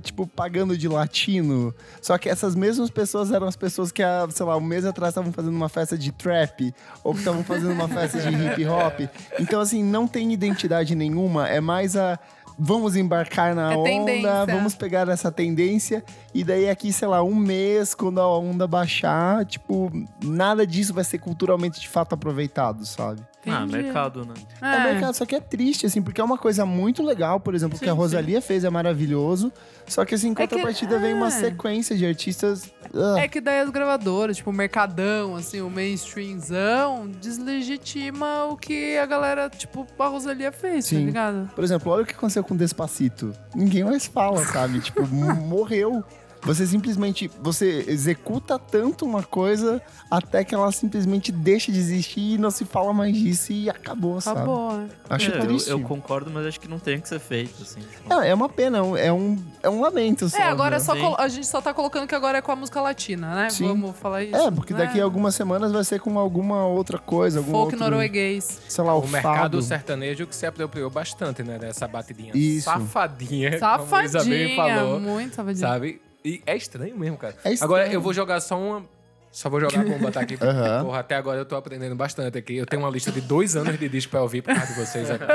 tipo, 0.03 0.27
pagando 0.27 0.77
de 0.77 0.87
latino. 0.87 1.73
Só 1.99 2.15
que 2.17 2.29
essas 2.29 2.53
mesmas 2.55 2.89
pessoas 2.91 3.31
eram 3.31 3.47
as 3.47 3.55
pessoas 3.55 3.91
que, 3.91 4.03
há, 4.03 4.27
sei 4.29 4.45
lá, 4.45 4.55
um 4.55 4.61
mês 4.61 4.85
atrás 4.85 5.11
estavam 5.11 5.31
fazendo 5.33 5.55
uma 5.55 5.69
festa 5.69 5.97
de 5.97 6.11
trap, 6.11 6.73
ou 7.03 7.13
que 7.13 7.19
estavam 7.19 7.43
fazendo 7.43 7.71
uma 7.71 7.87
festa 7.87 8.19
de 8.19 8.27
hip 8.29 8.65
hop. 8.67 8.99
Então, 9.39 9.59
assim, 9.59 9.83
não 9.83 10.07
tem 10.07 10.31
identidade 10.31 10.95
nenhuma, 10.95 11.47
é 11.47 11.59
mais 11.59 11.95
a. 11.95 12.19
Vamos 12.59 12.95
embarcar 12.95 13.53
na 13.53 13.73
É 13.73 13.77
onda, 13.77 13.83
tendência. 13.83 14.45
vamos 14.47 14.73
pegar 14.75 15.07
essa 15.09 15.31
tendência, 15.31 16.03
e 16.33 16.43
daí 16.43 16.69
aqui, 16.69 16.91
sei 16.91 17.07
lá, 17.07 17.21
um 17.23 17.35
mês, 17.35 17.93
quando 17.93 18.19
a 18.19 18.27
onda 18.37 18.65
baixar, 18.67 19.45
tipo, 19.45 19.91
nada 20.23 20.65
disso 20.65 20.93
vai 20.93 21.03
ser 21.03 21.19
culturalmente 21.19 21.79
de 21.79 21.87
fato 21.87 22.13
aproveitado, 22.13 22.85
sabe? 22.85 23.21
Ah, 23.45 23.63
Entendi. 23.63 23.83
mercado, 23.83 24.25
né? 24.25 24.33
É, 24.61 24.77
o 24.77 24.83
mercado, 24.93 25.13
só 25.13 25.25
que 25.25 25.33
é 25.35 25.39
triste, 25.39 25.85
assim, 25.85 26.01
porque 26.01 26.19
é 26.19 26.23
uma 26.23 26.37
coisa 26.37 26.65
muito 26.65 27.01
legal, 27.01 27.39
por 27.39 27.55
exemplo, 27.55 27.77
o 27.77 27.79
que 27.79 27.85
Sim, 27.85 27.91
a 27.91 27.93
Rosalia 27.93 28.41
fez 28.41 28.65
é 28.65 28.69
maravilhoso. 28.69 29.53
Só 29.87 30.03
que, 30.03 30.15
assim, 30.15 30.29
em 30.29 30.31
É 30.31 30.35
que- 30.35 30.47
contrapartida 30.47 30.99
vem 30.99 31.13
uma 31.13 31.27
é. 31.27 31.31
sequência 31.31 31.95
de 31.95 32.05
artistas. 32.05 32.69
ah, 32.93 33.19
É 33.19 33.27
que 33.27 33.39
daí 33.39 33.61
as 33.61 33.69
gravadoras, 33.69 34.35
tipo, 34.37 34.49
o 34.49 34.53
mercadão, 34.53 35.35
assim, 35.37 35.61
o 35.61 35.69
mainstreamzão, 35.69 37.07
deslegitima 37.07 38.45
o 38.45 38.57
que 38.57 38.97
a 38.97 39.05
galera, 39.05 39.49
tipo, 39.49 39.87
a 39.97 40.07
Rosalia 40.07 40.51
fez, 40.51 40.85
Sim. 40.85 40.99
tá 40.99 41.05
ligado? 41.05 41.49
Por 41.55 41.63
exemplo, 41.63 41.91
olha 41.91 42.03
o 42.03 42.05
que 42.05 42.13
aconteceu 42.13 42.43
com 42.43 42.55
Despacito. 42.55 43.33
Ninguém 43.55 43.83
mais 43.83 44.05
fala, 44.07 44.43
sabe? 44.45 44.79
tipo, 44.81 45.01
morreu. 45.47 46.03
Você 46.47 46.65
simplesmente, 46.65 47.29
você 47.41 47.85
executa 47.87 48.57
tanto 48.57 49.05
uma 49.05 49.21
coisa 49.21 49.81
até 50.09 50.43
que 50.43 50.55
ela 50.55 50.71
simplesmente 50.71 51.31
deixa 51.31 51.71
de 51.71 51.77
existir 51.77 52.35
e 52.35 52.37
não 52.37 52.49
se 52.49 52.65
fala 52.65 52.93
mais 52.93 53.15
disso 53.15 53.51
e 53.51 53.69
acabou, 53.69 54.19
sabe? 54.21 54.39
Acabou? 54.39 54.85
Acho 55.09 55.31
É, 55.31 55.37
eu, 55.37 55.41
triste. 55.41 55.69
eu 55.69 55.79
concordo, 55.81 56.31
mas 56.33 56.45
acho 56.45 56.59
que 56.59 56.67
não 56.67 56.79
tem 56.79 56.99
que 56.99 57.07
ser 57.07 57.19
feito, 57.19 57.61
assim. 57.61 57.81
tipo. 57.81 58.11
É, 58.13 58.29
é 58.29 58.33
uma 58.33 58.49
pena, 58.49 58.77
é 58.77 58.81
um- 58.81 58.97
é 58.97 59.11
um, 59.11 59.37
é 59.61 59.69
lamento 59.69 60.27
só. 60.29 60.37
É, 60.37 60.43
agora 60.43 60.77
é 60.77 60.79
né? 60.79 60.85
só 60.85 61.15
a 61.17 61.27
gente 61.27 61.45
só 61.45 61.61
tá 61.61 61.73
colocando 61.73 62.07
que 62.07 62.15
agora 62.15 62.37
é 62.37 62.41
com 62.41 62.51
a 62.51 62.55
música 62.55 62.79
latina, 62.81 63.35
né? 63.35 63.49
Sim. 63.49 63.67
Vamos 63.67 63.95
falar 63.97 64.23
isso. 64.23 64.35
É, 64.35 64.49
porque 64.49 64.73
né? 64.73 64.79
daqui 64.85 64.99
a 64.99 65.03
algumas 65.03 65.35
semanas 65.35 65.71
vai 65.71 65.83
ser 65.83 65.99
com 65.99 66.17
alguma 66.17 66.65
outra 66.65 66.97
coisa, 66.97 67.39
algum 67.39 67.51
Folk 67.51 67.73
outro, 67.75 67.79
norueguês. 67.79 68.61
sei 68.67 68.83
lá, 68.83 68.95
o, 68.95 69.01
O 69.01 69.07
mercado 69.07 69.61
sertanejo 69.61 70.25
que 70.25 70.35
se 70.35 70.45
apropriou 70.45 70.89
bastante, 70.89 71.43
né? 71.43 71.57
Dessa 71.59 71.87
batidinha 71.87 72.31
Isso. 72.35 72.65
safadinha. 72.65 73.59
Como 73.59 73.95
a 73.95 74.03
Isabel 74.05 74.07
Safadinha, 74.07 74.55
falou. 74.55 74.99
muito 74.99 75.35
safadinha. 75.35 75.67
Sabe? 75.67 76.01
E 76.23 76.41
é 76.45 76.55
estranho 76.55 76.97
mesmo, 76.97 77.17
cara. 77.17 77.35
É 77.43 77.53
estranho. 77.53 77.63
Agora 77.63 77.91
eu 77.93 78.01
vou 78.01 78.13
jogar 78.13 78.39
só 78.39 78.59
uma. 78.59 78.85
Só 79.31 79.49
vou 79.49 79.59
jogar, 79.59 79.83
vou 79.85 79.99
botar 79.99 80.21
aqui. 80.21 80.35
porque, 80.37 80.49
Aham. 80.51 80.85
Porra, 80.85 80.99
até 80.99 81.15
agora 81.15 81.39
eu 81.39 81.45
tô 81.45 81.55
aprendendo 81.55 81.95
bastante 81.95 82.37
aqui. 82.37 82.55
Eu 82.57 82.65
tenho 82.65 82.81
uma 82.81 82.89
lista 82.89 83.11
de 83.11 83.21
dois 83.21 83.55
anos 83.55 83.77
de 83.77 83.87
disco 83.87 84.11
pra 84.11 84.21
ouvir 84.21 84.41
por 84.41 84.53
causa 84.55 84.73
de 84.73 84.79
vocês 84.79 85.09
aqui. 85.11 85.25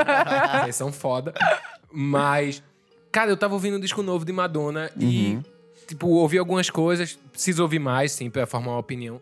Vocês 0.63 0.77
são 0.77 0.93
foda. 0.93 1.33
Mas, 1.93 2.63
cara, 3.11 3.31
eu 3.31 3.37
tava 3.37 3.55
ouvindo 3.55 3.77
um 3.77 3.81
disco 3.81 4.03
novo 4.03 4.25
de 4.25 4.33
Madonna 4.33 4.91
e, 4.99 5.39
tipo, 5.87 6.09
ouvi 6.09 6.39
algumas 6.39 6.69
coisas. 6.71 7.19
Preciso 7.31 7.63
ouvir 7.63 7.79
mais, 7.79 8.13
sim, 8.13 8.29
pra 8.31 8.47
formar 8.47 8.73
uma 8.73 8.79
opinião. 8.79 9.21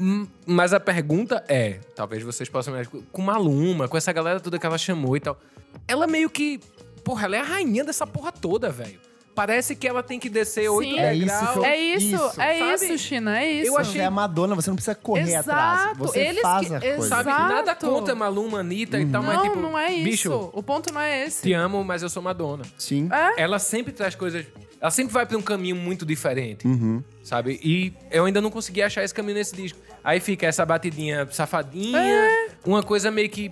Hum, 0.00 0.26
Mas 0.46 0.72
a 0.72 0.80
pergunta 0.80 1.44
é, 1.48 1.80
talvez 1.94 2.22
vocês 2.22 2.48
possam 2.48 2.74
me 2.74 2.84
com 2.86 3.22
Maluma, 3.22 3.86
com 3.86 3.96
essa 3.96 4.12
galera 4.12 4.40
toda 4.40 4.58
que 4.58 4.64
ela 4.64 4.78
chamou 4.78 5.16
e 5.16 5.20
tal. 5.20 5.38
Ela 5.86 6.06
meio 6.06 6.30
que, 6.30 6.58
porra, 7.04 7.26
ela 7.26 7.36
é 7.36 7.40
a 7.40 7.44
rainha 7.44 7.84
dessa 7.84 8.06
porra 8.06 8.32
toda, 8.32 8.70
velho. 8.70 8.98
Parece 9.34 9.74
que 9.74 9.88
ela 9.88 10.02
tem 10.02 10.18
que 10.18 10.28
descer 10.28 10.68
oito 10.68 10.90
Sim. 10.90 10.98
É 10.98 11.14
isso 11.14 11.20
degraus. 11.26 11.56
eu- 11.56 11.64
É 11.64 11.76
isso, 11.78 12.14
Isso, 12.16 12.40
é 12.40 12.58
sabe? 12.58 12.74
isso, 12.94 12.98
China, 12.98 13.40
é 13.40 13.50
isso. 13.50 13.68
Eu 13.68 13.78
achei- 13.78 13.92
Você 13.94 13.98
é 14.00 14.04
a 14.04 14.10
Madonna, 14.10 14.54
você 14.54 14.68
não 14.68 14.76
precisa 14.76 14.94
correr 14.94 15.22
Exato, 15.22 15.50
atrás. 15.50 15.98
Você 15.98 16.18
eles 16.20 16.40
faz 16.42 16.68
que- 16.68 16.74
a 16.74 16.80
coisa. 16.80 17.08
Sabe? 17.08 17.30
Nada 17.30 17.74
contra 17.74 18.14
Maluma, 18.14 18.60
Anitta 18.60 19.00
e 19.00 19.06
tal, 19.06 19.22
mas 19.22 19.36
Não, 19.36 19.42
tipo, 19.44 19.56
não 19.56 19.78
é 19.78 19.90
isso. 19.92 20.04
bicho, 20.04 20.50
O 20.52 20.62
ponto 20.62 20.92
não 20.92 21.00
é 21.00 21.24
esse. 21.26 21.42
te 21.42 21.52
amo, 21.54 21.82
mas 21.82 22.02
eu 22.02 22.10
sou 22.10 22.22
Madonna. 22.22 22.64
Sim. 22.76 23.08
É? 23.10 23.42
Ela 23.42 23.58
sempre 23.58 23.92
traz 23.92 24.14
coisas. 24.14 24.44
Ela 24.78 24.90
sempre 24.90 25.14
vai 25.14 25.24
pra 25.24 25.38
um 25.38 25.42
caminho 25.42 25.76
muito 25.76 26.04
diferente, 26.04 26.66
Uhum. 26.66 27.02
sabe? 27.22 27.58
E 27.62 27.92
eu 28.10 28.24
ainda 28.26 28.40
não 28.40 28.50
consegui 28.50 28.82
achar 28.82 29.02
esse 29.04 29.14
caminho 29.14 29.38
nesse 29.38 29.54
disco. 29.54 29.78
Aí 30.04 30.18
fica 30.20 30.46
essa 30.46 30.66
batidinha 30.66 31.26
safadinha, 31.30 31.98
É. 31.98 32.48
uma 32.66 32.82
coisa 32.82 33.10
meio 33.10 33.30
que. 33.30 33.50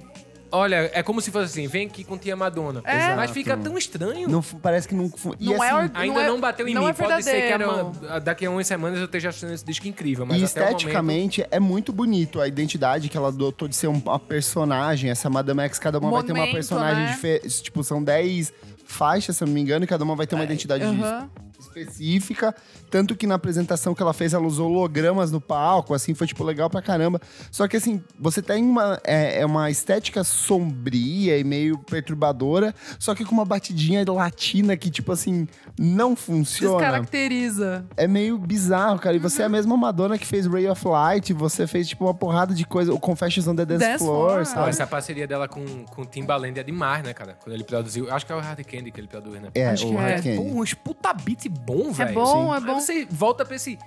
Olha, 0.52 0.90
é 0.92 1.02
como 1.02 1.20
se 1.20 1.30
fosse 1.30 1.44
assim: 1.46 1.66
vem 1.68 1.86
aqui 1.86 2.02
com 2.04 2.18
tia 2.18 2.34
Madonna. 2.36 2.80
É. 2.84 3.14
Mas 3.14 3.30
fica 3.30 3.56
tão 3.56 3.76
estranho. 3.78 4.28
Não, 4.28 4.42
parece 4.42 4.88
que 4.88 4.94
não... 4.94 5.10
E 5.38 5.44
Não 5.46 5.62
é 5.62 5.70
assim, 5.70 5.76
or- 5.76 5.90
Ainda 5.94 6.20
Não 6.22 6.28
não, 6.28 6.36
é- 6.38 6.40
bateu 6.40 6.66
em 6.68 6.74
não 6.74 6.82
mim. 6.84 6.88
é 6.88 6.92
Pode 6.92 7.22
ser 7.22 7.30
que 7.42 7.48
verdadeiro. 7.48 7.92
ama- 8.08 8.20
daqui 8.20 8.46
a 8.46 8.50
umas 8.50 8.66
semanas 8.66 8.98
eu 8.98 9.04
esteja 9.04 9.28
achando 9.28 9.52
esse 9.52 9.64
disco 9.64 9.86
incrível. 9.86 10.26
Mas 10.26 10.40
E 10.40 10.44
até 10.44 10.60
o 10.60 10.62
momento- 10.64 10.76
esteticamente 10.78 11.46
é 11.50 11.60
muito 11.60 11.92
bonito 11.92 12.40
a 12.40 12.48
identidade 12.48 13.08
que 13.08 13.16
ela 13.16 13.28
adotou 13.28 13.68
de 13.68 13.76
ser 13.76 13.86
um- 13.88 14.02
uma 14.04 14.18
personagem. 14.18 15.10
Essa 15.10 15.30
Madame 15.30 15.60
X, 15.62 15.78
cada 15.78 15.98
uma 15.98 16.10
vai 16.10 16.22
ter 16.22 16.32
uma 16.32 16.38
Momento, 16.40 16.52
personagem 16.54 17.04
né? 17.04 17.12
diferente. 17.12 17.62
Tipo, 17.62 17.84
são 17.84 18.02
10 18.02 18.52
faixas, 18.84 19.36
se 19.36 19.44
eu 19.44 19.46
não 19.46 19.54
me 19.54 19.60
engano, 19.60 19.84
e 19.84 19.88
cada 19.88 20.02
uma 20.02 20.16
vai 20.16 20.26
ter 20.26 20.34
uma 20.34 20.42
identidade 20.44 20.82
Aham. 20.84 21.30
Específica. 21.60 22.54
Tanto 22.90 23.14
que 23.14 23.26
na 23.26 23.34
apresentação 23.36 23.94
que 23.94 24.02
ela 24.02 24.12
fez, 24.12 24.32
ela 24.32 24.46
usou 24.46 24.70
hologramas 24.70 25.30
no 25.30 25.40
palco, 25.40 25.94
assim, 25.94 26.14
foi, 26.14 26.26
tipo, 26.26 26.42
legal 26.44 26.68
pra 26.68 26.82
caramba. 26.82 27.20
Só 27.50 27.68
que, 27.68 27.76
assim, 27.76 28.02
você 28.18 28.42
tem 28.42 28.64
uma, 28.64 29.00
é, 29.04 29.40
é 29.40 29.46
uma 29.46 29.70
estética 29.70 30.24
sombria 30.24 31.38
e 31.38 31.44
meio 31.44 31.78
perturbadora, 31.78 32.74
só 32.98 33.14
que 33.14 33.24
com 33.24 33.32
uma 33.32 33.44
batidinha 33.44 34.04
latina 34.10 34.76
que, 34.76 34.90
tipo 34.90 35.12
assim, 35.12 35.46
não 35.78 36.16
funciona. 36.16 36.78
Descaracteriza. 36.78 37.84
É 37.96 38.06
meio 38.06 38.38
bizarro, 38.38 38.98
cara. 38.98 39.16
E 39.16 39.18
você 39.18 39.42
é 39.42 39.44
a 39.44 39.46
Uhum. 39.46 39.52
mesma 39.52 39.76
Madonna 39.76 40.18
que 40.18 40.26
fez 40.26 40.46
Ray 40.46 40.68
of 40.68 40.86
Light, 40.86 41.32
você 41.32 41.66
fez, 41.66 41.88
tipo, 41.88 42.04
uma 42.04 42.14
porrada 42.14 42.54
de 42.54 42.64
coisa. 42.64 42.92
O 42.92 42.98
Confessions 42.98 43.46
on 43.46 43.54
the 43.54 43.64
Dance, 43.64 43.84
Dance 43.84 44.04
Floor, 44.04 44.44
sabe? 44.46 44.68
essa 44.70 44.86
parceria 44.86 45.26
dela 45.26 45.48
com, 45.48 45.64
com 45.86 46.02
o 46.02 46.06
Timbaland 46.06 46.58
é 46.58 46.62
demais, 46.62 47.02
né, 47.04 47.12
cara? 47.12 47.36
Quando 47.42 47.54
ele 47.54 47.64
produziu. 47.64 48.12
Acho 48.12 48.24
que 48.26 48.32
é 48.32 48.34
o 48.34 48.40
Hard 48.40 48.60
Candy 48.64 48.90
que 48.90 49.00
ele 49.00 49.08
produz, 49.08 49.40
né? 49.40 49.48
É, 49.54 49.66
Acho 49.68 49.86
o 49.86 49.90
que 49.90 49.96
Hard 49.96 50.12
é. 50.12 50.22
Candy. 50.22 50.36
Pô, 50.36 50.60
uns 50.60 50.74
puta 50.74 51.12
beat 51.12 51.48
bom, 51.50 51.90
velho. 51.92 52.14
bom, 52.14 52.26
Sim. 52.26 52.56
é 52.56 52.60
bom. 52.60 52.74
Aí 52.76 52.80
você 52.80 53.06
volta 53.10 53.44
pra 53.44 53.56
esse. 53.56 53.78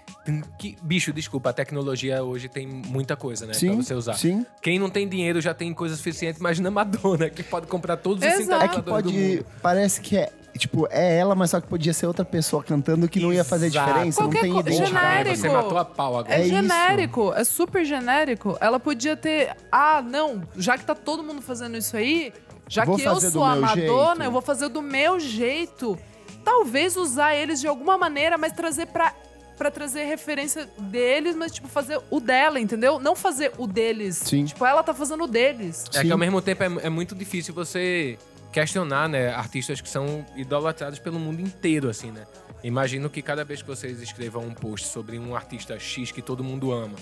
Que, 0.57 0.77
bicho, 0.81 1.11
desculpa, 1.11 1.49
a 1.49 1.53
tecnologia 1.53 2.23
hoje 2.23 2.48
tem 2.48 2.65
muita 2.68 3.15
coisa, 3.15 3.45
né? 3.45 3.53
Sim, 3.53 3.76
pra 3.76 3.84
você 3.84 3.94
usar. 3.94 4.14
sim. 4.14 4.45
Quem 4.61 4.80
não 4.80 4.90
tem 4.90 5.07
dinheiro 5.07 5.41
já 5.41 5.53
tem 5.53 5.73
coisa 5.73 5.95
suficiente, 5.95 6.40
imagina 6.40 6.69
a 6.69 6.72
Madonna, 6.72 7.30
que 7.30 7.44
pode 7.44 7.68
comprar 7.68 7.98
todos 7.98 8.19
os 8.19 8.23
Exato. 8.26 8.41
É 8.41 8.44
sintetizadores 8.44 8.76
que 8.76 8.81
do 8.81 8.91
pode. 8.91 9.14
mundo. 9.14 9.45
Parece 9.61 10.02
que 10.02 10.18
é. 10.18 10.31
Tipo, 10.57 10.88
é 10.91 11.18
ela, 11.18 11.34
mas 11.34 11.49
só 11.49 11.60
que 11.60 11.68
podia 11.68 11.94
ser 11.94 12.06
outra 12.06 12.23
pessoa 12.23 12.64
cantando 12.64 13.10
que 13.10 13.19
não 13.19 13.34
ia 13.34 13.44
fazer 13.44 13.65
Exato. 13.65 13.88
diferença. 13.91 14.22
Qualquer 14.22 14.35
não 14.35 14.41
tem 14.44 14.53
co- 14.53 14.60
identidade. 14.60 14.91
genérico. 14.91 15.35
Você 15.41 15.49
matou 15.49 15.77
a 15.80 15.85
pau 15.85 16.18
agora. 16.19 16.35
É, 16.35 16.41
É 16.41 16.41
isso. 16.45 16.49
genérico, 16.56 17.34
é 17.34 17.44
super 17.44 17.84
genérico. 17.84 18.56
Ela 18.61 18.80
podia 18.80 19.18
ter. 19.18 19.56
Ah, 19.72 19.99
não, 20.07 20.44
já 20.56 20.77
que 20.77 20.85
tá 20.85 20.94
todo 20.94 21.23
mundo 21.23 21.41
fazendo 21.41 21.76
isso 21.76 21.98
aí, 21.98 22.31
já 22.69 22.85
Vou 22.85 22.95
que 22.98 23.03
eu 23.03 23.15
do 23.15 23.22
sou 23.31 23.44
a 23.44 23.56
Madonna, 23.56 23.73
jeito. 23.73 24.22
eu 24.23 24.31
vou 24.31 24.41
fazer 24.44 24.69
do 24.69 24.80
meu 24.81 25.19
jeito. 25.19 25.98
Talvez 26.44 26.95
usar 26.98 27.36
eles 27.36 27.60
de 27.61 27.68
alguma 27.68 27.98
maneira, 27.98 28.38
mas 28.38 28.52
trazer 28.53 28.88
pra. 28.88 29.14
Pra 29.56 29.70
trazer 29.70 30.06
referência 30.06 30.68
deles, 30.80 31.36
mas, 31.36 31.52
tipo, 31.52 31.68
fazer 31.68 32.02
o 32.10 32.20
dela, 32.20 32.60
entendeu? 32.60 32.98
Não 32.99 33.15
fazer 33.15 33.52
o 33.60 33.68
deles. 33.68 34.15
Sim. 34.18 34.45
Tipo, 34.45 34.65
ela 34.65 34.82
tá 34.82 34.95
fazendo 34.95 35.26
o 35.26 35.28
deles. 35.28 35.86
É 35.94 35.99
Sim. 35.99 36.07
que 36.07 36.11
ao 36.11 36.18
mesmo 36.18 36.41
tempo 36.41 36.64
é, 36.64 36.88
é 36.88 36.90
muito 36.90 37.14
difícil 37.14 37.53
você 37.53 38.18
questionar, 38.52 39.07
né, 39.07 39.30
artistas 39.30 39.80
que 39.80 39.88
são 39.88 40.26
idolatrados 40.36 40.98
pelo 40.98 41.20
mundo 41.20 41.40
inteiro, 41.40 41.88
assim, 41.88 42.11
né? 42.11 42.26
Imagino 42.64 43.10
que 43.11 43.22
cada 43.22 43.44
vez 43.44 43.61
que 43.61 43.68
vocês 43.68 44.02
escrevam 44.02 44.44
um 44.44 44.53
post 44.53 44.88
sobre 44.88 45.20
um 45.20 45.36
artista 45.36 45.78
X 45.78 46.11
que 46.11 46.22
todo 46.22 46.44
mundo 46.44 46.72
ama, 46.72 46.95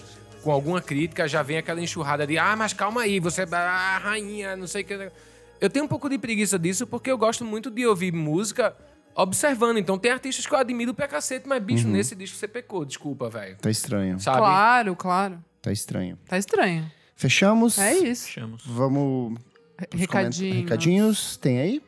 com 0.43 0.51
alguma 0.51 0.81
crítica, 0.81 1.27
já 1.27 1.41
vem 1.41 1.57
aquela 1.57 1.79
enxurrada 1.79 2.27
de 2.27 2.37
ah, 2.37 2.55
mas 2.55 2.73
calma 2.73 3.01
aí, 3.01 3.19
você 3.19 3.43
é 3.43 3.55
a 3.55 3.97
rainha, 3.97 4.55
não 4.55 4.67
sei 4.67 4.81
o 4.81 4.85
que. 4.85 5.11
Eu 5.59 5.69
tenho 5.69 5.85
um 5.85 5.87
pouco 5.87 6.09
de 6.09 6.17
preguiça 6.17 6.57
disso 6.57 6.87
porque 6.87 7.11
eu 7.11 7.17
gosto 7.17 7.45
muito 7.45 7.69
de 7.69 7.85
ouvir 7.85 8.11
música 8.11 8.75
observando. 9.15 9.77
Então 9.77 9.97
tem 9.97 10.11
artistas 10.11 10.45
que 10.45 10.53
eu 10.53 10.57
admiro 10.57 10.93
pra 10.93 11.07
cacete, 11.07 11.47
mas, 11.47 11.61
bicho, 11.63 11.87
nesse 11.87 12.15
disco 12.15 12.37
você 12.37 12.47
pecou. 12.47 12.85
Desculpa, 12.85 13.29
velho. 13.29 13.57
Tá 13.57 13.69
estranho. 13.69 14.19
Sabe? 14.19 14.37
Claro, 14.37 14.95
claro. 14.95 15.43
Tá 15.61 15.71
estranho. 15.71 16.17
Tá 16.27 16.37
estranho. 16.37 16.89
Fechamos? 17.15 17.77
É 17.77 17.93
isso. 17.93 18.25
Fechamos. 18.27 18.63
Vamos. 18.65 19.39
pros 19.89 19.99
Recadinho. 20.01 20.49
coment- 20.53 20.63
Recadinhos, 20.63 21.37
tem 21.37 21.59
aí? 21.59 21.81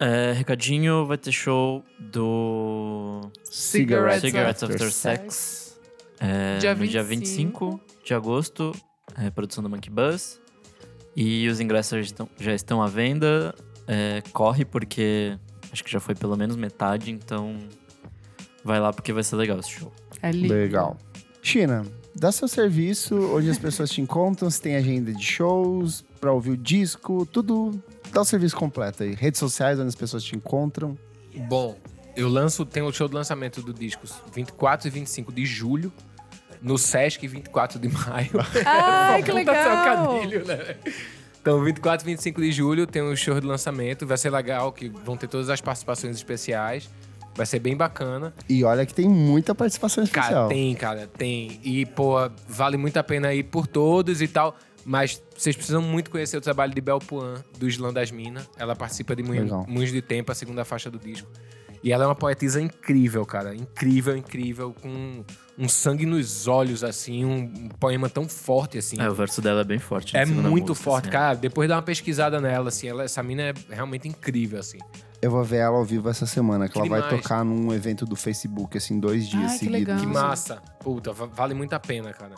É, 0.00 0.32
recadinho, 0.32 1.04
vai 1.06 1.18
ter 1.18 1.30
show 1.30 1.84
do 1.98 3.20
Cigarettes 3.44 4.22
Cigarettes 4.22 4.62
After 4.62 4.70
After 4.86 4.90
Sex. 4.92 5.78
é, 6.18 6.56
Dia 6.58 6.74
no 6.74 6.86
dia 6.86 7.02
25. 7.02 7.66
25 7.70 7.80
de 8.04 8.14
agosto, 8.14 8.72
é, 9.18 9.30
produção 9.30 9.62
da 9.62 9.68
Monkey 9.68 9.90
Bus. 9.90 10.40
E 11.14 11.46
os 11.48 11.60
ingressos 11.60 11.90
já 11.98 12.00
estão, 12.04 12.28
já 12.38 12.54
estão 12.54 12.82
à 12.82 12.86
venda. 12.86 13.54
É, 13.86 14.22
corre 14.32 14.64
porque 14.64 15.36
acho 15.72 15.84
que 15.84 15.90
já 15.90 16.00
foi 16.00 16.14
pelo 16.14 16.36
menos 16.36 16.56
metade, 16.56 17.10
então 17.10 17.56
vai 18.64 18.78
lá 18.80 18.92
porque 18.92 19.12
vai 19.12 19.22
ser 19.22 19.36
legal 19.36 19.58
esse 19.58 19.70
show. 19.70 19.92
É 20.22 20.30
lindo. 20.30 20.52
Legal. 20.52 20.96
China, 21.42 21.84
dá 22.14 22.30
seu 22.30 22.46
serviço, 22.48 23.16
onde 23.34 23.50
as 23.50 23.58
pessoas 23.58 23.90
te 23.90 24.00
encontram, 24.00 24.50
se 24.50 24.60
tem 24.60 24.76
agenda 24.76 25.12
de 25.12 25.24
shows, 25.24 26.04
pra 26.20 26.32
ouvir 26.32 26.50
o 26.50 26.56
disco, 26.56 27.24
tudo. 27.26 27.82
Dá 28.12 28.20
o 28.20 28.24
serviço 28.24 28.56
completo 28.56 29.02
aí. 29.02 29.14
Redes 29.14 29.38
sociais, 29.38 29.78
onde 29.78 29.88
as 29.88 29.94
pessoas 29.94 30.22
te 30.22 30.36
encontram. 30.36 30.98
Bom, 31.48 31.78
eu 32.16 32.28
lanço, 32.28 32.66
tem 32.66 32.82
o 32.82 32.92
show 32.92 33.08
de 33.08 33.14
lançamento 33.14 33.62
do 33.62 33.72
disco 33.72 34.02
24 34.34 34.88
e 34.88 34.90
25 34.90 35.32
de 35.32 35.46
julho, 35.46 35.92
no 36.60 36.76
Sesc 36.76 37.26
24 37.26 37.78
de 37.78 37.88
maio. 37.88 38.30
Ai, 38.66 39.22
que 39.22 39.32
legal. 39.32 39.54
trocadilho, 39.54 40.44
né? 40.44 40.76
Então, 41.40 41.62
24 41.64 42.06
e 42.06 42.12
25 42.12 42.40
de 42.40 42.52
julho 42.52 42.86
tem 42.86 43.02
o 43.02 43.16
show 43.16 43.40
de 43.40 43.46
lançamento. 43.46 44.06
Vai 44.06 44.18
ser 44.18 44.30
legal, 44.30 44.72
que 44.72 44.88
vão 44.88 45.16
ter 45.16 45.26
todas 45.26 45.48
as 45.48 45.60
participações 45.60 46.16
especiais. 46.16 46.88
Vai 47.34 47.46
ser 47.46 47.60
bem 47.60 47.76
bacana. 47.76 48.34
E 48.48 48.62
olha 48.64 48.84
que 48.84 48.92
tem 48.92 49.08
muita 49.08 49.54
participação 49.54 50.04
Cara, 50.06 50.26
especial. 50.26 50.48
tem, 50.48 50.74
cara, 50.74 51.06
tem. 51.06 51.60
E, 51.62 51.86
pô, 51.86 52.16
vale 52.48 52.76
muito 52.76 52.96
a 52.98 53.02
pena 53.02 53.32
ir 53.32 53.44
por 53.44 53.66
todos 53.66 54.20
e 54.20 54.28
tal. 54.28 54.56
Mas 54.84 55.22
vocês 55.36 55.54
precisam 55.54 55.80
muito 55.80 56.10
conhecer 56.10 56.36
o 56.36 56.40
trabalho 56.40 56.74
de 56.74 56.80
Belpuan, 56.80 57.34
do 57.58 57.68
Islã 57.68 57.92
das 57.92 58.10
Minas. 58.10 58.48
Ela 58.56 58.74
participa 58.74 59.14
de. 59.14 59.22
Moinhos 59.22 59.92
de 59.92 60.02
Tempo, 60.02 60.32
a 60.32 60.34
segunda 60.34 60.64
faixa 60.64 60.90
do 60.90 60.98
disco. 60.98 61.28
E 61.82 61.92
ela 61.92 62.04
é 62.04 62.06
uma 62.06 62.14
poetisa 62.14 62.60
incrível, 62.60 63.24
cara. 63.24 63.54
Incrível, 63.54 64.16
incrível. 64.16 64.74
Com 64.82 65.24
um 65.60 65.68
sangue 65.68 66.06
nos 66.06 66.48
olhos, 66.48 66.82
assim. 66.82 67.24
Um, 67.24 67.68
poema 67.78 68.08
tão 68.08 68.26
forte, 68.28 68.78
assim. 68.78 69.00
É, 69.00 69.08
o 69.08 69.14
verso 69.14 69.42
dela 69.42 69.60
é 69.60 69.64
bem 69.64 69.78
forte. 69.78 70.16
É 70.16 70.24
muito 70.24 70.68
música, 70.70 70.74
forte, 70.74 71.04
assim, 71.04 71.12
cara. 71.12 71.34
Depois 71.36 71.68
dá 71.68 71.76
uma 71.76 71.82
pesquisada 71.82 72.40
nela, 72.40 72.68
assim. 72.68 72.88
Ela, 72.88 73.04
essa 73.04 73.22
mina 73.22 73.42
é 73.42 73.54
realmente 73.70 74.08
incrível, 74.08 74.58
assim. 74.58 74.78
Eu 75.20 75.30
vou 75.30 75.44
ver 75.44 75.58
ela 75.58 75.76
ao 75.76 75.84
vivo 75.84 76.08
essa 76.08 76.24
semana, 76.24 76.66
que, 76.66 76.72
Que 76.72 76.78
ela 76.78 76.88
vai 76.88 77.02
demais. 77.02 77.22
tocar 77.22 77.44
num 77.44 77.72
evento 77.74 78.06
do 78.06 78.16
Facebook, 78.16 78.78
assim, 78.78 78.98
dois 78.98 79.28
dias 79.28 79.52
Ai, 79.52 79.58
que 79.58 79.64
seguidos. 79.66 79.78
legal. 79.80 79.98
Que 80.00 80.06
massa. 80.06 80.62
Puta, 80.78 81.12
va- 81.12 81.26
vale 81.26 81.52
muito 81.52 81.74
a 81.74 81.78
pena, 81.78 82.10
cara. 82.14 82.34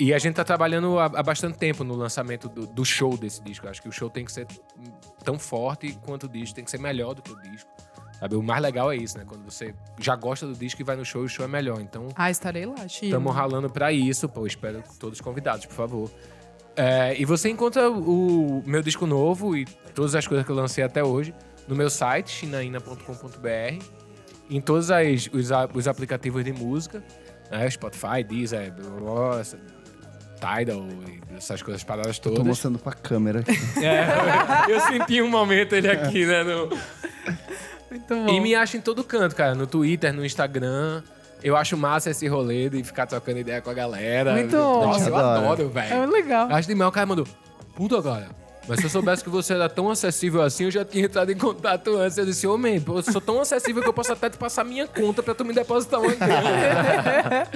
E 0.00 0.12
a 0.12 0.18
gente 0.18 0.34
tá 0.34 0.42
trabalhando 0.42 0.98
há, 0.98 1.04
há 1.04 1.22
bastante 1.22 1.56
tempo 1.56 1.84
no 1.84 1.94
lançamento 1.94 2.48
do, 2.48 2.66
do 2.66 2.84
show 2.84 3.16
desse 3.16 3.40
disco. 3.44 3.64
Eu 3.66 3.70
acho 3.70 3.80
que 3.80 3.88
o 3.88 3.92
show 3.92 4.10
tem 4.10 4.24
que 4.24 4.32
ser 4.32 4.48
tão 5.22 5.38
forte 5.38 5.96
quanto 6.04 6.24
o 6.24 6.28
disco, 6.28 6.56
tem 6.56 6.64
que 6.64 6.70
ser 6.72 6.80
melhor 6.80 7.14
do 7.14 7.22
que 7.22 7.30
o 7.30 7.40
disco. 7.40 7.70
Sabe? 8.20 8.36
O 8.36 8.42
mais 8.42 8.62
legal 8.62 8.90
é 8.92 8.96
isso, 8.96 9.18
né? 9.18 9.24
Quando 9.26 9.44
você 9.44 9.74
já 9.98 10.14
gosta 10.16 10.46
do 10.46 10.54
disco 10.54 10.80
e 10.80 10.84
vai 10.84 10.96
no 10.96 11.04
show 11.04 11.22
o 11.22 11.28
show 11.28 11.44
é 11.44 11.48
melhor. 11.48 11.80
Então, 11.80 12.08
Ah, 12.14 12.30
estarei 12.30 12.64
lá, 12.64 12.86
China. 12.88 13.08
estamos 13.10 13.34
ralando 13.34 13.68
pra 13.68 13.92
isso. 13.92 14.28
Pô, 14.28 14.46
espero 14.46 14.82
todos 14.98 15.20
convidados, 15.20 15.66
por 15.66 15.74
favor. 15.74 16.10
É, 16.76 17.14
e 17.20 17.24
você 17.24 17.48
encontra 17.50 17.88
o 17.90 18.62
meu 18.66 18.82
disco 18.82 19.06
novo 19.06 19.56
e 19.56 19.64
todas 19.94 20.14
as 20.14 20.26
coisas 20.26 20.44
que 20.44 20.50
eu 20.50 20.56
lancei 20.56 20.82
até 20.82 21.04
hoje 21.04 21.32
no 21.68 21.76
meu 21.76 21.88
site, 21.88 22.30
chinaina.com.br, 22.30 23.84
em 24.50 24.60
todos 24.60 24.90
as- 24.90 25.28
os, 25.32 25.48
os 25.74 25.88
aplicativos 25.88 26.44
de 26.44 26.52
música, 26.52 27.02
né? 27.50 27.68
Spotify, 27.70 28.22
Deezer, 28.26 28.74
nossa, 29.00 29.58
Tidal, 30.40 30.84
e 31.06 31.36
essas 31.36 31.62
coisas 31.62 31.82
paradas 31.84 32.18
Tô 32.18 32.30
todas. 32.30 32.46
mostrando 32.46 32.78
pra 32.78 32.92
câmera 32.92 33.40
aqui. 33.40 33.52
É, 33.84 34.06
eu 34.72 34.80
senti 34.80 35.22
um 35.22 35.28
momento 35.30 35.74
ele 35.74 35.88
aqui, 35.90 36.26
né? 36.26 36.42
no-. 36.42 36.68
E 38.28 38.40
me 38.40 38.54
acha 38.54 38.76
em 38.76 38.80
todo 38.80 39.02
canto, 39.04 39.34
cara. 39.34 39.54
No 39.54 39.66
Twitter, 39.66 40.12
no 40.12 40.24
Instagram. 40.24 41.02
Eu 41.42 41.56
acho 41.56 41.76
massa 41.76 42.10
esse 42.10 42.26
rolê 42.26 42.70
de 42.70 42.82
ficar 42.82 43.06
trocando 43.06 43.38
ideia 43.38 43.60
com 43.60 43.68
a 43.68 43.74
galera. 43.74 44.32
Muito. 44.32 44.56
Nossa, 44.56 45.10
eu 45.10 45.16
Adoro. 45.16 45.44
adoro, 45.44 45.62
É 45.62 45.88
velho. 45.88 45.98
muito 45.98 46.12
legal. 46.12 46.48
Acho 46.50 46.66
demais. 46.68 46.88
O 46.88 46.92
cara 46.92 47.06
mandou, 47.06 47.26
puta, 47.76 48.02
cara. 48.02 48.28
Mas 48.66 48.80
se 48.80 48.86
eu 48.86 48.90
soubesse 48.90 49.22
que 49.22 49.28
você 49.28 49.52
era 49.52 49.68
tão 49.68 49.90
acessível 49.90 50.40
assim, 50.40 50.64
eu 50.64 50.70
já 50.70 50.86
tinha 50.86 51.04
entrado 51.04 51.30
em 51.30 51.36
contato 51.36 51.96
antes. 51.98 52.16
Eu 52.16 52.24
disse, 52.24 52.46
pô, 52.82 52.96
eu 52.98 53.02
sou 53.02 53.20
tão 53.20 53.40
acessível 53.42 53.82
que 53.82 53.88
eu 53.88 53.92
posso 53.92 54.12
até 54.14 54.30
te 54.30 54.38
passar 54.38 54.64
minha 54.64 54.86
conta 54.86 55.22
pra 55.22 55.34
tu 55.34 55.44
me 55.44 55.52
depositar 55.52 56.00
uma 56.00 56.14
grana. 56.14 57.46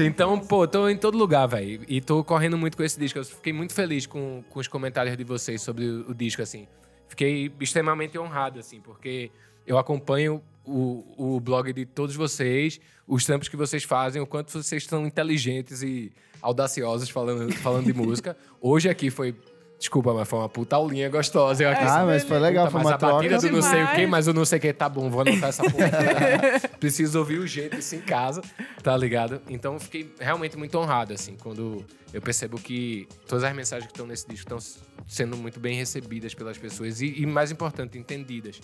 Então, 0.00 0.38
pô, 0.38 0.66
tô 0.66 0.88
em 0.88 0.96
todo 0.96 1.18
lugar, 1.18 1.46
velho. 1.46 1.82
E 1.86 2.00
tô 2.00 2.24
correndo 2.24 2.56
muito 2.56 2.78
com 2.78 2.82
esse 2.82 2.98
disco. 2.98 3.18
Eu 3.18 3.24
fiquei 3.26 3.52
muito 3.52 3.74
feliz 3.74 4.06
com, 4.06 4.42
com 4.48 4.58
os 4.58 4.66
comentários 4.66 5.14
de 5.16 5.22
vocês 5.22 5.60
sobre 5.60 5.84
o, 5.84 6.10
o 6.10 6.14
disco, 6.14 6.40
assim. 6.40 6.66
Fiquei 7.12 7.52
extremamente 7.60 8.18
honrado, 8.18 8.58
assim, 8.58 8.80
porque 8.80 9.30
eu 9.66 9.76
acompanho 9.76 10.42
o, 10.64 11.04
o 11.36 11.40
blog 11.40 11.70
de 11.70 11.84
todos 11.84 12.16
vocês, 12.16 12.80
os 13.06 13.26
trampos 13.26 13.50
que 13.50 13.56
vocês 13.56 13.84
fazem, 13.84 14.22
o 14.22 14.26
quanto 14.26 14.50
vocês 14.50 14.86
são 14.86 15.06
inteligentes 15.06 15.82
e 15.82 16.10
audaciosos 16.40 17.10
falando, 17.10 17.52
falando 17.56 17.84
de 17.84 17.92
música. 17.92 18.34
Hoje 18.62 18.88
aqui 18.88 19.10
foi. 19.10 19.36
Desculpa, 19.78 20.14
mas 20.14 20.26
foi 20.26 20.38
uma 20.38 20.48
puta 20.48 20.74
aulinha 20.76 21.10
gostosa. 21.10 21.64
Eu 21.64 21.68
aqui, 21.68 21.82
Ah, 21.84 22.04
mas 22.06 22.24
foi 22.24 22.38
legal, 22.38 22.64
Puta, 22.66 22.78
foi 22.78 22.84
mas 22.84 23.02
uma 23.02 23.08
a 23.10 23.12
batida 23.14 23.38
troca. 23.38 23.48
do 23.48 23.56
não 23.56 23.62
sei 23.62 23.82
o 23.82 23.86
que, 23.88 23.92
Demais. 23.92 24.08
mas 24.10 24.26
eu 24.28 24.32
não 24.32 24.44
sei 24.46 24.58
o 24.58 24.60
que 24.62 24.72
tá 24.72 24.88
bom, 24.88 25.10
vou 25.10 25.20
anotar 25.20 25.50
essa 25.50 25.62
porra. 25.64 25.90
Preciso 26.80 27.18
ouvir 27.18 27.38
o 27.40 27.46
jeito 27.46 27.76
isso 27.78 27.94
em 27.96 28.00
casa, 28.00 28.40
tá 28.82 28.96
ligado? 28.96 29.42
Então 29.50 29.74
eu 29.74 29.80
fiquei 29.80 30.10
realmente 30.18 30.56
muito 30.56 30.78
honrado, 30.78 31.12
assim, 31.12 31.36
quando 31.36 31.84
eu 32.14 32.22
percebo 32.22 32.58
que 32.58 33.06
todas 33.26 33.44
as 33.44 33.54
mensagens 33.54 33.86
que 33.86 33.92
estão 33.92 34.06
nesse 34.06 34.26
disco 34.28 34.54
estão 34.54 34.58
sendo 35.06 35.36
muito 35.36 35.58
bem 35.60 35.74
recebidas 35.76 36.34
pelas 36.34 36.56
pessoas 36.58 37.00
e, 37.00 37.22
e 37.22 37.26
mais 37.26 37.50
importante, 37.50 37.98
entendidas. 37.98 38.60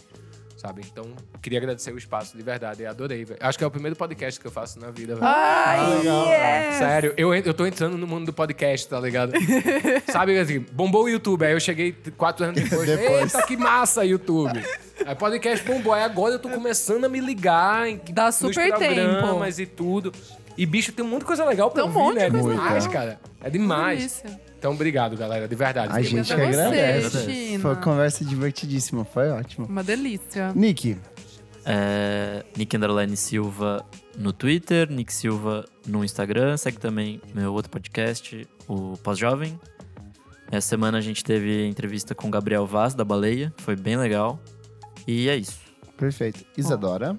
Sabe? 0.57 0.83
Então, 0.91 1.05
queria 1.41 1.61
agradecer 1.61 1.93
o 1.93 1.97
espaço 1.97 2.37
de 2.37 2.43
verdade. 2.43 2.83
Eu 2.83 2.91
adorei, 2.91 3.25
velho. 3.25 3.39
Acho 3.41 3.57
que 3.57 3.63
é 3.63 3.67
o 3.67 3.71
primeiro 3.71 3.95
podcast 3.95 4.41
que 4.41 4.47
eu 4.47 4.51
faço 4.51 4.81
na 4.81 4.91
vida, 4.91 5.15
velho. 5.15 5.25
Ai, 5.25 5.99
yes. 5.99 6.75
Sério, 6.79 7.15
eu, 7.17 7.33
eu 7.33 7.55
tô 7.55 7.65
entrando 7.65 7.97
no 7.97 8.09
mundo 8.09 8.27
do 8.27 8.33
podcast, 8.33 8.89
tá 8.89 8.99
ligado? 8.99 9.35
Sabe 10.11 10.37
assim, 10.37 10.59
bombou 10.73 11.05
o 11.05 11.09
YouTube, 11.09 11.45
aí 11.47 11.53
eu 11.53 11.61
cheguei 11.61 11.95
quatro 12.17 12.45
anos 12.45 12.61
depois, 12.61 12.87
Depois. 12.91 13.35
eita, 13.35 13.47
que 13.47 13.57
massa 13.57 14.05
YouTube. 14.05 14.61
Aí 15.07 15.15
podcast 15.15 15.65
bombou, 15.65 15.93
aí 15.95 16.03
agora 16.03 16.35
eu 16.35 16.39
tô 16.41 16.49
começando 16.49 17.05
a 17.05 17.09
me 17.09 17.21
ligar 17.21 17.89
em, 17.89 18.01
Dá 18.11 18.27
nos 18.27 18.35
super 18.35 18.69
programas 18.75 19.61
e 19.61 19.67
tudo. 19.67 20.13
E, 20.57 20.67
bicho, 20.67 20.91
tem 20.91 21.05
um 21.05 21.09
monte 21.09 21.21
de 21.21 21.27
coisa 21.27 21.45
legal 21.45 21.71
pra 21.71 21.85
Tem 21.85 21.89
um 21.93 21.95
ouvir, 21.95 22.05
monte 22.05 22.19
de 22.19 22.25
né? 22.25 22.31
coisa 22.31 22.49
demais, 22.49 22.85
legal. 22.87 23.01
cara. 23.03 23.21
É 23.41 23.49
demais. 23.49 23.99
Delícia. 24.25 24.48
Então, 24.59 24.73
obrigado, 24.73 25.17
galera, 25.17 25.47
de 25.47 25.55
verdade. 25.55 25.93
A 25.97 26.03
gente 26.03 26.17
que 26.17 26.25
você, 26.25 26.33
agradece. 26.35 27.25
China. 27.25 27.63
Foi 27.63 27.71
uma 27.75 27.81
conversa 27.81 28.25
divertidíssima, 28.25 29.05
foi 29.05 29.29
ótimo. 29.31 29.67
Uma 29.67 29.85
delícia. 29.85 30.53
Nick, 30.53 30.97
É, 31.65 32.45
Nick 32.57 32.77
Underline 32.77 33.17
Silva 33.17 33.85
no 34.17 34.33
Twitter, 34.33 34.91
Nick 34.91 35.13
Silva 35.13 35.65
no 35.87 36.05
Instagram. 36.05 36.57
Segue 36.57 36.79
também 36.79 37.21
meu 37.35 37.53
outro 37.53 37.71
podcast, 37.71 38.49
o 38.67 38.97
Pós-Jovem. 39.03 39.59
Essa 40.51 40.69
semana 40.69 40.99
a 40.99 41.01
gente 41.01 41.23
teve 41.23 41.67
entrevista 41.67 42.15
com 42.15 42.27
o 42.27 42.31
Gabriel 42.31 42.67
Vaz, 42.67 42.95
da 42.95 43.05
Baleia. 43.05 43.53
Foi 43.59 43.77
bem 43.77 43.97
legal. 43.97 44.41
E 45.07 45.29
é 45.29 45.37
isso. 45.37 45.61
perfeito. 45.97 46.45
Isadora, 46.57 47.17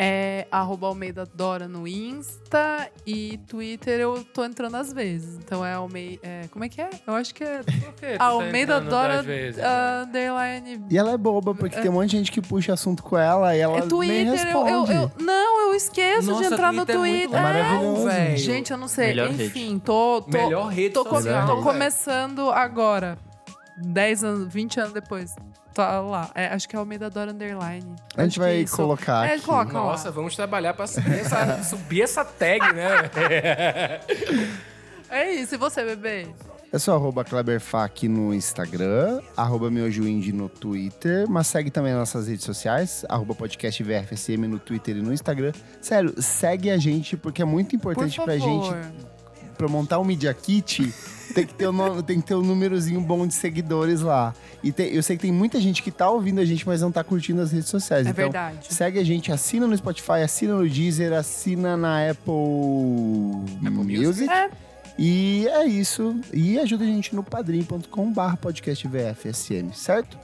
É 0.00 0.46
arroba 0.52 0.86
Almeida 0.86 1.26
Dora 1.26 1.66
no 1.66 1.86
Insta 1.88 2.88
e 3.04 3.36
Twitter 3.48 3.98
eu 3.98 4.22
tô 4.32 4.44
entrando 4.44 4.76
às 4.76 4.92
vezes. 4.92 5.36
Então 5.38 5.66
é 5.66 5.72
Almeida. 5.74 6.20
É, 6.22 6.42
como 6.52 6.64
é 6.64 6.68
que 6.68 6.80
é? 6.80 6.88
Eu 7.04 7.14
acho 7.14 7.34
que 7.34 7.42
é. 7.42 7.62
Que 7.98 8.16
tá 8.16 8.24
Almeida 8.26 8.80
Dora 8.80 9.16
das 9.16 9.26
vezes, 9.26 9.60
ah, 9.60 10.04
underline. 10.06 10.84
e 10.88 10.96
ela 10.96 11.10
é 11.10 11.16
boba, 11.16 11.52
porque 11.52 11.80
tem 11.80 11.90
um 11.90 11.94
monte 11.94 12.10
de 12.10 12.18
gente 12.18 12.30
que 12.30 12.40
puxa 12.40 12.72
assunto 12.74 13.02
com 13.02 13.18
ela 13.18 13.56
e 13.56 13.58
ela 13.58 13.78
É 13.78 13.80
nem 13.80 13.88
Twitter, 13.88 14.26
eu, 14.28 14.32
responde. 14.34 14.92
eu, 14.92 15.00
eu- 15.02 15.10
Não, 15.18 15.68
eu 15.68 15.74
esqueço 15.74 16.30
Nossa, 16.30 16.46
de 16.48 16.54
entrar 16.54 16.72
no 16.72 16.86
Twitter 16.86 16.94
é 16.94 16.98
muito 16.98 17.20
Twitter. 17.30 17.42
maravilhoso, 17.42 18.04
velho. 18.04 18.36
Gente, 18.38 18.70
eu 18.70 18.78
não 18.78 18.88
sei. 18.88 19.06
Melhor 19.08 19.30
Enfim, 19.32 19.78
tô. 19.80 20.22
tô 20.22 20.30
Melhor 20.30 20.66
rede 20.68 20.94
tô, 20.94 21.04
com- 21.04 21.16
social, 21.16 21.44
tô 21.46 21.52
velho. 21.54 21.64
começando 21.64 22.50
agora. 22.52 23.18
10 23.80 24.22
anos, 24.24 24.52
20 24.52 24.78
anos 24.80 24.92
depois. 24.92 25.34
Tá 25.78 26.00
lá. 26.00 26.28
É, 26.34 26.46
acho 26.48 26.68
que 26.68 26.74
é 26.74 26.78
Almeida 26.80 27.08
Dora 27.08 27.30
Underline. 27.30 27.94
A 28.16 28.22
gente 28.22 28.32
Acho 28.32 28.40
vai 28.40 28.56
é 28.56 28.60
isso. 28.62 28.74
colocar 28.74 29.28
É, 29.28 29.34
aqui. 29.34 29.44
coloca 29.44 29.78
lá. 29.78 29.84
Nossa, 29.92 30.10
vamos 30.10 30.34
trabalhar 30.34 30.74
pra 30.74 30.88
subir 30.88 31.20
essa, 31.20 31.62
subir 31.62 32.02
essa 32.02 32.24
tag, 32.24 32.58
né? 32.72 34.00
É 35.08 35.32
isso. 35.32 35.54
E 35.54 35.58
você, 35.58 35.84
bebê? 35.84 36.26
Eu 36.72 36.78
sou 36.80 36.94
arroba 36.94 37.24
KleberFac 37.24 38.08
no 38.08 38.34
Instagram, 38.34 39.22
arroba 39.36 39.70
meujuindy 39.70 40.32
no 40.32 40.48
Twitter, 40.48 41.26
mas 41.30 41.46
segue 41.46 41.70
também 41.70 41.92
nas 41.92 42.00
nossas 42.00 42.28
redes 42.28 42.44
sociais, 42.44 43.06
arroba 43.08 43.34
podcast 43.34 43.82
VRFSM 43.82 44.46
no 44.48 44.58
Twitter 44.58 44.96
e 44.96 45.00
no 45.00 45.12
Instagram. 45.12 45.52
Sério, 45.80 46.12
segue 46.20 46.70
a 46.70 46.76
gente 46.76 47.16
porque 47.16 47.40
é 47.40 47.44
muito 47.44 47.68
Por 47.70 47.76
importante 47.76 48.20
pra 48.20 48.36
gente, 48.36 48.68
pra 49.56 49.66
montar 49.68 49.98
um 49.98 50.04
Media 50.04 50.34
Kit, 50.34 50.92
tem 51.34 51.46
que 51.46 51.54
ter 51.54 51.66
o 51.66 51.72
nome- 51.72 52.02
tem 52.02 52.20
que 52.20 52.26
ter 52.26 52.34
um 52.34 52.42
númerozinho 52.42 53.00
bom 53.00 53.26
de 53.26 53.34
seguidores 53.34 54.00
lá. 54.00 54.34
E 54.62 54.72
tem- 54.72 54.92
eu 54.92 55.02
sei 55.02 55.16
que 55.16 55.22
tem 55.22 55.32
muita 55.32 55.60
gente 55.60 55.82
que 55.82 55.90
tá 55.90 56.10
ouvindo 56.10 56.40
a 56.40 56.44
gente, 56.44 56.66
mas 56.66 56.80
não 56.80 56.90
tá 56.90 57.04
curtindo 57.04 57.40
as 57.40 57.52
redes 57.52 57.68
sociais. 57.68 58.06
É 58.06 58.10
então, 58.10 58.24
verdade. 58.24 58.66
segue 58.72 58.98
a 58.98 59.04
gente, 59.04 59.30
assina 59.30 59.66
no 59.66 59.76
Spotify, 59.76 60.22
assina 60.24 60.54
no 60.54 60.68
Deezer, 60.68 61.12
assina 61.12 61.76
na 61.76 62.10
Apple, 62.10 62.32
Music. 63.62 64.28
É. 64.28 64.50
E 64.98 65.46
é 65.48 65.64
isso. 65.64 66.16
E 66.32 66.58
ajuda 66.58 66.82
a 66.84 66.86
gente 66.86 67.14
no 67.14 67.22
padrim.com.br 67.22 68.36
podcast 68.40 68.86
VFSM, 68.88 69.72
certo? 69.72 70.18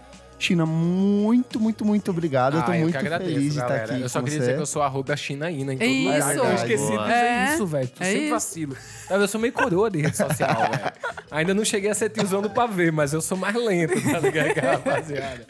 China, 0.44 0.66
muito, 0.66 1.58
muito, 1.58 1.84
muito 1.84 2.10
obrigado. 2.10 2.56
eu 2.58 2.62
tô 2.62 2.70
Ah, 2.72 2.74
muito 2.74 2.96
agradeço, 2.98 3.30
feliz 3.32 3.42
de 3.54 3.58
estar 3.58 3.68
galera. 3.68 3.92
aqui 3.94 4.02
Eu 4.02 4.08
só 4.08 4.18
com 4.20 4.24
queria 4.26 4.38
você. 4.40 4.44
dizer 4.46 4.56
que 4.56 4.62
eu 4.62 4.66
sou 4.66 4.82
arroba 4.82 5.16
chinaína 5.16 5.74
em 5.74 5.78
todo 5.78 5.88
Isso. 5.88 6.12
lugar. 6.12 6.36
Eu 6.36 6.54
esqueci 6.54 6.84
de 6.92 6.98
dizer 6.98 7.12
É, 7.12 7.54
isso, 7.54 7.66
velho. 7.66 7.90
É 8.00 8.04
sempre 8.04 8.20
isso. 8.22 8.30
vacilo. 8.30 8.76
Eu 9.10 9.28
sou 9.28 9.40
meio 9.40 9.52
coroa 9.52 9.90
de 9.90 10.00
rede 10.02 10.16
social, 10.16 10.50
velho. 10.70 10.92
Ainda 11.30 11.54
não 11.54 11.64
cheguei 11.64 11.90
a 11.90 11.94
ser 11.94 12.10
tiozão 12.10 12.42
do 12.42 12.50
pavê, 12.50 12.90
mas 12.90 13.12
eu 13.12 13.20
sou 13.20 13.36
mais 13.38 13.54
lento, 13.54 13.94
tá 14.10 14.18
ligado, 14.20 14.54
rapaziada? 14.60 15.46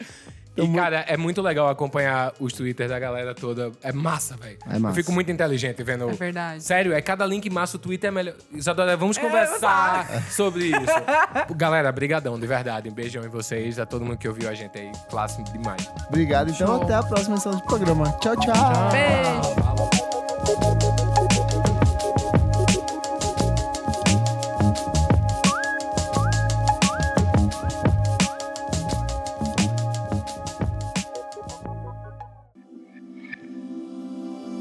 E, 0.57 0.67
cara, 0.73 1.03
é 1.07 1.17
muito 1.17 1.41
legal 1.41 1.67
acompanhar 1.69 2.33
os 2.39 2.53
twitters 2.53 2.89
da 2.89 2.97
galera 2.97 3.35
toda. 3.35 3.71
É 3.83 3.91
massa, 3.91 4.35
velho. 4.37 4.57
É 4.69 4.79
massa. 4.79 4.91
Eu 4.91 4.95
fico 5.03 5.11
muito 5.11 5.29
inteligente 5.31 5.83
vendo. 5.83 6.09
É 6.09 6.13
verdade. 6.13 6.63
Sério, 6.63 6.93
é 6.93 7.01
cada 7.01 7.25
link 7.25 7.49
massa, 7.49 7.77
o 7.77 7.79
Twitter 7.79 8.07
é 8.07 8.11
melhor. 8.11 8.35
Isadora, 8.53 8.95
vamos 8.95 9.17
conversar 9.17 10.07
sobre 10.31 10.67
isso. 10.67 11.55
Galera, 11.55 11.91
brigadão, 11.91 12.39
de 12.39 12.47
verdade. 12.47 12.89
Um 12.89 12.93
beijão 12.93 13.23
em 13.23 13.29
vocês, 13.29 13.79
a 13.79 13.85
todo 13.85 14.05
mundo 14.05 14.17
que 14.17 14.27
ouviu 14.27 14.49
a 14.49 14.53
gente 14.53 14.77
aí. 14.77 14.91
Clássico 15.09 15.43
demais. 15.51 15.89
Obrigado. 16.07 16.51
Então, 16.51 16.67
Show. 16.67 16.83
até 16.83 16.93
a 16.93 17.03
próxima 17.03 17.35
edição 17.35 17.51
do 17.51 17.61
programa. 17.63 18.11
Tchau, 18.19 18.35
tchau. 18.37 18.89
Beijo. 18.91 20.74